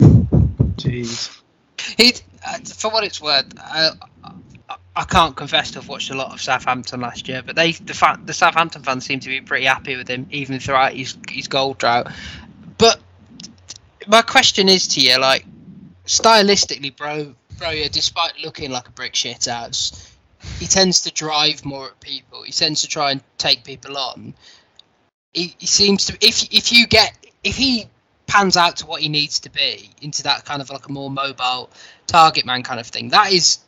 Jeez. 0.00 1.40
He, 1.96 2.12
uh, 2.46 2.58
for 2.58 2.92
what 2.92 3.02
it's 3.02 3.20
worth, 3.20 3.46
I, 3.58 3.90
I, 4.22 4.76
I 4.94 5.04
can't 5.04 5.34
confess 5.34 5.72
to 5.72 5.80
have 5.80 5.88
watched 5.88 6.10
a 6.10 6.14
lot 6.14 6.32
of 6.32 6.40
Southampton 6.40 7.00
last 7.00 7.26
year, 7.26 7.42
but 7.44 7.56
they 7.56 7.72
the 7.72 7.94
fa- 7.94 8.20
the 8.24 8.32
Southampton 8.32 8.84
fans 8.84 9.04
seem 9.04 9.18
to 9.18 9.28
be 9.28 9.40
pretty 9.40 9.64
happy 9.64 9.96
with 9.96 10.06
him, 10.06 10.28
even 10.30 10.60
throughout 10.60 10.92
his 10.92 11.16
his 11.28 11.48
goal 11.48 11.74
drought. 11.74 12.12
But 12.78 13.00
my 14.06 14.22
question 14.22 14.68
is 14.68 14.86
to 14.88 15.00
you, 15.00 15.18
like, 15.18 15.44
stylistically, 16.06 16.96
bro, 16.96 17.34
bro, 17.58 17.70
yeah, 17.70 17.88
despite 17.90 18.38
looking 18.44 18.70
like 18.70 18.86
a 18.86 18.92
brick 18.92 19.16
shit 19.16 19.46
house, 19.46 20.11
he 20.58 20.66
tends 20.66 21.02
to 21.02 21.12
drive 21.12 21.64
more 21.64 21.86
at 21.86 22.00
people. 22.00 22.42
He 22.42 22.52
tends 22.52 22.82
to 22.82 22.88
try 22.88 23.12
and 23.12 23.22
take 23.38 23.64
people 23.64 23.96
on. 23.96 24.34
He, 25.32 25.54
he 25.58 25.66
seems 25.66 26.06
to 26.06 26.16
if 26.20 26.52
if 26.52 26.72
you 26.72 26.86
get 26.86 27.16
if 27.42 27.56
he 27.56 27.86
pans 28.26 28.56
out 28.56 28.76
to 28.76 28.86
what 28.86 29.00
he 29.02 29.08
needs 29.08 29.40
to 29.40 29.50
be 29.50 29.90
into 30.00 30.22
that 30.22 30.44
kind 30.44 30.62
of 30.62 30.70
like 30.70 30.88
a 30.88 30.92
more 30.92 31.10
mobile 31.10 31.68
target 32.06 32.46
man 32.46 32.62
kind 32.62 32.80
of 32.80 32.86
thing. 32.86 33.10
That 33.10 33.32
is, 33.32 33.58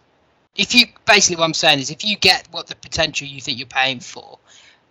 if 0.57 0.75
you 0.75 0.87
basically 1.07 1.37
what 1.37 1.45
I'm 1.45 1.55
saying 1.55 1.81
is 1.81 1.91
if 1.91 2.05
you 2.05 2.16
get 2.16 2.49
what 2.51 2.66
the 2.66 2.75
potential 2.77 3.27
you 3.27 3.41
think 3.41 3.59
you're 3.59 3.66
paying 3.66 4.01
for, 4.01 4.39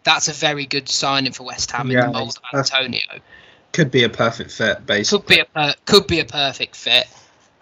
that's 0.03 0.27
a 0.27 0.33
very 0.33 0.65
good 0.65 0.89
signing 0.89 1.31
for 1.31 1.43
West 1.43 1.71
Ham 1.71 1.89
in 1.89 1.99
the 1.99 2.11
mold 2.11 2.37
of 2.37 2.59
Antonio. 2.59 3.01
Could 3.71 3.89
be 3.89 4.03
a 4.03 4.09
perfect 4.09 4.51
fit, 4.51 4.85
basically. 4.85 5.19
Could 5.19 5.27
be 5.27 5.39
a 5.39 5.45
per- 5.45 5.75
could 5.85 6.07
be 6.07 6.19
a 6.19 6.25
perfect 6.25 6.75
fit. 6.75 7.07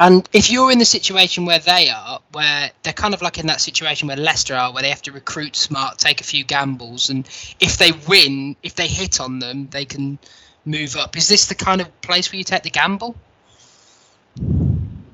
And 0.01 0.27
if 0.33 0.49
you're 0.49 0.71
in 0.71 0.79
the 0.79 0.85
situation 0.85 1.45
where 1.45 1.59
they 1.59 1.89
are, 1.89 2.19
where 2.31 2.71
they're 2.81 2.91
kind 2.91 3.13
of 3.13 3.21
like 3.21 3.37
in 3.37 3.45
that 3.45 3.61
situation 3.61 4.07
where 4.07 4.17
Leicester 4.17 4.55
are, 4.55 4.73
where 4.73 4.81
they 4.81 4.89
have 4.89 5.03
to 5.03 5.11
recruit 5.11 5.55
smart, 5.55 5.99
take 5.99 6.21
a 6.21 6.23
few 6.23 6.43
gambles, 6.43 7.11
and 7.11 7.27
if 7.59 7.77
they 7.77 7.91
win, 8.07 8.55
if 8.63 8.73
they 8.73 8.87
hit 8.87 9.21
on 9.21 9.37
them, 9.37 9.67
they 9.67 9.85
can 9.85 10.17
move 10.65 10.95
up. 10.95 11.15
Is 11.15 11.27
this 11.27 11.45
the 11.45 11.53
kind 11.53 11.81
of 11.81 12.01
place 12.01 12.31
where 12.31 12.39
you 12.39 12.43
take 12.43 12.63
the 12.63 12.71
gamble? 12.71 13.15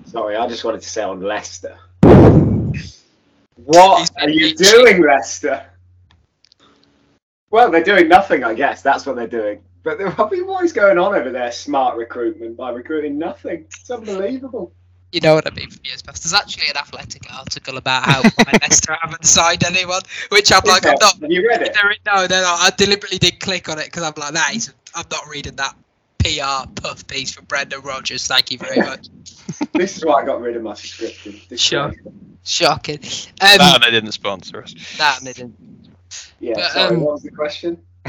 Sorry, 0.06 0.38
I 0.38 0.48
just 0.48 0.64
wanted 0.64 0.84
to 0.84 0.90
say 0.90 1.04
on 1.04 1.20
Leicester. 1.20 1.78
What 3.66 4.10
are 4.22 4.30
you 4.30 4.56
doing, 4.56 5.04
Leicester? 5.04 5.66
Well, 7.50 7.72
they're 7.72 7.84
doing 7.84 8.08
nothing, 8.08 8.46
I 8.46 8.54
guess. 8.54 8.84
That's 8.84 9.06
what 9.06 9.18
they're 9.18 9.28
doing. 9.28 9.60
But 9.84 9.98
there- 9.98 10.14
I 10.22 10.30
mean, 10.30 10.46
what 10.48 10.64
is 10.66 10.74
going 10.74 10.98
on 10.98 11.16
over 11.16 11.32
there? 11.32 11.52
Smart 11.52 11.98
recruitment 11.98 12.58
by 12.58 12.72
recruiting 12.72 13.18
nothing. 13.18 13.66
It's 13.80 13.90
unbelievable. 13.90 14.72
You 15.14 15.22
know 15.22 15.36
what 15.36 15.48
I 15.50 15.56
mean? 15.56 15.70
Yes, 15.86 16.02
but 16.02 16.16
there's 16.16 16.34
actually 16.34 16.68
an 16.70 16.76
athletic 16.78 17.34
article 17.34 17.78
about 17.78 18.04
how 18.04 18.22
why 18.24 18.60
Leicester 18.62 18.98
haven't 19.02 19.24
signed 19.26 19.64
anyone, 19.64 20.02
which 20.30 20.52
I'm 20.52 20.62
like, 20.66 20.84
Is 20.84 20.92
I'm 20.92 20.98
not. 21.00 21.22
Have 21.22 21.32
you 21.32 21.48
read 21.48 21.62
it? 21.62 21.74
No, 22.06 22.22
no, 22.22 22.28
no. 22.28 22.56
I 22.60 22.70
deliberately 22.78 23.18
did 23.18 23.40
click 23.40 23.70
on 23.70 23.80
it 23.80 23.86
because 23.86 24.04
I'm 24.04 24.14
like, 24.18 24.34
that 24.34 24.54
is. 24.54 24.74
I'm 24.96 25.06
not 25.10 25.28
reading 25.30 25.56
that 25.56 25.76
PR 26.20 26.68
puff 26.82 27.08
piece 27.08 27.32
from 27.32 27.46
Brendan 27.46 27.82
Rodgers. 27.82 28.28
Thank 28.28 28.52
you 28.52 28.58
very 28.58 28.78
much. 28.78 29.08
This 29.74 29.96
is 29.98 30.04
why 30.06 30.22
I 30.24 30.26
got 30.26 30.42
rid 30.42 30.58
of 30.58 30.64
my 30.64 30.74
subscription. 30.74 31.40
This 31.48 31.62
Sure. 31.62 31.90
way. 31.90 31.96
Shocking. 32.44 33.00
No, 33.42 33.48
Um, 33.76 33.82
they 33.82 33.92
didn't 33.92 34.12
sponsor 34.12 34.62
us. 34.62 34.74
that 34.98 35.20
didn't. 35.24 35.56
Yeah, 36.42 36.54
But, 36.56 36.72
sorry, 36.74 36.96
um, 36.96 37.02
what 37.02 37.14
was 37.14 37.24
the 37.24 37.32
question? 37.32 37.78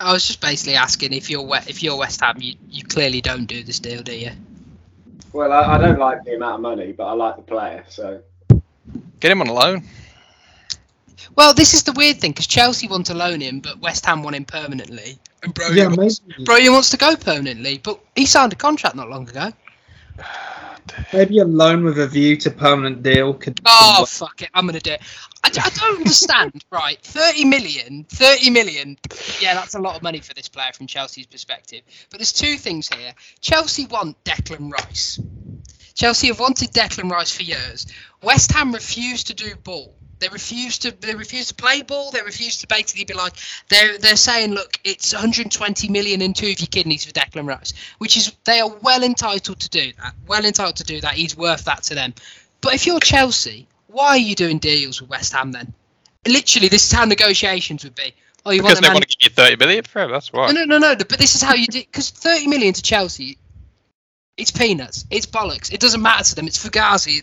I 0.00 0.12
was 0.12 0.24
just 0.24 0.40
basically 0.40 0.76
asking 0.76 1.12
if 1.12 1.28
you're 1.28 1.44
if 1.66 1.82
you're 1.82 1.96
West 1.96 2.20
Ham, 2.20 2.36
you, 2.38 2.54
you 2.70 2.84
clearly 2.84 3.20
don't 3.20 3.46
do 3.46 3.64
this 3.64 3.80
deal, 3.80 4.00
do 4.00 4.16
you? 4.16 4.30
Well, 5.32 5.52
I, 5.52 5.74
I 5.74 5.78
don't 5.78 5.98
like 5.98 6.22
the 6.24 6.36
amount 6.36 6.54
of 6.54 6.60
money, 6.60 6.92
but 6.92 7.06
I 7.06 7.12
like 7.12 7.36
the 7.36 7.42
player, 7.42 7.84
so 7.88 8.20
Get 9.20 9.32
him 9.32 9.40
on 9.40 9.48
a 9.48 9.52
loan. 9.52 9.82
Well, 11.34 11.52
this 11.52 11.74
is 11.74 11.82
the 11.82 11.92
weird 11.92 12.18
thing 12.18 12.30
because 12.30 12.46
Chelsea 12.46 12.86
want 12.86 13.06
to 13.06 13.14
loan 13.14 13.40
him, 13.40 13.58
but 13.58 13.80
West 13.80 14.06
Ham 14.06 14.22
want 14.22 14.36
him 14.36 14.44
permanently. 14.44 15.18
And 15.42 15.52
Broja, 15.52 15.76
Yeah, 15.76 15.88
wants, 15.88 16.20
maybe, 16.38 16.68
wants 16.68 16.90
to 16.90 16.96
go 16.96 17.16
permanently, 17.16 17.78
but 17.78 17.98
he 18.14 18.24
signed 18.26 18.52
a 18.52 18.56
contract 18.56 18.94
not 18.94 19.08
long 19.08 19.28
ago. 19.28 19.50
Maybe 21.12 21.38
a 21.38 21.44
loan 21.44 21.84
with 21.84 21.98
a 21.98 22.06
view 22.06 22.36
to 22.38 22.50
permanent 22.50 23.02
deal 23.02 23.34
could. 23.34 23.60
Oh 23.66 24.04
fuck 24.04 24.42
it, 24.42 24.50
I'm 24.54 24.66
gonna 24.66 24.80
do 24.80 24.92
it. 24.92 25.02
I, 25.44 25.48
I 25.48 25.70
don't 25.70 25.98
understand, 25.98 26.64
right? 26.70 27.00
30 27.02 27.44
million, 27.44 28.04
30 28.08 28.50
million. 28.50 28.96
Yeah, 29.40 29.54
that's 29.54 29.74
a 29.74 29.80
lot 29.80 29.96
of 29.96 30.02
money 30.02 30.20
for 30.20 30.34
this 30.34 30.48
player 30.48 30.72
from 30.72 30.86
Chelsea's 30.86 31.26
perspective. 31.26 31.82
But 32.10 32.18
there's 32.18 32.32
two 32.32 32.56
things 32.56 32.88
here. 32.88 33.12
Chelsea 33.40 33.86
want 33.86 34.22
Declan 34.24 34.70
Rice. 34.70 35.20
Chelsea 35.94 36.28
have 36.28 36.38
wanted 36.38 36.70
Declan 36.70 37.10
Rice 37.10 37.36
for 37.36 37.42
years. 37.42 37.86
West 38.22 38.52
Ham 38.52 38.72
refused 38.72 39.26
to 39.28 39.34
do 39.34 39.54
ball. 39.56 39.94
They 40.18 40.28
refuse 40.28 40.78
to. 40.78 40.90
They 40.90 41.14
refuse 41.14 41.48
to 41.48 41.54
play 41.54 41.82
ball. 41.82 42.10
They 42.10 42.22
refuse 42.22 42.58
to 42.58 42.66
basically 42.66 43.04
be 43.04 43.14
like 43.14 43.34
they're. 43.68 43.98
They're 43.98 44.16
saying, 44.16 44.52
look, 44.52 44.78
it's 44.84 45.12
120 45.12 45.88
million 45.88 46.22
and 46.22 46.34
two 46.34 46.50
of 46.50 46.60
your 46.60 46.66
kidneys 46.66 47.04
for 47.04 47.12
Declan 47.12 47.46
Rice, 47.46 47.72
which 47.98 48.16
is 48.16 48.32
they 48.44 48.60
are 48.60 48.68
well 48.82 49.02
entitled 49.02 49.60
to 49.60 49.68
do 49.68 49.92
that. 50.00 50.14
Well 50.26 50.44
entitled 50.44 50.76
to 50.76 50.84
do 50.84 51.00
that. 51.00 51.14
He's 51.14 51.36
worth 51.36 51.64
that 51.64 51.84
to 51.84 51.94
them. 51.94 52.14
But 52.60 52.74
if 52.74 52.86
you're 52.86 53.00
Chelsea, 53.00 53.66
why 53.86 54.08
are 54.08 54.18
you 54.18 54.34
doing 54.34 54.58
deals 54.58 55.00
with 55.00 55.10
West 55.10 55.32
Ham 55.32 55.52
then? 55.52 55.72
Literally, 56.26 56.68
this 56.68 56.84
is 56.84 56.92
how 56.92 57.04
negotiations 57.04 57.84
would 57.84 57.94
be. 57.94 58.14
Oh, 58.44 58.50
you 58.50 58.60
Because 58.62 58.74
want 58.74 58.82
they 58.82 58.88
man? 58.88 58.94
want 58.94 59.08
to 59.08 59.16
give 59.16 59.30
you 59.30 59.34
30 59.34 59.56
million 59.56 59.84
for 59.84 60.02
him, 60.02 60.10
that's 60.10 60.32
why. 60.32 60.50
No, 60.50 60.64
no, 60.64 60.78
no, 60.78 60.78
no. 60.78 60.96
But 60.96 61.18
this 61.18 61.34
is 61.34 61.42
how 61.42 61.54
you 61.54 61.66
do. 61.66 61.80
Because 61.80 62.10
30 62.10 62.46
million 62.48 62.72
to 62.74 62.82
Chelsea, 62.82 63.38
it's 64.38 64.52
peanuts. 64.52 65.04
It's 65.10 65.26
bollocks. 65.26 65.72
It 65.72 65.80
doesn't 65.80 66.00
matter 66.00 66.24
to 66.24 66.34
them. 66.36 66.46
It's 66.46 66.64
Fugazi. 66.64 67.22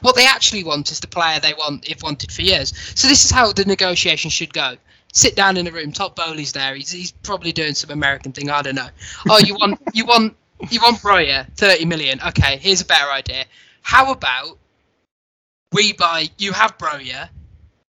What 0.00 0.16
they 0.16 0.26
actually 0.26 0.64
want 0.64 0.90
is 0.90 1.00
the 1.00 1.06
player 1.06 1.38
they 1.38 1.52
want. 1.52 1.88
If 1.88 2.02
wanted 2.02 2.32
for 2.32 2.42
years. 2.42 2.72
So 2.98 3.08
this 3.08 3.26
is 3.26 3.30
how 3.30 3.52
the 3.52 3.66
negotiation 3.66 4.30
should 4.30 4.52
go. 4.52 4.76
Sit 5.12 5.36
down 5.36 5.58
in 5.58 5.66
a 5.66 5.70
room. 5.70 5.92
Todd 5.92 6.14
Boehly's 6.16 6.52
there. 6.52 6.74
He's, 6.74 6.90
he's 6.90 7.10
probably 7.12 7.52
doing 7.52 7.74
some 7.74 7.90
American 7.90 8.32
thing. 8.32 8.48
I 8.50 8.62
don't 8.62 8.74
know. 8.74 8.88
Oh, 9.28 9.38
you 9.38 9.54
want 9.54 9.80
you 9.92 10.06
want 10.06 10.34
you 10.70 10.80
want 10.80 10.98
Broja, 10.98 11.46
30 11.56 11.84
million. 11.84 12.20
Okay, 12.28 12.56
here's 12.56 12.80
a 12.80 12.86
better 12.86 13.10
idea. 13.10 13.44
How 13.82 14.10
about 14.12 14.58
we 15.72 15.92
buy? 15.92 16.30
You 16.38 16.52
have 16.52 16.78
Broja 16.78 17.28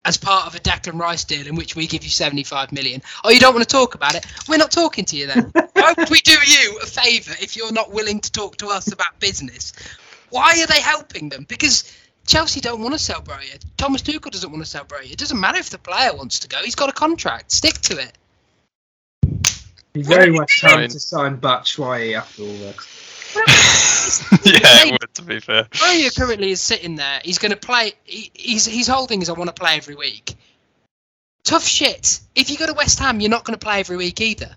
as 0.05 0.17
part 0.17 0.45
of 0.45 0.55
a 0.55 0.59
Declan 0.59 0.99
Rice 0.99 1.23
deal 1.23 1.47
in 1.47 1.55
which 1.55 1.75
we 1.75 1.87
give 1.87 2.03
you 2.03 2.09
75 2.09 2.71
million. 2.71 3.01
Oh, 3.23 3.31
you 3.31 3.39
don't 3.39 3.53
want 3.53 3.67
to 3.67 3.71
talk 3.71 3.95
about 3.95 4.15
it? 4.15 4.25
We're 4.47 4.57
not 4.57 4.71
talking 4.71 5.03
to 5.05 5.15
you 5.15 5.27
then. 5.27 5.51
Why 5.73 5.93
would 5.97 6.09
we 6.09 6.21
do 6.21 6.37
you 6.45 6.79
a 6.81 6.85
favour 6.85 7.33
if 7.41 7.57
you're 7.57 7.73
not 7.73 7.91
willing 7.91 8.21
to 8.21 8.31
talk 8.31 8.57
to 8.57 8.67
us 8.67 8.91
about 8.91 9.19
business? 9.19 9.73
Why 10.29 10.61
are 10.61 10.67
they 10.67 10.79
helping 10.79 11.29
them? 11.29 11.45
Because 11.47 11.91
Chelsea 12.27 12.61
don't 12.61 12.81
want 12.81 12.93
to 12.93 12.99
sell 12.99 13.21
Broja. 13.21 13.59
Thomas 13.77 14.01
Tuchel 14.01 14.31
doesn't 14.31 14.51
want 14.51 14.63
to 14.63 14.69
sell 14.69 14.85
Broja. 14.85 15.11
It 15.11 15.17
doesn't 15.17 15.39
matter 15.39 15.57
if 15.57 15.69
the 15.69 15.77
player 15.77 16.15
wants 16.15 16.39
to 16.39 16.47
go. 16.47 16.57
He's 16.63 16.75
got 16.75 16.89
a 16.89 16.93
contract. 16.93 17.51
Stick 17.51 17.73
to 17.81 17.97
it. 17.97 18.17
Be 19.93 20.01
very 20.01 20.31
much 20.31 20.59
Ham 20.61 20.79
Fine. 20.79 20.89
to 20.89 20.99
sign 20.99 21.37
Batshuayi 21.37 22.17
after 22.17 22.41
all 22.41 22.47
this. 22.49 23.14
yeah, 24.45 24.85
it 24.85 24.91
would, 24.91 25.13
to 25.15 25.21
be 25.23 25.39
fair. 25.39 25.63
Broja 25.65 26.15
currently 26.15 26.51
is 26.51 26.61
sitting 26.61 26.95
there. 26.95 27.19
He's 27.23 27.37
going 27.37 27.51
to 27.51 27.57
play. 27.57 27.93
He, 28.03 28.31
he's 28.33 28.65
he's 28.65 28.87
holding 28.87 29.21
as 29.21 29.29
I 29.29 29.33
want 29.33 29.49
to 29.49 29.53
play 29.53 29.75
every 29.75 29.95
week. 29.95 30.35
Tough 31.43 31.65
shit. 31.65 32.19
If 32.35 32.49
you 32.49 32.57
go 32.57 32.65
to 32.65 32.73
West 32.73 32.97
Ham, 32.99 33.19
you're 33.19 33.29
not 33.29 33.43
going 33.43 33.57
to 33.57 33.63
play 33.63 33.79
every 33.79 33.97
week 33.97 34.21
either. 34.21 34.55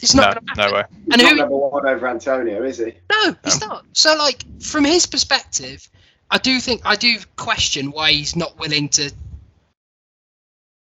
It's 0.00 0.14
not 0.14 0.28
No, 0.28 0.34
going 0.34 0.46
to 0.46 0.62
happen. 0.62 0.72
no 0.72 0.76
way. 0.76 0.84
he's 1.04 1.14
And 1.14 1.22
not 1.22 1.36
number 1.36 1.56
one 1.56 1.86
over 1.88 2.08
Antonio, 2.08 2.62
is 2.62 2.78
he? 2.78 2.94
No, 3.10 3.36
he's 3.44 3.60
not. 3.60 3.84
So, 3.92 4.16
like, 4.16 4.44
from 4.62 4.84
his 4.84 5.06
perspective, 5.06 5.88
I 6.30 6.38
do 6.38 6.60
think 6.60 6.82
I 6.84 6.94
do 6.96 7.16
question 7.36 7.90
why 7.90 8.12
he's 8.12 8.36
not 8.36 8.58
willing 8.58 8.88
to 8.90 9.12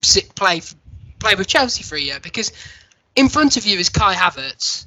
sit 0.03 0.34
play 0.34 0.61
play 1.18 1.34
with 1.34 1.47
Chelsea 1.49 1.82
for 1.82 1.97
a 1.97 2.01
year 2.01 2.20
because 2.20 2.53
in 3.16 3.28
front 3.28 3.57
of 3.57 3.66
you 3.66 3.78
is 3.78 3.89
Kai 3.89 4.14
Havertz 4.14 4.86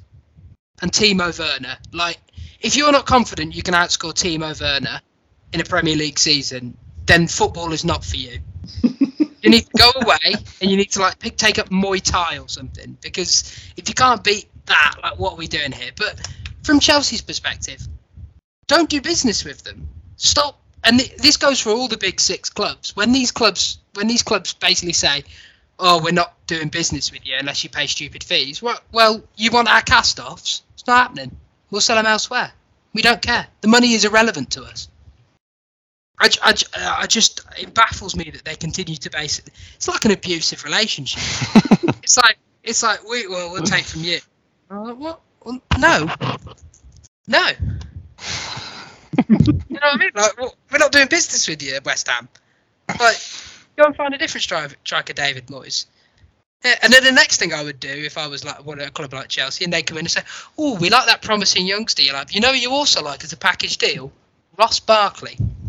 and 0.82 0.92
Timo 0.92 1.36
Werner. 1.38 1.78
Like, 1.92 2.18
if 2.60 2.76
you're 2.76 2.92
not 2.92 3.06
confident 3.06 3.54
you 3.54 3.62
can 3.62 3.74
outscore 3.74 4.12
Timo 4.12 4.60
Werner 4.60 5.00
in 5.52 5.60
a 5.60 5.64
Premier 5.64 5.96
League 5.96 6.18
season, 6.18 6.76
then 7.06 7.26
football 7.26 7.72
is 7.72 7.84
not 7.84 8.04
for 8.04 8.16
you. 8.16 8.38
you 8.82 9.50
need 9.50 9.62
to 9.62 9.72
go 9.78 9.90
away 10.02 10.34
and 10.60 10.70
you 10.70 10.76
need 10.76 10.90
to 10.92 11.00
like 11.00 11.18
pick, 11.18 11.36
take 11.36 11.58
up 11.58 11.70
Muay 11.70 12.00
Thai 12.02 12.38
or 12.38 12.48
something 12.48 12.96
because 13.00 13.58
if 13.76 13.88
you 13.88 13.94
can't 13.94 14.22
beat 14.22 14.48
that, 14.66 14.96
like, 15.02 15.18
what 15.18 15.32
are 15.32 15.36
we 15.36 15.46
doing 15.46 15.72
here? 15.72 15.90
But 15.96 16.20
from 16.62 16.80
Chelsea's 16.80 17.22
perspective, 17.22 17.86
don't 18.66 18.88
do 18.88 19.00
business 19.00 19.44
with 19.44 19.62
them. 19.64 19.88
Stop. 20.16 20.60
And 20.84 20.98
th- 20.98 21.16
this 21.16 21.36
goes 21.36 21.60
for 21.60 21.70
all 21.70 21.88
the 21.88 21.96
big 21.96 22.20
six 22.20 22.50
clubs. 22.50 22.94
When 22.96 23.12
these 23.12 23.30
clubs, 23.30 23.78
when 23.94 24.08
these 24.08 24.22
clubs 24.22 24.52
basically 24.54 24.92
say, 24.92 25.24
"Oh, 25.78 26.02
we're 26.02 26.12
not 26.12 26.34
doing 26.46 26.68
business 26.68 27.10
with 27.12 27.26
you 27.26 27.36
unless 27.38 27.64
you 27.64 27.70
pay 27.70 27.86
stupid 27.86 28.24
fees," 28.24 28.62
well, 28.62 28.78
well, 28.92 29.22
you 29.36 29.50
want 29.50 29.68
our 29.68 29.82
cast-offs? 29.82 30.62
It's 30.74 30.86
not 30.86 31.02
happening. 31.02 31.36
We'll 31.70 31.80
sell 31.80 31.96
them 31.96 32.06
elsewhere. 32.06 32.52
We 32.92 33.02
don't 33.02 33.22
care. 33.22 33.46
The 33.62 33.68
money 33.68 33.94
is 33.94 34.04
irrelevant 34.04 34.50
to 34.52 34.64
us. 34.64 34.88
I, 36.18 36.28
I, 36.42 36.54
I 37.00 37.06
just 37.06 37.40
it 37.58 37.74
baffles 37.74 38.14
me 38.14 38.30
that 38.30 38.44
they 38.44 38.54
continue 38.54 38.96
to 38.96 39.10
base 39.10 39.40
it. 39.40 39.50
It's 39.74 39.88
like 39.88 40.04
an 40.04 40.12
abusive 40.12 40.64
relationship. 40.64 41.20
it's 42.02 42.16
like 42.16 42.38
it's 42.62 42.82
like 42.82 43.02
we 43.08 43.26
well 43.26 43.50
we'll 43.50 43.62
take 43.62 43.84
from 43.84 44.02
you. 44.02 44.20
I'm 44.70 44.98
what? 45.00 45.20
Well, 45.44 45.60
no, 45.80 46.08
no. 47.26 47.48
you 49.28 49.36
know 49.38 49.54
what 49.68 49.82
I 49.82 49.96
mean? 49.96 50.10
Like, 50.14 50.38
well, 50.38 50.54
we're 50.70 50.78
not 50.78 50.92
doing 50.92 51.08
business 51.08 51.48
with 51.48 51.60
you, 51.62 51.78
West 51.84 52.08
Ham. 52.08 52.28
Like, 52.88 53.16
go 53.76 53.84
and 53.84 53.96
find 53.96 54.14
a 54.14 54.18
different 54.18 54.42
striker, 54.42 54.74
striker 54.84 55.12
David 55.12 55.46
Moyes. 55.46 55.86
Yeah, 56.64 56.76
and 56.82 56.92
then 56.92 57.02
the 57.02 57.12
next 57.12 57.38
thing 57.38 57.52
I 57.52 57.64
would 57.64 57.80
do 57.80 57.88
if 57.88 58.16
I 58.16 58.28
was 58.28 58.44
like 58.44 58.64
one 58.64 58.80
at 58.80 58.88
a 58.88 58.90
club 58.92 59.12
like 59.12 59.28
Chelsea, 59.28 59.64
and 59.64 59.72
they 59.72 59.82
come 59.82 59.98
in 59.98 60.04
and 60.04 60.10
say, 60.10 60.22
"Oh, 60.56 60.76
we 60.76 60.90
like 60.90 61.06
that 61.06 61.20
promising 61.22 61.66
youngster 61.66 62.02
you 62.02 62.12
like. 62.12 62.34
You 62.34 62.40
know, 62.40 62.52
you 62.52 62.70
also 62.70 63.02
like 63.02 63.24
as 63.24 63.32
a 63.32 63.36
package 63.36 63.78
deal, 63.78 64.12
Ross 64.56 64.78
Barkley. 64.78 65.36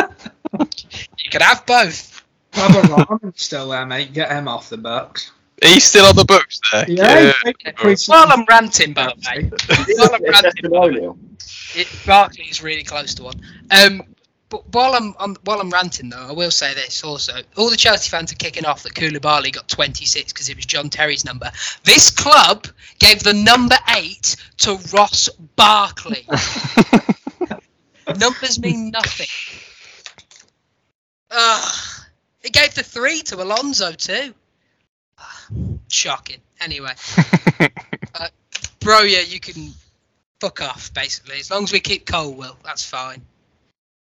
you 0.00 1.30
could 1.30 1.42
have 1.42 1.64
both. 1.66 2.24
Robert 2.56 2.88
Rahman's 2.88 3.42
still 3.42 3.68
there, 3.68 3.86
mate. 3.86 4.12
Get 4.12 4.30
him 4.30 4.48
off 4.48 4.68
the 4.68 4.78
books. 4.78 5.30
He's 5.62 5.84
still 5.84 6.06
on 6.06 6.16
the 6.16 6.24
books 6.24 6.60
there. 6.72 6.84
Yeah, 6.88 7.32
he's 7.82 8.08
While 8.08 8.26
I'm 8.28 8.44
ranting, 8.46 8.92
by 8.92 9.06
the 9.06 9.14
way, 9.28 9.50
while 9.96 10.14
I'm 10.14 10.24
ranting, 10.24 11.34
it, 11.76 11.88
Barkley 12.06 12.44
is 12.44 12.62
really 12.62 12.82
close 12.82 13.14
to 13.14 13.24
one. 13.24 13.40
Um, 13.70 14.02
but 14.54 14.72
while 14.72 14.94
I'm, 14.94 15.14
I'm 15.18 15.34
while 15.42 15.60
I'm 15.60 15.70
ranting 15.70 16.10
though, 16.10 16.28
I 16.28 16.32
will 16.32 16.52
say 16.52 16.74
this 16.74 17.02
also: 17.02 17.32
all 17.56 17.70
the 17.70 17.76
Chelsea 17.76 18.08
fans 18.08 18.30
are 18.32 18.36
kicking 18.36 18.64
off 18.64 18.84
that 18.84 18.94
Koulibaly 18.94 19.52
got 19.52 19.68
26 19.68 20.32
because 20.32 20.48
it 20.48 20.54
was 20.54 20.64
John 20.64 20.90
Terry's 20.90 21.24
number. 21.24 21.50
This 21.82 22.12
club 22.12 22.68
gave 23.00 23.24
the 23.24 23.32
number 23.32 23.76
eight 23.96 24.36
to 24.58 24.78
Ross 24.92 25.28
Barkley. 25.56 26.24
Numbers 28.18 28.60
mean 28.60 28.90
nothing. 28.90 29.26
Ugh. 31.30 32.04
It 32.42 32.52
gave 32.52 32.74
the 32.74 32.84
three 32.84 33.22
to 33.22 33.42
Alonso 33.42 33.92
too. 33.92 34.34
Shocking. 35.88 36.40
Anyway, 36.60 36.92
uh, 38.14 38.28
bro, 38.78 39.00
yeah, 39.00 39.22
you 39.22 39.40
can 39.40 39.72
fuck 40.38 40.62
off 40.62 40.94
basically. 40.94 41.40
As 41.40 41.50
long 41.50 41.64
as 41.64 41.72
we 41.72 41.80
keep 41.80 42.06
Colwill, 42.06 42.56
that's 42.62 42.84
fine. 42.84 43.22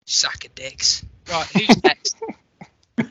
Sack 0.07 0.45
of 0.45 0.55
dicks. 0.55 1.03
Right, 1.29 1.45
who's 1.47 1.83
next? 1.83 2.15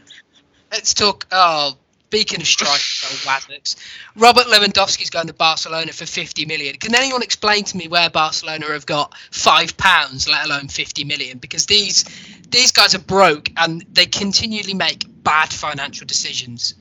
Let's 0.73 0.95
talk. 0.95 1.27
Oh, 1.31 1.75
Beacon 2.09 2.41
of 2.41 2.47
Strike, 2.47 2.81
oh, 3.05 3.23
Waddocks. 3.27 3.77
Robert 4.17 4.45
Lewandowski's 4.47 5.11
going 5.11 5.27
to 5.27 5.35
Barcelona 5.35 5.93
for 5.93 6.07
50 6.07 6.47
million. 6.47 6.75
Can 6.77 6.95
anyone 6.95 7.23
explain 7.23 7.65
to 7.65 7.77
me 7.77 7.89
where 7.89 8.09
Barcelona 8.09 8.67
have 8.67 8.87
got 8.87 9.15
five 9.31 9.77
pounds, 9.77 10.27
let 10.27 10.47
alone 10.47 10.69
50 10.69 11.05
million? 11.05 11.37
Because 11.39 11.67
these 11.67 12.05
these 12.51 12.73
guys 12.73 12.95
are 12.95 13.01
broke 13.01 13.51
and 13.59 13.85
they 13.93 14.07
continually 14.07 14.73
make 14.75 15.05
bad 15.23 15.53
financial 15.53 16.07
decisions. 16.07 16.75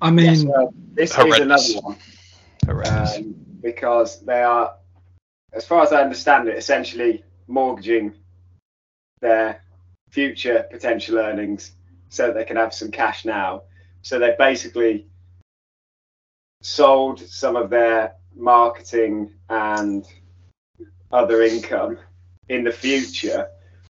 I 0.00 0.10
mean, 0.10 0.26
Yes, 0.26 0.44
well, 0.44 0.72
this 0.94 1.12
Horrendous. 1.14 1.68
is 1.68 1.74
another 1.74 1.86
one 1.86 1.96
Horrendous. 2.66 3.16
um, 3.16 3.34
because 3.60 4.20
they 4.24 4.42
are, 4.42 4.74
as 5.52 5.66
far 5.66 5.82
as 5.82 5.92
I 5.92 6.02
understand 6.02 6.48
it, 6.48 6.56
essentially 6.56 7.22
mortgaging 7.48 8.14
their 9.24 9.64
future 10.10 10.66
potential 10.70 11.18
earnings 11.18 11.72
so 12.08 12.28
that 12.28 12.34
they 12.34 12.44
can 12.44 12.56
have 12.56 12.72
some 12.72 12.90
cash 12.90 13.24
now. 13.24 13.62
So 14.02 14.18
they 14.18 14.36
basically 14.38 15.06
sold 16.62 17.18
some 17.20 17.56
of 17.56 17.70
their 17.70 18.14
marketing 18.36 19.32
and 19.48 20.06
other 21.10 21.42
income 21.42 21.98
in 22.48 22.64
the 22.64 22.70
future 22.70 23.48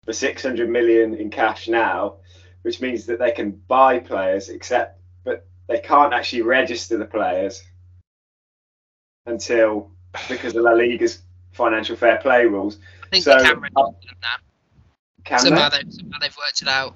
for 0.05 0.12
600 0.12 0.68
million 0.68 1.14
in 1.14 1.31
cash 1.31 1.68
now, 1.68 2.16
which 2.62 2.81
means 2.81 3.07
that 3.07 3.18
they 3.18 3.31
can 3.31 3.51
buy 3.68 3.99
players, 3.99 4.49
except 4.49 5.01
but 5.24 5.47
they 5.68 5.79
can't 5.79 6.14
actually 6.14 6.43
register 6.43 6.97
the 6.97 7.05
players 7.05 7.62
until 9.26 9.91
because 10.29 10.57
of 10.57 10.62
La 10.62 10.72
Liga's 10.72 11.22
financial 11.53 11.97
fair 11.97 12.16
play 12.18 12.47
rules. 12.47 12.79
I 13.05 13.09
think 13.09 13.24
So, 13.24 13.37
they 13.37 13.45
can 13.45 13.61
register 13.61 14.09
them 14.09 14.18
now. 14.22 14.47
Can 15.29 15.39
Somehow, 15.41 15.68
they? 15.68 15.83
they, 15.83 15.91
somehow 15.91 16.18
they've 16.20 16.37
worked 16.37 16.62
it 16.62 16.68
out. 16.68 16.95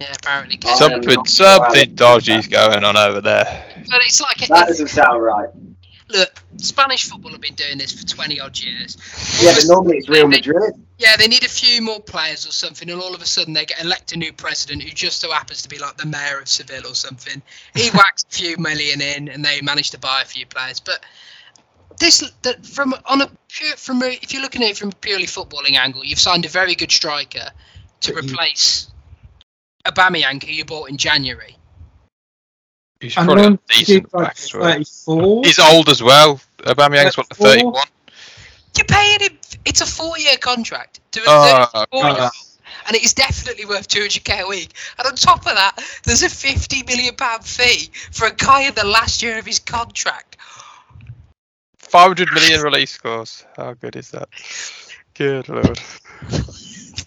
Yeah, 0.00 0.12
apparently. 0.18 0.58
Oh, 0.64 0.66
Can. 0.66 0.76
Something, 0.76 1.14
not- 1.14 1.28
something 1.28 1.94
dodgy's 1.94 2.48
going 2.48 2.82
on 2.84 2.96
over 2.96 3.20
there. 3.20 3.64
But 3.88 4.00
it's 4.02 4.20
like 4.20 4.36
That 4.48 4.66
doesn't 4.66 4.88
sound 4.88 5.22
right. 5.22 5.48
look, 6.08 6.42
Spanish 6.56 7.08
football 7.08 7.30
have 7.32 7.40
been 7.40 7.54
doing 7.54 7.78
this 7.78 7.92
for 7.92 8.04
20 8.06 8.40
odd 8.40 8.58
years. 8.58 8.96
Yeah, 9.40 9.52
but 9.54 9.64
normally 9.66 9.98
it's 9.98 10.08
Real 10.08 10.26
Madrid. 10.26 10.74
Yeah, 10.98 11.16
they 11.16 11.28
need 11.28 11.44
a 11.44 11.48
few 11.48 11.80
more 11.82 12.00
players 12.00 12.46
or 12.46 12.50
something, 12.52 12.88
and 12.90 13.00
all 13.00 13.14
of 13.14 13.20
a 13.22 13.26
sudden 13.26 13.52
they 13.52 13.64
get 13.66 13.82
elect 13.82 14.12
a 14.12 14.16
new 14.16 14.32
president 14.32 14.82
who 14.82 14.90
just 14.90 15.20
so 15.20 15.30
happens 15.30 15.62
to 15.62 15.68
be 15.68 15.78
like 15.78 15.96
the 15.96 16.06
mayor 16.06 16.38
of 16.40 16.48
Seville 16.48 16.86
or 16.86 16.94
something. 16.94 17.42
He 17.74 17.90
whacks 17.94 18.24
a 18.30 18.34
few 18.34 18.56
million 18.58 19.00
in, 19.00 19.28
and 19.28 19.44
they 19.44 19.60
manage 19.60 19.90
to 19.90 19.98
buy 19.98 20.22
a 20.22 20.24
few 20.24 20.46
players. 20.46 20.80
But 20.80 21.04
this, 21.98 22.30
that 22.42 22.64
from 22.64 22.94
on 23.06 23.22
a 23.22 23.30
pure, 23.48 23.76
from 23.76 24.02
a, 24.02 24.06
if 24.06 24.32
you're 24.32 24.42
looking 24.42 24.62
at 24.62 24.70
it 24.70 24.76
from 24.76 24.88
a 24.90 24.94
purely 24.96 25.26
footballing 25.26 25.76
angle, 25.76 26.04
you've 26.04 26.18
signed 26.18 26.44
a 26.44 26.48
very 26.48 26.74
good 26.74 26.90
striker 26.90 27.50
to 28.00 28.12
But 28.12 28.24
you- 28.24 28.30
replace 28.30 28.88
Aubameyang, 29.86 30.42
who 30.42 30.52
you 30.52 30.64
bought 30.64 30.88
in 30.90 30.96
January. 30.96 31.56
He's 33.00 33.16
and 33.16 33.26
probably 33.26 33.44
a 33.44 33.58
decent 33.68 34.10
back 34.12 34.36
as 34.38 34.54
well. 34.54 34.72
34. 34.72 35.42
He's 35.44 35.58
old 35.58 35.88
as 35.88 36.02
well. 36.02 36.40
Aubameyang's 36.58 37.16
what, 37.16 37.26
34? 37.28 37.50
31? 37.50 37.86
You're 38.76 38.84
paying 38.86 39.20
him. 39.20 39.38
It's 39.64 39.80
a 39.80 39.86
four-year 39.86 40.36
contract 40.38 41.00
to 41.12 41.20
a 41.20 41.24
ah, 41.28 41.70
Oh, 41.92 41.98
34-year-old. 42.02 42.30
And 42.86 42.96
it 42.96 43.04
is 43.04 43.14
definitely 43.14 43.64
worth 43.64 43.88
200k 43.88 44.40
a 44.42 44.48
week. 44.48 44.72
And 44.98 45.06
on 45.06 45.14
top 45.16 45.40
of 45.46 45.54
that, 45.54 45.76
there's 46.04 46.22
a 46.22 46.28
50 46.28 46.82
million 46.84 47.14
pound 47.14 47.44
fee 47.44 47.90
for 48.10 48.26
a 48.26 48.34
guy 48.34 48.62
in 48.62 48.74
the 48.74 48.86
last 48.86 49.22
year 49.22 49.38
of 49.38 49.46
his 49.46 49.58
contract. 49.58 50.33
500 51.94 52.32
million 52.32 52.60
release 52.60 52.98
clause. 52.98 53.44
How 53.56 53.74
good 53.74 53.94
is 53.94 54.10
that? 54.10 54.28
Good 55.14 55.48
lord. 55.48 55.78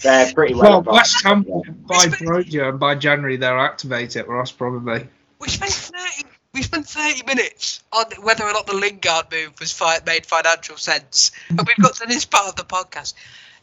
They're 0.01 0.31
pretty 0.33 0.53
well. 0.53 0.63
well, 0.63 0.79
advanced. 0.79 1.25
West 1.25 1.25
Ham 1.25 1.45
Yeah. 1.45 1.71
by 1.85 2.05
Broja, 2.05 2.69
and 2.69 2.79
by 2.79 2.95
January 2.95 3.35
they'll 3.35 3.59
activate 3.59 4.15
it, 4.15 4.29
Ross, 4.29 4.49
probably. 4.49 5.05
We 5.39 5.49
spent 5.49 5.73
30, 5.73 6.23
we 6.53 6.61
spent 6.61 6.87
30 6.87 7.23
minutes 7.25 7.83
on 7.91 8.05
whether 8.21 8.45
or 8.45 8.53
not 8.53 8.65
the 8.65 8.75
Lingard 8.75 9.25
move 9.29 9.59
was 9.59 9.73
fi- 9.73 9.99
made 10.05 10.25
financial 10.25 10.77
sense, 10.77 11.31
and 11.49 11.59
we've 11.67 11.83
got 11.85 11.95
to 11.95 12.05
this 12.07 12.23
part 12.23 12.47
of 12.47 12.55
the 12.55 12.63
podcast. 12.63 13.13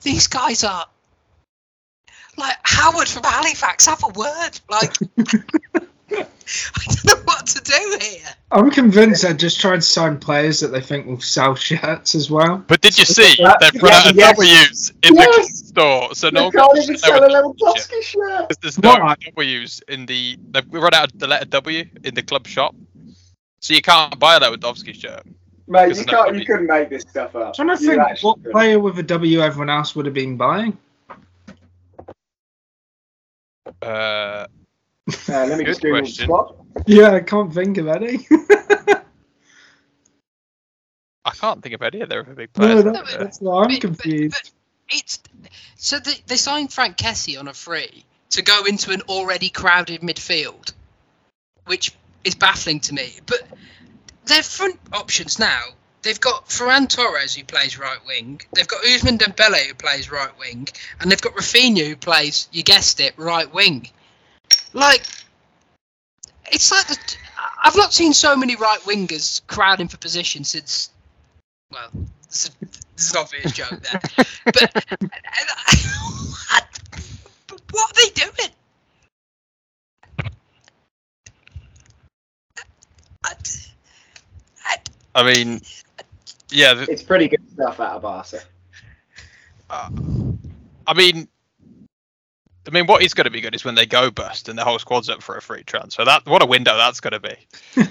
These 0.03 0.27
guys 0.27 0.63
are 0.63 0.85
like 2.37 2.57
Howard 2.65 3.09
from 3.09 3.23
Halifax. 3.25 3.87
Have 3.87 4.05
a 4.05 4.09
word, 4.09 4.61
like. 4.69 4.93
I 6.77 6.85
don't 6.87 7.05
know 7.05 7.23
what 7.25 7.47
to 7.47 7.61
do 7.63 7.99
here. 8.01 8.21
I'm 8.51 8.71
convinced 8.71 9.23
they're 9.23 9.35
just 9.35 9.61
trying 9.61 9.79
to 9.79 9.83
sign 9.83 10.19
players 10.19 10.61
that 10.61 10.69
they 10.69 10.81
think 10.81 11.07
will 11.07 11.21
sell 11.21 11.55
shirts 11.55 12.15
as 12.15 12.31
well. 12.31 12.59
But 12.67 12.81
did 12.83 12.99
you 12.99 13.05
see 13.05 13.35
Yeah, 13.39 13.55
they've 13.61 13.83
run 13.83 13.93
out 13.93 14.11
of 14.11 14.17
yes. 14.17 14.37
W's 14.37 14.93
in 15.03 15.15
Yes. 15.17 15.37
the 15.61 15.67
store? 15.67 16.15
So 16.15 16.31
They 16.31 16.35
no 16.41 16.51
can't 16.51 16.79
even 16.83 16.99
sell 16.99 17.17
a 17.17 17.21
what 17.21 17.57
the 17.57 17.83
shit. 17.83 17.91
Lewandowski 17.91 18.03
shirt. 18.03 18.53
There's 18.63 18.79
no 18.79 18.91
Why? 18.91 19.15
W's 19.25 19.81
in 19.89 20.07
the. 20.07 20.39
They've 20.51 20.73
run 20.73 20.95
out 20.95 21.13
of 21.13 21.19
the 21.19 21.27
letter 21.27 21.47
W 21.47 21.85
in 22.05 22.15
the 22.15 22.23
club 22.23 22.47
shop, 22.47 22.75
so 23.61 23.75
you 23.75 23.83
can't 23.83 24.19
buy 24.19 24.37
a 24.37 24.41
Lewandowski 24.41 24.95
shirt. 24.95 25.23
Mate, 25.67 25.89
you 25.97 26.05
can't. 26.05 26.27
W. 26.27 26.41
You 26.41 26.47
couldn't 26.47 26.67
make 26.67 26.91
this 26.91 27.03
stuff 27.03 27.35
up. 27.35 27.47
I'm 27.59 27.67
trying 27.67 27.77
to 27.79 27.83
You 27.83 27.91
think 27.91 28.23
what 28.23 28.37
couldn't. 28.37 28.53
player 28.53 28.79
with 28.79 28.99
a 28.99 29.03
W 29.03 29.41
everyone 29.41 29.71
else 29.71 29.97
would 29.97 30.05
have 30.05 30.15
been 30.15 30.37
buying. 30.37 30.77
Uh, 33.81 34.47
Uh, 35.07 35.13
let 35.29 35.59
me 35.59 35.65
Good 35.65 35.67
just 35.67 35.83
Google 35.83 35.97
the 35.97 36.03
question. 36.03 36.25
squad. 36.25 36.55
Yeah, 36.87 37.11
I 37.13 37.21
can't 37.21 37.53
think 37.53 37.77
of 37.79 37.89
any. 37.89 38.27
I 41.27 41.31
can't 41.31 41.63
think 41.63 41.75
of 41.75 41.83
any 41.83 42.03
other 42.03 42.21
of 42.21 42.27
the 42.27 42.35
big 42.35 42.51
no, 42.57 42.67
players. 42.67 42.85
that, 42.85 43.07
there. 43.07 43.19
that's 43.19 43.41
why 43.41 43.63
I'm 43.63 43.69
But- 43.69 43.73
but- 43.73 43.81
confused. 43.81 44.35
but 44.43 44.51
it's 44.91 45.19
so 45.77 45.99
they, 45.99 46.15
they 46.27 46.37
signed 46.37 46.73
Franck 46.73 46.97
Kessie 46.97 47.39
on 47.39 47.49
a 47.49 47.55
free 47.55 48.05
to 48.31 48.43
go 48.43 48.65
into 48.65 48.91
an 48.93 49.03
already 49.03 49.49
crowded 49.49 50.01
midfield, 50.03 50.73
which 51.67 51.93
is 52.25 52.35
baffling 52.35 52.81
to 52.81 52.95
me. 52.95 53.15
But 53.27 53.43
their 54.27 54.43
front 54.43 54.79
options 54.93 55.39
now. 55.39 55.63
They've 56.03 56.21
got 56.21 56.49
Ferran 56.51 56.87
Torres 56.87 57.35
who 57.35 57.45
plays 57.45 57.79
right 57.79 57.99
wing. 58.07 58.39
They've 58.55 58.69
got 58.69 58.83
Ousmane 58.85 59.17
Dembele 59.17 59.69
who 59.69 59.75
plays 59.75 60.11
right 60.13 60.39
wing, 60.39 60.69
and 61.01 61.11
they've 61.11 61.21
got 61.21 61.35
Raphinha 61.35 61.87
who 61.89 61.97
plays, 61.97 62.47
you 62.53 62.63
guessed 62.63 63.01
it, 63.01 63.15
right 63.17 63.51
wing. 63.55 63.89
Like, 64.75 65.07
it's 66.51 66.71
like 66.71 66.87
the, 66.89 67.17
I've 67.63 67.77
not 67.77 67.95
seen 67.95 68.13
so 68.13 68.37
many 68.37 68.57
right 68.57 68.81
wingers 68.81 69.41
crowding 69.47 69.89
for 69.89 69.97
position 69.99 70.43
since. 70.45 70.91
Well, 71.71 71.89
this 72.29 72.45
is, 72.47 72.51
this 72.97 73.07
is 73.07 73.13
an 73.13 73.19
obvious 73.21 73.53
joke 73.53 73.81
there, 73.81 74.01
but 74.45 74.71
but 77.47 77.61
what 77.71 77.91
are 77.91 77.95
they 77.95 78.11
doing? 78.11 78.51
I, 83.25 83.35
I, 84.67 84.77
I 85.15 85.23
mean, 85.35 85.61
yeah. 86.51 86.75
the- 86.75 86.91
It's 86.91 87.03
pretty 87.03 87.29
good 87.29 87.41
stuff 87.53 87.79
out 87.81 87.97
of 87.97 88.03
Barca. 88.03 88.41
uh, 89.71 89.89
I 90.87 90.95
mean, 90.95 91.29
I 92.67 92.71
mean, 92.71 92.87
what 92.87 93.03
is 93.03 93.13
going 93.15 93.25
to 93.27 93.31
be 93.31 93.41
good 93.41 93.55
is 93.55 93.65
when 93.65 93.75
they 93.75 93.87
go 93.87 94.11
bust 94.11 94.49
and 94.49 94.59
the 94.59 94.65
whole 94.65 94.79
squad's 94.79 95.09
up 95.11 95.23
for 95.23 95.37
a 95.37 95.43
free 95.43 95.63
transfer. 95.65 96.05
That 96.05 96.25
what 96.27 96.43
a 96.43 96.47
window 96.47 96.77
that's 96.77 97.01
going 97.01 97.13
to 97.13 97.21
be. 97.21 97.35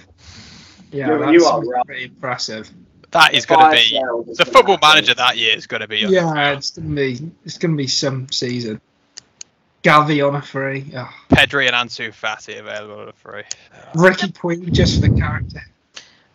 Yeah, 0.91 1.07
You- 1.13 1.17
that's 1.19 1.31
you 1.33 1.45
are 1.45 1.59
right. 1.61 1.85
pretty 1.87 2.03
impressive. 2.05 2.69
That 3.09 3.33
is 3.33 3.47
going 3.47 3.59
to 3.65 3.71
be 3.71 3.99
the 4.35 4.45
football 4.45 4.75
happen. 4.75 4.89
manager 4.89 5.13
that 5.15 5.37
year 5.37 5.55
is 5.57 5.65
going 5.65 5.81
to 5.81 5.87
be. 5.87 5.99
Yeah, 5.99 6.51
it's 6.53 6.69
gonna 6.71 6.93
be 6.95 7.31
it's 7.45 7.57
gonna 7.57 7.75
be 7.75 7.87
some 7.87 8.27
season. 8.31 8.79
Gavi 9.83 10.27
on 10.27 10.35
a 10.35 10.41
free. 10.41 10.85
Oh, 10.95 11.09
Pedri 11.29 11.67
and 11.67 11.75
Ansu 11.75 12.09
Fati 12.13 12.59
available 12.59 13.11
for 13.13 13.31
free. 13.31 13.43
Riqui 13.95 14.31
Puig 14.33 14.71
just 14.71 15.01
for 15.01 15.07
the 15.09 15.19
character. 15.19 15.61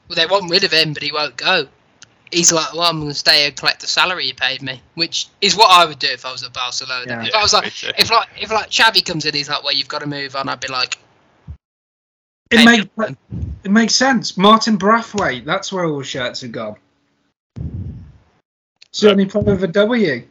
well, 0.08 0.16
they 0.16 0.26
want 0.26 0.50
rid 0.50 0.64
of 0.64 0.72
him, 0.72 0.92
but 0.92 1.02
he 1.04 1.12
won't 1.12 1.36
go. 1.36 1.66
He's 2.30 2.52
like, 2.52 2.72
well, 2.72 2.82
I'm 2.82 2.98
going 2.98 3.08
to 3.10 3.14
stay 3.14 3.46
and 3.46 3.56
collect 3.56 3.80
the 3.80 3.86
salary 3.86 4.26
you 4.26 4.34
paid 4.34 4.62
me, 4.62 4.80
which 4.94 5.28
is 5.40 5.56
what 5.56 5.70
I 5.70 5.84
would 5.86 5.98
do 5.98 6.08
if 6.08 6.26
I 6.26 6.32
was 6.32 6.42
at 6.42 6.52
Barcelona. 6.52 7.04
Yeah. 7.06 7.24
If 7.26 7.34
I 7.34 7.42
was 7.42 7.52
like, 7.54 7.66
if 7.98 8.10
like, 8.10 8.28
if 8.40 8.50
like 8.50 8.70
Xavi 8.70 9.04
comes 9.04 9.24
in, 9.24 9.34
he's 9.34 9.48
like, 9.48 9.62
well, 9.64 9.72
you've 9.72 9.88
got 9.88 10.00
to 10.00 10.06
move 10.06 10.36
on. 10.36 10.48
I'd 10.48 10.60
be 10.60 10.68
like, 10.68 10.98
It 12.50 12.64
makes 12.64 12.86
it 13.64 13.70
makes 13.70 13.94
sense. 13.94 14.36
Martin 14.36 14.76
Braithwaite, 14.76 15.44
that's 15.44 15.72
where 15.72 15.84
all 15.86 16.02
shirts 16.02 16.42
have 16.42 16.52
gone. 16.52 16.76
Certainly 18.92 19.26
player 19.26 19.44
with 19.44 19.64
a 19.64 19.68
W. 19.68 20.26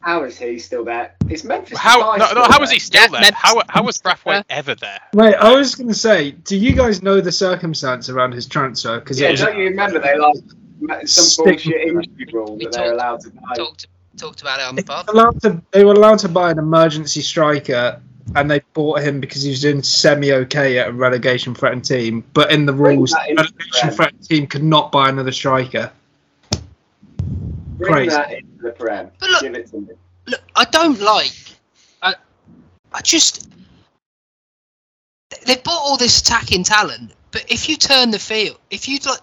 How 0.00 0.24
is 0.24 0.38
he 0.38 0.58
still 0.58 0.84
there? 0.84 1.14
Is 1.28 1.44
Memphis? 1.44 1.76
How 1.78 2.16
no, 2.16 2.24
still 2.24 2.34
no, 2.36 2.44
how 2.50 2.58
was 2.58 2.70
there? 2.70 2.74
he 2.74 2.80
still 2.80 3.02
Yeah, 3.02 3.08
there? 3.08 3.20
Memphis- 3.20 3.40
How 3.42 3.60
how 3.68 3.82
was 3.82 3.98
Braithwaite 3.98 4.46
there. 4.48 4.58
ever 4.58 4.74
there? 4.74 4.98
Wait, 5.12 5.34
I 5.34 5.54
was 5.54 5.74
going 5.74 5.88
to 5.88 5.94
say, 5.94 6.30
do 6.30 6.56
you 6.56 6.72
guys 6.74 7.02
know 7.02 7.20
the 7.20 7.30
circumstance 7.32 8.08
around 8.08 8.32
his 8.32 8.46
transfer? 8.46 8.98
Because 8.98 9.20
Yeah, 9.20 9.32
don't 9.34 9.58
you 9.58 9.64
remember 9.64 9.98
they 9.98 10.16
like 10.16 10.36
ma- 10.36 10.40
some 10.88 11.24
Stick- 11.24 11.44
bullshit 11.64 11.82
injury 11.88 12.26
rule 12.32 12.56
We 12.56 12.64
that 12.64 12.72
they're 12.72 12.82
talked- 12.84 12.94
allowed 12.94 13.20
to 13.22 13.30
buy? 13.30 13.54
talked 13.56 13.86
talked 14.16 14.40
about 14.42 14.60
it 14.60 14.64
on 14.66 14.74
the 14.76 14.82
pod. 14.82 15.08
allowed 15.08 15.40
to, 15.42 15.62
they 15.70 15.84
were 15.84 15.92
allowed 15.94 16.18
to 16.20 16.28
buy 16.28 16.50
an 16.50 16.58
emergency 16.58 17.22
striker, 17.22 18.00
and 18.36 18.50
they 18.50 18.60
bought 18.74 19.00
him 19.00 19.20
because 19.20 19.42
he 19.42 19.50
was 19.50 19.60
doing 19.60 19.82
semi 19.82 20.32
okay 20.32 20.78
at 20.78 20.88
a 20.88 20.92
relegation 20.92 21.54
threatened 21.54 21.84
team. 21.84 22.24
But 22.34 22.52
in 22.52 22.66
the 22.66 22.72
rules, 22.74 23.10
that 23.12 23.28
the 23.28 23.34
relegation 23.36 23.88
the 23.88 23.94
threatened 23.94 24.28
team 24.28 24.46
could 24.46 24.62
not 24.64 24.92
buy 24.92 25.08
another 25.08 25.32
striker. 25.32 25.90
Bring 27.78 27.92
crazy. 27.92 28.10
that 28.10 28.32
into 28.32 28.62
the 28.62 28.70
Prem. 28.72 29.10
But 29.20 29.30
look- 29.30 29.42
Give 29.42 29.54
it 29.54 29.66
to 29.70 29.76
me. 29.80 29.94
look, 30.26 30.40
I 30.54 30.64
don't 30.66 31.00
like. 31.00 31.32
I, 32.02 32.14
I 32.92 33.00
just. 33.00 33.48
They've 35.46 35.62
bought 35.62 35.80
all 35.80 35.96
this 35.96 36.20
attacking 36.20 36.64
talent, 36.64 37.12
but 37.30 37.44
if 37.50 37.68
you 37.68 37.76
turn 37.76 38.10
the 38.10 38.18
field, 38.18 38.58
if 38.70 38.88
you 38.88 38.98
like, 39.06 39.20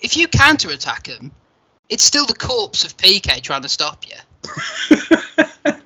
if 0.00 0.16
you 0.16 0.28
counter 0.28 0.70
attack 0.70 1.04
them, 1.04 1.32
it's 1.88 2.04
still 2.04 2.26
the 2.26 2.34
corpse 2.34 2.84
of 2.84 2.96
Piqué 2.96 3.42
trying 3.42 3.62
to 3.62 3.68
stop 3.68 4.04
you. 4.06 4.16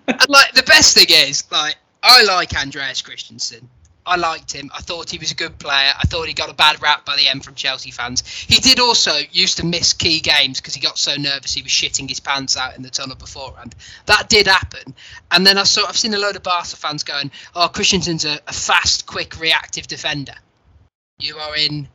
And 0.07 0.29
like 0.29 0.53
the 0.53 0.63
best 0.63 0.97
thing 0.97 1.07
is, 1.09 1.45
like, 1.51 1.77
I 2.03 2.23
like 2.25 2.55
Andreas 2.55 3.03
Christensen. 3.03 3.69
I 4.07 4.17
liked 4.17 4.53
him. 4.53 4.71
I 4.75 4.81
thought 4.81 5.11
he 5.11 5.17
was 5.17 5.31
a 5.31 5.35
good 5.35 5.59
player. 5.59 5.93
I 5.99 6.03
thought 6.07 6.29
he 6.29 6.35
got 6.35 6.51
a 6.51 6.55
bad 6.55 6.83
rap 6.83 7.07
by 7.07 7.17
the 7.17 7.27
end 7.27 7.43
from 7.43 7.55
Chelsea 7.55 7.91
fans. 7.91 8.27
He 8.27 8.61
did 8.61 8.79
also 8.79 9.13
used 9.33 9.57
to 9.59 9.67
miss 9.67 9.95
key 9.95 10.21
games 10.21 10.61
because 10.61 10.75
he 10.75 10.81
got 10.81 10.99
so 10.99 11.17
nervous 11.17 11.55
he 11.55 11.63
was 11.63 11.73
shitting 11.73 12.09
his 12.09 12.21
pants 12.21 12.57
out 12.57 12.77
in 12.77 12.83
the 12.83 12.91
tunnel 12.91 13.17
beforehand. 13.17 13.75
That 14.07 14.29
did 14.29 14.47
happen. 14.47 14.95
And 15.31 15.47
then 15.47 15.57
I 15.57 15.63
saw 15.63 15.87
I've 15.87 15.97
seen 15.97 16.13
a 16.13 16.19
load 16.19 16.37
of 16.37 16.43
Barca 16.43 16.77
fans 16.77 17.03
going, 17.03 17.31
"Oh, 17.55 17.69
Christensen's 17.69 18.27
a, 18.27 18.41
a 18.47 18.53
fast, 18.53 19.07
quick, 19.07 19.41
reactive 19.41 19.87
defender." 19.87 20.35
You 21.19 21.39
are 21.39 21.57
in 21.57 21.89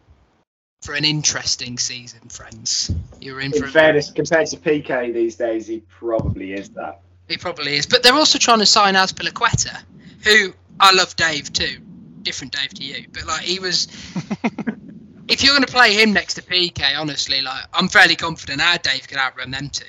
for 0.81 0.93
an 0.95 1.03
interesting 1.05 1.77
season, 1.77 2.21
friends. 2.29 2.91
You're 3.19 3.41
in 3.41 3.51
for. 3.51 3.57
In 3.57 3.63
a- 3.65 3.67
fairness, 3.67 4.11
compared 4.11 4.47
to 4.47 4.57
Piqué 4.57 5.13
these 5.13 5.35
days, 5.35 5.67
he 5.67 5.81
probably 5.89 6.53
is 6.53 6.69
that. 6.69 7.01
He 7.27 7.37
probably 7.37 7.75
is. 7.75 7.85
But 7.85 8.01
they're 8.03 8.13
also 8.13 8.39
trying 8.39 8.59
to 8.59 8.65
sign 8.65 8.95
Azpilicueta, 8.95 9.83
who 10.23 10.53
I 10.79 10.93
love 10.93 11.15
Dave 11.15 11.51
too. 11.53 11.77
Different 12.23 12.53
Dave 12.53 12.73
to 12.75 12.83
you. 12.83 13.05
But 13.11 13.25
like 13.27 13.41
he 13.41 13.59
was 13.59 13.87
if 15.27 15.43
you're 15.43 15.53
gonna 15.53 15.67
play 15.67 15.93
him 15.93 16.13
next 16.13 16.35
to 16.35 16.41
PK, 16.41 16.97
honestly, 16.97 17.41
like 17.41 17.65
I'm 17.73 17.87
fairly 17.87 18.15
confident 18.15 18.61
our 18.61 18.77
Dave 18.77 19.07
can 19.07 19.19
outrun 19.19 19.51
them 19.51 19.69
two. 19.69 19.85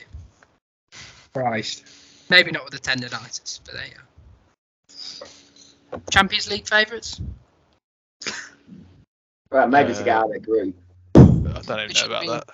Christ. 1.32 1.84
Maybe 2.28 2.50
not 2.50 2.64
with 2.64 2.72
the 2.72 2.78
tendonitis, 2.78 3.60
but 3.64 3.74
there 3.74 3.84
you 3.86 3.94
go. 5.90 6.00
Champions 6.10 6.48
League 6.50 6.68
favourites? 6.68 7.20
Well, 9.50 9.66
maybe 9.66 9.92
to 9.94 10.04
get 10.04 10.16
Uh, 10.16 10.20
out 10.20 10.26
of 10.26 10.32
the 10.34 10.38
group. 10.38 10.76
I 11.68 11.76
don't 11.76 11.78
even 11.84 11.88
know 11.88 11.94
should 11.94 12.06
about 12.10 12.22
be- 12.22 12.28
that. 12.28 12.48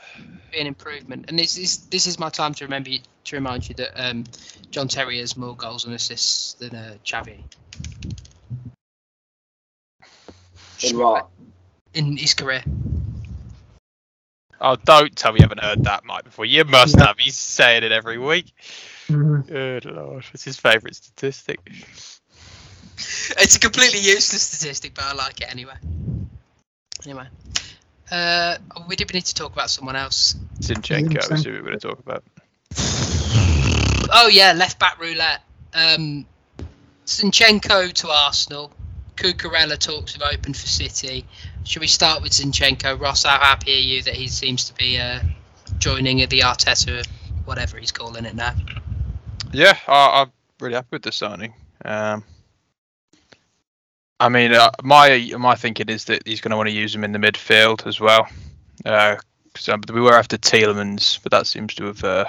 Be 0.52 0.61
an 0.61 0.66
improvement. 0.66 1.26
And 1.28 1.38
this 1.38 1.59
is 1.59 1.78
this 1.88 2.07
is 2.07 2.18
my 2.18 2.28
time 2.30 2.54
to 2.54 2.64
remember 2.64 2.90
you, 2.90 3.00
to 3.24 3.36
remind 3.36 3.68
you 3.68 3.74
that 3.76 3.92
um, 3.96 4.24
John 4.70 4.88
Terry 4.88 5.18
has 5.20 5.36
more 5.36 5.57
goals 5.57 5.84
and 5.84 5.94
assists 5.94 6.54
than 6.54 6.74
uh, 6.74 6.94
Xavi 7.04 7.42
In 10.82 10.98
what? 10.98 11.28
in 11.94 12.16
his 12.16 12.34
career. 12.34 12.62
Oh, 14.61 14.76
don't 14.84 15.14
tell 15.14 15.32
me 15.32 15.40
you 15.40 15.44
haven't 15.44 15.62
heard 15.62 15.84
that, 15.84 16.04
Mike, 16.04 16.24
before. 16.24 16.46
You 16.46 16.64
must 16.64 16.96
Yeah. 16.96 17.07
have. 17.09 17.18
He's 17.18 17.36
saying 17.36 17.82
it 17.82 17.92
every 17.92 18.18
week. 18.18 18.52
Mhm. 19.09 19.46
Good 19.46 19.84
lord. 19.84 20.24
It's 20.32 20.44
his 20.44 20.57
favourite 20.59 20.96
statistic. 20.96 21.61
It's 23.38 23.57
a 23.57 23.61
completely 23.61 23.98
useless 24.00 24.42
statistic, 24.42 24.94
but 24.94 25.04
I 25.04 25.12
like 25.12 25.40
it 25.42 25.50
anyway. 25.50 25.74
Anyway, 27.04 27.26
uh, 28.11 28.57
we 28.88 28.96
did 28.96 29.11
we 29.12 29.18
need 29.18 29.24
to 29.26 29.34
talk 29.34 29.52
about 29.52 29.70
someone 29.70 29.96
else. 29.96 30.34
Zinchenko 30.61 31.32
is 31.32 31.44
who 31.44 31.52
we're 31.52 31.62
going 31.62 31.78
to 31.78 31.88
talk 31.88 31.98
about. 31.98 32.24
Oh 34.12 34.28
yeah, 34.30 34.52
left 34.52 34.78
back 34.78 35.00
roulette. 35.00 35.42
Um, 35.74 36.26
Zinchenko 37.07 37.92
to 37.92 38.09
Arsenal. 38.09 38.72
Cucurella 39.16 39.78
talks 39.78 40.14
of 40.14 40.22
open 40.22 40.52
for 40.52 40.66
City. 40.66 41.24
Should 41.64 41.80
we 41.80 41.86
start 41.86 42.22
with 42.22 42.32
Zinchenko? 42.32 43.00
Ross, 43.00 43.24
how 43.24 43.38
happy 43.38 43.72
are 43.72 43.80
you 43.80 44.02
that 44.02 44.14
he 44.14 44.28
seems 44.28 44.64
to 44.64 44.74
be 44.74 44.98
uh, 44.98 45.20
joining 45.78 46.18
the 46.18 46.40
Arteta, 46.40 47.04
whatever 47.46 47.78
he's 47.78 47.92
calling 47.92 48.26
it 48.26 48.34
now? 48.34 48.54
Yeah, 49.52 49.76
I, 49.88 50.22
I'm 50.22 50.32
really 50.61 50.74
happy 50.74 50.88
with 50.92 51.02
the 51.02 51.12
signing. 51.12 51.54
Um, 51.84 52.24
I 54.18 54.28
mean, 54.28 54.52
uh, 54.54 54.70
my 54.82 55.32
my 55.38 55.54
thinking 55.54 55.88
is 55.88 56.06
that 56.06 56.26
he's 56.26 56.40
going 56.40 56.50
to 56.50 56.56
want 56.56 56.68
to 56.68 56.74
use 56.74 56.94
him 56.94 57.04
in 57.04 57.12
the 57.12 57.18
midfield 57.18 57.86
as 57.86 58.00
well. 58.00 58.28
Because 58.78 59.68
um, 59.68 59.82
we 59.92 60.00
were 60.00 60.14
after 60.14 60.38
Tielemans, 60.38 61.22
but 61.22 61.32
that 61.32 61.46
seems 61.46 61.74
to 61.74 61.84
have 61.86 62.04
uh, 62.04 62.24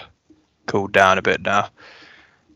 cooled 0.65 0.91
down 0.91 1.17
a 1.17 1.21
bit 1.21 1.41
now. 1.41 1.69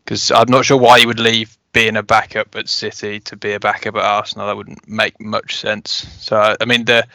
Because 0.04 0.30
I'm 0.30 0.50
not 0.50 0.64
sure 0.64 0.78
why 0.78 1.00
he 1.00 1.06
would 1.06 1.20
leave 1.20 1.56
being 1.72 1.96
a 1.96 2.02
backup 2.02 2.54
at 2.56 2.68
City 2.68 3.20
to 3.20 3.36
be 3.36 3.52
a 3.52 3.60
backup 3.60 3.96
at 3.96 4.04
Arsenal. 4.04 4.46
That 4.46 4.56
wouldn't 4.56 4.86
make 4.86 5.18
much 5.20 5.56
sense. 5.56 6.06
So 6.20 6.56
I 6.60 6.64
mean, 6.66 6.84
the 6.84 7.06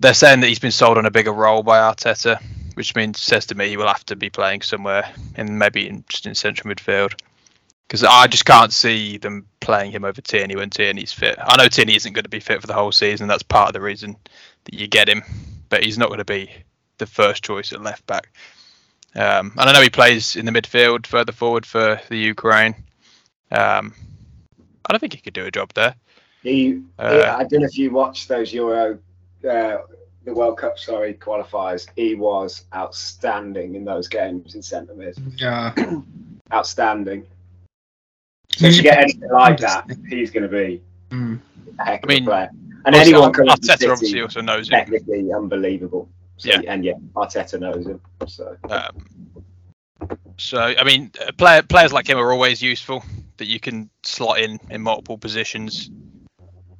they're 0.00 0.14
saying 0.14 0.40
that 0.40 0.48
he's 0.48 0.58
been 0.58 0.72
sold 0.72 0.98
on 0.98 1.06
a 1.06 1.10
bigger 1.10 1.32
role 1.32 1.62
by 1.62 1.78
Arteta, 1.78 2.42
which 2.74 2.96
means 2.96 3.20
says 3.20 3.46
to 3.46 3.54
me 3.54 3.68
he 3.68 3.76
will 3.76 3.86
have 3.86 4.04
to 4.06 4.16
be 4.16 4.30
playing 4.30 4.62
somewhere 4.62 5.08
in 5.36 5.58
maybe 5.58 5.88
in, 5.88 6.04
just 6.08 6.26
in 6.26 6.34
central 6.34 6.74
midfield. 6.74 7.14
Because 7.86 8.02
I 8.04 8.26
just 8.26 8.44
can't 8.46 8.72
see 8.72 9.18
them 9.18 9.46
playing 9.60 9.92
him 9.92 10.04
over 10.04 10.20
Tierney 10.20 10.56
when 10.56 10.70
Tierney's 10.70 11.12
fit. 11.12 11.36
I 11.38 11.56
know 11.56 11.68
Tierney 11.68 11.96
isn't 11.96 12.12
going 12.12 12.24
to 12.24 12.30
be 12.30 12.40
fit 12.40 12.60
for 12.60 12.66
the 12.66 12.72
whole 12.74 12.92
season. 12.92 13.28
That's 13.28 13.42
part 13.42 13.68
of 13.68 13.72
the 13.74 13.80
reason 13.80 14.16
that 14.64 14.74
you 14.74 14.86
get 14.86 15.08
him, 15.08 15.22
but 15.68 15.84
he's 15.84 15.98
not 15.98 16.08
going 16.08 16.18
to 16.18 16.24
be 16.24 16.50
the 16.98 17.06
first 17.06 17.44
choice 17.44 17.72
at 17.72 17.82
left 17.82 18.06
back. 18.06 18.30
Um, 19.14 19.52
and 19.58 19.68
I 19.68 19.72
know 19.72 19.82
he 19.82 19.90
plays 19.90 20.34
in 20.34 20.46
the 20.46 20.52
midfield 20.52 21.06
further 21.06 21.32
forward 21.32 21.66
for 21.66 22.00
the 22.08 22.16
Ukraine. 22.16 22.74
Um, 23.50 23.94
I 24.86 24.92
don't 24.92 24.98
think 25.00 25.12
he 25.14 25.20
could 25.20 25.34
do 25.34 25.44
a 25.46 25.50
job 25.50 25.72
there. 25.74 25.94
He, 26.42 26.82
Uh, 26.98 27.12
he- 27.12 27.22
I 27.22 27.44
don't 27.44 27.60
know 27.60 27.66
if 27.66 27.78
you 27.78 27.90
watched 27.90 28.28
those 28.28 28.52
Euro, 28.54 28.98
uh, 29.48 29.76
the 30.24 30.32
World 30.34 30.58
Cup, 30.58 30.78
sorry, 30.78 31.14
qualifiers. 31.14 31.86
He 31.96 32.14
was 32.14 32.64
outstanding 32.74 33.74
in 33.76 33.84
those 33.84 34.08
games 34.08 34.54
in 34.54 34.62
centre 34.62 34.94
mid. 34.94 35.16
Yeah. 35.36 35.74
Outstanding. 36.52 37.26
So 38.52 38.66
if 38.66 38.76
you 38.76 38.82
get 38.82 38.98
anything 38.98 39.30
like 39.30 39.58
that, 39.58 39.90
he's 40.08 40.30
going 40.30 40.44
to 40.44 40.48
be 40.48 40.80
Mm. 41.10 41.38
a 41.78 41.84
heck 41.84 42.04
of 42.04 42.10
I 42.10 42.14
mean, 42.14 42.22
a 42.24 42.26
player. 42.26 42.50
And 42.86 42.94
anyone 42.94 43.32
coming 43.32 43.54
to 43.54 43.60
Arteta 43.60 43.78
City, 43.78 43.88
obviously 43.90 44.20
also 44.22 44.40
knows 44.40 44.68
him. 44.68 44.72
technically 44.72 45.32
unbelievable. 45.32 46.08
So, 46.36 46.50
Yeah. 46.50 46.60
And 46.66 46.84
yeah, 46.84 46.94
Arteta 47.14 47.58
knows 47.60 47.86
him. 47.86 48.00
So 48.26 48.56
Um, 48.68 49.44
so 50.36 50.58
I 50.58 50.82
mean, 50.84 51.10
uh, 51.26 51.32
player, 51.32 51.62
players 51.62 51.92
like 51.92 52.08
him 52.08 52.18
are 52.18 52.32
always 52.32 52.60
useful 52.62 53.04
that 53.36 53.46
you 53.46 53.60
can 53.60 53.90
slot 54.02 54.40
in 54.40 54.58
in 54.70 54.82
multiple 54.82 55.16
positions. 55.18 55.90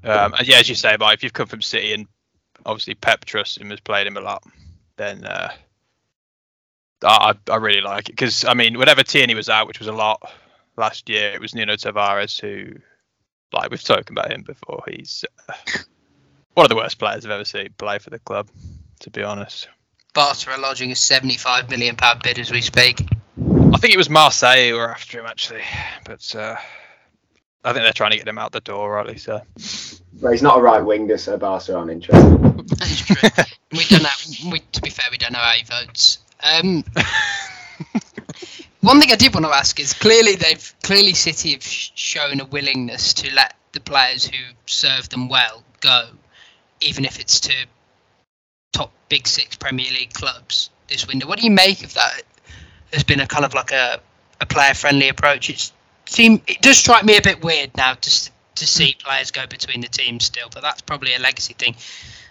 Um, 0.02 0.34
and 0.38 0.46
yeah, 0.46 0.58
as 0.58 0.68
you 0.68 0.74
say, 0.74 0.96
Mike, 0.98 1.14
if 1.14 1.22
you've 1.22 1.32
come 1.32 1.46
from 1.46 1.62
City 1.62 1.92
and 1.94 2.06
obviously 2.66 2.94
Pep 2.94 3.24
trusts 3.24 3.56
him, 3.56 3.70
has 3.70 3.80
played 3.80 4.06
him 4.06 4.16
a 4.16 4.20
lot, 4.20 4.42
then 4.96 5.24
uh, 5.24 5.52
I 7.02 7.34
I 7.50 7.56
really 7.56 7.80
like 7.80 8.08
it 8.08 8.12
because 8.12 8.44
I 8.44 8.54
mean, 8.54 8.78
whenever 8.78 9.02
Tierney 9.02 9.34
was 9.34 9.48
out, 9.48 9.66
which 9.66 9.78
was 9.78 9.88
a 9.88 9.92
lot 9.92 10.20
last 10.76 11.08
year, 11.08 11.32
it 11.32 11.40
was 11.40 11.54
Nuno 11.54 11.74
Tavares 11.74 12.40
who, 12.40 12.78
like 13.52 13.70
we've 13.70 13.80
spoken 13.80 14.16
about 14.16 14.32
him 14.32 14.42
before, 14.42 14.82
he's 14.88 15.24
uh, 15.48 15.54
one 16.54 16.64
of 16.64 16.70
the 16.70 16.76
worst 16.76 16.98
players 16.98 17.24
I've 17.24 17.30
ever 17.30 17.44
seen 17.44 17.68
play 17.76 17.98
for 17.98 18.10
the 18.10 18.18
club, 18.18 18.48
to 19.00 19.10
be 19.10 19.22
honest. 19.22 19.68
Barca 20.14 20.50
are 20.50 20.58
lodging 20.58 20.92
a 20.92 20.96
75 20.96 21.70
million 21.70 21.96
pound 21.96 22.22
bid 22.22 22.38
as 22.38 22.50
we 22.50 22.60
speak. 22.60 23.00
I 23.72 23.78
think 23.78 23.92
it 23.92 23.96
was 23.98 24.08
Marseille 24.08 24.68
who 24.68 24.76
were 24.76 24.90
after 24.90 25.18
him 25.18 25.26
actually, 25.26 25.62
but 26.04 26.34
uh, 26.36 26.56
I 27.64 27.72
think 27.72 27.84
they're 27.84 27.92
trying 27.92 28.12
to 28.12 28.18
get 28.18 28.28
him 28.28 28.38
out 28.38 28.52
the 28.52 28.60
door, 28.60 28.92
rightly 28.92 29.18
so. 29.18 29.42
well, 30.20 30.32
he's 30.32 30.42
not 30.42 30.58
a 30.58 30.62
right 30.62 30.84
winger, 30.84 31.18
so 31.18 31.36
Barca 31.36 31.74
aren't 31.74 31.90
interested. 31.90 32.68
That 32.78 32.90
is 32.90 33.00
true. 33.00 33.44
we 33.72 33.84
don't 33.86 34.02
know. 34.02 34.50
We, 34.52 34.60
to 34.60 34.80
be 34.80 34.90
fair, 34.90 35.06
we 35.10 35.18
don't 35.18 35.32
know 35.32 35.40
how 35.40 35.52
he 35.52 35.64
votes. 35.64 36.18
Um, 36.42 36.84
one 38.84 39.00
thing 39.00 39.10
I 39.10 39.16
did 39.16 39.32
want 39.32 39.46
to 39.46 39.52
ask 39.52 39.80
is 39.80 39.94
clearly 39.94 40.36
they've 40.36 40.74
clearly 40.82 41.14
City 41.14 41.52
have 41.52 41.62
shown 41.62 42.40
a 42.40 42.44
willingness 42.44 43.14
to 43.14 43.34
let 43.34 43.54
the 43.72 43.80
players 43.80 44.26
who 44.26 44.36
serve 44.66 45.08
them 45.08 45.28
well 45.28 45.62
go, 45.80 46.08
even 46.80 47.04
if 47.04 47.18
it's 47.18 47.40
to 47.40 47.52
top 48.72 48.92
big 49.08 49.26
six 49.26 49.56
Premier 49.56 49.90
League 49.90 50.12
clubs 50.12 50.70
this 50.88 51.08
window. 51.08 51.26
What 51.26 51.38
do 51.38 51.44
you 51.44 51.50
make 51.50 51.82
of 51.82 51.94
that? 51.94 52.22
There's 52.90 53.04
been 53.04 53.20
a 53.20 53.26
kind 53.26 53.44
of 53.44 53.54
like 53.54 53.72
a, 53.72 54.00
a 54.40 54.46
player 54.46 54.74
friendly 54.74 55.08
approach. 55.08 55.48
It's 55.48 55.72
seem 56.06 56.42
it 56.46 56.60
does 56.60 56.76
strike 56.76 57.04
me 57.04 57.16
a 57.16 57.22
bit 57.22 57.42
weird 57.42 57.74
now 57.76 57.94
to 57.94 58.30
to 58.56 58.66
see 58.66 58.96
players 59.02 59.30
go 59.30 59.46
between 59.46 59.80
the 59.80 59.88
teams 59.88 60.26
still, 60.26 60.48
but 60.52 60.62
that's 60.62 60.82
probably 60.82 61.14
a 61.14 61.18
legacy 61.18 61.54
thing. 61.54 61.74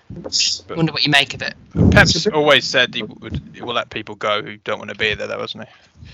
But- 0.10 0.64
Wonder 0.70 0.92
what 0.92 1.04
you 1.04 1.10
make 1.10 1.34
of 1.34 1.42
it. 1.42 1.56
Pep's 1.92 2.28
always 2.28 2.66
said 2.66 2.94
he 2.94 3.02
would 3.02 3.42
he 3.54 3.62
will 3.62 3.74
let 3.74 3.90
people 3.90 4.16
go 4.16 4.42
who 4.44 4.58
don't 4.58 4.78
want 4.78 4.92
to 4.92 4.98
be 4.98 5.16
there, 5.16 5.28
though, 5.28 5.40
hasn't 5.40 5.68
he? 5.68 6.10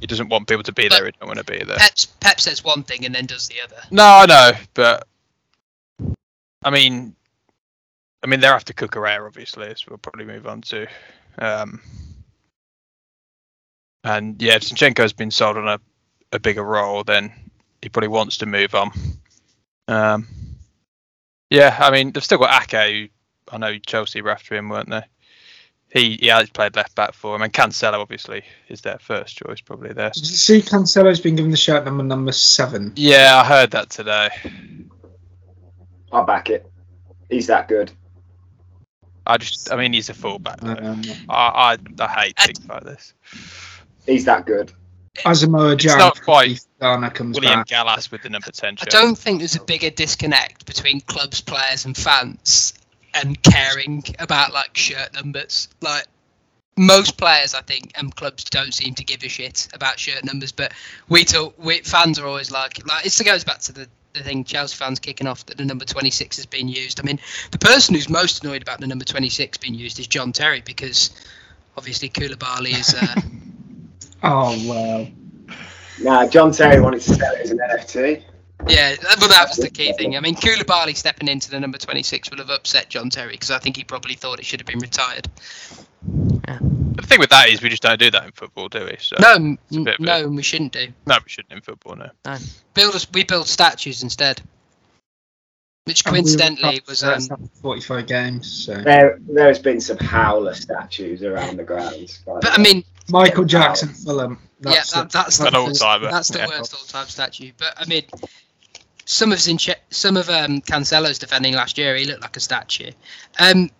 He 0.00 0.06
doesn't 0.06 0.28
want 0.28 0.46
people 0.46 0.62
to 0.62 0.72
be 0.72 0.88
there 0.88 1.06
He 1.06 1.12
don't 1.12 1.26
want 1.26 1.38
to 1.38 1.44
be 1.44 1.62
there. 1.64 1.76
Pep's, 1.76 2.06
Pep 2.06 2.40
says 2.40 2.62
one 2.62 2.82
thing 2.82 3.04
and 3.04 3.14
then 3.14 3.26
does 3.26 3.48
the 3.48 3.56
other. 3.62 3.76
No, 3.90 4.04
I 4.04 4.26
know, 4.26 4.52
but 4.74 5.06
I 6.64 6.70
mean, 6.70 7.14
I 8.22 8.26
mean 8.26 8.40
they're 8.40 8.54
after 8.54 8.72
Cucurella, 8.72 9.26
obviously, 9.26 9.68
as 9.68 9.86
we'll 9.86 9.98
probably 9.98 10.24
move 10.24 10.46
on 10.46 10.60
to. 10.62 10.86
Um, 11.38 11.80
and 14.04 14.40
yeah, 14.40 14.54
if 14.54 14.62
Zinchenko 14.62 14.98
has 14.98 15.12
been 15.12 15.30
sold 15.30 15.56
on 15.56 15.68
a, 15.68 15.80
a 16.32 16.38
bigger 16.38 16.62
role, 16.64 17.04
then 17.04 17.32
he 17.82 17.88
probably 17.88 18.08
wants 18.08 18.38
to 18.38 18.46
move 18.46 18.74
on. 18.74 18.90
Um, 19.86 20.28
yeah, 21.50 21.76
I 21.80 21.90
mean 21.90 22.12
they've 22.12 22.24
still 22.24 22.38
got 22.38 22.62
Ake. 22.62 23.10
Who 23.50 23.54
I 23.54 23.58
know 23.58 23.78
Chelsea 23.78 24.20
were 24.20 24.30
after 24.30 24.54
him, 24.54 24.68
weren't 24.68 24.90
they? 24.90 25.02
He 25.90 26.18
he 26.20 26.26
has 26.26 26.50
played 26.50 26.76
left 26.76 26.94
back 26.94 27.14
for 27.14 27.34
him, 27.34 27.42
and 27.42 27.52
Cancelo 27.52 27.94
obviously 27.94 28.42
is 28.68 28.82
their 28.82 28.98
first 28.98 29.36
choice, 29.38 29.60
probably 29.60 29.92
there. 29.94 30.10
Did 30.10 30.28
you 30.28 30.36
see 30.36 30.60
Cancelo's 30.60 31.20
been 31.20 31.36
given 31.36 31.50
the 31.50 31.56
shirt 31.56 31.84
number 31.84 32.02
number 32.04 32.32
seven? 32.32 32.92
Yeah, 32.96 33.40
I 33.42 33.44
heard 33.46 33.70
that 33.70 33.88
today. 33.88 34.28
I'll 36.12 36.24
back 36.24 36.50
it. 36.50 36.70
He's 37.30 37.46
that 37.46 37.68
good. 37.68 37.90
I 39.26 39.36
just, 39.36 39.70
I 39.72 39.76
mean, 39.76 39.92
he's 39.92 40.08
a 40.08 40.14
fullback. 40.14 40.62
Um, 40.62 41.02
I, 41.28 41.76
I 41.98 42.02
I 42.02 42.08
hate 42.08 42.38
things 42.38 42.66
like 42.66 42.84
this. 42.84 43.14
He's 44.06 44.24
that 44.26 44.46
good. 44.46 44.72
Asamoah 45.16 45.74
It's 45.74 45.96
not 45.96 46.20
quite 46.22 46.64
Ghana 46.80 47.10
comes 47.10 47.38
William 47.38 47.60
back. 47.60 47.66
Gallas 47.66 48.10
with 48.10 48.22
the 48.22 48.30
number 48.30 48.50
ten 48.50 48.76
I 48.80 48.84
don't 48.84 49.18
think 49.18 49.40
there's 49.40 49.56
a 49.56 49.64
bigger 49.64 49.90
disconnect 49.90 50.64
between 50.64 51.00
clubs, 51.00 51.40
players, 51.40 51.84
and 51.84 51.96
fans 51.96 52.74
and 53.14 53.40
caring 53.42 54.04
about 54.18 54.52
like 54.52 54.76
shirt 54.76 55.14
numbers. 55.14 55.68
Like 55.80 56.06
most 56.76 57.16
players, 57.16 57.54
I 57.54 57.62
think, 57.62 57.92
and 57.96 58.14
clubs 58.14 58.44
don't 58.44 58.72
seem 58.72 58.94
to 58.94 59.04
give 59.04 59.22
a 59.24 59.28
shit 59.28 59.68
about 59.74 59.98
shirt 59.98 60.24
numbers. 60.24 60.52
But 60.52 60.72
we 61.08 61.24
talk, 61.24 61.54
we 61.58 61.80
fans 61.80 62.18
are 62.18 62.26
always 62.26 62.50
like, 62.50 62.86
like 62.86 63.06
it 63.06 63.20
goes 63.24 63.44
back 63.44 63.60
to 63.60 63.72
the. 63.72 63.88
The 64.14 64.24
thing 64.24 64.42
Chelsea 64.42 64.74
fans 64.74 64.98
kicking 64.98 65.26
off 65.26 65.44
that 65.46 65.58
the 65.58 65.66
number 65.66 65.84
26 65.84 66.38
has 66.38 66.46
been 66.46 66.66
used. 66.66 66.98
I 66.98 67.02
mean, 67.02 67.20
the 67.50 67.58
person 67.58 67.94
who's 67.94 68.08
most 68.08 68.42
annoyed 68.42 68.62
about 68.62 68.80
the 68.80 68.86
number 68.86 69.04
26 69.04 69.58
being 69.58 69.74
used 69.74 70.00
is 70.00 70.06
John 70.06 70.32
Terry 70.32 70.62
because 70.62 71.10
obviously 71.76 72.08
Koulibaly 72.08 72.70
is 72.70 72.94
uh, 72.94 73.20
Oh 74.22 74.68
wow! 74.68 75.06
Nah, 76.00 76.26
John 76.26 76.50
Terry 76.52 76.80
wanted 76.80 77.00
to 77.02 77.14
sell 77.14 77.34
it 77.34 77.40
as 77.42 77.50
an 77.50 77.58
NFT. 77.58 78.22
Yeah, 78.68 78.96
well, 79.18 79.28
that 79.28 79.46
was 79.48 79.56
the 79.58 79.70
key 79.70 79.92
thing. 79.94 80.16
I 80.16 80.20
mean, 80.20 80.34
Koulibaly 80.34 80.96
stepping 80.96 81.28
into 81.28 81.50
the 81.50 81.58
number 81.60 81.78
26 81.78 82.30
would 82.30 82.38
have 82.38 82.50
upset 82.50 82.88
John 82.90 83.08
Terry 83.10 83.32
because 83.32 83.50
I 83.50 83.58
think 83.58 83.76
he 83.76 83.84
probably 83.84 84.14
thought 84.14 84.38
it 84.38 84.44
should 84.44 84.60
have 84.60 84.66
been 84.66 84.78
retired. 84.80 85.28
The 86.02 87.02
thing 87.06 87.18
with 87.20 87.30
that 87.30 87.48
is 87.48 87.62
we 87.62 87.68
just 87.68 87.82
don't 87.82 87.98
do 87.98 88.10
that 88.10 88.24
in 88.24 88.32
football, 88.32 88.68
do 88.68 88.84
we? 88.84 88.96
So, 89.00 89.16
No, 89.20 89.34
m- 89.34 89.58
a 89.72 89.80
bit 89.80 89.98
a- 89.98 90.02
no, 90.02 90.24
and 90.24 90.36
we 90.36 90.42
shouldn't 90.42 90.72
do. 90.72 90.88
no, 91.06 91.16
we 91.24 91.28
shouldn't 91.28 91.52
in 91.52 91.60
football. 91.60 91.96
No. 91.96 92.36
Build 92.74 92.94
us, 92.94 93.06
we 93.12 93.24
build 93.24 93.46
statues 93.48 94.02
instead, 94.02 94.40
which 95.84 96.04
And 96.04 96.12
we 96.12 96.18
coincidentally 96.18 96.82
was 96.88 97.00
to 97.00 97.14
um, 97.14 97.48
45 97.62 98.06
games. 98.06 98.50
So 98.66 98.74
There, 98.74 99.18
there's 99.22 99.58
been 99.58 99.80
some 99.80 99.98
howler 99.98 100.54
statues 100.54 101.22
around 101.22 101.56
the 101.58 101.64
grounds. 101.64 102.18
by 102.26 102.34
the 102.34 102.40
But 102.42 102.58
I 102.58 102.62
mean, 102.62 102.84
Michael 103.08 103.44
Jackson, 103.44 103.88
Fulham. 103.90 104.38
yeah, 104.60 104.72
That's 104.72 104.92
that, 104.92 105.10
that's 105.10 105.38
the 105.38 105.56
all-timer. 105.56 106.10
that's 106.10 106.28
the 106.28 106.38
yeah. 106.40 106.48
worst 106.48 106.74
all-time 106.74 107.06
statue. 107.06 107.52
But 107.56 107.74
I 107.76 107.86
mean, 107.86 108.02
some 109.08 109.32
of 109.32 109.38
Zinche- 109.38 109.74
some 109.88 110.18
of 110.18 110.28
um, 110.28 110.60
Cancelo's 110.60 111.18
defending 111.18 111.54
last 111.54 111.78
year, 111.78 111.96
he 111.96 112.04
looked 112.04 112.20
like 112.20 112.36
a 112.36 112.40
statue. 112.40 112.90
Um, 113.38 113.70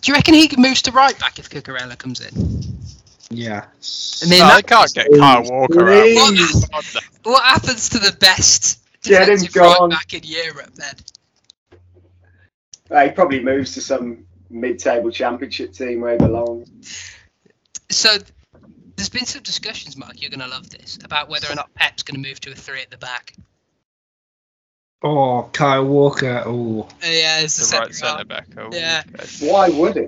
do 0.00 0.10
you 0.10 0.14
reckon 0.14 0.34
he 0.34 0.50
moves 0.58 0.82
to 0.82 0.90
right 0.90 1.16
back 1.20 1.38
if 1.38 1.48
Cucurella 1.48 1.96
comes 1.96 2.20
in? 2.20 2.34
yeah. 3.30 3.66
I 4.22 4.28
mean, 4.28 4.40
no, 4.40 4.48
that- 4.48 4.66
can't 4.66 4.92
get 4.92 5.06
Kyle 5.16 5.44
Walker 5.44 5.88
out. 5.88 6.02
Please. 6.02 6.66
God, 6.66 6.84
no. 6.94 7.00
What 7.30 7.44
happens 7.44 7.88
to 7.90 8.00
the 8.00 8.16
best 8.18 8.80
Get 9.04 9.28
him 9.28 9.36
defensive 9.36 9.54
right 9.62 9.90
back 9.90 10.14
in 10.14 10.24
Europe 10.24 10.72
then? 10.74 10.94
He 13.04 13.10
probably 13.14 13.40
moves 13.40 13.72
to 13.74 13.80
some 13.80 14.26
mid-table 14.50 15.12
championship 15.12 15.72
team 15.72 16.00
where 16.00 16.12
he 16.12 16.18
belongs. 16.18 17.14
So 17.88 18.18
there's 18.96 19.08
been 19.08 19.26
some 19.26 19.42
discussions, 19.42 19.96
Mark. 19.96 20.20
You're 20.20 20.30
going 20.30 20.40
to 20.40 20.48
love 20.48 20.70
this 20.70 20.98
about 21.04 21.28
whether 21.28 21.46
or 21.48 21.54
not 21.54 21.72
Pep's 21.74 22.02
going 22.02 22.20
to 22.20 22.28
move 22.28 22.40
to 22.40 22.50
a 22.50 22.54
three 22.54 22.82
at 22.82 22.90
the 22.90 22.98
back. 22.98 23.34
Oh, 25.04 25.48
Kyle 25.52 25.84
Walker. 25.84 26.42
Oh, 26.46 26.82
Uh, 27.02 27.06
yeah, 27.06 27.40
it's 27.40 27.56
the, 27.70 27.76
The 27.76 27.80
right 27.82 27.94
centre 27.94 28.08
centre 28.18 28.24
back. 28.24 28.46
Oh, 28.56 28.68
Yeah. 28.72 29.02
okay. 29.14 29.50
Why 29.50 29.68
would 29.68 29.96
he? 29.96 30.06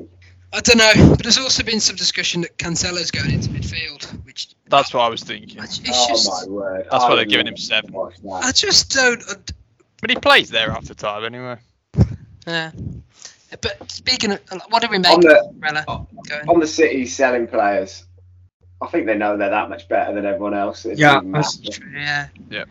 I 0.52 0.60
don't 0.60 0.78
know, 0.78 1.10
but 1.10 1.22
there's 1.24 1.38
also 1.38 1.64
been 1.64 1.80
some 1.80 1.96
discussion 1.96 2.42
that 2.42 2.56
Cancelo's 2.58 3.10
going 3.10 3.32
into 3.32 3.48
midfield, 3.50 4.04
which 4.24 4.54
That's 4.68 4.94
what 4.94 5.02
I 5.02 5.08
was 5.08 5.22
thinking. 5.24 5.60
it's 5.60 5.80
Oh 5.88 6.46
my 6.46 6.52
word! 6.52 6.86
That's 6.92 7.02
I 7.04 7.08
why 7.08 7.16
they're 7.16 7.24
giving 7.24 7.48
him 7.48 7.56
seven. 7.56 7.92
I 8.32 8.52
just 8.52 8.92
don't. 8.92 9.20
und- 9.28 9.52
But 10.00 10.10
he 10.10 10.16
plays 10.16 10.50
there 10.50 10.70
after 10.70 10.94
time 10.94 11.24
anyway. 11.24 11.56
Yeah. 12.46 12.70
But 13.60 13.90
speaking 13.90 14.30
of, 14.32 14.40
what 14.68 14.80
do 14.82 14.88
we 14.88 14.98
make 14.98 15.10
On 15.12 15.16
of 15.18 15.22
the 15.22 15.54
Cucurella 15.60 16.48
on 16.48 16.60
the 16.60 16.66
City 16.68 17.06
selling 17.06 17.48
players, 17.48 18.04
I 18.80 18.86
think 18.88 19.06
they 19.06 19.16
know 19.16 19.36
they're 19.36 19.50
that 19.50 19.70
much 19.70 19.88
better 19.88 20.12
than 20.14 20.24
everyone 20.24 20.54
else. 20.54 20.84
It 20.84 20.98
Yeah, 20.98 21.20
that's 21.24 21.60
matter. 21.60 21.90
Yeah. 21.92 22.28
Yeah. 22.50 22.64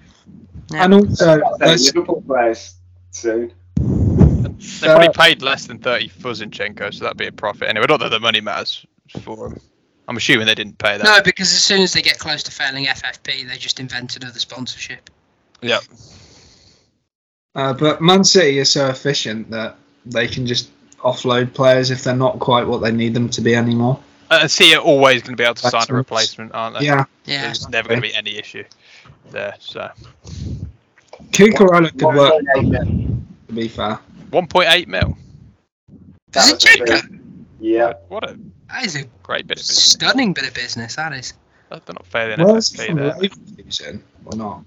And 0.72 0.94
also 0.94 1.26
They'll 1.26 1.58
sell 1.58 1.58
let's, 1.60 1.86
Liverpool 1.94 2.24
players 2.26 2.76
soon. 3.12 3.54
They 3.76 4.88
Uh, 4.90 4.96
probably 4.96 5.10
paid 5.14 5.42
less 5.42 5.68
than 5.68 5.80
30 5.80 6.08
for 6.10 6.32
Zinchenko, 6.32 6.94
so 6.94 7.04
that'd 7.04 7.18
be 7.18 7.28
a 7.28 7.32
profit 7.32 7.70
anyway. 7.70 7.86
Not 7.90 8.00
that 8.00 8.10
the 8.10 8.20
money 8.20 8.42
matters 8.42 8.86
for 9.22 9.50
them. 9.50 9.60
I'm 10.08 10.18
assuming 10.18 10.48
they 10.48 10.56
didn't 10.56 10.78
pay 10.78 10.98
that. 10.98 11.04
No, 11.04 11.22
because 11.24 11.52
as 11.52 11.62
soon 11.62 11.82
as 11.82 11.94
they 11.94 12.02
get 12.02 12.20
close 12.20 12.44
to 12.44 12.52
failing 12.52 12.86
FFP, 12.86 13.48
they 13.48 13.58
just 13.58 13.80
invent 13.80 14.16
another 14.18 14.40
sponsorship. 14.40 15.10
Yeah. 15.62 15.80
uh, 17.56 17.74
but 17.74 18.02
Man 18.02 18.24
City 18.24 18.60
is 18.60 18.70
so 18.70 18.90
efficient 18.90 19.50
that 19.52 19.78
they 20.06 20.28
can 20.28 20.46
just 20.46 20.70
offload 21.00 21.54
players 21.54 21.90
if 21.90 22.04
they're 22.04 22.16
not 22.16 22.40
quite 22.40 22.68
what 22.68 22.82
they 22.82 22.92
need 22.92 23.14
them 23.14 23.30
to 23.30 23.42
be 23.42 23.56
anymore. 23.56 24.00
And 24.30 24.50
City 24.52 24.76
are 24.76 24.82
always 24.82 25.22
going 25.22 25.34
to 25.34 25.42
be 25.42 25.44
able 25.44 25.56
to 25.56 25.70
sign 25.70 25.86
a 25.88 25.94
replacement, 25.94 26.54
aren't 26.54 26.80
they? 26.80 26.86
Yeah, 26.86 27.06
Yeah. 27.26 27.44
There's 27.44 27.70
never 27.70 27.90
going 27.90 28.02
to 28.02 28.08
be 28.08 28.14
any 28.14 28.38
issue 28.38 28.64
there. 29.32 29.56
So 29.60 29.90
Cucurella 31.32 31.92
could 31.92 32.16
work. 32.16 32.34
1.8 32.56 32.70
million. 32.70 33.28
To 33.48 33.54
be 33.54 33.68
fair, 33.68 34.00
1.8 34.32 34.88
mil. 34.88 35.18
That 36.32 36.52
was 36.52 36.64
Zinchenko? 36.64 36.86
the. 36.86 37.20
Yeah, 37.60 37.94
What 38.10 38.30
a 38.30 38.38
That 38.70 38.86
is 38.86 38.96
a 38.98 39.06
great 39.24 39.48
bit 39.48 39.58
of 39.58 39.62
business. 39.62 39.84
stunning 39.84 40.34
bit 40.34 40.46
of 40.48 40.54
business, 40.54 40.96
that 40.98 41.14
is. 41.14 41.34
They're 41.70 41.80
not 41.88 42.06
failing 42.06 42.46
where's 42.46 42.72
he 42.72 42.78
FFP 42.78 42.88
from 42.88 42.96
there. 42.98 43.14
Leverkusen 43.14 44.02
or 44.26 44.36
not? 44.36 44.64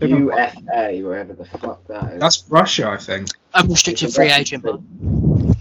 UFA, 0.00 0.98
wherever 1.02 1.34
the 1.34 1.44
fuck 1.44 1.86
that 1.88 2.14
is. 2.14 2.20
That's 2.20 2.44
Russia, 2.48 2.88
I 2.88 2.96
think. 2.96 3.28
Unrestricted 3.54 4.14
free 4.14 4.30
agent. 4.30 4.64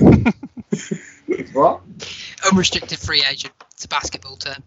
What? 1.52 1.80
Unrestricted 2.50 2.98
free 2.98 3.24
agent. 3.30 3.52
It's 3.72 3.84
a 3.84 3.88
basketball 3.88 4.36
term. 4.36 4.62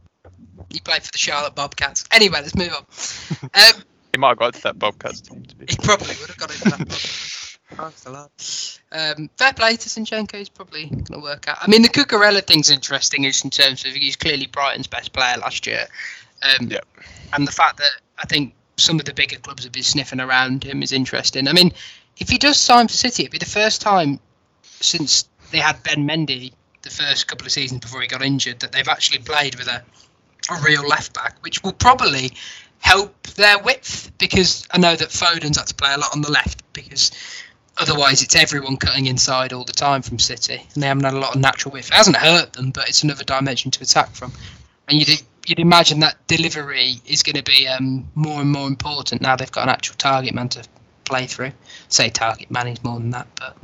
He 0.71 0.79
played 0.79 1.03
for 1.03 1.11
the 1.11 1.17
Charlotte 1.17 1.55
Bobcats. 1.55 2.05
Anyway, 2.11 2.39
let's 2.41 2.55
move 2.55 2.73
on. 2.73 2.85
Um, 3.53 3.83
He 4.13 4.17
might 4.17 4.29
have 4.29 4.37
got 4.39 4.53
to 4.55 4.63
that 4.63 4.79
Bobcats 4.79 5.21
team 5.21 5.43
to 5.43 5.55
be. 5.55 5.65
he 5.69 5.75
probably 5.77 6.15
would 6.19 6.29
have 6.29 6.37
got 6.37 6.51
into 6.51 6.69
that. 6.69 7.47
Um, 8.91 9.29
fair 9.37 9.53
play 9.53 9.77
to 9.77 9.89
Zinchenko. 9.89 10.35
He's 10.35 10.49
probably 10.49 10.87
going 10.87 11.05
to 11.05 11.19
work 11.19 11.47
out. 11.47 11.57
I 11.61 11.67
mean, 11.67 11.83
the 11.83 11.87
Cucurella 11.87 12.45
thing's 12.45 12.69
interesting, 12.69 13.23
is 13.23 13.45
in 13.45 13.49
terms 13.49 13.85
of 13.85 13.93
he's 13.93 14.17
clearly 14.17 14.47
Brighton's 14.47 14.87
best 14.87 15.13
player 15.13 15.37
last 15.37 15.65
year. 15.65 15.87
Um, 16.43 16.67
Yep. 16.67 16.85
And 17.31 17.47
the 17.47 17.51
fact 17.53 17.77
that 17.77 17.91
I 18.17 18.25
think 18.25 18.53
some 18.75 18.99
of 18.99 19.05
the 19.05 19.13
bigger 19.13 19.37
clubs 19.37 19.63
have 19.63 19.71
been 19.71 19.83
sniffing 19.83 20.19
around 20.19 20.65
him 20.65 20.83
is 20.83 20.91
interesting. 20.91 21.47
I 21.47 21.53
mean, 21.53 21.71
if 22.17 22.29
he 22.29 22.37
does 22.37 22.59
sign 22.59 22.89
for 22.89 22.93
City, 22.93 23.23
it'd 23.23 23.31
be 23.31 23.37
the 23.37 23.45
first 23.45 23.81
time 23.81 24.19
since 24.63 25.29
they 25.51 25.59
had 25.59 25.81
Ben 25.83 26.05
Mendy 26.05 26.51
the 26.81 26.89
first 26.89 27.27
couple 27.27 27.45
of 27.45 27.51
seasons 27.51 27.79
before 27.79 28.01
he 28.01 28.07
got 28.07 28.21
injured 28.21 28.59
that 28.61 28.71
they've 28.71 28.87
actually 28.87 29.19
played 29.19 29.55
with 29.55 29.67
a, 29.67 29.83
a 30.49 30.61
real 30.61 30.87
left 30.87 31.13
back, 31.13 31.35
which 31.41 31.63
will 31.63 31.73
probably 31.73 32.31
help 32.79 33.27
their 33.27 33.59
width 33.59 34.11
because 34.17 34.67
I 34.71 34.79
know 34.79 34.95
that 34.95 35.11
Foden's 35.11 35.57
had 35.57 35.67
to 35.67 35.75
play 35.75 35.93
a 35.93 35.97
lot 35.97 36.13
on 36.13 36.21
the 36.21 36.31
left 36.31 36.61
because 36.73 37.11
otherwise 37.77 38.21
it's 38.23 38.35
everyone 38.35 38.77
cutting 38.77 39.05
inside 39.05 39.53
all 39.53 39.63
the 39.63 39.71
time 39.71 40.01
from 40.01 40.19
City 40.19 40.65
and 40.73 40.83
they 40.83 40.87
haven't 40.87 41.03
had 41.03 41.13
a 41.13 41.19
lot 41.19 41.35
of 41.35 41.41
natural 41.41 41.71
width. 41.71 41.89
It 41.89 41.93
hasn't 41.93 42.17
hurt 42.17 42.53
them, 42.53 42.71
but 42.71 42.89
it's 42.89 43.03
another 43.03 43.23
dimension 43.23 43.71
to 43.71 43.83
attack 43.83 44.09
from. 44.09 44.33
And 44.87 44.99
you'd, 44.99 45.21
you'd 45.45 45.59
imagine 45.59 45.99
that 45.99 46.15
delivery 46.27 46.95
is 47.05 47.23
going 47.23 47.35
to 47.35 47.43
be 47.43 47.67
um, 47.67 48.09
more 48.15 48.41
and 48.41 48.51
more 48.51 48.67
important 48.67 49.21
now 49.21 49.35
they've 49.35 49.51
got 49.51 49.63
an 49.63 49.69
actual 49.69 49.95
target 49.97 50.33
man 50.33 50.49
to 50.49 50.63
play 51.05 51.27
through. 51.27 51.51
Say 51.89 52.09
target 52.09 52.49
man 52.49 52.67
is 52.67 52.83
more 52.83 52.99
than 52.99 53.11
that, 53.11 53.27
but 53.35 53.57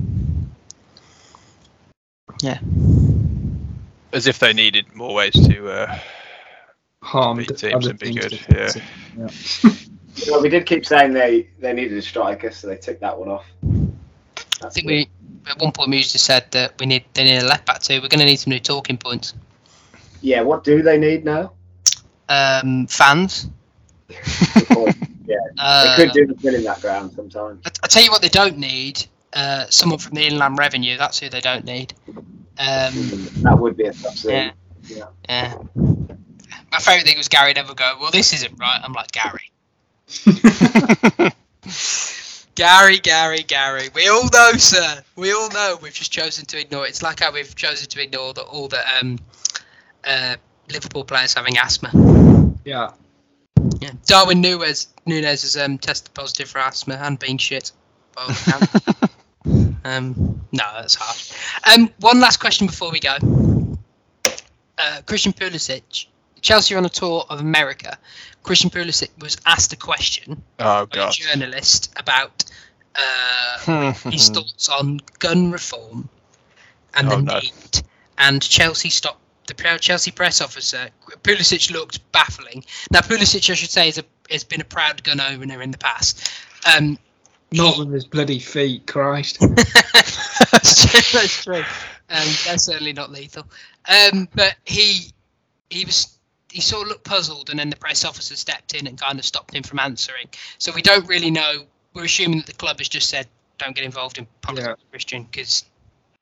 yeah. 2.42 2.60
As 4.14 4.28
if 4.28 4.40
they 4.40 4.54
needed 4.54 4.94
more 4.96 5.14
ways 5.14 5.34
to 5.34 5.70
uh, 5.70 6.00
Harmed 7.04 7.40
beat 7.48 7.58
teams 7.58 7.74
other 7.74 7.92
and 7.92 8.00
be 8.00 8.14
good. 8.14 8.40
Yeah. 8.50 9.70
Well, 10.28 10.42
we 10.42 10.50
did 10.50 10.66
keep 10.66 10.84
saying 10.84 11.14
they, 11.14 11.48
they 11.60 11.74
needed 11.74 11.96
a 11.96 12.02
striker, 12.02 12.50
so 12.50 12.66
they 12.68 12.76
took 12.78 13.00
that 13.02 13.18
one 13.20 13.30
off. 13.30 13.46
I 14.64 14.70
think 14.70 14.88
good. 14.88 14.92
we 14.92 15.10
at 15.48 15.62
one 15.62 15.72
point 15.72 15.92
we 15.92 16.00
just 16.00 16.26
said 16.26 16.50
that 16.52 16.74
we 16.80 16.88
need 16.88 17.06
they 17.14 17.24
need 17.24 17.38
a 17.38 17.46
left 17.46 17.68
back 17.68 17.84
too. 17.84 18.02
We're 18.02 18.08
going 18.08 18.22
to 18.22 18.26
need 18.26 18.38
some 18.38 18.50
new 18.50 18.60
talking 18.60 18.98
points. 18.98 19.36
Yeah, 20.22 20.42
what 20.42 20.64
do 20.64 20.82
they 20.82 20.98
need 20.98 21.24
now? 21.24 21.54
Um, 22.30 22.88
fans. 22.88 23.48
Because 24.08 24.96
they 25.28 25.36
Uh, 25.60 25.96
could 25.96 26.12
do 26.14 26.26
with 26.28 26.44
winning 26.44 26.64
that 26.64 26.82
ground 26.82 27.12
sometimes. 27.16 27.62
I, 27.64 27.70
I 27.84 27.88
tell 27.88 28.04
you 28.04 28.10
what 28.10 28.24
they 28.24 28.30
don't 28.30 28.58
need. 28.58 29.06
Uh, 29.34 29.66
someone 29.70 30.00
from 30.00 30.16
the 30.16 30.26
Inland 30.26 30.58
Revenue. 30.58 30.98
That's 30.98 31.20
who 31.20 31.30
they 31.30 31.42
don't 31.42 31.64
need. 31.64 31.94
Um, 32.08 32.24
That 33.44 33.56
would 33.60 33.78
be 33.78 33.86
a 33.86 33.94
tough 33.94 34.24
yeah. 34.26 34.52
scene. 34.82 35.04
yeah. 35.30 35.58
My 36.72 36.80
favourite 36.80 37.06
thing 37.06 37.18
was 37.18 37.28
Gary 37.28 37.54
never 37.54 37.74
go. 37.74 37.96
Well, 38.00 38.12
this 38.12 38.34
isn't 38.34 38.60
right. 38.60 38.80
I'm 38.84 38.94
like 38.94 39.12
Gary. 39.12 39.52
Gary, 42.56 42.98
Gary, 42.98 43.44
Gary. 43.44 43.90
We 43.94 44.08
all 44.08 44.28
know, 44.34 44.52
sir. 44.54 45.04
We 45.16 45.32
all 45.32 45.50
know. 45.50 45.78
We've 45.82 45.94
just 45.94 46.12
chosen 46.12 46.46
to 46.48 46.60
ignore 46.60 46.86
it. 46.86 46.90
It's 46.90 47.04
like 47.04 47.20
how 47.20 47.32
we've 47.32 47.56
chosen 47.56 47.88
to 47.90 48.02
ignore 48.02 48.34
the, 48.34 48.42
all 48.42 48.68
the 48.68 48.84
um, 49.00 49.20
uh, 50.04 50.36
Liverpool 50.72 51.04
players 51.04 51.34
having 51.34 51.58
asthma. 51.58 51.92
Yeah. 52.66 52.92
Yeah. 53.80 53.92
Darwin 54.06 54.42
Nunez, 54.42 54.88
Nunez 55.06 55.44
has 55.44 55.56
um, 55.56 55.78
tested 55.78 56.14
positive 56.14 56.50
for 56.50 56.60
asthma 56.60 56.96
and 56.96 57.20
been 57.20 57.38
shit. 57.38 57.72
um, 59.86 60.42
no, 60.52 60.64
that's 60.74 60.96
harsh. 60.96 61.32
Um, 61.72 61.92
one 62.00 62.20
last 62.20 62.38
question 62.38 62.68
before 62.68 62.92
we 62.92 63.00
go. 63.00 63.18
Uh, 64.80 65.02
Christian 65.06 65.34
Pulisic, 65.34 66.08
Chelsea 66.42 66.76
are 66.76 66.78
on 66.78 66.86
a 66.86 66.90
tour 66.90 67.26
of 67.30 67.40
America. 67.40 67.98
Christian 68.44 68.70
Pulisic 68.70 69.10
was 69.20 69.38
asked 69.46 69.74
a 69.74 69.76
question 69.76 70.42
Oh 70.60 70.86
by 70.86 71.08
a 71.10 71.12
journalist 71.12 71.92
about 71.98 72.46
uh, 72.96 73.92
his 74.10 74.30
thoughts 74.30 74.70
on 74.70 75.00
gun 75.20 75.52
reform 75.52 76.08
and 76.96 77.08
Oh, 77.08 77.18
the 77.18 77.22
no. 77.22 77.40
need. 77.40 77.82
And 78.18 78.42
Chelsea 78.42 78.90
stopped 78.90 79.22
the 79.48 79.56
proud 79.56 79.80
Chelsea 79.82 80.12
press 80.12 80.42
officer. 80.42 80.90
Pulisic 81.24 81.72
looked 81.72 82.10
baffling. 82.12 82.64
Now 82.92 83.02
Pulisic, 83.02 83.50
I 83.50 83.54
should 83.54 83.70
say, 83.70 83.88
is 83.90 83.98
a, 83.98 84.04
has 84.32 84.44
been 84.44 84.62
a 84.62 84.66
proud 84.66 85.04
gun 85.04 85.20
owner 85.22 85.62
in 85.62 85.72
the 85.72 85.78
past. 85.78 86.30
Um, 86.76 86.98
Not 87.52 87.78
with 87.78 87.92
his 87.94 88.06
bloody 88.06 88.40
feet, 88.40 88.88
Christ. 88.88 89.38
that's 89.42 90.86
true. 90.86 91.20
That's 91.20 91.44
true. 91.44 91.64
Um, 92.10 92.28
they're 92.46 92.58
certainly 92.58 92.94
not 92.94 93.12
lethal. 93.12 93.46
Um, 93.88 94.28
but 94.34 94.56
he 94.66 95.12
he 95.70 95.86
was 95.86 96.17
he 96.50 96.62
sort 96.62 96.84
of 96.84 96.90
looked 96.90 97.04
puzzled, 97.04 97.50
and 97.50 97.60
then 97.60 97.70
the 97.70 97.76
press 97.76 98.06
officer 98.06 98.36
stepped 98.36 98.74
in 98.74 98.88
and 98.88 99.00
kind 99.00 99.20
of 99.20 99.26
stopped 99.26 99.54
him 99.54 99.64
from 99.64 99.80
answering. 99.80 100.28
So 100.58 100.72
we 100.72 100.82
don't 100.82 101.08
really 101.08 101.32
know. 101.32 101.66
We're 101.94 102.06
assuming 102.06 102.40
that 102.40 102.48
the 102.48 102.54
club 102.54 102.80
has 102.80 102.90
just 102.90 103.10
said, 103.10 103.28
"Don't 103.58 103.76
get 103.76 103.84
involved 103.84 104.18
in 104.18 104.28
politics, 104.42 104.82
Christian," 104.92 105.24
because 105.24 105.66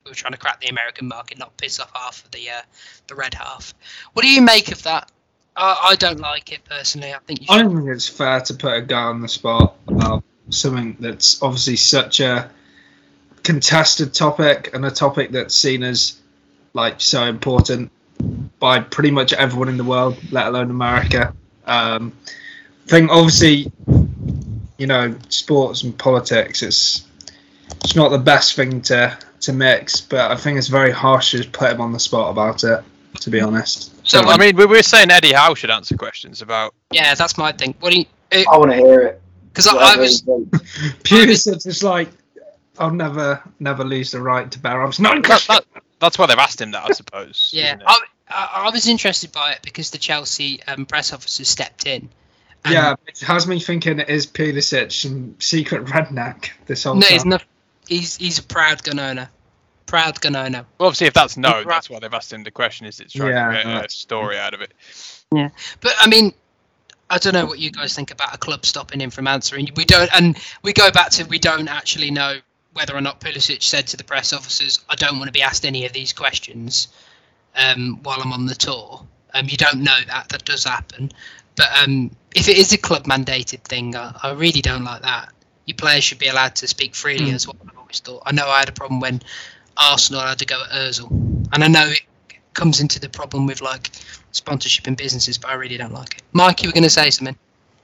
we 0.04 0.10
were 0.10 0.14
trying 0.14 0.32
to 0.32 0.38
crack 0.38 0.60
the 0.60 0.68
American 0.68 1.08
market, 1.08 1.38
not 1.38 1.56
piss 1.56 1.80
off 1.80 1.90
half 1.94 2.24
of 2.24 2.30
the 2.30 2.50
uh, 2.50 2.62
the 3.06 3.14
red 3.14 3.34
half. 3.34 3.74
What 4.12 4.22
do 4.22 4.30
you 4.30 4.42
make 4.42 4.72
of 4.72 4.82
that? 4.84 5.10
I, 5.56 5.90
I 5.90 5.96
don't 5.96 6.20
like 6.20 6.52
it 6.52 6.64
personally. 6.64 7.12
I 7.12 7.18
think 7.26 7.42
you 7.42 7.46
I 7.50 7.62
don't 7.62 7.76
think 7.76 7.88
it's 7.88 8.08
fair 8.08 8.40
to 8.40 8.54
put 8.54 8.74
a 8.74 8.82
guy 8.82 9.02
on 9.02 9.20
the 9.20 9.28
spot 9.28 9.76
about 9.88 10.24
something 10.50 10.96
that's 11.00 11.42
obviously 11.42 11.76
such 11.76 12.20
a 12.20 12.50
contested 13.42 14.12
topic 14.12 14.70
and 14.74 14.84
a 14.84 14.90
topic 14.90 15.30
that's 15.30 15.54
seen 15.54 15.82
as 15.82 16.20
like 16.74 17.00
so 17.00 17.24
important 17.24 17.90
by 18.58 18.80
pretty 18.80 19.10
much 19.10 19.32
everyone 19.32 19.68
in 19.68 19.76
the 19.76 19.84
world, 19.84 20.16
let 20.30 20.46
alone 20.46 20.70
America. 20.70 21.34
Um, 21.66 22.12
I 22.84 22.88
think 22.88 23.10
obviously, 23.10 23.70
you 24.78 24.86
know, 24.86 25.14
sports 25.28 25.82
and 25.82 25.96
politics. 25.98 26.62
It's 26.62 27.06
it's 27.84 27.96
not 27.96 28.10
the 28.10 28.18
best 28.18 28.54
thing 28.54 28.80
to 28.82 29.16
to 29.40 29.52
mix, 29.52 30.00
but 30.00 30.30
I 30.30 30.36
think 30.36 30.58
it's 30.58 30.68
very 30.68 30.92
harsh 30.92 31.32
to 31.32 31.48
put 31.50 31.72
him 31.72 31.80
on 31.80 31.92
the 31.92 32.00
spot 32.00 32.30
about 32.30 32.64
it. 32.64 32.82
To 33.20 33.30
be 33.30 33.40
honest. 33.40 33.94
So 34.06 34.20
I 34.20 34.36
mean, 34.36 34.56
we 34.56 34.66
were 34.66 34.82
saying 34.82 35.10
Eddie 35.10 35.32
Howe 35.32 35.54
should 35.54 35.70
answer 35.70 35.96
questions 35.96 36.42
about. 36.42 36.74
yeah, 36.92 37.14
that's 37.14 37.38
my 37.38 37.50
thing. 37.50 37.74
What 37.80 37.92
do 37.92 38.00
you? 38.00 38.06
I 38.32 38.58
want 38.58 38.72
to 38.72 38.76
hear 38.76 39.00
it. 39.00 39.22
Because 39.48 39.68
I, 39.68 39.94
I 39.94 39.96
was 39.96 40.20
he 40.20 40.26
thinks. 40.26 40.58
Pulisic 41.02 41.66
is 41.66 41.82
like, 41.82 42.10
I'll 42.78 42.90
never, 42.90 43.42
never 43.58 43.84
lose 43.84 44.10
the 44.10 44.20
right 44.20 44.50
to 44.50 44.58
bear 44.58 44.82
arms. 44.82 45.00
No, 45.00 45.18
That, 45.22 45.44
that, 45.48 45.64
that's 46.06 46.18
why 46.18 46.26
they've 46.26 46.38
asked 46.38 46.60
him 46.60 46.70
that, 46.70 46.84
I 46.88 46.92
suppose. 46.92 47.50
Yeah. 47.54 47.76
I, 47.86 47.98
I, 48.28 48.50
I 48.66 48.70
was 48.70 48.86
interested 48.88 49.32
by 49.32 49.52
it 49.52 49.60
because 49.62 49.90
the 49.90 49.98
Chelsea 49.98 50.62
um, 50.64 50.86
press 50.86 51.12
officer 51.12 51.44
stepped 51.44 51.86
in. 51.86 52.08
and- 52.64 52.72
yeah, 52.74 52.94
it 53.06 53.20
has 53.20 53.46
me 53.46 53.58
thinking 53.60 53.98
it 54.00 54.08
is 54.08 54.26
Pulisic 54.26 54.92
some 54.92 55.34
secret 55.40 55.84
redneck 55.86 56.50
this 56.66 56.84
whole 56.84 56.94
no, 56.94 57.02
time. 57.02 57.12
he's 57.12 57.24
not. 57.24 57.44
He's 57.88 58.16
he's 58.16 58.38
a 58.38 58.42
proud 58.42 58.82
gun 58.82 58.98
owner. 58.98 59.28
Proud 59.86 60.20
gun 60.20 60.34
owner. 60.34 60.64
Well, 60.78 60.88
obviously, 60.88 61.06
if 61.06 61.14
that's 61.14 61.36
no, 61.36 61.50
Right. 61.50 61.66
that's 61.68 61.88
why 61.88 62.00
they've 62.00 62.12
asked 62.12 62.32
him 62.32 62.42
the 62.42 62.50
question. 62.50 62.86
Is 62.86 62.98
it's 62.98 63.12
trying 63.12 63.30
Yeah, 63.30 63.62
to 63.62 63.68
get 63.80 63.86
a 63.86 63.88
story 63.90 64.36
out 64.38 64.54
of 64.54 64.60
it? 64.60 64.72
Yeah, 65.32 65.50
but 65.80 65.94
I 66.00 66.08
mean, 66.08 66.32
I 67.08 67.18
don't 67.18 67.32
know 67.34 67.46
what 67.46 67.60
you 67.60 67.70
guys 67.70 67.94
think 67.94 68.10
about 68.10 68.34
a 68.34 68.38
club 68.38 68.66
stopping 68.66 69.00
him 69.00 69.10
from 69.10 69.28
answering. 69.28 69.68
We 69.76 69.84
don't, 69.84 70.10
and 70.16 70.36
we 70.64 70.72
go 70.72 70.90
back 70.90 71.10
to 71.10 71.24
we 71.26 71.38
don't 71.38 71.68
actually 71.68 72.10
know 72.10 72.38
whether 72.76 72.94
or 72.94 73.00
not 73.00 73.20
Pulisic 73.20 73.62
said 73.62 73.86
to 73.88 73.96
the 73.96 74.04
press 74.04 74.32
officers, 74.32 74.80
"I 74.88 74.94
don't 74.94 75.18
want 75.18 75.28
to 75.28 75.32
be 75.32 75.42
asked 75.42 75.64
any 75.64 75.84
of 75.86 75.92
these 75.92 76.12
questions 76.12 76.88
um, 77.56 77.98
while 78.02 78.20
I'm 78.20 78.32
on 78.32 78.46
the 78.46 78.54
tour." 78.54 79.04
Um, 79.34 79.46
you 79.48 79.56
don't 79.56 79.80
know 79.82 79.98
that 80.06 80.28
that 80.28 80.44
does 80.44 80.64
happen, 80.64 81.10
but 81.56 81.68
um, 81.82 82.10
if 82.34 82.48
it 82.48 82.56
is 82.56 82.72
a 82.72 82.78
club 82.78 83.04
mandated 83.04 83.62
thing, 83.62 83.96
I, 83.96 84.14
I 84.22 84.32
really 84.32 84.60
don't 84.60 84.84
like 84.84 85.02
that. 85.02 85.32
Your 85.66 85.76
players 85.76 86.04
should 86.04 86.18
be 86.18 86.28
allowed 86.28 86.54
to 86.56 86.68
speak 86.68 86.94
freely, 86.94 87.30
Mm. 87.30 87.34
as 87.34 87.46
what 87.46 87.56
I've 87.68 87.76
always 87.76 87.98
thought. 88.00 88.22
I 88.24 88.32
know 88.32 88.46
I 88.46 88.60
had 88.60 88.68
a 88.68 88.72
problem 88.72 89.00
when 89.00 89.20
Arsenal 89.76 90.20
had 90.20 90.38
to 90.38 90.46
go 90.46 90.62
at 90.62 90.70
Özil, 90.70 91.10
and 91.52 91.64
I 91.64 91.68
know 91.68 91.88
it 91.88 92.02
comes 92.54 92.80
into 92.80 93.00
the 93.00 93.08
problem 93.08 93.46
with 93.46 93.60
like 93.60 93.90
sponsorship 94.32 94.86
and 94.86 94.96
businesses, 94.96 95.38
but 95.38 95.50
I 95.50 95.54
really 95.54 95.76
don't 95.76 95.92
like 95.92 96.18
it. 96.18 96.22
Mike, 96.32 96.62
you 96.62 96.68
were 96.68 96.72
going 96.72 96.84
to 96.84 96.90
say 96.90 97.10
something? 97.10 97.36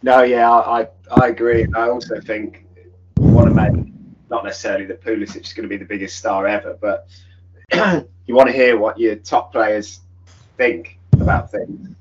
No, 0.03 0.23
yeah, 0.23 0.51
I, 0.51 0.83
I, 0.83 0.87
I 1.23 1.29
agree. 1.29 1.67
I 1.77 1.89
also 1.89 2.21
think 2.21 2.65
one 3.17 3.49
of 3.49 3.55
to 3.55 3.71
make 3.71 3.93
not 4.33 4.45
necessarily 4.45 4.87
that 4.87 5.03
Pulisic 5.03 5.45
is 5.45 5.53
going 5.53 5.65
to 5.65 5.69
be 5.69 5.77
the 5.77 5.85
biggest 5.85 6.17
star 6.17 6.47
ever, 6.47 6.77
but 6.81 7.07
you 8.27 8.35
want 8.35 8.49
to 8.49 8.53
hear 8.53 8.79
what 8.79 8.99
your 8.99 9.15
top 9.17 9.53
players 9.53 10.01
think 10.57 10.99
about 11.13 11.51
things. 11.51 11.95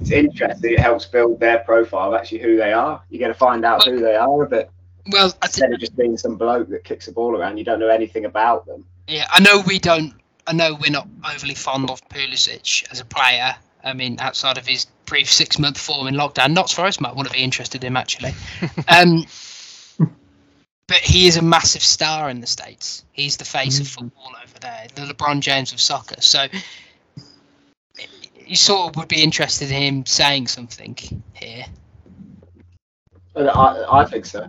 It's 0.00 0.10
interesting. 0.10 0.72
It 0.72 0.80
helps 0.80 1.06
build 1.06 1.38
their 1.38 1.60
profile 1.60 2.16
actually 2.16 2.40
who 2.40 2.56
they 2.56 2.72
are. 2.72 3.00
You're 3.08 3.20
going 3.20 3.32
to 3.32 3.38
find 3.38 3.64
out 3.64 3.84
who 3.84 4.00
they 4.00 4.16
are 4.16 4.42
a 4.42 4.48
bit 4.48 4.70
Well, 5.12 5.32
I 5.40 5.46
instead 5.46 5.72
of 5.72 5.78
just 5.78 5.96
being 5.96 6.18
some 6.18 6.36
bloke 6.36 6.68
that 6.70 6.82
kicks 6.82 7.06
a 7.06 7.12
ball 7.12 7.36
around. 7.36 7.56
You 7.58 7.64
don't 7.64 7.78
know 7.78 7.88
anything 7.88 8.24
about 8.24 8.66
them. 8.66 8.84
yeah, 9.06 9.26
I 9.30 9.40
know 9.40 9.62
we 9.64 9.78
don't. 9.78 10.14
I 10.48 10.52
know 10.52 10.74
we're 10.74 10.90
not 10.90 11.06
overly 11.32 11.54
fond 11.54 11.90
of 11.90 12.06
Pulisic 12.08 12.90
as 12.90 12.98
a 12.98 13.04
player. 13.04 13.54
I 13.84 13.92
mean, 13.92 14.18
outside 14.18 14.58
of 14.58 14.66
his 14.66 14.86
brief 15.06 15.30
six-month 15.30 15.78
form 15.78 16.08
in 16.08 16.14
lockdown, 16.14 16.52
Notts 16.52 16.72
Forest 16.72 17.00
might 17.00 17.14
want 17.14 17.28
to 17.28 17.34
be 17.34 17.42
interested 17.42 17.84
in 17.84 17.92
him 17.92 17.96
actually. 17.96 18.34
um, 18.88 19.24
but 20.90 20.98
he 20.98 21.28
is 21.28 21.36
a 21.36 21.42
massive 21.42 21.82
star 21.82 22.28
in 22.30 22.40
the 22.40 22.48
states. 22.48 23.04
He's 23.12 23.36
the 23.36 23.44
face 23.44 23.78
of 23.78 23.86
football 23.86 24.32
over 24.42 24.58
there, 24.58 24.88
the 24.96 25.02
LeBron 25.02 25.38
James 25.38 25.72
of 25.72 25.80
soccer. 25.80 26.20
So 26.20 26.46
you 28.44 28.56
sort 28.56 28.90
of 28.90 28.96
would 28.96 29.06
be 29.06 29.22
interested 29.22 29.70
in 29.70 29.82
him 29.82 30.06
saying 30.06 30.48
something 30.48 30.98
here. 31.34 31.64
I, 33.36 33.84
I 33.88 34.04
think 34.04 34.26
so. 34.26 34.48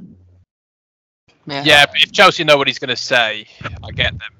Yeah, 1.46 1.86
but 1.86 2.02
if 2.02 2.12
Chelsea 2.12 2.44
know 2.44 2.58
what 2.58 2.66
he's 2.66 2.80
going 2.80 2.90
to 2.90 2.96
say, 2.96 3.46
I 3.84 3.92
get 3.92 4.18
them 4.18 4.32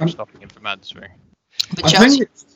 Um, 0.00 0.08
stopping 0.08 0.40
him 0.40 0.48
from 0.48 0.64
answering. 0.64 1.10
But 1.74 1.84
I 1.84 1.88
Chelsea, 1.90 2.08
think 2.08 2.22
it's, 2.22 2.49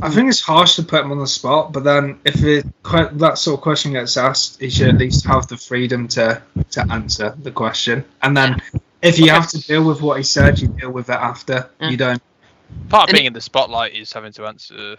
I 0.00 0.10
think 0.10 0.28
it's 0.28 0.40
harsh 0.40 0.76
to 0.76 0.82
put 0.82 1.04
him 1.04 1.10
on 1.12 1.18
the 1.18 1.26
spot, 1.26 1.72
but 1.72 1.82
then 1.84 2.18
if 2.24 2.42
it, 2.44 2.64
que- 2.84 3.08
that 3.14 3.38
sort 3.38 3.58
of 3.58 3.62
question 3.62 3.92
gets 3.92 4.16
asked, 4.16 4.60
he 4.60 4.70
should 4.70 4.88
at 4.88 4.98
least 4.98 5.24
have 5.26 5.48
the 5.48 5.56
freedom 5.56 6.06
to 6.08 6.40
to 6.70 6.86
answer 6.92 7.34
the 7.42 7.50
question. 7.50 8.04
And 8.22 8.36
then 8.36 8.60
if 9.02 9.18
you 9.18 9.30
have 9.30 9.48
to 9.48 9.58
deal 9.60 9.84
with 9.84 10.00
what 10.00 10.18
he 10.18 10.22
said, 10.22 10.60
you 10.60 10.68
deal 10.68 10.90
with 10.90 11.08
it 11.08 11.14
after. 11.16 11.68
Yeah. 11.80 11.88
You 11.90 11.96
don't. 11.96 12.22
Part 12.88 13.04
of 13.04 13.08
And 13.10 13.16
being 13.16 13.26
in 13.26 13.32
the 13.32 13.40
spotlight 13.40 13.94
is 13.94 14.12
having 14.12 14.32
to 14.32 14.46
answer 14.46 14.96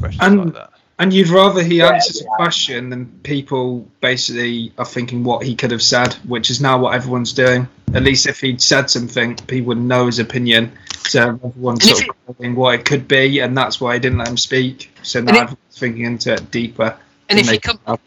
questions 0.00 0.22
And- 0.22 0.44
like 0.46 0.54
that. 0.54 0.70
And 0.96 1.12
you'd 1.12 1.28
rather 1.28 1.60
he 1.60 1.78
Yeah, 1.78 1.88
answers 1.94 2.22
yeah. 2.22 2.28
a 2.32 2.36
question 2.36 2.88
than 2.88 3.06
people 3.24 3.86
basically 4.00 4.72
are 4.78 4.84
thinking 4.84 5.24
what 5.24 5.44
he 5.44 5.56
could 5.56 5.72
have 5.72 5.82
said, 5.82 6.14
which 6.24 6.50
is 6.50 6.60
now 6.60 6.78
what 6.78 6.94
everyone's 6.94 7.32
doing. 7.32 7.66
At 7.94 8.02
least 8.02 8.26
if 8.26 8.40
he'd 8.40 8.60
said 8.60 8.90
something, 8.90 9.36
people 9.36 9.68
would 9.68 9.78
know 9.78 10.06
his 10.06 10.18
opinion. 10.18 10.72
So 11.06 11.38
everyone's 11.44 11.88
sort 11.88 12.08
of 12.08 12.16
thinking 12.26 12.56
what 12.56 12.74
it 12.74 12.84
could 12.84 13.06
be, 13.06 13.38
and 13.40 13.56
that's 13.56 13.80
why 13.80 13.94
he 13.94 14.00
didn't 14.00 14.18
let 14.18 14.28
him 14.28 14.36
speak. 14.36 14.90
So 15.02 15.20
now 15.20 15.42
everyone's 15.42 15.58
thinking 15.78 16.04
into 16.04 16.32
it 16.32 16.50
deeper. 16.50 16.96
and 17.28 17.38
if 17.38 17.46
he 17.46 17.52
make 17.52 17.62
come, 17.62 17.78
it 17.86 17.90
up. 17.90 18.00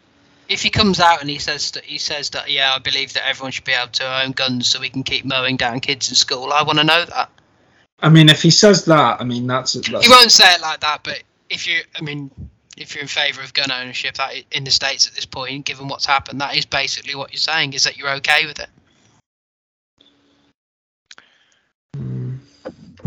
if 0.50 0.62
he 0.62 0.70
comes 0.70 1.00
out 1.00 1.22
and 1.22 1.30
he 1.30 1.38
says 1.38 1.72
that 1.72 1.86
he 1.86 1.98
says 1.98 2.32
that 2.32 2.52
yeah, 2.52 2.74
I 2.76 2.80
believe 2.80 3.14
that 3.14 3.26
everyone 3.26 3.52
should 3.52 3.64
be 3.64 3.74
able 3.74 3.92
to 3.94 4.24
own 4.24 4.32
guns 4.32 4.68
so 4.68 4.80
we 4.80 4.90
can 4.90 5.04
keep 5.04 5.26
mowing 5.26 5.56
down 5.56 5.80
kids 5.80 6.10
in 6.10 6.16
school. 6.16 6.52
I 6.52 6.64
want 6.64 6.80
to 6.80 6.84
know 6.84 7.06
that. 7.06 7.30
I 8.02 8.10
mean, 8.10 8.30
if 8.30 8.42
he 8.42 8.52
says 8.52 8.86
that, 8.86 9.22
I 9.22 9.24
mean 9.24 9.48
that's, 9.48 9.74
that's 9.74 10.06
He 10.06 10.12
won't 10.12 10.32
say 10.32 10.54
it 10.54 10.62
like 10.62 10.82
that, 10.82 11.02
but 11.04 11.24
if 11.50 11.66
you, 11.66 11.82
I 11.96 12.02
mean, 12.02 12.30
if 12.78 12.94
you're 12.94 13.02
in 13.02 13.08
favour 13.08 13.42
of 13.42 13.54
gun 13.54 13.72
ownership 13.72 14.16
that 14.16 14.34
in 14.52 14.64
the 14.64 14.72
states 14.72 15.08
at 15.08 15.14
this 15.14 15.26
point, 15.26 15.66
given 15.66 15.88
what's 15.88 16.06
happened, 16.06 16.42
that 16.42 16.56
is 16.56 16.66
basically 16.66 17.16
what 17.16 17.32
you're 17.32 17.40
saying 17.40 17.74
is 17.74 17.84
that 17.86 17.98
you're 17.98 18.12
okay 18.16 18.46
with 18.46 18.60
it. 18.60 18.70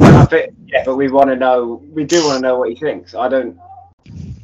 I 0.01 0.25
think, 0.27 0.55
yeah, 0.67 0.83
but 0.85 0.97
we 0.97 1.11
want 1.11 1.31
to 1.31 1.37
know. 1.37 1.83
We 1.91 2.05
do 2.05 2.25
want 2.25 2.37
to 2.37 2.43
know 2.43 2.59
what 2.59 2.71
he 2.71 2.75
thinks. 2.75 3.15
I 3.15 3.29
don't. 3.29 3.59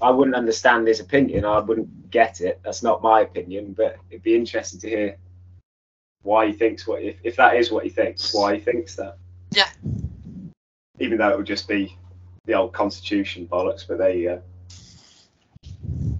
I 0.01 0.11
wouldn't 0.11 0.37
understand 0.37 0.87
his 0.87 1.01
opinion. 1.01 1.45
I 1.45 1.59
wouldn't 1.59 2.11
get 2.11 2.41
it. 2.41 2.61
That's 2.63 2.83
not 2.83 3.03
my 3.03 3.21
opinion. 3.21 3.73
But 3.73 3.97
it'd 4.11 4.23
be 4.23 4.35
interesting 4.35 4.81
to 4.81 4.89
hear 4.89 5.17
why 6.23 6.49
he 6.49 6.53
thinks 6.53 6.87
what. 6.87 7.03
If, 7.03 7.17
if 7.23 7.37
that 7.37 7.57
is 7.57 7.71
what 7.71 7.85
he 7.85 7.91
thinks, 7.91 8.35
why 8.35 8.57
he 8.57 8.61
thinks 8.61 8.97
that. 8.97 9.17
Yeah. 9.51 9.69
Even 10.99 11.19
though 11.19 11.31
it 11.31 11.37
would 11.37 11.47
just 11.47 11.69
be 11.69 11.97
the 12.45 12.55
old 12.55 12.73
constitution 12.73 13.47
bollocks. 13.47 13.87
But 13.87 13.99
there 13.99 14.11
you 14.11 14.29
go. 14.29 14.43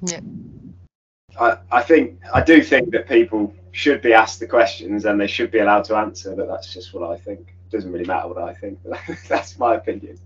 Yeah. 0.03 0.21
I, 1.39 1.59
I 1.71 1.83
think 1.83 2.21
I 2.33 2.43
do 2.43 2.63
think 2.63 2.91
that 2.93 3.09
people 3.09 3.55
should 3.73 4.01
be 4.01 4.15
asked 4.15 4.41
the 4.41 4.47
questions 4.47 5.05
and 5.05 5.21
they 5.21 5.27
should 5.27 5.51
be 5.51 5.59
allowed 5.59 5.85
to 5.85 5.97
answer. 5.97 6.35
But 6.35 6.49
that's 6.49 6.73
just 6.73 6.95
what 6.95 7.11
I 7.11 7.19
think. 7.19 7.56
It 7.67 7.77
doesn't 7.77 7.93
really 7.93 8.05
matter 8.05 8.29
what 8.29 8.39
I 8.39 8.55
think. 8.55 8.79
But 8.85 8.99
that's 9.29 9.59
my 9.59 9.75
opinion. 9.75 10.19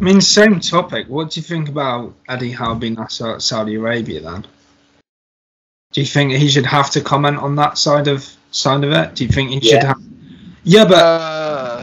I 0.00 0.04
mean, 0.04 0.20
same 0.20 0.60
topic. 0.60 1.08
What 1.08 1.30
do 1.30 1.40
you 1.40 1.44
think 1.44 1.68
about 1.68 2.14
Eddie 2.28 2.52
Howe 2.52 2.74
being 2.74 2.98
asked 2.98 3.22
Saudi 3.42 3.74
Arabia 3.74 4.20
then? 4.20 4.46
Do 5.92 6.00
you 6.00 6.06
think 6.06 6.32
he 6.32 6.48
should 6.48 6.66
have 6.66 6.90
to 6.92 7.00
comment 7.00 7.36
on 7.36 7.56
that 7.56 7.76
side 7.76 8.08
of 8.08 8.28
side 8.52 8.84
of 8.84 8.92
it? 8.92 9.14
Do 9.14 9.24
you 9.24 9.30
think 9.30 9.50
he 9.50 9.60
should 9.60 9.82
Yeah. 9.82 9.86
have? 9.86 10.02
Yeah, 10.64 10.84
but 10.84 10.98
Uh, 10.98 11.39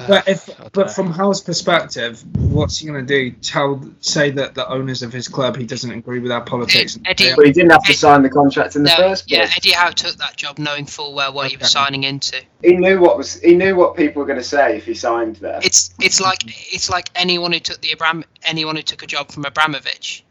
but 0.08 0.28
if 0.28 0.50
but 0.74 0.88
know. 0.88 0.94
from 0.94 1.12
Howe's 1.12 1.42
perspective, 1.42 2.24
what's 2.38 2.78
he 2.80 2.88
going 2.88 3.06
to 3.06 3.08
do? 3.08 3.32
Tell 3.42 3.82
say 4.00 4.32
that 4.32 4.56
the 4.56 4.68
owners 4.70 5.04
of 5.04 5.12
his 5.14 5.28
club 5.28 5.56
he 5.58 5.66
doesn't 5.66 5.92
agree 5.92 6.20
with 6.20 6.32
our 6.32 6.42
politics. 6.44 6.98
Eddie- 7.06 7.34
But 7.36 7.46
he 7.46 7.52
didn't 7.52 7.72
have 7.72 7.84
to 7.84 7.94
sign 7.94 8.24
the 8.24 8.30
contract 8.30 8.76
in 8.76 8.84
the 8.84 8.90
No, 8.90 8.96
first 8.96 9.30
yeah. 9.30 9.50
Eddie 9.56 9.72
Howe 9.72 9.92
took 9.92 10.16
that 10.18 10.36
job 10.38 10.58
knowing 10.60 10.86
full 10.86 11.14
well 11.14 11.34
what 11.34 11.50
he 11.52 11.58
was 11.58 11.72
signing 11.72 12.04
into. 12.04 12.42
He 12.64 12.74
knew 12.76 13.00
what 13.00 13.18
was. 13.18 13.40
He 13.42 13.56
knew 13.56 13.76
what 13.76 13.96
people 13.96 14.22
were 14.22 14.26
going 14.28 14.40
to 14.40 14.44
say 14.44 14.78
if 14.78 14.86
he 14.86 14.94
signed 14.94 15.38
there. 15.38 15.60
It's 15.64 15.94
it's 16.02 16.20
like 16.22 16.40
it's 16.74 16.90
like 16.90 17.10
anyone 17.16 17.52
who 17.54 17.60
took 17.60 17.82
the 17.82 17.92
Abram 17.92 18.24
anyone 18.44 18.76
who 18.76 18.82
took 18.82 19.04
a 19.04 19.08
job 19.08 19.32
from 19.32 19.46
Abramovich. 19.46 20.24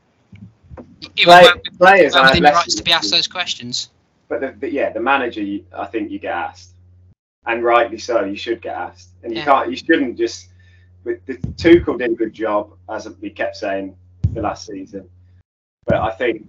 It 1.16 1.24
Play- 1.24 1.42
was 1.42 1.52
players 1.78 2.14
well 2.14 2.22
are 2.24 2.26
within 2.28 2.42
the 2.42 2.48
less 2.48 2.54
rights 2.56 2.74
to 2.76 2.82
be 2.82 2.92
asked 2.92 3.10
those 3.10 3.28
questions. 3.28 3.90
But 4.28 4.40
the, 4.40 4.54
the, 4.58 4.70
yeah, 4.70 4.90
the 4.90 5.00
manager, 5.00 5.40
you, 5.40 5.64
I 5.72 5.86
think 5.86 6.10
you 6.10 6.18
get 6.18 6.32
asked, 6.34 6.70
and 7.46 7.62
rightly 7.64 7.98
so. 7.98 8.24
You 8.24 8.36
should 8.36 8.60
get 8.62 8.76
asked, 8.76 9.10
and 9.22 9.32
you 9.32 9.38
Yeah. 9.38 9.44
can't. 9.44 9.70
You 9.70 9.76
shouldn't 9.76 10.16
just. 10.18 10.48
But 11.04 11.24
the 11.26 11.34
Tuchel 11.34 11.98
did 11.98 12.10
a 12.10 12.14
good 12.14 12.32
job, 12.32 12.76
as 12.88 13.08
we 13.20 13.30
kept 13.30 13.56
saying 13.56 13.96
the 14.32 14.42
last 14.42 14.66
season. 14.66 15.08
But 15.86 15.96
I 15.98 16.10
think 16.10 16.46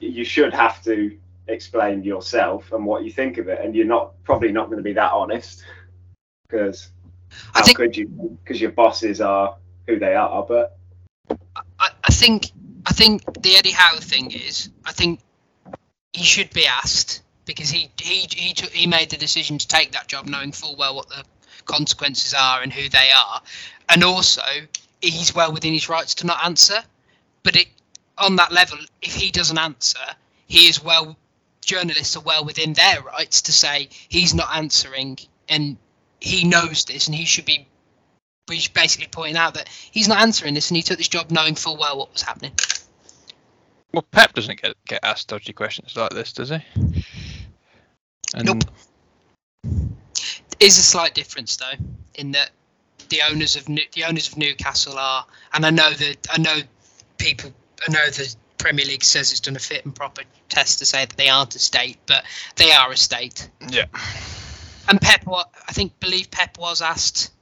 you 0.00 0.24
should 0.24 0.52
have 0.52 0.82
to 0.84 1.16
explain 1.48 2.02
yourself 2.02 2.72
and 2.72 2.84
what 2.84 3.04
you 3.04 3.12
think 3.12 3.38
of 3.38 3.48
it, 3.48 3.60
and 3.64 3.74
you're 3.74 3.86
not 3.86 4.20
probably 4.24 4.50
not 4.50 4.66
going 4.66 4.78
to 4.78 4.82
be 4.82 4.92
that 4.94 5.12
honest 5.12 5.62
because 6.48 6.90
I 7.54 7.58
how 7.60 7.64
think- 7.64 7.76
could 7.76 7.96
you? 7.96 8.08
Because 8.42 8.60
your 8.60 8.72
bosses 8.72 9.20
are 9.20 9.56
who 9.86 9.98
they 9.98 10.14
are. 10.16 10.42
But 10.44 10.76
I, 11.78 11.90
I 12.02 12.12
think 12.12 12.50
I 12.84 12.92
think 12.92 13.22
the 13.42 13.54
Eddie 13.56 13.70
Howe 13.70 13.98
thing 14.00 14.32
is 14.32 14.70
I 14.84 14.92
think 14.92 15.20
he 16.12 16.24
should 16.24 16.52
be 16.52 16.66
asked 16.66 17.22
because 17.46 17.70
he 17.70 17.90
he 17.98 18.26
he 18.30 18.52
took, 18.52 18.70
he 18.70 18.86
made 18.86 19.10
the 19.10 19.16
decision 19.16 19.56
to 19.56 19.66
take 19.66 19.92
that 19.92 20.08
job 20.08 20.26
knowing 20.26 20.52
full 20.52 20.76
well 20.76 20.94
what 20.94 21.08
the 21.08 21.24
consequences 21.64 22.34
are 22.34 22.60
and 22.60 22.72
who 22.72 22.88
they 22.88 23.08
are, 23.16 23.40
and 23.88 24.04
also 24.04 24.42
he's 25.00 25.34
well 25.34 25.52
within 25.52 25.72
his 25.72 25.88
rights 25.88 26.16
to 26.16 26.26
not 26.26 26.44
answer. 26.44 26.82
But 27.42 27.56
it 27.56 27.68
on 28.18 28.36
that 28.36 28.52
level, 28.52 28.78
if 29.00 29.14
he 29.14 29.30
doesn't 29.30 29.58
answer, 29.58 29.98
he 30.46 30.68
is 30.68 30.82
well. 30.82 31.16
Journalists 31.62 32.16
are 32.16 32.22
well 32.22 32.44
within 32.44 32.74
their 32.74 33.02
rights 33.02 33.42
to 33.42 33.52
say 33.52 33.88
he's 34.08 34.34
not 34.34 34.54
answering, 34.54 35.18
and 35.48 35.76
he 36.20 36.44
knows 36.44 36.84
this, 36.84 37.08
and 37.08 37.14
he 37.14 37.24
should 37.24 37.44
be 37.44 37.66
he's 38.48 38.68
basically 38.68 39.08
pointing 39.08 39.36
out 39.36 39.54
that 39.54 39.68
he's 39.68 40.06
not 40.06 40.20
answering 40.20 40.54
this 40.54 40.70
and 40.70 40.76
he 40.76 40.82
took 40.82 40.98
this 40.98 41.08
job 41.08 41.32
knowing 41.32 41.56
full 41.56 41.76
well 41.76 41.98
what 41.98 42.12
was 42.12 42.22
happening. 42.22 42.52
Well, 43.92 44.06
Pep 44.10 44.34
doesn't 44.34 44.60
get 44.60 44.76
get 44.86 45.00
asked 45.02 45.28
dodgy 45.28 45.52
questions 45.52 45.96
like 45.96 46.10
this, 46.10 46.32
does 46.32 46.50
he? 46.50 46.58
And 48.36 48.46
Nope. 48.46 48.64
Is 50.60 50.78
a 50.78 50.82
slight 50.82 51.14
difference 51.14 51.56
though, 51.56 51.84
in 52.14 52.32
that 52.32 52.50
the 53.08 53.20
owners 53.28 53.56
of 53.56 53.68
New, 53.68 53.82
the 53.94 54.04
owners 54.04 54.28
of 54.28 54.36
Newcastle 54.38 54.98
are, 54.98 55.26
and 55.52 55.66
I 55.66 55.70
know 55.70 55.90
that 55.90 56.26
I 56.30 56.38
know 56.38 56.58
people, 57.18 57.52
I 57.86 57.92
know 57.92 58.06
the 58.10 58.34
Premier 58.58 58.84
League 58.84 59.04
says 59.04 59.32
it's 59.32 59.40
done 59.40 59.56
a 59.56 59.58
fit 59.58 59.84
and 59.84 59.94
proper 59.94 60.22
test 60.48 60.78
to 60.78 60.86
say 60.86 61.04
that 61.04 61.16
they 61.16 61.28
aren't 61.28 61.54
a 61.54 61.58
state, 61.58 61.98
but 62.06 62.24
they 62.56 62.72
are 62.72 62.90
a 62.90 62.96
state. 62.96 63.50
Yeah. 63.68 63.84
And 64.88 65.00
Pep, 65.00 65.26
wa- 65.26 65.44
I 65.68 65.72
think, 65.72 65.98
believe 66.00 66.30
Pep 66.30 66.58
was 66.58 66.80
asked 66.80 67.32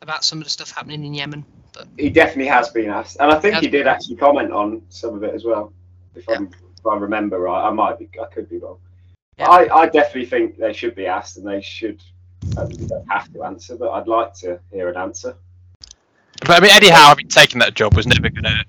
about 0.00 0.24
some 0.24 0.38
of 0.38 0.44
the 0.44 0.50
stuff 0.50 0.70
happening 0.70 1.04
in 1.04 1.12
Yemen, 1.12 1.44
but 1.74 1.86
he 1.98 2.08
definitely 2.08 2.46
has 2.46 2.70
been 2.70 2.88
asked, 2.88 3.18
and 3.20 3.30
I 3.30 3.38
think 3.40 3.54
Has 3.54 3.64
he 3.64 3.70
did 3.70 3.86
actually 3.86 4.16
comment 4.16 4.52
on 4.52 4.82
some 4.88 5.14
of 5.14 5.22
it 5.22 5.34
as 5.34 5.44
well. 5.44 5.72
If, 6.14 6.28
I'm, 6.28 6.46
if 6.46 6.86
I 6.86 6.96
remember 6.96 7.40
right, 7.40 7.66
I 7.66 7.70
might 7.70 7.98
be, 7.98 8.08
I 8.20 8.26
could 8.26 8.48
be 8.48 8.58
wrong. 8.58 8.78
Yeah. 9.38 9.48
I, 9.48 9.82
I 9.82 9.86
definitely 9.86 10.26
think 10.26 10.56
they 10.56 10.72
should 10.72 10.94
be 10.94 11.06
asked, 11.06 11.36
and 11.36 11.46
they 11.46 11.60
should. 11.60 12.02
I 12.58 12.64
mean, 12.64 12.80
they 12.80 12.86
don't 12.86 13.10
have 13.10 13.32
to 13.32 13.42
answer, 13.44 13.76
but 13.76 13.90
I'd 13.90 14.06
like 14.06 14.34
to 14.34 14.60
hear 14.70 14.88
an 14.88 14.96
answer. 14.96 15.36
But 16.40 16.50
I 16.50 16.60
mean, 16.60 16.70
Eddie 16.70 16.90
Howe, 16.90 17.08
having 17.08 17.28
taken 17.28 17.58
that 17.60 17.74
job, 17.74 17.94
was 17.94 18.06
never 18.06 18.28
going 18.28 18.44
to 18.44 18.64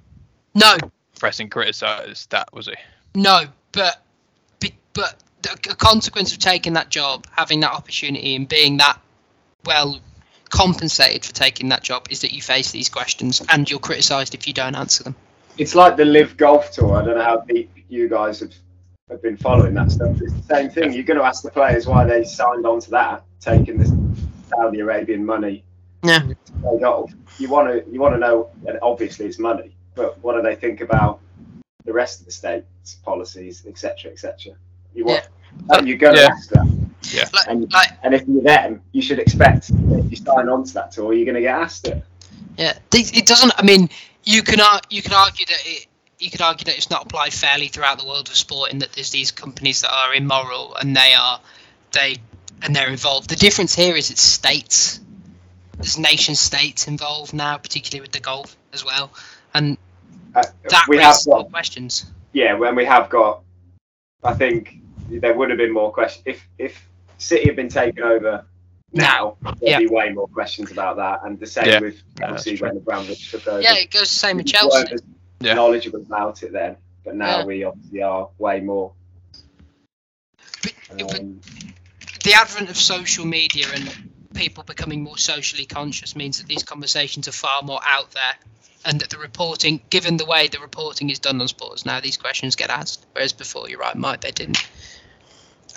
no, 0.56 0.78
press 1.20 1.40
and 1.40 1.52
criticise 1.52 2.28
that, 2.28 2.54
was 2.54 2.68
he? 2.68 2.74
No, 3.14 3.44
but 3.72 4.02
but 4.94 5.16
the 5.42 5.72
a 5.72 5.76
consequence 5.76 6.32
of 6.34 6.40
taking 6.40 6.74
that 6.74 6.90
job, 6.90 7.28
having 7.32 7.60
that 7.60 7.72
opportunity, 7.72 8.36
and 8.36 8.48
being 8.48 8.78
that 8.78 9.00
well 9.66 10.00
compensated 10.50 11.26
for 11.26 11.34
taking 11.34 11.70
that 11.70 11.84
job 11.84 12.08
is 12.10 12.22
that 12.22 12.32
you 12.32 12.42
face 12.42 12.72
these 12.72 12.88
questions 12.88 13.42
and 13.50 13.70
you're 13.70 13.80
criticised 13.80 14.34
if 14.34 14.48
you 14.48 14.54
don't 14.54 14.76
answer 14.76 15.04
them. 15.04 15.16
It's 15.58 15.76
like 15.76 15.98
the 15.98 16.06
Live 16.06 16.38
Golf 16.38 16.72
Tour. 16.72 16.96
I 16.96 17.06
don't 17.06 17.18
know 17.18 17.24
how 17.24 17.42
deep 17.42 17.72
you 17.90 18.08
guys 18.08 18.40
have, 18.40 18.54
have 19.10 19.22
been 19.22 19.38
following 19.38 19.76
that 19.76 19.92
stuff. 19.92 20.20
It's 20.20 20.34
the 20.34 20.42
same 20.56 20.70
thing. 20.72 20.92
You're 20.92 21.04
going 21.04 21.20
to 21.20 21.26
ask 21.26 21.44
the 21.44 21.52
players 21.52 21.86
why 21.86 22.06
they 22.06 22.24
signed 22.24 22.66
on 22.66 22.80
to 22.82 22.90
that, 22.92 23.24
taking 23.40 23.78
this 23.78 23.92
Saudi 24.50 24.80
Arabian 24.80 25.24
money. 25.24 25.64
Yeah. 26.04 26.20
to 26.20 26.36
play 26.62 26.80
golf. 26.80 27.12
You 27.38 27.50
want 27.50 27.68
to 27.70 27.92
you 27.92 28.00
want 28.00 28.16
to 28.16 28.20
know. 28.20 28.50
And 28.68 28.80
obviously, 28.82 29.26
it's 29.28 29.38
money, 29.38 29.76
but 29.94 30.18
what 30.24 30.36
do 30.36 30.42
they 30.42 30.56
think 30.56 30.82
about 30.82 31.20
the 31.84 31.94
rest 31.94 32.20
of 32.20 32.26
the 32.26 32.32
state's 32.32 32.96
policies, 33.04 33.64
etc., 33.68 34.12
etc. 34.12 34.54
You 34.96 35.06
want. 35.06 35.28
that 35.68 35.86
You're 35.86 35.98
going 35.98 36.16
to 36.16 36.22
Yeah. 36.22 36.30
ask 36.32 36.50
that, 36.50 36.66
Like, 37.34 37.48
and 37.48 37.72
like 37.74 37.92
and 38.02 38.14
if 38.16 38.28
you're 38.28 38.42
them, 38.42 38.82
you 38.92 39.02
should 39.04 39.20
expect 39.20 39.70
if 39.70 40.10
you 40.10 40.18
sign 40.18 40.50
on 40.50 40.64
to 40.64 40.74
that 40.74 40.92
tour, 40.92 41.14
you're 41.14 41.26
going 41.26 41.36
to 41.36 41.42
get 41.42 41.54
asked 41.60 41.88
it. 41.88 42.04
yeah, 42.58 42.74
it 42.94 43.16
it 43.16 43.26
doesn't. 43.28 43.54
I 43.58 43.62
mean, 43.64 43.88
you 44.24 44.42
can 44.42 44.60
you 44.90 45.04
can 45.04 45.14
argue 45.14 45.46
that 45.46 45.62
it. 45.66 45.86
You 46.26 46.32
could 46.32 46.42
argue 46.42 46.66
that 46.66 46.76
it's 46.76 46.90
not 46.90 47.06
applied 47.06 47.34
fairly 47.34 47.68
throughout 47.68 48.00
the 48.00 48.06
world 48.08 48.28
of 48.30 48.36
sport, 48.36 48.72
in 48.72 48.80
that 48.80 48.92
there's 48.94 49.12
these 49.12 49.30
companies 49.30 49.82
that 49.82 49.92
are 49.94 50.12
immoral 50.16 50.76
and 50.76 50.96
they 50.96 51.14
are, 51.14 51.40
they 51.92 52.18
and 52.64 52.76
they're 52.76 52.90
involved. 52.90 53.30
The 53.30 53.36
difference 53.36 53.76
here 53.76 53.96
is 53.96 54.10
it's 54.10 54.24
states. 54.24 55.00
There's 55.78 56.00
nation 56.00 56.34
states 56.34 56.88
involved 56.88 57.32
now, 57.32 57.58
particularly 57.60 58.02
with 58.02 58.12
the 58.12 58.22
golf 58.22 58.58
as 58.74 58.84
well, 58.84 59.12
and 59.54 59.78
Uh, 60.34 60.42
that 60.70 60.86
we 60.90 60.98
have 60.98 61.14
raises 61.14 61.28
more 61.28 61.44
got 61.44 61.52
questions. 61.52 62.06
yeah, 62.34 62.54
when 62.54 62.74
we 62.76 62.86
have 62.86 63.08
got, 63.10 63.44
I 64.24 64.34
think 64.34 64.78
there 65.10 65.36
would 65.36 65.52
have 65.52 65.60
been 65.60 65.74
more 65.74 65.92
questions 65.94 66.24
if 66.26 66.48
if 66.58 66.88
City 67.20 67.46
had 67.46 67.56
been 67.56 67.70
taken 67.70 68.02
over 68.02 68.44
now. 68.94 69.38
There'd 69.44 69.58
Yeah. 69.62 69.78
be 69.78 69.86
way 69.88 70.10
more 70.10 70.28
questions 70.28 70.72
about 70.72 70.96
that, 70.98 71.20
and 71.24 71.40
the 71.40 71.46
same 71.46 71.68
Yeah. 71.68 71.80
with 71.82 71.96
Yeah, 72.20 72.32
that's 72.32 72.46
Chelsea 72.46 72.58
true. 72.58 72.68
when 72.70 72.78
Abramovich 72.78 73.30
took 73.30 73.48
over. 73.48 73.62
Yeah, 73.62 73.76
it 73.76 73.92
goes 73.92 74.10
the 74.10 74.20
same 74.26 74.38
with 74.38 74.48
Chelsea. 74.48 74.96
Yeah. 75.40 75.54
knowledgeable 75.56 76.02
about 76.02 76.44
it 76.44 76.52
then, 76.52 76.78
but 77.04 77.16
now 77.16 77.40
Yeah. 77.40 77.46
we 77.46 77.64
obviously 77.64 78.02
are 78.02 78.30
way 78.38 78.62
more. 78.62 78.94
Um, 80.92 81.42
the 82.24 82.34
advent 82.34 82.70
of 82.70 82.78
social 82.78 83.26
media 83.26 83.68
and 83.74 84.12
people 84.34 84.64
becoming 84.64 85.04
more 85.04 85.18
socially 85.18 85.66
conscious 85.66 86.16
means 86.16 86.40
that 86.40 86.48
these 86.48 86.64
conversations 86.64 87.28
are 87.28 87.32
far 87.32 87.62
more 87.62 87.80
out 87.84 88.12
there 88.12 88.36
and 88.86 89.00
that 89.00 89.10
the 89.10 89.18
reporting 89.18 89.82
given 89.90 90.18
the 90.18 90.26
way 90.26 90.48
the 90.48 90.60
reporting 90.60 91.10
is 91.10 91.20
done 91.20 91.40
on 91.42 91.48
sports 91.48 91.86
now 91.86 92.00
these 92.00 92.18
questions 92.18 92.56
get 92.56 92.70
asked 92.70 93.06
whereas 93.14 93.34
before 93.34 93.70
you're 93.70 93.80
right 93.80 93.96
mike 93.96 94.22
they 94.22 94.32
didn't 94.32 94.58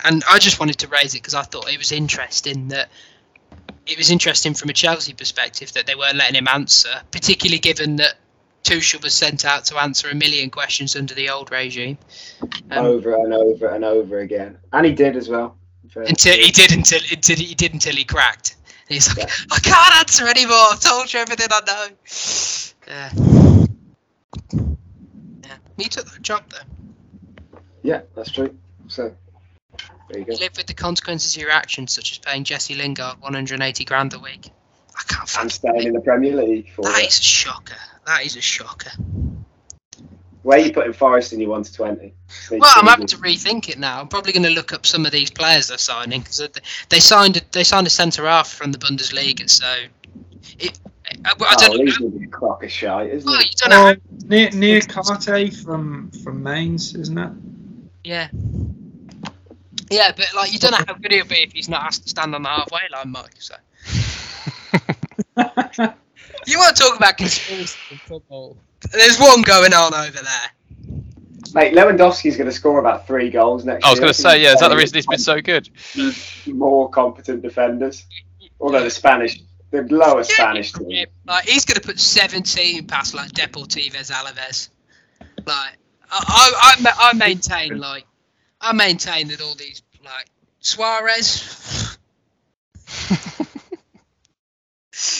and 0.03 0.23
i 0.29 0.37
just 0.37 0.59
wanted 0.59 0.77
to 0.77 0.87
raise 0.87 1.15
it 1.15 1.19
because 1.19 1.33
i 1.33 1.41
thought 1.41 1.71
it 1.71 1.77
was 1.77 1.91
interesting 1.91 2.67
that 2.67 2.89
it 3.87 3.97
was 3.97 4.11
interesting 4.11 4.53
from 4.53 4.69
a 4.69 4.73
chelsea 4.73 5.13
perspective 5.13 5.71
that 5.73 5.87
they 5.87 5.95
weren't 5.95 6.17
letting 6.17 6.35
him 6.35 6.47
answer 6.47 7.01
particularly 7.11 7.59
given 7.59 7.95
that 7.95 8.13
Tuchel 8.63 9.01
was 9.03 9.13
sent 9.13 9.45
out 9.45 9.65
to 9.65 9.77
answer 9.81 10.09
a 10.09 10.15
million 10.15 10.49
questions 10.49 10.95
under 10.95 11.13
the 11.13 11.29
old 11.29 11.51
regime 11.51 11.97
um, 12.71 12.85
over 12.85 13.15
and 13.15 13.33
over 13.33 13.67
and 13.67 13.83
over 13.85 14.19
again, 14.19 14.57
and 14.73 14.85
he 14.85 14.91
did 14.93 15.15
as 15.15 15.29
well. 15.29 15.55
until 15.95 16.35
he 16.35 16.51
did 16.51 16.71
until 16.71 16.99
until 17.11 17.35
he 17.37 17.55
did 17.55 17.73
until 17.73 17.95
he 17.95 18.03
cracked. 18.03 18.55
And 18.87 18.95
he's 18.95 19.15
like, 19.17 19.29
I 19.51 19.59
can't 19.59 19.95
answer 19.97 20.27
anymore. 20.27 20.57
I've 20.71 20.79
told 20.79 21.11
you 21.13 21.19
everything 21.19 21.47
I 21.51 21.61
know. 21.67 21.87
Yeah. 22.87 23.11
Yeah. 24.51 25.57
He 25.77 25.85
took 25.85 26.05
that 26.11 26.21
job 26.21 26.43
though. 26.49 27.59
Yeah, 27.83 28.01
that's 28.15 28.31
true. 28.31 28.55
So 28.87 29.15
there 30.09 30.19
you 30.19 30.25
go. 30.25 30.33
Live 30.33 30.57
with 30.57 30.65
the 30.67 30.73
consequences 30.73 31.35
of 31.35 31.41
your 31.41 31.51
actions, 31.51 31.93
such 31.93 32.11
as 32.11 32.17
paying 32.17 32.43
Jesse 32.43 32.75
Lingard 32.75 33.21
180 33.21 33.85
grand 33.85 34.13
a 34.13 34.19
week. 34.19 34.49
I 34.97 35.03
can't 35.07 35.21
And 35.21 35.29
fucking. 35.29 35.49
staying 35.49 35.83
in 35.87 35.93
the 35.93 36.01
Premier 36.01 36.35
League 36.35 36.71
for 36.73 36.81
That 36.83 36.99
it. 37.03 37.07
is 37.07 37.19
a 37.19 37.23
shocker. 37.23 37.75
That 38.09 38.25
is 38.25 38.35
a 38.35 38.41
shocker. 38.41 38.89
Where 40.41 40.57
are 40.57 40.61
you 40.65 40.73
putting 40.73 40.93
Forest 40.93 41.31
in 41.31 41.39
your 41.39 41.51
one 41.51 41.61
to 41.61 41.71
twenty? 41.71 42.15
Well, 42.49 42.59
I'm 42.75 42.87
having 42.87 43.05
to 43.05 43.17
rethink 43.17 43.69
it 43.69 43.77
now. 43.77 43.99
I'm 43.99 44.07
probably 44.07 44.31
going 44.33 44.41
to 44.43 44.49
look 44.49 44.73
up 44.73 44.87
some 44.87 45.05
of 45.05 45.11
these 45.11 45.29
players 45.29 45.67
they're 45.67 45.77
signing 45.77 46.21
because 46.21 46.41
they 46.89 46.99
signed 46.99 47.37
a, 47.37 47.41
they 47.51 47.63
signed 47.63 47.85
a 47.85 47.91
centre 47.91 48.25
half 48.25 48.51
from 48.51 48.71
the 48.71 48.79
Bundesliga. 48.79 49.47
So, 49.47 49.71
it, 50.57 50.79
I, 51.23 51.29
I 51.29 51.33
Oh, 51.39 51.55
don't 51.59 51.77
know. 51.77 51.85
he's 51.85 51.99
gonna 51.99 52.09
be 52.09 52.23
a 52.23 52.27
crock 52.29 52.63
of 52.63 52.71
shite, 52.71 53.11
isn't 53.11 53.29
Well, 53.29 53.39
he? 53.41 53.45
you 53.45 53.51
don't 53.57 53.69
know. 53.69 53.89
Uh, 53.89 53.95
near 54.25 54.49
Niakhaté 54.49 55.63
from 55.63 56.09
from 56.23 56.41
Mainz, 56.41 56.95
isn't 56.95 57.15
it? 57.17 57.31
Yeah. 58.03 58.29
Yeah, 59.91 60.13
but 60.17 60.25
like 60.35 60.51
you 60.51 60.57
don't 60.57 60.71
know 60.71 60.83
how 60.87 60.95
good 60.95 61.11
he'll 61.11 61.25
be 61.25 61.43
if 61.43 61.51
he's 61.51 61.69
not 61.69 61.83
asked 61.83 62.01
to 62.05 62.09
stand 62.09 62.33
on 62.33 62.41
the 62.41 62.49
halfway 62.49 62.81
line, 62.91 63.11
Mike. 63.11 63.35
So 63.37 63.53
you 66.51 66.59
want 66.59 66.75
to 66.75 66.83
talk 66.83 66.97
about 66.97 67.17
conspiracy 67.17 67.77
in 67.91 67.97
football? 67.97 68.57
There's 68.91 69.19
one 69.19 69.41
going 69.41 69.73
on 69.73 69.93
over 69.93 70.11
there. 70.11 71.01
Mate, 71.53 71.73
Lewandowski's 71.73 72.37
going 72.37 72.49
to 72.49 72.55
score 72.55 72.79
about 72.79 73.07
three 73.07 73.29
goals 73.29 73.65
next 73.65 73.85
I 73.85 73.89
was 73.89 73.97
year. 73.97 74.05
going 74.05 74.13
to 74.13 74.21
say, 74.21 74.43
yeah, 74.43 74.53
is 74.53 74.59
that 74.59 74.69
the 74.69 74.75
reason 74.75 74.95
he's 74.95 75.07
been 75.07 75.17
so 75.19 75.41
good? 75.41 75.69
More 76.47 76.89
competent 76.89 77.41
defenders. 77.41 78.05
Although 78.59 78.83
the 78.83 78.89
Spanish, 78.89 79.41
the 79.71 79.81
lower 79.83 80.23
Spanish 80.23 80.73
team. 80.73 81.07
Like 81.25 81.45
he's 81.45 81.65
going 81.65 81.79
to 81.79 81.85
put 81.85 81.99
17 81.99 82.85
past 82.87 83.13
like 83.13 83.31
Deportivo 83.31 83.95
Alaves. 84.11 84.69
Like 85.45 85.77
I, 86.11 86.11
I, 86.11 86.75
I, 86.85 87.09
I 87.09 87.13
maintain 87.13 87.77
like 87.77 88.05
I 88.61 88.73
maintain 88.73 89.29
that 89.29 89.41
all 89.41 89.55
these 89.55 89.81
like 90.03 90.27
Suarez. 90.59 91.97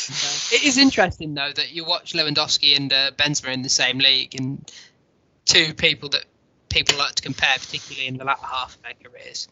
it 0.51 0.63
is 0.63 0.77
interesting 0.77 1.33
though 1.33 1.51
that 1.53 1.71
you 1.71 1.85
watch 1.85 2.13
Lewandowski 2.13 2.75
and 2.75 2.91
uh, 2.91 3.11
Benzema 3.11 3.53
in 3.53 3.61
the 3.61 3.69
same 3.69 3.99
league, 3.99 4.35
and 4.35 4.71
two 5.45 5.73
people 5.73 6.09
that 6.09 6.25
people 6.69 6.97
like 6.97 7.15
to 7.15 7.21
compare, 7.21 7.55
particularly 7.57 8.07
in 8.07 8.17
the 8.17 8.23
latter 8.23 8.45
half 8.45 8.75
of 8.75 8.81
their 8.81 8.93
careers. 9.03 9.47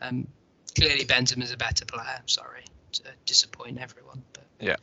Um, 0.00 0.26
clearly, 0.74 1.04
Benzema's 1.04 1.52
a 1.52 1.56
better 1.56 1.84
player. 1.84 2.20
Sorry 2.26 2.64
to 2.92 3.02
disappoint 3.26 3.78
everyone, 3.78 4.22
but 4.32 4.44
Yeah. 4.60 4.76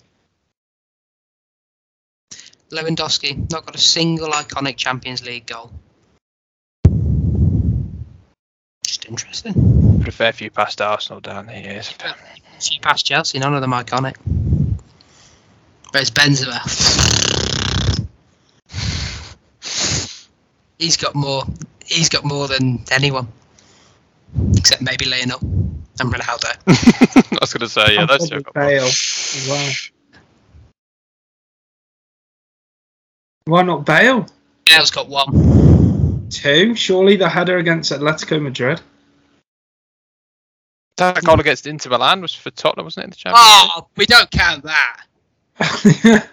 Lewandowski 2.71 3.51
not 3.51 3.65
got 3.65 3.75
a 3.75 3.79
single 3.79 4.29
iconic 4.29 4.77
Champions 4.77 5.25
League 5.25 5.47
goal. 5.47 5.71
Just 8.83 9.05
interesting. 9.05 9.99
Put 9.99 10.07
a 10.07 10.11
fair 10.11 10.33
few 10.33 10.51
past 10.51 10.81
Arsenal 10.81 11.19
down 11.19 11.47
the 11.47 11.59
years. 11.59 11.93
Few 12.59 12.79
past 12.81 13.05
Chelsea, 13.05 13.39
none 13.39 13.55
of 13.55 13.61
them 13.61 13.71
iconic. 13.71 14.15
Whereas 15.91 16.11
Benzema, 16.11 16.59
he's 20.77 20.97
got 20.97 21.15
more. 21.15 21.43
He's 21.85 22.09
got 22.09 22.23
more 22.23 22.47
than 22.47 22.83
anyone, 22.91 23.27
except 24.55 24.81
maybe 24.83 25.05
Lionel 25.05 25.39
and 25.99 26.13
Ronaldo. 26.13 26.53
I 26.67 27.37
was 27.41 27.53
going 27.53 27.61
to 27.61 27.69
say, 27.69 27.95
yeah, 27.95 28.05
that's 28.05 28.29
probably 28.29 28.45
your 28.45 28.53
Bale 28.53 28.83
as. 28.83 29.91
Why 33.45 33.63
not 33.63 33.85
Bale? 33.85 34.27
Bale's 34.65 34.91
got 34.91 35.09
one. 35.09 36.27
Two? 36.29 36.75
Surely 36.75 37.15
the 37.15 37.27
header 37.27 37.57
against 37.57 37.91
Atletico 37.91 38.39
Madrid. 38.39 38.79
That 40.97 41.23
goal 41.23 41.39
against 41.39 41.65
Inter 41.65 41.89
Milan 41.89 42.21
was 42.21 42.35
for 42.35 42.51
Tottenham, 42.51 42.85
wasn't 42.85 43.03
it? 43.03 43.05
In 43.05 43.09
the 43.11 43.15
Champions 43.15 43.45
oh, 43.47 43.61
League? 43.63 43.71
Oh, 43.83 43.87
we 43.95 44.05
don't 44.05 44.29
count 44.29 44.63
that. 44.65 45.01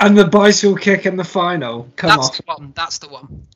and 0.00 0.16
the 0.16 0.26
bicycle 0.26 0.76
kick 0.76 1.06
in 1.06 1.16
the 1.16 1.24
final. 1.24 1.88
Come 1.96 2.08
That's 2.08 2.28
off. 2.28 2.36
the 2.36 2.42
one. 2.46 2.72
That's 2.76 2.98
the 2.98 3.08
one. 3.08 3.46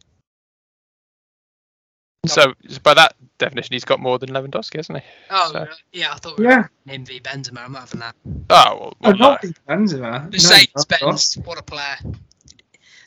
So, 2.26 2.54
by 2.82 2.94
that 2.94 3.14
definition, 3.36 3.74
he's 3.74 3.84
got 3.84 4.00
more 4.00 4.18
than 4.18 4.30
Lewandowski, 4.30 4.76
hasn't 4.76 4.98
he? 4.98 5.04
Oh, 5.30 5.52
So- 5.52 5.66
yeah. 5.92 6.12
I 6.12 6.16
thought 6.16 6.38
we 6.38 6.46
were 6.46 6.52
Yeah. 6.86 6.92
him 6.94 7.04
v 7.04 7.20
Benzema. 7.20 7.58
I'm 7.64 7.72
not 7.72 7.80
having 7.82 8.00
that. 8.00 8.14
Oh, 8.24 8.34
well, 8.48 8.80
Oh, 8.80 8.94
well 9.02 9.12
no. 9.12 9.28
not 9.32 9.42
Benzema. 9.68 10.32
Mercedes 10.32 10.68
No, 10.74 10.84
Benz, 11.08 11.34
what 11.44 11.58
a 11.58 11.62
player. 11.62 11.96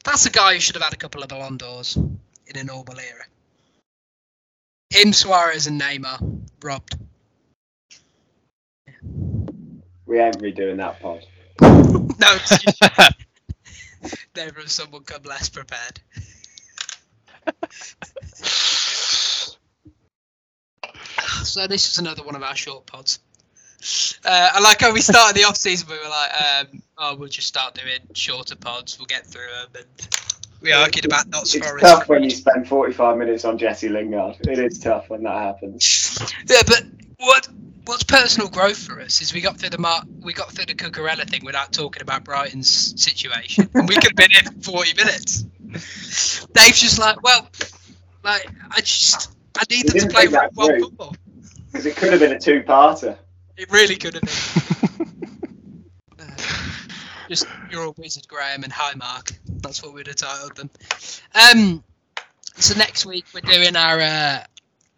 That's 0.04 0.26
a 0.28 0.30
guy 0.30 0.54
who 0.54 0.60
should 0.60 0.76
have 0.76 0.84
had 0.84 0.94
a 0.94 0.98
couple 0.98 1.24
of 1.24 1.30
Ballon 1.30 1.58
d'Ors 1.58 1.96
in 1.98 2.58
a 2.58 2.64
normal 2.64 3.00
era. 3.00 3.26
Him, 4.92 5.12
Suarez, 5.14 5.66
and 5.68 5.82
Neymar 5.82 6.42
robbed. 6.62 6.96
We 10.06 10.20
ain't 10.20 10.38
redoing 10.40 10.78
that 10.78 11.00
pod. 11.02 11.26
no, 11.62 12.36
excuse- 12.36 12.80
never 14.36 14.62
has 14.62 14.72
someone 14.72 15.04
come 15.04 15.24
less 15.24 15.50
prepared. 15.50 16.00
So 21.44 21.66
this 21.68 21.90
is 21.90 21.98
another 22.00 22.24
one 22.24 22.36
of 22.36 22.44
our 22.44 22.56
short 22.56 22.86
pods. 22.86 23.20
Uh, 24.26 24.50
I 24.54 24.60
like 24.60 24.82
how 24.82 24.92
we 24.92 25.02
started 25.02 25.36
the 25.40 25.46
off 25.46 25.56
season. 25.56 25.88
We 25.90 25.98
were 25.98 26.10
like, 26.10 26.32
um, 26.42 26.82
"Oh, 26.98 27.16
we'll 27.16 27.30
just 27.30 27.48
start 27.48 27.76
doing 27.76 28.00
shorter 28.14 28.56
pods. 28.56 28.98
We'll 29.00 29.06
get 29.06 29.26
through 29.26 29.48
them." 29.48 29.84
And 29.84 30.08
we 30.62 30.72
argued 30.74 31.06
about 31.06 31.28
not. 31.28 31.44
It's 31.44 31.56
Forest. 31.58 31.86
tough 31.86 32.10
when 32.10 32.24
you 32.24 32.32
spend 32.32 32.68
45 32.68 33.18
minutes 33.18 33.46
on 33.46 33.58
Jesse 33.58 33.88
Lingard. 33.90 34.38
It 34.48 34.60
is 34.60 34.80
tough 34.80 35.10
when 35.10 35.24
that 35.24 35.36
happens. 35.38 36.18
Yeah, 36.50 36.64
but 36.66 36.84
what 37.20 37.48
what's 37.88 38.04
personal 38.04 38.50
growth 38.50 38.78
for 38.78 39.00
us 39.00 39.22
is 39.22 39.34
we 39.34 39.42
got 39.42 39.58
through 39.58 39.70
the 39.70 39.78
mar- 39.78 40.04
we 40.22 40.34
got 40.34 40.52
through 40.52 40.66
the 40.66 40.76
Cucurella 40.76 41.28
thing 41.28 41.44
without 41.44 41.72
talking 41.72 42.02
about 42.02 42.24
Brighton's 42.24 43.02
situation, 43.02 43.70
and 43.74 43.88
we 43.88 43.96
could 43.96 44.12
have 44.12 44.16
been 44.16 44.32
here 44.32 44.44
for 44.44 44.72
forty 44.72 44.94
minutes. 44.94 45.44
Dave's 46.54 46.80
just 46.80 47.00
like, 47.00 47.22
well, 47.24 47.48
like 48.24 48.48
I 48.72 48.82
just 48.82 49.32
I 49.58 49.64
need 49.70 49.88
them 49.88 50.00
to 50.00 50.08
play 50.14 50.28
that 50.28 50.54
well 50.54 50.68
through. 50.68 50.82
football. 50.82 51.16
Because 51.72 51.86
it 51.86 51.96
could 51.96 52.12
have 52.12 52.20
been 52.22 52.32
a 52.32 52.40
two-parter. 52.40 53.18
It 53.58 53.72
really 53.72 53.96
could 53.96 54.14
have 54.16 54.24
been. 54.24 55.08
Uh, 56.20 56.26
just 57.30 57.46
you're 57.70 57.84
a 57.84 57.92
wizard, 57.92 58.28
Graham, 58.28 58.64
and 58.64 58.74
hi, 58.74 58.96
Mark. 58.96 59.32
That's 59.62 59.84
what 59.84 59.94
we'd 59.94 60.08
have 60.08 60.16
titled 60.16 60.56
them. 60.56 60.70
Um, 61.36 61.84
so 62.56 62.76
next 62.76 63.06
week 63.06 63.26
we're 63.36 63.42
doing 63.42 63.76
our 63.76 64.00
uh, 64.00 64.44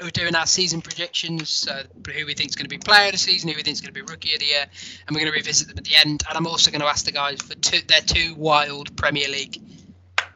we're 0.01 0.09
doing 0.09 0.35
our 0.35 0.45
season 0.45 0.81
predictions. 0.81 1.49
So 1.49 1.81
who 2.07 2.25
we 2.25 2.33
think 2.33 2.49
is 2.49 2.55
going 2.55 2.65
to 2.65 2.69
be 2.69 2.77
player 2.77 3.07
of 3.07 3.11
the 3.13 3.17
season, 3.17 3.49
who 3.49 3.55
we 3.55 3.63
think 3.63 3.73
is 3.73 3.81
going 3.81 3.93
to 3.93 4.03
be 4.03 4.11
rookie 4.11 4.33
of 4.33 4.39
the 4.39 4.45
year, 4.45 4.65
and 5.07 5.15
we're 5.15 5.21
going 5.21 5.31
to 5.31 5.37
revisit 5.37 5.67
them 5.67 5.77
at 5.77 5.83
the 5.83 5.95
end. 5.95 6.23
And 6.27 6.37
I'm 6.37 6.47
also 6.47 6.71
going 6.71 6.81
to 6.81 6.87
ask 6.87 7.05
the 7.05 7.11
guys 7.11 7.41
for 7.41 7.55
two, 7.55 7.79
their 7.87 8.01
two 8.01 8.35
wild 8.35 8.95
Premier 8.95 9.27
League 9.27 9.61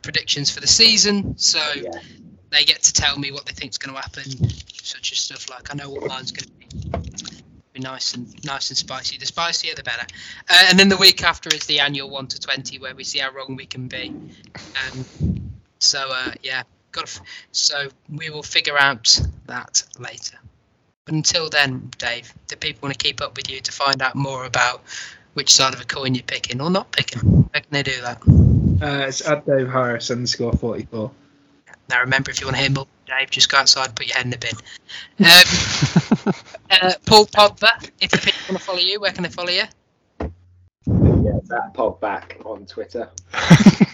predictions 0.02 0.49
for 0.52 0.60
the 0.60 0.68
season. 0.68 1.38
So 1.38 1.60
Yeah. 1.76 1.91
they 2.49 2.65
get 2.65 2.84
to 2.84 2.94
tell 2.94 3.18
me 3.18 3.31
what 3.31 3.45
they 3.45 3.53
think 3.53 3.72
is 3.72 3.77
going 3.77 3.95
to 3.95 4.02
happen, 4.02 4.49
such 4.81 5.11
as 5.11 5.19
stuff 5.19 5.49
like 5.49 5.72
I 5.73 5.76
know 5.76 5.90
what 5.90 6.07
mine's 6.07 6.31
going 6.31 6.49
to 6.49 6.99
be. 6.99 7.10
Be 7.73 7.80
nice 7.80 8.14
and 8.14 8.45
nice 8.45 8.69
and 8.69 8.77
spicy. 8.77 9.18
The 9.18 9.26
spicier, 9.26 9.73
the 9.73 9.81
better. 9.81 10.06
Uh, 10.48 10.65
and 10.69 10.77
then 10.77 10.90
the 10.90 10.98
week 10.98 11.23
after 11.23 11.49
is 11.56 11.65
the 11.65 11.80
annual 11.80 12.07
one 12.07 12.27
to 12.27 12.40
twenty, 12.40 12.77
where 12.77 12.94
we 12.94 13.03
see 13.03 13.18
how 13.18 13.31
wrong 13.31 13.56
we 13.56 13.65
can 13.65 13.88
be. 13.88 14.14
Um, 14.91 15.52
so 15.80 16.07
uh, 16.11 16.34
yeah, 16.44 16.61
got. 16.91 17.06
F- 17.06 17.22
so 17.52 17.88
we 18.10 18.30
will 18.30 18.44
figure 18.44 18.77
out 18.77 19.19
that 19.48 19.84
later. 19.99 20.38
But 21.06 21.15
until 21.15 21.49
then, 21.49 21.91
Dave, 21.98 22.34
do 22.48 22.56
people 22.56 22.88
want 22.88 22.98
to 22.98 23.03
keep 23.03 23.22
up 23.22 23.36
with 23.36 23.49
you 23.49 23.60
to 23.60 23.72
find 23.72 24.02
out 24.02 24.15
more 24.15 24.45
about 24.45 24.82
which 25.34 25.53
side 25.53 25.74
of 25.74 25.82
a 25.82 25.86
coin 25.86 26.15
you're 26.15 26.24
picking 26.24 26.61
or 26.61 26.70
not 26.70 26.91
picking? 26.91 27.49
How 27.53 27.60
can 27.60 27.70
they 27.72 27.84
do 27.84 28.02
that? 28.02 28.22
Uh, 28.82 29.07
it's 29.07 29.28
at 29.28 29.45
Dave 29.45 29.70
Harris 29.70 30.11
underscore 30.11 30.53
44. 30.53 31.11
Now 31.90 31.99
remember, 31.99 32.32
if 32.32 32.40
you 32.40 32.48
want 32.48 32.56
to 32.56 32.61
hear 32.61 32.72
more, 32.72 32.88
Dave, 33.06 33.30
just 33.30 33.52
go 33.52 33.57
outside 33.57 33.88
and 33.88 33.95
put 33.95 34.07
your 34.07 34.15
head 34.15 34.26
in 34.26 34.32
the 34.32 34.38
bin. 34.38 34.56
Um, 36.26 36.34
uh, 36.72 36.94
Paul 37.06 37.26
Pogba, 37.26 37.90
if 37.99 38.11
the 38.11 38.18
people 38.18 38.40
want 38.49 38.60
to 38.60 38.65
follow 38.65 38.80
you, 38.80 39.02
where 39.02 39.11
can 39.11 39.24
they 39.24 39.30
follow 39.30 39.49
you? 39.49 39.64
Yeah, 40.88 41.40
that 41.48 41.74
pod 41.74 41.99
back 41.99 42.38
on 42.45 42.65
Twitter. 42.65 43.10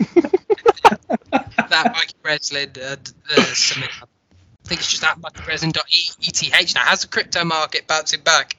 That 1.70 1.92
Mikey 1.94 2.16
Breslin, 2.24 2.72
uh, 2.82 2.96
uh, 3.32 3.44
something. 3.44 3.90
I 4.02 4.06
think 4.70 4.82
it's 4.82 4.90
just 4.92 5.04
at 5.04 5.20
Mikey 5.20 5.44
Breslin.eth 5.44 6.76
now. 6.76 6.82
How's 6.82 7.02
the 7.02 7.08
crypto 7.08 7.44
market 7.44 7.88
bouncing 7.88 8.22
back? 8.22 8.56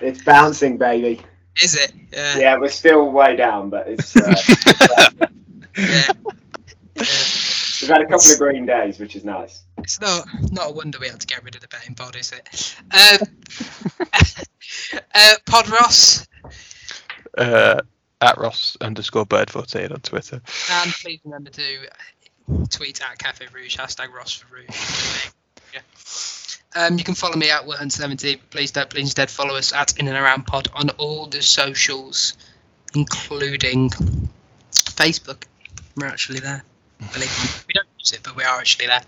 It's 0.00 0.22
bouncing, 0.22 0.78
baby. 0.78 1.20
Is 1.60 1.74
it? 1.74 1.92
Yeah. 2.12 2.38
Yeah, 2.38 2.56
we're 2.58 2.68
still 2.68 3.10
way 3.10 3.34
down, 3.34 3.68
but 3.68 3.88
it's. 3.88 4.16
Uh, 4.16 4.34
yeah. 5.76 6.12
we've 6.94 7.88
had 7.88 8.02
a 8.02 8.06
couple 8.06 8.32
of 8.32 8.38
green 8.38 8.66
days, 8.66 9.00
which 9.00 9.16
is 9.16 9.24
nice. 9.24 9.62
It's 9.78 10.00
not 10.00 10.26
not 10.52 10.70
a 10.70 10.72
wonder 10.72 10.98
we 11.00 11.08
had 11.08 11.20
to 11.20 11.26
get 11.26 11.42
rid 11.42 11.56
of 11.56 11.60
the 11.60 11.68
betting 11.68 11.96
pod, 11.96 12.14
is 12.14 12.32
it? 12.32 12.76
Um, 12.94 13.26
uh, 15.14 15.34
Pod 15.46 15.68
Ross, 15.68 16.28
uh, 17.36 17.80
at 18.20 18.38
Ross 18.38 18.76
underscore 18.80 19.26
bird 19.26 19.50
14 19.50 19.90
on 19.90 20.00
Twitter. 20.00 20.40
and 20.70 20.92
please 20.92 21.20
remember 21.24 21.50
to 21.50 21.62
tweet 22.70 23.02
at 23.02 23.18
Cafe 23.18 23.46
Rouge, 23.52 23.76
hashtag 23.76 24.12
Ross 24.12 24.32
for 24.34 24.54
Rouge. 24.54 25.30
Yeah. 25.72 25.80
Um, 26.76 26.98
you 26.98 27.04
can 27.04 27.14
follow 27.14 27.36
me 27.36 27.50
at 27.50 27.64
Wilhunt70. 27.64 28.40
Please 28.50 28.70
don't, 28.70 28.88
please 28.88 29.02
instead 29.02 29.30
follow 29.30 29.56
us 29.56 29.72
at 29.72 29.98
In 29.98 30.06
and 30.06 30.16
Around 30.16 30.46
Pod 30.46 30.68
on 30.74 30.90
all 30.90 31.26
the 31.26 31.42
socials, 31.42 32.34
including 32.94 33.90
Facebook. 34.70 35.44
We're 35.96 36.06
actually 36.06 36.40
there. 36.40 36.62
Believe 37.12 37.30
me. 37.30 37.50
We 37.66 37.74
don't 37.74 37.88
use 37.98 38.12
it, 38.12 38.20
but 38.22 38.36
we 38.36 38.44
are 38.44 38.58
actually 38.58 38.86
there. 38.86 39.02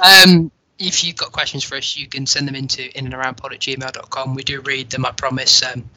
Um, 0.00 0.50
if 0.78 1.02
you've 1.02 1.16
got 1.16 1.32
questions 1.32 1.64
for 1.64 1.76
us, 1.76 1.96
you 1.96 2.06
can 2.06 2.26
send 2.26 2.46
them 2.46 2.54
into 2.54 2.96
in 2.96 3.06
and 3.06 3.14
around 3.14 3.36
pod 3.36 3.52
at 3.52 3.60
gmail.com. 3.60 4.34
We 4.34 4.42
do 4.42 4.60
read 4.60 4.90
them, 4.90 5.04
I 5.04 5.12
promise. 5.12 5.62
Um, 5.62 5.88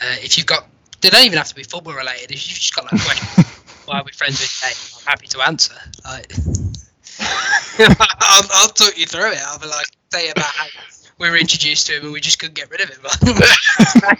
uh, 0.00 0.16
if 0.22 0.38
you've 0.38 0.46
got, 0.46 0.66
they 1.00 1.10
don't 1.10 1.24
even 1.24 1.38
have 1.38 1.48
to 1.48 1.54
be 1.54 1.64
football 1.64 1.94
related. 1.94 2.30
If 2.30 2.48
you've 2.48 2.58
just 2.58 2.74
got 2.74 2.90
like 2.92 3.02
questions, 3.02 3.46
why 3.86 3.98
are 3.98 4.04
we 4.04 4.12
friends 4.12 4.40
with 4.40 4.60
Dave? 4.62 5.00
I'm 5.00 5.10
happy 5.10 5.26
to 5.28 5.40
answer. 5.42 5.74
Like, 6.04 6.32
I'll, 7.78 8.44
I'll 8.52 8.68
talk 8.68 8.96
you 8.98 9.06
through 9.06 9.32
it. 9.32 9.38
I'll 9.46 9.58
be 9.58 9.66
like, 9.66 9.86
say 10.12 10.30
about 10.30 10.44
how 10.44 10.66
we 11.18 11.30
were 11.30 11.36
introduced 11.36 11.86
to 11.88 11.96
him 11.96 12.04
and 12.04 12.12
we 12.12 12.20
just 12.20 12.38
couldn't 12.38 12.54
get 12.54 12.70
rid 12.70 12.80
of 12.80 12.90
him. 12.90 13.04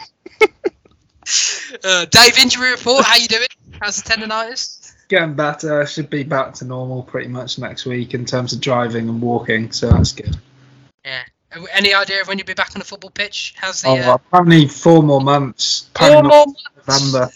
uh, 1.84 2.04
Dave, 2.06 2.38
injury 2.38 2.70
report. 2.70 3.04
How 3.04 3.16
you 3.16 3.28
doing? 3.28 3.46
How's 3.80 4.02
the 4.02 4.08
tendonitis? 4.10 4.92
Getting 5.08 5.34
better. 5.34 5.84
Should 5.86 6.10
be 6.10 6.22
back 6.22 6.54
to 6.54 6.64
normal 6.64 7.02
pretty 7.02 7.28
much 7.28 7.58
next 7.58 7.84
week 7.86 8.14
in 8.14 8.24
terms 8.24 8.52
of 8.52 8.60
driving 8.60 9.08
and 9.08 9.20
walking. 9.20 9.70
So 9.72 9.90
that's 9.90 10.12
good. 10.12 10.36
Yeah. 11.04 11.22
Uh, 11.54 11.64
Any 11.72 11.92
idea 11.94 12.20
of 12.22 12.28
when 12.28 12.38
you'll 12.38 12.46
be 12.46 12.54
back 12.54 12.74
on 12.74 12.78
the 12.78 12.84
football 12.84 13.10
pitch? 13.10 13.54
How's 13.56 13.82
the? 13.82 13.88
Oh, 13.88 13.96
Uh, 14.12 14.14
apparently 14.14 14.68
four 14.68 15.02
more 15.02 15.20
months. 15.20 15.90
four 15.98 16.22
more 16.22 16.46
months? 16.46 16.62
November. 16.86 17.30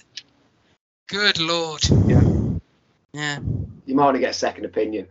Good 1.08 1.38
lord. 1.38 1.82
Yeah. 2.06 2.20
Yeah. 3.12 3.38
You 3.86 3.94
might 3.94 4.04
want 4.04 4.14
to 4.16 4.20
get 4.20 4.30
a 4.30 4.34
second 4.34 4.64
opinion. 4.64 5.06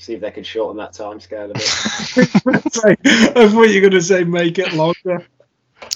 See 0.00 0.14
if 0.14 0.22
they 0.22 0.30
can 0.30 0.44
shorten 0.44 0.78
that 0.78 0.94
time 0.94 1.20
scale 1.20 1.50
a 1.50 1.52
bit. 1.52 1.62
Sorry, 2.72 2.96
I 3.04 3.48
thought 3.48 3.68
you 3.68 3.74
were 3.74 3.80
going 3.80 3.90
to 3.90 4.00
say 4.00 4.24
make 4.24 4.58
it 4.58 4.72
longer. 4.72 5.26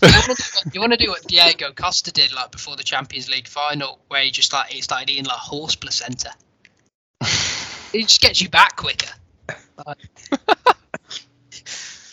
You 0.02 0.10
want, 0.12 0.24
to 0.26 0.34
do 0.36 0.42
what, 0.42 0.74
you 0.74 0.80
want 0.80 0.92
to 0.92 0.98
do 0.98 1.08
what 1.08 1.26
Diego 1.26 1.72
Costa 1.72 2.12
did 2.12 2.34
like 2.34 2.50
before 2.50 2.76
the 2.76 2.82
Champions 2.82 3.30
League 3.30 3.48
final, 3.48 3.98
where 4.08 4.22
he 4.22 4.30
just 4.30 4.52
like 4.52 4.68
he 4.68 4.82
started 4.82 5.08
eating 5.08 5.24
like 5.24 5.38
horse 5.38 5.74
placenta. 5.74 6.32
it 7.22 8.02
just 8.02 8.20
gets 8.20 8.42
you 8.42 8.50
back 8.50 8.76
quicker. 8.76 9.10
Like- 9.86 9.96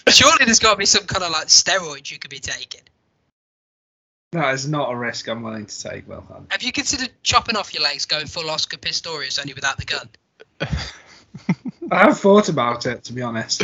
Surely 0.09 0.45
there's 0.45 0.59
got 0.59 0.71
to 0.71 0.77
be 0.77 0.85
some 0.85 1.03
kind 1.03 1.25
of 1.25 1.31
like 1.31 1.47
steroids 1.47 2.09
you 2.09 2.19
could 2.19 2.31
be 2.31 2.39
taking. 2.39 2.81
That 4.31 4.53
is 4.53 4.65
not 4.65 4.89
a 4.93 4.95
risk 4.95 5.27
I'm 5.27 5.43
willing 5.43 5.65
to 5.65 5.81
take, 5.83 6.07
Will 6.07 6.23
Have 6.51 6.63
you 6.63 6.71
considered 6.71 7.11
chopping 7.21 7.57
off 7.57 7.73
your 7.73 7.83
legs, 7.83 8.05
going 8.05 8.27
full 8.27 8.49
Oscar 8.49 8.77
Pistorius, 8.77 9.39
only 9.41 9.53
without 9.53 9.77
the 9.77 9.83
gun? 9.83 10.09
I 11.91 11.99
have 12.05 12.19
thought 12.19 12.49
about 12.49 12.85
it, 12.85 13.03
to 13.05 13.13
be 13.13 13.21
honest. 13.21 13.63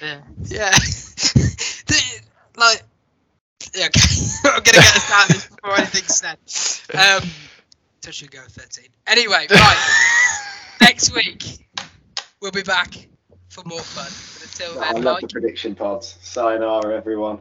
Yeah. 0.00 0.20
Yeah. 0.44 0.72
Like, 2.58 2.82
yeah, 3.74 3.86
okay. 3.86 4.00
I'm 4.44 4.50
gonna 4.50 4.62
get 4.62 4.76
us 4.78 5.10
out 5.12 5.28
this 5.28 5.46
before 5.46 5.76
anything's 5.76 6.16
said. 6.16 6.38
Um, 6.94 7.28
touch 8.00 8.22
and 8.22 8.30
go 8.30 8.40
13. 8.48 8.86
Anyway, 9.06 9.46
right. 9.50 10.40
Next 10.80 11.14
week 11.14 11.68
we'll 12.40 12.50
be 12.50 12.62
back 12.62 12.94
for 13.50 13.62
more 13.66 13.80
fun. 13.80 14.06
But 14.06 14.42
until 14.44 14.82
I 14.82 14.92
then, 14.94 15.02
love 15.02 15.14
like, 15.16 15.22
the 15.22 15.28
prediction 15.28 15.74
pods. 15.74 16.16
Sayonara, 16.22 16.96
everyone. 16.96 17.38